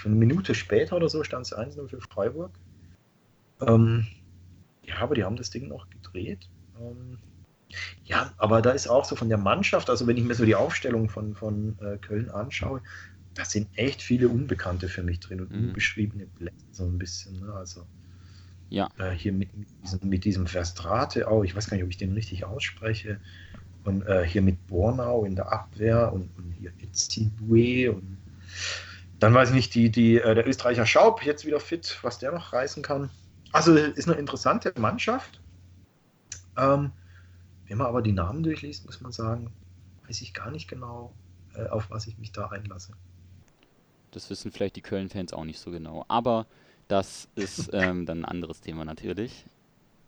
eine 0.06 0.16
Minute 0.16 0.56
später 0.56 0.95
oder 0.95 1.10
so 1.10 1.24
stand 1.24 1.45
es 1.45 1.56
1-0 1.56 1.88
für 1.88 2.02
Freiburg. 2.02 2.52
Ähm, 3.61 4.07
ja, 4.84 4.98
aber 4.98 5.16
die 5.16 5.24
haben 5.24 5.36
das 5.36 5.49
Ding 5.49 5.68
noch 5.68 5.90
gedreht. 5.90 6.49
Ähm, 6.80 7.20
ja, 8.03 8.32
aber 8.38 8.61
da 8.61 8.72
ist 8.72 8.88
auch 8.88 9.06
so 9.06 9.16
von 9.16 9.30
der 9.30 9.38
Mannschaft, 9.38 9.90
also 9.90 10.07
wenn 10.07 10.18
ich 10.18 10.24
mir 10.24 10.34
so 10.34 10.45
die 10.45 10.56
Aufstellung 10.56 11.10
von, 11.10 11.36
von 11.36 11.78
äh, 11.80 11.98
Köln 11.98 12.30
anschaue, 12.30 12.82
da 13.36 13.45
sind 13.45 13.68
echt 13.76 14.02
viele 14.02 14.28
Unbekannte 14.28 14.90
für 14.90 15.03
mich 15.03 15.20
drin 15.20 15.41
und 15.41 15.52
mhm. 15.52 15.68
unbeschriebene 15.68 16.26
Blätter 16.26 16.56
so 16.72 16.86
ein 16.86 16.98
bisschen. 16.98 17.40
Ne? 17.40 17.53
Also 17.53 17.86
ja. 18.70 18.90
Äh, 18.98 19.11
hier 19.11 19.34
mit, 19.34 19.49
mit, 20.03 20.26
diesem, 20.26 20.48
Verstrate 20.48 21.28
auch, 21.28 21.44
ich 21.44 21.56
weiß 21.56 21.70
gar 21.70 21.76
nicht, 21.76 21.84
ob 21.84 21.90
ich 21.90 21.98
den 21.98 22.14
richtig 22.14 22.45
ausspreche. 22.45 23.20
Und 23.84 24.06
äh, 24.06 24.26
hier 24.26 24.41
mit 24.41 24.68
Bornau 24.68 25.26
in 25.26 25.36
der 25.36 25.52
Abwehr 25.52 26.11
und, 26.14 26.30
und 26.38 26.52
hier 26.60 26.72
Itztibue 26.80 27.91
und 27.91 28.18
dann 29.20 29.34
weiß 29.34 29.50
ich 29.50 29.56
nicht, 29.56 29.76
die, 29.76 29.90
die, 29.90 30.18
äh, 30.18 30.34
der 30.34 30.48
Österreicher 30.48 30.86
Schaub 30.86 31.24
jetzt 31.24 31.46
wieder 31.46 31.60
fit, 31.60 32.00
was 32.02 32.20
der 32.20 32.32
noch 32.32 32.54
reißen 32.54 32.84
kann. 32.84 33.10
Also 33.52 33.76
ist 33.76 34.08
eine 34.08 34.18
interessante 34.18 34.74
Mannschaft. 34.78 35.41
Ähm, 36.58 36.91
wenn 37.68 37.78
man 37.78 37.88
aber 37.88 38.02
die 38.02 38.12
Namen 38.12 38.44
durchliest, 38.44 38.86
muss 38.86 39.02
man 39.02 39.12
sagen, 39.12 39.52
weiß 40.08 40.22
ich 40.22 40.34
gar 40.34 40.52
nicht 40.52 40.68
genau, 40.68 41.14
äh, 41.56 41.68
auf 41.68 41.90
was 41.90 42.08
ich 42.08 42.18
mich 42.18 42.32
da 42.32 42.48
einlasse. 42.48 42.94
Das 44.12 44.30
wissen 44.30 44.52
vielleicht 44.52 44.76
die 44.76 44.82
Köln-Fans 44.82 45.34
auch 45.34 45.44
nicht 45.44 45.60
so 45.60 45.72
genau. 45.72 46.06
Aber 46.08 46.48
das 46.88 47.28
ist 47.36 47.70
ähm, 47.74 48.06
dann 48.06 48.20
ein 48.20 48.26
anderes 48.26 48.62
Thema 48.62 48.86
natürlich. 48.86 49.46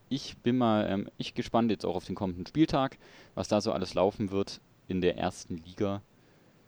Ich 0.10 0.38
bin 0.38 0.58
mal, 0.58 0.90
ähm, 0.90 1.10
ich 1.18 1.34
gespannt 1.34 1.72
jetzt 1.72 1.86
auch 1.86 1.96
auf 1.96 2.06
den 2.06 2.16
kommenden 2.16 2.46
Spieltag, 2.46 2.98
was 3.36 3.48
da 3.48 3.62
so 3.62 3.72
alles 3.72 3.94
laufen 3.94 4.32
wird 4.32 4.60
in 4.88 5.02
der 5.02 5.18
ersten 5.18 5.58
Liga. 5.58 6.02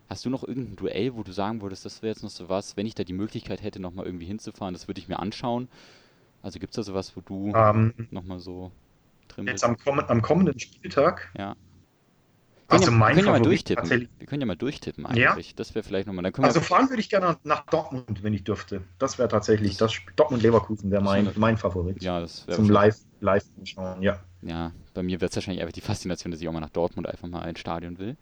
Hast 0.09 0.25
du 0.25 0.29
noch 0.29 0.43
irgendein 0.43 0.75
Duell, 0.75 1.15
wo 1.15 1.23
du 1.23 1.31
sagen 1.31 1.61
würdest, 1.61 1.85
das 1.85 2.01
wäre 2.01 2.13
jetzt 2.13 2.23
noch 2.23 2.29
so 2.29 2.49
was, 2.49 2.77
wenn 2.77 2.85
ich 2.85 2.95
da 2.95 3.03
die 3.03 3.13
Möglichkeit 3.13 3.63
hätte, 3.63 3.79
nochmal 3.79 4.05
irgendwie 4.05 4.25
hinzufahren, 4.25 4.73
das 4.73 4.87
würde 4.87 4.99
ich 4.99 5.07
mir 5.07 5.19
anschauen? 5.19 5.67
Also 6.41 6.59
gibt 6.59 6.71
es 6.71 6.75
da 6.75 6.83
sowas, 6.83 7.15
wo 7.15 7.21
du 7.21 7.53
ähm, 7.55 7.93
nochmal 8.11 8.39
so 8.39 8.71
drin 9.29 9.47
jetzt 9.47 9.61
bist? 9.61 9.77
Jetzt 9.77 9.87
am, 9.87 9.99
am, 9.99 10.21
kommenden 10.21 10.59
Spieltag? 10.59 11.31
Ja. 11.37 11.55
Also 12.67 12.91
ja, 12.91 12.91
mein 12.91 13.15
wir 13.15 13.23
können 13.23 13.33
ja 13.33 13.39
mal 13.39 13.41
durchtippen. 13.41 14.09
Wir 14.17 14.27
können 14.27 14.41
ja 14.41 14.45
mal 14.45 14.55
durchtippen 14.55 15.05
eigentlich. 15.05 15.49
Ja? 15.49 15.53
Das 15.55 15.75
wäre 15.75 15.83
vielleicht 15.83 16.07
nochmal. 16.07 16.31
Also 16.41 16.59
fahren 16.59 16.89
würde 16.89 17.01
ich 17.01 17.09
gerne 17.09 17.37
nach 17.43 17.65
Dortmund, 17.67 18.23
wenn 18.23 18.33
ich 18.33 18.43
dürfte. 18.43 18.81
Das 18.99 19.17
wäre 19.17 19.29
tatsächlich, 19.29 19.77
das, 19.77 19.93
Dortmund-Leverkusen 20.15 20.89
wäre 20.91 21.03
mein, 21.03 21.29
mein 21.35 21.57
Favorit. 21.57 22.01
Ja, 22.01 22.19
das 22.19 22.47
wäre 22.47 22.57
Zum 22.57 22.69
Live, 22.69 22.97
live 23.21 23.45
schauen, 23.63 24.01
ja. 24.01 24.19
Ja, 24.41 24.71
bei 24.93 25.03
mir 25.03 25.21
wäre 25.21 25.29
es 25.29 25.35
wahrscheinlich 25.35 25.61
einfach 25.61 25.73
die 25.73 25.81
Faszination, 25.81 26.31
dass 26.31 26.41
ich 26.41 26.47
auch 26.47 26.53
mal 26.53 26.59
nach 26.59 26.69
Dortmund 26.69 27.07
einfach 27.07 27.27
mal 27.27 27.47
ins 27.47 27.59
Stadion 27.59 27.99
will. 27.99 28.17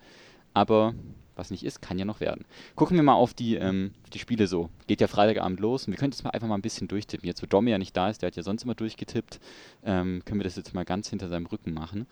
Aber 0.54 0.94
was 1.36 1.52
nicht 1.52 1.64
ist, 1.64 1.82
kann 1.82 1.98
ja 1.98 2.06
noch 2.06 2.20
werden. 2.20 2.46
Gucken 2.76 2.96
wir 2.96 3.04
mal 3.04 3.14
auf 3.14 3.34
die, 3.34 3.56
ähm, 3.56 3.94
die 4.14 4.20
Spiele 4.20 4.48
so. 4.48 4.70
Geht 4.88 5.02
ja 5.02 5.08
Freitagabend 5.08 5.60
los 5.60 5.86
und 5.86 5.94
wir 5.94 5.98
können 5.98 6.12
jetzt 6.12 6.24
mal 6.24 6.32
einfach 6.32 6.48
mal 6.48 6.56
ein 6.56 6.62
bisschen 6.62 6.88
durchtippen. 6.88 7.28
Jetzt, 7.28 7.42
wo 7.42 7.48
Domi 7.48 7.72
ja 7.72 7.78
nicht 7.78 7.96
da 7.96 8.10
ist, 8.10 8.22
der 8.22 8.28
hat 8.28 8.36
ja 8.36 8.44
sonst 8.44 8.64
immer 8.64 8.76
durchgetippt, 8.76 9.40
ähm, 9.84 10.22
können 10.26 10.40
wir 10.40 10.44
das 10.44 10.56
jetzt 10.56 10.74
mal 10.74 10.86
ganz 10.86 11.10
hinter 11.10 11.30
seinem 11.30 11.46
Rücken 11.46 11.74
machen. 11.74 12.08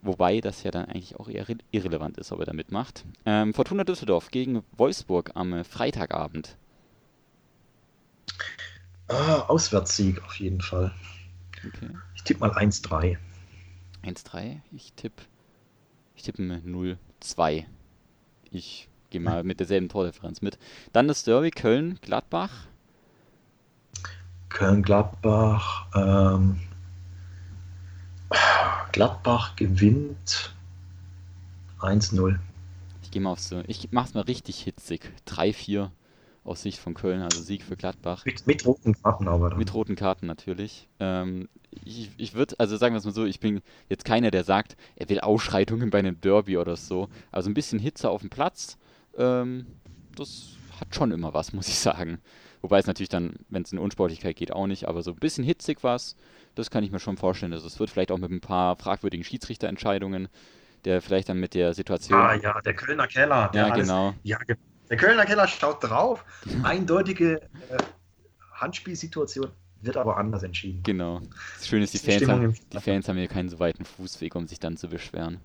Wobei 0.00 0.40
das 0.40 0.62
ja 0.62 0.70
dann 0.70 0.86
eigentlich 0.86 1.16
auch 1.20 1.28
eher 1.28 1.46
irrelevant 1.70 2.16
ist, 2.18 2.32
ob 2.32 2.40
er 2.40 2.46
da 2.46 2.52
mitmacht. 2.52 3.04
Ähm, 3.26 3.52
Fortuna 3.52 3.84
Düsseldorf 3.84 4.30
gegen 4.30 4.62
Wolfsburg 4.76 5.32
am 5.34 5.52
äh, 5.52 5.64
Freitagabend. 5.64 6.56
Ah, 9.08 9.40
Auswärtssieg 9.48 10.22
auf 10.24 10.34
jeden 10.36 10.60
Fall. 10.60 10.92
Okay. 11.58 11.90
Ich 12.14 12.22
tippe 12.22 12.40
mal 12.40 12.52
1-3. 12.52 13.18
1-3. 14.02 14.60
Ich 14.72 14.92
tippe 14.94 15.22
ich 16.14 16.22
tippe 16.22 16.42
0-2. 16.42 17.64
Ich 18.52 18.88
gehe 19.10 19.20
mal 19.20 19.44
mit 19.44 19.60
derselben 19.60 19.88
Tordifferenz 19.88 20.42
mit. 20.42 20.58
Dann 20.92 21.08
das 21.08 21.24
Derby 21.24 21.50
Köln-Gladbach. 21.50 22.66
Köln-Gladbach. 24.48 25.86
Ähm, 25.94 26.60
Gladbach 28.92 29.56
gewinnt 29.56 30.54
1-0. 31.80 32.38
Ich 33.02 33.10
gehe 33.10 33.22
mal 33.22 33.32
auf 33.32 33.40
so. 33.40 33.62
Ich 33.66 33.88
mach's 33.90 34.14
mal 34.14 34.22
richtig 34.22 34.60
hitzig. 34.60 35.10
3-4 35.28 35.90
aus 36.44 36.62
Sicht 36.62 36.78
von 36.78 36.94
Köln, 36.94 37.22
also 37.22 37.40
Sieg 37.40 37.62
für 37.62 37.76
Gladbach. 37.76 38.24
Mit, 38.24 38.46
mit 38.46 38.66
roten 38.66 38.94
Karten 39.00 39.28
aber. 39.28 39.50
Dann. 39.50 39.58
Mit 39.58 39.72
roten 39.74 39.96
Karten 39.96 40.26
natürlich. 40.26 40.88
Ähm, 41.00 41.48
ich 41.84 42.10
ich 42.16 42.34
würde, 42.34 42.54
also 42.58 42.76
sagen 42.76 42.94
wir 42.94 42.98
es 42.98 43.04
mal 43.04 43.12
so, 43.12 43.24
ich 43.24 43.40
bin 43.40 43.62
jetzt 43.88 44.04
keiner, 44.04 44.30
der 44.30 44.44
sagt, 44.44 44.76
er 44.96 45.08
will 45.08 45.20
Ausschreitungen 45.20 45.90
bei 45.90 45.98
einem 45.98 46.20
Derby 46.20 46.56
oder 46.58 46.76
so. 46.76 47.08
Also 47.30 47.50
ein 47.50 47.54
bisschen 47.54 47.78
Hitze 47.78 48.10
auf 48.10 48.20
dem 48.20 48.30
Platz, 48.30 48.76
ähm, 49.16 49.66
das 50.16 50.56
hat 50.80 50.94
schon 50.94 51.12
immer 51.12 51.34
was, 51.34 51.52
muss 51.52 51.68
ich 51.68 51.78
sagen. 51.78 52.18
Wobei 52.60 52.78
es 52.78 52.86
natürlich 52.86 53.08
dann, 53.08 53.34
wenn 53.48 53.62
es 53.62 53.72
in 53.72 53.78
Unsportlichkeit 53.78 54.36
geht, 54.36 54.52
auch 54.52 54.66
nicht, 54.66 54.86
aber 54.86 55.02
so 55.02 55.10
ein 55.10 55.16
bisschen 55.16 55.44
hitzig 55.44 55.78
was, 55.82 56.16
das 56.54 56.70
kann 56.70 56.84
ich 56.84 56.92
mir 56.92 57.00
schon 57.00 57.16
vorstellen. 57.16 57.52
Also 57.52 57.66
es 57.66 57.80
wird 57.80 57.90
vielleicht 57.90 58.12
auch 58.12 58.18
mit 58.18 58.30
ein 58.30 58.40
paar 58.40 58.76
fragwürdigen 58.76 59.24
Schiedsrichterentscheidungen, 59.24 60.28
der 60.84 61.02
vielleicht 61.02 61.28
dann 61.28 61.40
mit 61.40 61.54
der 61.54 61.74
Situation. 61.74 62.18
Ah 62.18 62.34
ja, 62.34 62.60
der 62.60 62.74
Kölner 62.74 63.08
Keller. 63.08 63.50
Der 63.52 63.66
ja, 63.66 63.72
alles, 63.72 63.88
genau. 63.88 64.14
Ja, 64.22 64.38
der 64.88 64.96
Kölner 64.96 65.24
Keller 65.26 65.48
schaut 65.48 65.82
drauf. 65.82 66.24
Eindeutige 66.62 67.40
äh, 67.40 67.78
Handspielsituation 68.52 69.50
wird 69.82 69.96
aber 69.96 70.16
anders 70.16 70.42
entschieden. 70.42 70.82
Genau. 70.82 71.20
Das 71.58 71.66
Schöne 71.66 71.84
ist, 71.84 71.94
die, 71.94 71.98
Fans 71.98 72.28
haben, 72.28 72.54
die 72.72 72.80
Fans 72.80 73.08
haben 73.08 73.16
hier 73.16 73.28
keinen 73.28 73.48
so 73.48 73.58
weiten 73.58 73.84
Fußweg, 73.84 74.34
um 74.34 74.46
sich 74.46 74.60
dann 74.60 74.76
zu 74.76 74.88
beschweren. 74.88 75.40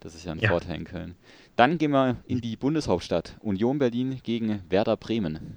Das 0.00 0.14
ist 0.14 0.24
ja 0.24 0.32
ein 0.32 0.38
ja. 0.38 0.50
Vorteil 0.50 0.76
in 0.76 0.84
Köln. 0.84 1.14
Dann 1.56 1.78
gehen 1.78 1.92
wir 1.92 2.16
in 2.26 2.40
die 2.40 2.56
Bundeshauptstadt. 2.56 3.36
Union 3.40 3.78
Berlin 3.78 4.20
gegen 4.22 4.62
Werder 4.68 4.96
Bremen. 4.96 5.54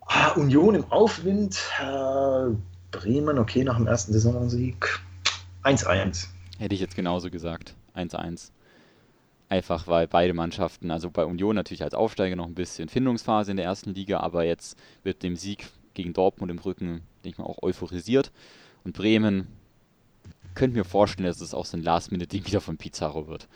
Ah, 0.00 0.30
Union 0.32 0.74
im 0.74 0.84
Aufwind. 0.90 1.60
Äh, 1.80 2.54
Bremen, 2.90 3.38
okay, 3.38 3.64
nach 3.64 3.76
dem 3.76 3.86
ersten 3.86 4.12
Saisonsieg. 4.12 5.00
1-1. 5.64 6.28
Hätte 6.58 6.74
ich 6.74 6.80
jetzt 6.80 6.96
genauso 6.96 7.30
gesagt. 7.30 7.74
1-1. 7.94 8.50
Einfach 9.48 9.86
weil 9.86 10.08
beide 10.08 10.32
Mannschaften, 10.32 10.90
also 10.90 11.10
bei 11.10 11.24
Union 11.24 11.54
natürlich 11.54 11.82
als 11.82 11.94
Aufsteiger 11.94 12.36
noch 12.36 12.46
ein 12.46 12.54
bisschen 12.54 12.88
Findungsphase 12.88 13.50
in 13.50 13.56
der 13.56 13.66
ersten 13.66 13.94
Liga, 13.94 14.20
aber 14.20 14.44
jetzt 14.44 14.78
wird 15.02 15.22
dem 15.22 15.36
Sieg 15.36 15.66
gegen 15.94 16.12
Dortmund 16.12 16.50
im 16.50 16.58
Rücken, 16.58 17.02
denke 17.24 17.28
ich 17.28 17.38
mal, 17.38 17.44
auch 17.44 17.62
euphorisiert. 17.62 18.32
Und 18.84 18.96
Bremen 18.96 19.46
könnte 20.54 20.76
mir 20.76 20.84
vorstellen, 20.84 21.26
dass 21.26 21.40
es 21.40 21.54
auch 21.54 21.66
so 21.66 21.76
ein 21.76 21.82
Last-Minute-Ding 21.82 22.46
wieder 22.46 22.60
von 22.60 22.76
Pizarro 22.76 23.26
wird. 23.26 23.48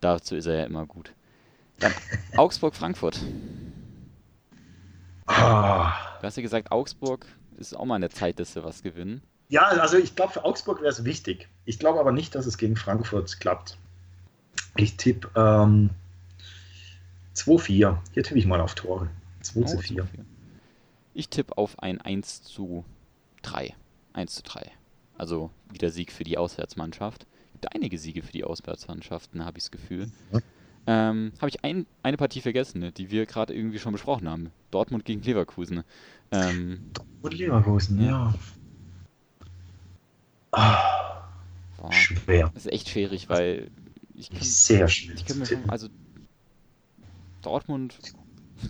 Dazu 0.00 0.36
ist 0.36 0.46
er 0.46 0.54
ja 0.54 0.64
immer 0.64 0.86
gut. 0.86 1.12
Dann 1.78 1.92
Augsburg-Frankfurt. 2.36 3.20
Ah. 5.26 5.92
Du 6.20 6.26
hast 6.26 6.36
ja 6.36 6.42
gesagt, 6.42 6.70
Augsburg 6.70 7.26
ist 7.58 7.76
auch 7.76 7.84
mal 7.84 7.96
an 7.96 8.00
der 8.00 8.10
Zeit, 8.10 8.38
dass 8.38 8.54
sie 8.54 8.64
was 8.64 8.82
gewinnen. 8.82 9.22
Ja, 9.48 9.62
also 9.62 9.96
ich 9.96 10.14
glaube, 10.14 10.32
für 10.32 10.44
Augsburg 10.44 10.80
wäre 10.80 10.90
es 10.90 11.04
wichtig. 11.04 11.48
Ich 11.64 11.78
glaube 11.78 12.00
aber 12.00 12.12
nicht, 12.12 12.34
dass 12.34 12.46
es 12.46 12.58
gegen 12.58 12.76
Frankfurt 12.76 13.40
klappt. 13.40 13.78
Ich 14.76 14.96
tippe 14.96 15.28
ähm, 15.34 15.90
2-4. 17.34 17.96
Hier 18.12 18.22
tippe 18.22 18.38
ich 18.38 18.46
mal 18.46 18.60
auf 18.60 18.74
Tore. 18.74 19.08
2 19.42 19.62
zu 19.62 19.78
4. 19.78 20.06
Ich 21.18 21.30
tippe 21.30 21.58
auf 21.58 21.80
ein 21.80 22.00
1 22.00 22.44
zu 22.44 22.84
3. 23.42 23.74
1 24.12 24.36
zu 24.36 24.42
3. 24.44 24.70
Also 25.16 25.50
wieder 25.68 25.90
Sieg 25.90 26.12
für 26.12 26.22
die 26.22 26.38
Auswärtsmannschaft. 26.38 27.26
Gibt 27.54 27.74
einige 27.74 27.98
Siege 27.98 28.22
für 28.22 28.30
die 28.30 28.44
Auswärtsmannschaften, 28.44 29.44
habe 29.44 29.58
ich 29.58 29.64
das 29.64 29.72
Gefühl. 29.72 30.12
Ähm, 30.86 31.32
habe 31.40 31.48
ich 31.48 31.64
ein, 31.64 31.86
eine 32.04 32.16
Partie 32.16 32.40
vergessen, 32.40 32.78
ne, 32.78 32.92
die 32.92 33.10
wir 33.10 33.26
gerade 33.26 33.52
irgendwie 33.52 33.80
schon 33.80 33.90
besprochen 33.90 34.28
haben. 34.28 34.52
Dortmund 34.70 35.04
gegen 35.04 35.20
Leverkusen. 35.20 35.82
Ähm, 36.30 36.92
Dortmund 36.92 37.34
Leverkusen, 37.34 38.00
ja. 38.00 38.32
Ah, 40.52 41.24
Boah, 41.78 41.92
schwer. 41.92 42.52
Das 42.54 42.66
ist 42.66 42.72
echt 42.72 42.90
schwierig, 42.90 43.28
weil 43.28 43.72
ich 44.14 44.30
kann, 44.30 44.40
sehr 44.40 44.86
schwierig. 44.86 45.22
Ich 45.22 45.26
kann 45.26 45.40
mir 45.40 45.48
also 45.66 45.88
Dortmund 47.42 47.98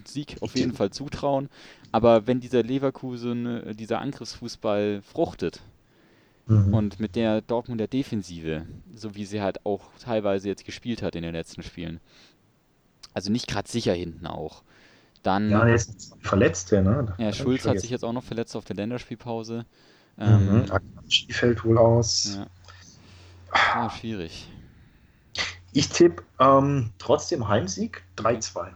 Sieg 0.04 0.36
auf 0.40 0.54
jeden 0.56 0.72
Fall 0.74 0.90
zutrauen, 0.90 1.48
aber 1.92 2.26
wenn 2.26 2.40
dieser 2.40 2.62
Leverkusen, 2.62 3.46
äh, 3.46 3.74
dieser 3.74 4.00
Angriffsfußball 4.00 5.02
fruchtet 5.02 5.60
mhm. 6.46 6.74
und 6.74 7.00
mit 7.00 7.16
der 7.16 7.40
Dortmunder 7.40 7.86
Defensive, 7.86 8.66
so 8.94 9.14
wie 9.14 9.24
sie 9.24 9.40
halt 9.40 9.64
auch 9.64 9.90
teilweise 10.00 10.48
jetzt 10.48 10.64
gespielt 10.64 11.02
hat 11.02 11.14
in 11.14 11.22
den 11.22 11.32
letzten 11.32 11.62
Spielen, 11.62 12.00
also 13.14 13.30
nicht 13.32 13.48
gerade 13.48 13.68
sicher 13.68 13.94
hinten 13.94 14.26
auch, 14.26 14.62
dann. 15.22 15.50
Ja, 15.50 15.66
er 15.66 15.74
ist 15.74 16.16
verletzt, 16.20 16.70
ja, 16.70 16.82
ne? 16.82 17.14
Ja, 17.18 17.32
Schulz 17.32 17.66
hat 17.66 17.80
sich 17.80 17.90
jetzt 17.90 18.04
auch 18.04 18.12
noch 18.12 18.24
verletzt 18.24 18.56
auf 18.56 18.64
der 18.64 18.76
Länderspielpause. 18.76 19.64
Mhm. 20.16 20.64
Ähm, 20.66 20.66
fällt 21.30 21.64
wohl 21.64 21.78
aus. 21.78 22.36
Ja. 22.36 22.46
Ah, 23.50 23.90
schwierig. 23.90 24.48
Ich 25.72 25.88
tippe 25.88 26.22
ähm, 26.40 26.90
trotzdem 26.98 27.46
Heimsieg 27.46 28.02
3-2. 28.16 28.68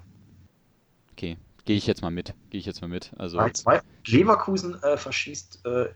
Okay, 1.22 1.36
gehe 1.66 1.76
ich 1.76 1.86
jetzt 1.86 2.02
mal 2.02 2.10
mit. 2.10 2.34
Gehe 2.50 2.58
ich 2.58 2.66
jetzt 2.66 2.82
mal 2.82 2.88
mit. 2.88 3.12
Also 3.16 3.38
3-2. 3.38 3.80
Leverkusen 4.06 4.82
äh, 4.82 4.96
verschießt 4.96 5.64
äh, 5.64 5.86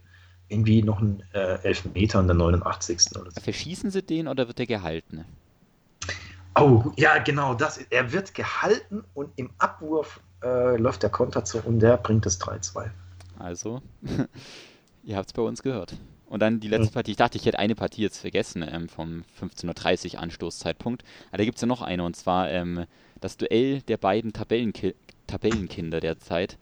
irgendwie 0.48 0.84
noch 0.84 1.00
einen 1.00 1.24
äh, 1.34 1.58
Elfmeter 1.64 2.20
in 2.20 2.28
der 2.28 2.36
89. 2.36 3.16
Oder 3.18 3.32
so. 3.32 3.40
Verschießen 3.40 3.90
sie 3.90 4.02
den 4.02 4.28
oder 4.28 4.46
wird 4.46 4.60
der 4.60 4.68
gehalten? 4.68 5.24
Oh, 6.54 6.92
ja, 6.96 7.18
genau 7.18 7.54
das. 7.54 7.78
Er 7.90 8.12
wird 8.12 8.34
gehalten 8.34 9.02
und 9.14 9.30
im 9.34 9.50
Abwurf 9.58 10.20
äh, 10.44 10.76
läuft 10.76 11.02
der 11.02 11.10
Konter 11.10 11.44
zu 11.44 11.58
und 11.58 11.80
der 11.80 11.96
bringt 11.96 12.24
das 12.24 12.40
3-2. 12.40 12.90
Also, 13.40 13.82
ihr 15.02 15.16
habt 15.16 15.26
es 15.26 15.32
bei 15.32 15.42
uns 15.42 15.64
gehört. 15.64 15.96
Und 16.26 16.40
dann 16.40 16.60
die 16.60 16.68
letzte 16.68 16.92
Partie. 16.92 17.12
Ich 17.12 17.16
dachte, 17.16 17.36
ich 17.36 17.46
hätte 17.46 17.58
eine 17.58 17.74
Partie 17.74 18.02
jetzt 18.02 18.18
vergessen 18.18 18.64
ähm, 18.68 18.88
vom 18.88 19.24
15.30 19.40 20.14
Uhr 20.14 20.20
Anstoßzeitpunkt. 20.20 21.02
Aber 21.28 21.38
da 21.38 21.44
gibt 21.44 21.56
es 21.56 21.62
ja 21.62 21.66
noch 21.66 21.82
eine 21.82 22.04
und 22.04 22.14
zwar 22.14 22.48
ähm, 22.50 22.86
das 23.20 23.36
Duell 23.36 23.82
der 23.82 23.96
beiden 23.96 24.32
Tabellenki 24.32 24.94
Tabellenkinder 25.26 26.00
der 26.00 26.18
Zeit, 26.18 26.58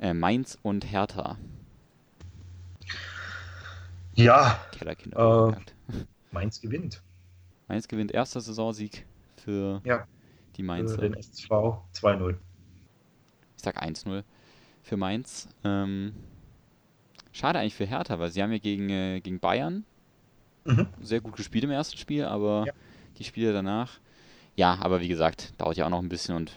äh, 0.00 0.14
Mainz 0.14 0.58
und 0.62 0.90
Hertha. 0.90 1.38
Ja. 4.14 4.60
Kellerkinder. 4.72 5.58
Äh, 5.88 6.04
Mainz 6.32 6.60
gewinnt. 6.60 7.02
Mainz 7.68 7.88
gewinnt 7.88 8.12
erster 8.12 8.40
Saisonsieg 8.40 9.06
für 9.36 9.80
ja, 9.84 10.06
die 10.56 10.62
Mainzer. 10.62 10.94
Für 10.94 11.02
den 11.02 11.14
SV 11.14 11.84
2-0. 11.94 12.36
Ich 13.56 13.62
sag 13.62 13.82
1-0 13.82 14.22
für 14.82 14.96
Mainz. 14.96 15.48
Ähm, 15.64 16.14
Schade 17.32 17.58
eigentlich 17.58 17.74
für 17.74 17.86
Hertha, 17.86 18.18
weil 18.18 18.30
sie 18.30 18.42
haben 18.42 18.52
ja 18.52 18.58
gegen, 18.58 18.88
äh, 18.88 19.20
gegen 19.20 19.40
Bayern 19.40 19.84
mhm. 20.64 20.86
sehr 21.02 21.20
gut 21.20 21.36
gespielt 21.36 21.64
im 21.64 21.70
ersten 21.70 21.98
Spiel, 21.98 22.24
aber 22.24 22.64
ja. 22.66 22.72
die 23.18 23.24
Spiele 23.24 23.52
danach, 23.52 24.00
ja, 24.54 24.78
aber 24.80 25.00
wie 25.00 25.08
gesagt, 25.08 25.52
dauert 25.58 25.76
ja 25.76 25.84
auch 25.84 25.90
noch 25.90 26.00
ein 26.00 26.08
bisschen 26.08 26.34
und 26.34 26.52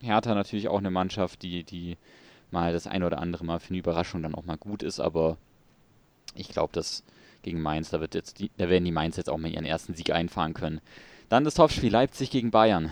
Hertha 0.00 0.34
natürlich 0.34 0.68
auch 0.68 0.78
eine 0.78 0.90
Mannschaft, 0.90 1.42
die, 1.42 1.64
die 1.64 1.96
mal 2.50 2.72
das 2.72 2.86
eine 2.86 3.06
oder 3.06 3.18
andere 3.18 3.44
Mal 3.44 3.60
für 3.60 3.70
eine 3.70 3.78
Überraschung 3.78 4.22
dann 4.22 4.34
auch 4.34 4.44
mal 4.44 4.56
gut 4.56 4.82
ist, 4.82 5.00
aber 5.00 5.36
ich 6.34 6.48
glaube, 6.48 6.72
dass 6.72 7.02
gegen 7.42 7.62
Mainz, 7.62 7.90
da 7.90 8.00
wird 8.00 8.14
jetzt 8.14 8.40
die, 8.40 8.50
da 8.56 8.68
werden 8.68 8.84
die 8.84 8.92
Mainz 8.92 9.16
jetzt 9.16 9.30
auch 9.30 9.38
mal 9.38 9.50
ihren 9.50 9.64
ersten 9.64 9.94
Sieg 9.94 10.10
einfahren 10.10 10.52
können. 10.52 10.80
Dann 11.28 11.44
das 11.44 11.54
Topspiel 11.54 11.90
Leipzig 11.90 12.30
gegen 12.30 12.50
Bayern. 12.50 12.90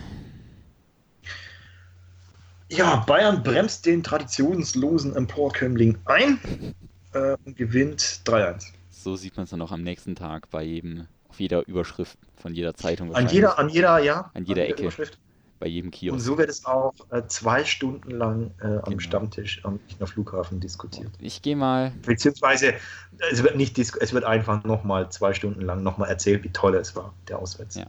Ja, 2.69 2.97
Bayern 3.05 3.43
bremst 3.43 3.85
den 3.85 4.01
traditionslosen 4.01 5.15
Emporkömmling 5.15 5.97
ein 6.05 6.39
äh, 7.13 7.37
und 7.45 7.55
gewinnt 7.55 8.01
3-1. 8.25 8.71
So 8.89 9.15
sieht 9.15 9.37
man 9.37 9.43
es 9.43 9.51
dann 9.51 9.61
auch 9.61 9.71
am 9.71 9.83
nächsten 9.83 10.15
Tag 10.15 10.49
bei 10.49 10.63
jedem, 10.63 11.07
auf 11.29 11.39
jeder 11.39 11.67
Überschrift 11.67 12.17
von 12.37 12.55
jeder 12.55 12.73
Zeitung. 12.73 13.13
An 13.13 13.27
jeder, 13.27 13.59
an 13.59 13.69
jeder, 13.69 13.99
ja. 13.99 14.31
An 14.33 14.45
jeder 14.45 14.63
an 14.63 14.69
Ecke. 14.69 14.81
Überschrift. 14.83 15.19
Bei 15.65 15.69
jedem 15.69 15.89
Kiosk. 15.89 16.13
Und 16.13 16.19
so 16.19 16.37
wird 16.37 16.51
es 16.51 16.63
auch 16.65 16.93
äh, 17.09 17.23
zwei 17.25 17.65
Stunden 17.65 18.11
lang 18.11 18.51
äh, 18.61 18.65
am 18.65 18.83
genau. 18.83 18.99
Stammtisch 18.99 19.65
am 19.65 19.79
Münchner 19.79 20.05
Flughafen 20.05 20.59
diskutiert. 20.59 21.09
Ich 21.19 21.41
gehe 21.41 21.55
mal. 21.55 21.91
Beziehungsweise 22.05 22.75
es 23.31 23.41
wird 23.41 23.55
nicht 23.55 23.79
es 23.79 24.13
wird 24.13 24.25
einfach 24.25 24.63
nochmal 24.63 25.09
zwei 25.09 25.33
Stunden 25.33 25.61
lang 25.61 25.81
nochmal 25.81 26.07
erzählt, 26.07 26.43
wie 26.43 26.51
toll 26.51 26.75
es 26.75 26.95
war, 26.95 27.15
der 27.29 27.39
Auswärts. 27.39 27.77
Ja. 27.77 27.87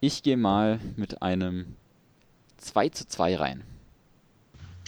Ich 0.00 0.22
gehe 0.22 0.38
mal 0.38 0.80
mit 0.96 1.20
einem 1.20 1.76
2 2.56 2.88
zu 2.88 3.06
2 3.06 3.36
rein. 3.36 3.62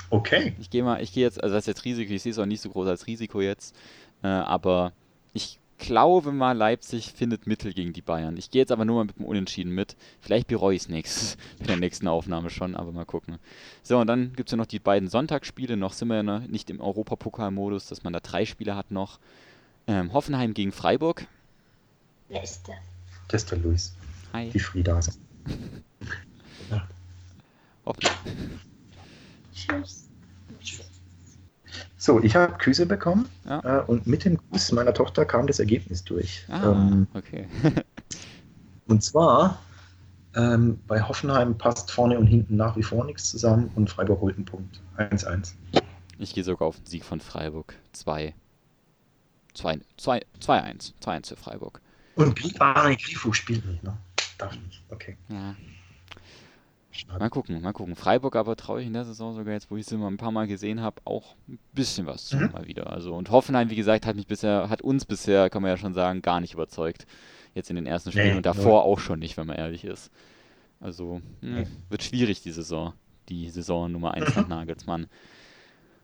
Okay. 0.09 0.55
Ich 0.59 0.71
gehe 0.71 0.83
mal, 0.83 1.03
ich 1.03 1.13
gehe 1.13 1.25
jetzt, 1.25 1.43
also 1.43 1.55
das 1.55 1.65
ist 1.65 1.67
jetzt 1.67 1.85
Risiko, 1.85 2.11
ich 2.11 2.23
sehe 2.23 2.33
es 2.33 2.39
auch 2.39 2.47
nicht 2.47 2.63
so 2.63 2.71
groß 2.71 2.89
als 2.89 3.07
Risiko 3.07 3.43
jetzt, 3.43 3.77
äh, 4.23 4.29
aber 4.29 4.95
ich 5.35 5.59
glaube 5.79 6.33
mal, 6.33 6.57
Leipzig 6.57 7.13
findet 7.13 7.47
Mittel 7.47 7.73
gegen 7.73 7.93
die 7.93 8.03
Bayern. 8.03 8.37
Ich 8.37 8.51
gehe 8.51 8.63
jetzt 8.63 8.73
aber 8.73 8.85
nur 8.85 8.97
mal 8.97 9.05
mit 9.05 9.19
dem 9.19 9.25
Unentschieden 9.25 9.73
mit. 9.73 9.97
Vielleicht 10.21 10.49
bereue 10.49 10.75
ich 10.75 10.83
es 10.83 10.89
nächstes, 10.89 11.37
mit 11.59 11.69
der 11.69 11.77
nächsten 11.77 12.09
Aufnahme 12.09 12.51
schon, 12.51 12.75
aber 12.75 12.93
mal 12.93 13.05
gucken. 13.05 13.39
So, 13.83 13.99
und 13.99 14.07
dann 14.07 14.33
gibt 14.35 14.49
es 14.49 14.53
ja 14.53 14.57
noch 14.57 14.67
die 14.67 14.79
beiden 14.79 15.09
Sonntagsspiele. 15.09 15.77
Noch 15.77 15.93
sind 15.93 16.09
wir 16.09 16.23
ja 16.23 16.41
nicht 16.41 16.71
im 16.71 16.81
Europapokal-Modus, 16.81 17.87
dass 17.87 18.03
man 18.05 18.13
da 18.13 18.21
drei 18.21 18.45
Spiele 18.45 18.77
hat 18.77 18.91
noch. 18.91 19.19
Ähm, 19.87 20.13
Hoffenheim 20.13 20.55
gegen 20.55 20.73
Freiburg. 20.73 21.27
Wer 22.29 22.43
ist 22.43 22.67
das? 22.69 22.77
Das 23.29 23.43
ist 23.43 23.51
der 23.51 23.59
Luis. 23.59 23.95
Hi. 24.33 24.51
Die 24.51 24.59
Friedas. 24.59 25.19
Hoffenheim. 27.85 28.61
Tschüss. 29.55 30.09
So, 32.05 32.21
ich 32.23 32.37
habe 32.37 32.59
Küsse 32.59 32.85
bekommen 32.85 33.27
Ja. 33.47 33.81
äh, 33.81 33.83
und 33.87 34.07
mit 34.07 34.27
dem 34.27 34.37
Kuss 34.51 34.71
meiner 34.73 34.93
Tochter 34.93 35.25
kam 35.25 35.47
das 35.47 35.59
Ergebnis 35.59 36.05
durch. 36.05 36.45
Ah, 36.51 36.73
Ähm, 36.73 37.07
okay. 37.15 37.49
und 38.87 39.03
zwar 39.03 39.59
ähm, 40.35 40.79
bei 40.87 41.01
Hoffenheim 41.01 41.57
passt 41.57 41.91
vorne 41.91 42.19
und 42.19 42.27
hinten 42.27 42.57
nach 42.57 42.77
wie 42.77 42.83
vor 42.83 43.07
nichts 43.07 43.31
zusammen 43.31 43.71
und 43.75 43.89
Freiburg 43.89 44.21
holt 44.21 44.37
einen 44.37 44.45
Punkt. 44.45 44.83
1-1. 44.99 45.55
Ich 46.19 46.35
gehe 46.35 46.45
sogar 46.45 46.69
auf 46.69 46.77
den 46.77 46.85
Sieg 46.85 47.07
von 47.07 47.21
Freiburg. 47.21 47.75
2. 47.95 48.35
2 49.55 49.81
2 49.97 50.21
2-1. 50.43 50.93
2-1 51.03 51.29
für 51.29 51.37
Freiburg. 51.37 51.81
Und 52.17 52.37
Gri 52.37 52.49
nee, 52.49 52.97
Grifo 52.97 53.33
spielt 53.33 53.65
nicht, 53.65 53.83
ne? 53.83 53.97
Darf 54.37 54.55
nicht. 54.61 54.83
Okay. 54.91 55.17
Ja. 55.31 55.55
Schade. 56.97 57.19
Mal 57.19 57.29
gucken, 57.29 57.61
mal 57.61 57.73
gucken. 57.73 57.97
Freiburg 57.97 58.37
aber 58.37 58.55
traue 58.55 58.81
ich 58.81 58.87
in 58.87 58.93
der 58.93 59.05
Saison 59.05 59.35
sogar 59.35 59.53
jetzt, 59.53 59.69
wo 59.71 59.77
ich 59.77 59.85
sie 59.85 59.97
mal 59.97 60.07
ein 60.07 60.17
paar 60.17 60.31
Mal 60.31 60.47
gesehen 60.47 60.81
habe, 60.81 61.01
auch 61.05 61.35
ein 61.49 61.59
bisschen 61.73 62.07
was 62.07 62.27
zu 62.27 62.37
Mhm. 62.37 62.51
mal 62.53 62.67
wieder. 62.69 62.91
Also 62.91 63.15
und 63.15 63.31
Hoffenheim, 63.31 63.69
wie 63.69 63.75
gesagt, 63.77 64.07
hat 64.07 64.15
mich 64.15 64.29
bisher, 64.29 64.69
hat 64.71 64.81
uns 64.81 65.05
bisher, 65.05 65.51
kann 65.51 65.63
man 65.63 65.73
ja 65.73 65.77
schon 65.77 65.93
sagen, 65.93 66.23
gar 66.23 66.41
nicht 66.41 66.55
überzeugt. 66.55 67.07
Jetzt 67.53 67.69
in 67.71 67.77
den 67.77 67.87
ersten 67.87 68.13
Spielen 68.13 68.31
Nee, 68.31 68.37
und 68.37 68.47
davor 68.47 68.85
auch 68.85 69.01
schon 69.01 69.19
nicht, 69.19 69.37
wenn 69.37 69.47
man 69.47 69.57
ehrlich 69.57 69.85
ist. 69.85 70.11
Also 70.81 71.21
hm, 71.41 71.55
Nee. 71.55 71.67
wird 71.89 72.03
schwierig 72.05 72.43
die 72.43 72.53
Saison, 72.53 72.93
die 73.29 73.51
Saison 73.51 73.91
Nummer 73.91 74.15
1 74.15 74.37
nach 74.37 74.47
Nagelsmann. 74.49 75.07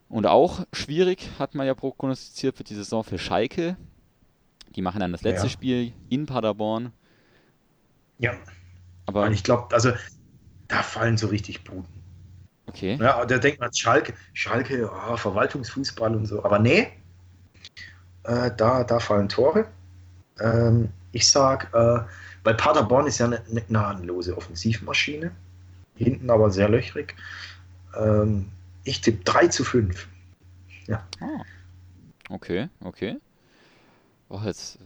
Und 0.09 0.25
auch 0.27 0.65
schwierig, 0.73 1.29
hat 1.39 1.55
man 1.55 1.65
ja 1.67 1.73
prognostiziert, 1.73 2.59
wird 2.59 2.69
die 2.69 2.75
Saison 2.75 3.03
für 3.05 3.17
Schalke. 3.17 3.77
Die 4.75 4.81
machen 4.81 4.99
dann 4.99 5.13
das 5.13 5.21
letzte 5.21 5.47
Ja. 5.47 5.51
Spiel 5.51 5.93
in 6.09 6.25
Paderborn. 6.25 6.91
Ja, 8.19 8.33
Aber 9.05 9.23
und 9.25 9.33
ich 9.33 9.43
glaube, 9.43 9.73
also 9.73 9.91
da 10.71 10.83
fallen 10.83 11.17
so 11.17 11.27
richtig 11.27 11.63
Buden. 11.63 11.85
okay. 12.67 12.97
Ja, 12.99 13.25
da 13.25 13.37
denkt 13.37 13.59
man, 13.59 13.73
Schalke, 13.73 14.13
Schalke, 14.33 14.89
ah, 14.91 15.17
Verwaltungsfußball 15.17 16.15
und 16.15 16.25
so. 16.25 16.43
Aber 16.43 16.59
nee, 16.59 16.87
äh, 18.23 18.51
da, 18.55 18.83
da 18.83 18.99
fallen 18.99 19.27
Tore. 19.29 19.67
Ähm, 20.39 20.89
ich 21.11 21.27
sag, 21.27 21.73
äh, 21.73 21.99
weil 22.43 22.55
Paderborn 22.55 23.07
ist 23.07 23.19
ja 23.19 23.25
eine, 23.25 23.41
eine 23.49 23.61
gnadenlose 23.61 24.35
Offensivmaschine. 24.37 25.31
Hinten 25.95 26.29
aber 26.29 26.49
sehr 26.51 26.69
löchrig. 26.69 27.15
Ähm, 27.95 28.49
ich 28.85 29.01
tippe 29.01 29.23
3 29.25 29.47
zu 29.47 29.63
5. 29.63 30.07
Ah. 30.89 31.43
Okay, 32.29 32.69
okay. 32.81 33.17
Oh, 34.29 34.37
ähm, 34.37 34.43
das 34.45 34.77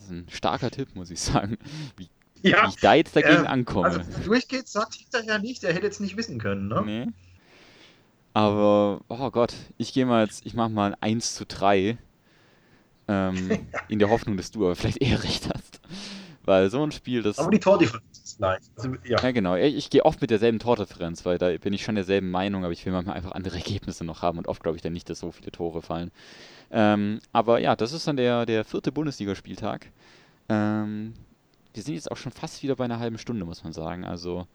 ist 0.00 0.10
ein 0.10 0.26
starker 0.30 0.70
Tipp, 0.70 0.94
muss 0.94 1.10
ich 1.10 1.20
sagen. 1.20 1.58
Wie, 1.96 2.08
wie 2.42 2.54
ich 2.68 2.76
da 2.76 2.94
jetzt 2.94 3.14
dagegen 3.14 3.44
äh, 3.44 3.48
ankomme. 3.48 3.86
Also, 3.86 4.00
durchgeht, 4.24 4.68
sagt 4.68 4.94
hinterher 4.94 5.38
nicht, 5.38 5.64
er 5.64 5.72
hätte 5.72 5.86
jetzt 5.86 6.00
nicht 6.00 6.16
wissen 6.16 6.38
können. 6.38 6.68
Ne? 6.68 6.82
Nee. 6.84 7.06
Aber, 8.34 9.00
oh 9.08 9.30
Gott, 9.30 9.54
ich 9.78 9.92
gehe 9.92 10.06
mal 10.06 10.24
jetzt, 10.24 10.46
ich 10.46 10.54
mache 10.54 10.70
mal 10.70 10.94
ein 10.94 11.02
1 11.16 11.34
zu 11.34 11.46
3. 11.46 11.98
Ähm, 13.08 13.66
in 13.88 13.98
der 13.98 14.10
Hoffnung, 14.10 14.36
dass 14.36 14.50
du 14.50 14.64
aber 14.64 14.76
vielleicht 14.76 15.02
eher 15.02 15.22
recht 15.22 15.48
hast. 15.52 15.80
Weil 16.44 16.70
so 16.70 16.82
ein 16.82 16.92
Spiel, 16.92 17.22
das. 17.22 17.38
Aber 17.38 17.50
die 17.50 17.58
Tordifferenz 17.58 18.22
ist 18.24 18.40
leicht. 18.40 18.70
Also, 18.76 18.94
ja. 19.04 19.20
Ja, 19.22 19.30
genau. 19.32 19.56
Ich, 19.56 19.76
ich 19.76 19.90
gehe 19.90 20.04
oft 20.04 20.20
mit 20.20 20.30
derselben 20.30 20.58
Tordifferenz, 20.58 21.26
weil 21.26 21.36
da 21.36 21.50
bin 21.58 21.72
ich 21.72 21.82
schon 21.82 21.94
derselben 21.94 22.30
Meinung, 22.30 22.64
aber 22.64 22.72
ich 22.72 22.86
will 22.86 22.92
manchmal 22.92 23.16
einfach 23.16 23.32
andere 23.32 23.56
Ergebnisse 23.56 24.04
noch 24.04 24.22
haben 24.22 24.38
und 24.38 24.48
oft 24.48 24.62
glaube 24.62 24.76
ich 24.76 24.82
dann 24.82 24.92
nicht, 24.92 25.10
dass 25.10 25.18
so 25.18 25.30
viele 25.30 25.50
Tore 25.50 25.82
fallen. 25.82 26.10
Ähm, 26.70 27.20
aber 27.32 27.58
ja, 27.58 27.76
das 27.76 27.92
ist 27.92 28.06
dann 28.06 28.16
der, 28.16 28.46
der 28.46 28.64
vierte 28.64 28.92
Bundesligaspieltag. 28.92 29.90
Ähm, 30.48 31.14
wir 31.78 31.84
sind 31.84 31.94
jetzt 31.94 32.10
auch 32.10 32.16
schon 32.16 32.32
fast 32.32 32.62
wieder 32.62 32.74
bei 32.76 32.84
einer 32.84 32.98
halben 32.98 33.18
Stunde, 33.18 33.44
muss 33.44 33.62
man 33.64 33.72
sagen. 33.72 34.04
Also 34.04 34.46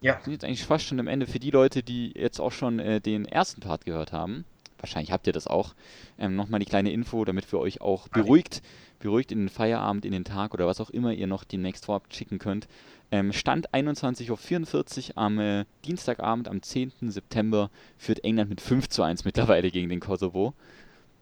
Ja. 0.00 0.16
wir 0.16 0.24
sind 0.24 0.32
jetzt 0.32 0.44
eigentlich 0.44 0.64
fast 0.64 0.84
schon 0.84 0.98
am 1.00 1.06
Ende 1.06 1.26
für 1.26 1.38
die 1.38 1.50
Leute, 1.50 1.82
die 1.82 2.12
jetzt 2.16 2.40
auch 2.40 2.52
schon 2.52 2.78
äh, 2.80 3.00
den 3.00 3.24
ersten 3.24 3.60
Part 3.60 3.84
gehört 3.84 4.12
haben. 4.12 4.44
Wahrscheinlich 4.78 5.12
habt 5.12 5.28
ihr 5.28 5.32
das 5.32 5.46
auch. 5.46 5.74
Ähm, 6.18 6.34
Nochmal 6.34 6.58
die 6.58 6.66
kleine 6.66 6.90
Info, 6.90 7.24
damit 7.24 7.50
wir 7.52 7.60
euch 7.60 7.80
auch 7.80 8.08
beruhigt, 8.08 8.62
beruhigt 8.98 9.30
in 9.30 9.38
den 9.38 9.48
Feierabend, 9.48 10.04
in 10.04 10.10
den 10.10 10.24
Tag 10.24 10.54
oder 10.54 10.66
was 10.66 10.80
auch 10.80 10.90
immer 10.90 11.12
ihr 11.12 11.28
noch 11.28 11.44
demnächst 11.44 11.84
vorab 11.86 12.12
schicken 12.12 12.40
könnt. 12.40 12.66
Ähm, 13.12 13.32
Stand 13.32 13.70
21.44 13.72 15.10
Uhr 15.10 15.18
am 15.18 15.38
äh, 15.38 15.64
Dienstagabend, 15.84 16.48
am 16.48 16.62
10. 16.62 16.92
September, 17.10 17.70
führt 17.96 18.24
England 18.24 18.50
mit 18.50 18.60
5 18.60 18.88
zu 18.88 19.04
1 19.04 19.24
mittlerweile 19.24 19.70
gegen 19.70 19.88
den 19.88 20.00
Kosovo. 20.00 20.52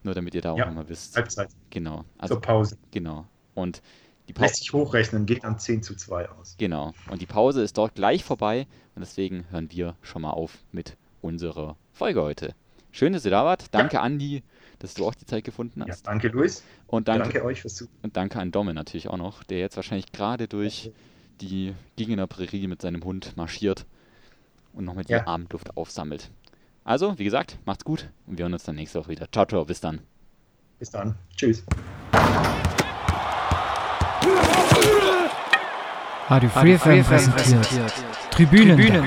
Nur 0.04 0.14
damit 0.14 0.34
ihr 0.34 0.40
da 0.40 0.52
auch 0.52 0.58
Ja, 0.58 0.64
nochmal 0.66 0.88
wisst. 0.88 1.14
Halbzeit 1.16 1.50
Genau. 1.68 2.06
Also, 2.16 2.36
zur 2.36 2.40
Pause. 2.40 2.78
genau. 2.90 3.26
Und 3.54 3.82
die 4.32 4.40
Lässt 4.40 4.52
Pause. 4.54 4.62
sich 4.62 4.72
hochrechnen, 4.72 5.26
geht 5.26 5.44
dann 5.44 5.58
10 5.58 5.82
zu 5.82 5.94
2 5.94 6.28
aus. 6.30 6.54
Genau. 6.58 6.92
Und 7.10 7.20
die 7.22 7.26
Pause 7.26 7.62
ist 7.62 7.76
dort 7.78 7.94
gleich 7.94 8.24
vorbei 8.24 8.66
und 8.94 9.00
deswegen 9.00 9.44
hören 9.50 9.68
wir 9.70 9.96
schon 10.02 10.22
mal 10.22 10.30
auf 10.30 10.58
mit 10.72 10.96
unserer 11.20 11.76
Folge 11.92 12.22
heute. 12.22 12.54
Schön, 12.92 13.12
dass 13.12 13.24
ihr 13.24 13.30
da 13.30 13.44
wart. 13.44 13.66
Danke, 13.72 14.00
Andi, 14.00 14.42
dass 14.80 14.94
du 14.94 15.06
auch 15.06 15.14
die 15.14 15.26
Zeit 15.26 15.44
gefunden 15.44 15.80
Ja, 15.80 15.88
hast. 15.88 16.06
danke, 16.06 16.28
Luis. 16.28 16.64
Und 16.86 17.08
danke, 17.08 17.24
Danke 17.32 17.44
euch 17.44 17.60
fürs 17.62 17.76
Zuhören. 17.76 17.94
und 18.02 18.16
danke 18.16 18.38
an 18.40 18.50
Domme 18.50 18.74
natürlich 18.74 19.08
auch 19.08 19.16
noch, 19.16 19.44
der 19.44 19.58
jetzt 19.58 19.76
wahrscheinlich 19.76 20.10
gerade 20.12 20.48
durch 20.48 20.90
die 21.40 21.74
Gegner 21.96 22.26
Prärie 22.26 22.66
mit 22.66 22.82
seinem 22.82 23.04
Hund 23.04 23.36
marschiert 23.36 23.86
und 24.72 24.84
nochmal 24.84 25.04
die 25.04 25.12
Ja. 25.12 25.26
Abendluft 25.26 25.76
aufsammelt. 25.76 26.30
Also, 26.84 27.18
wie 27.18 27.24
gesagt, 27.24 27.58
macht's 27.64 27.84
gut 27.84 28.08
und 28.26 28.38
wir 28.38 28.44
hören 28.44 28.52
uns 28.54 28.64
dann 28.64 28.74
nächste 28.76 28.98
Woche 29.00 29.10
wieder. 29.10 29.30
Ciao, 29.30 29.46
ciao, 29.46 29.64
bis 29.64 29.80
dann. 29.80 30.00
Bis 30.78 30.90
dann. 30.90 31.14
Tschüss. 31.36 31.62
Radio 36.28 36.48
Free 36.50 36.78
FM 36.78 37.04
präsentiert. 37.04 37.68
Tribünen. 38.30 39.04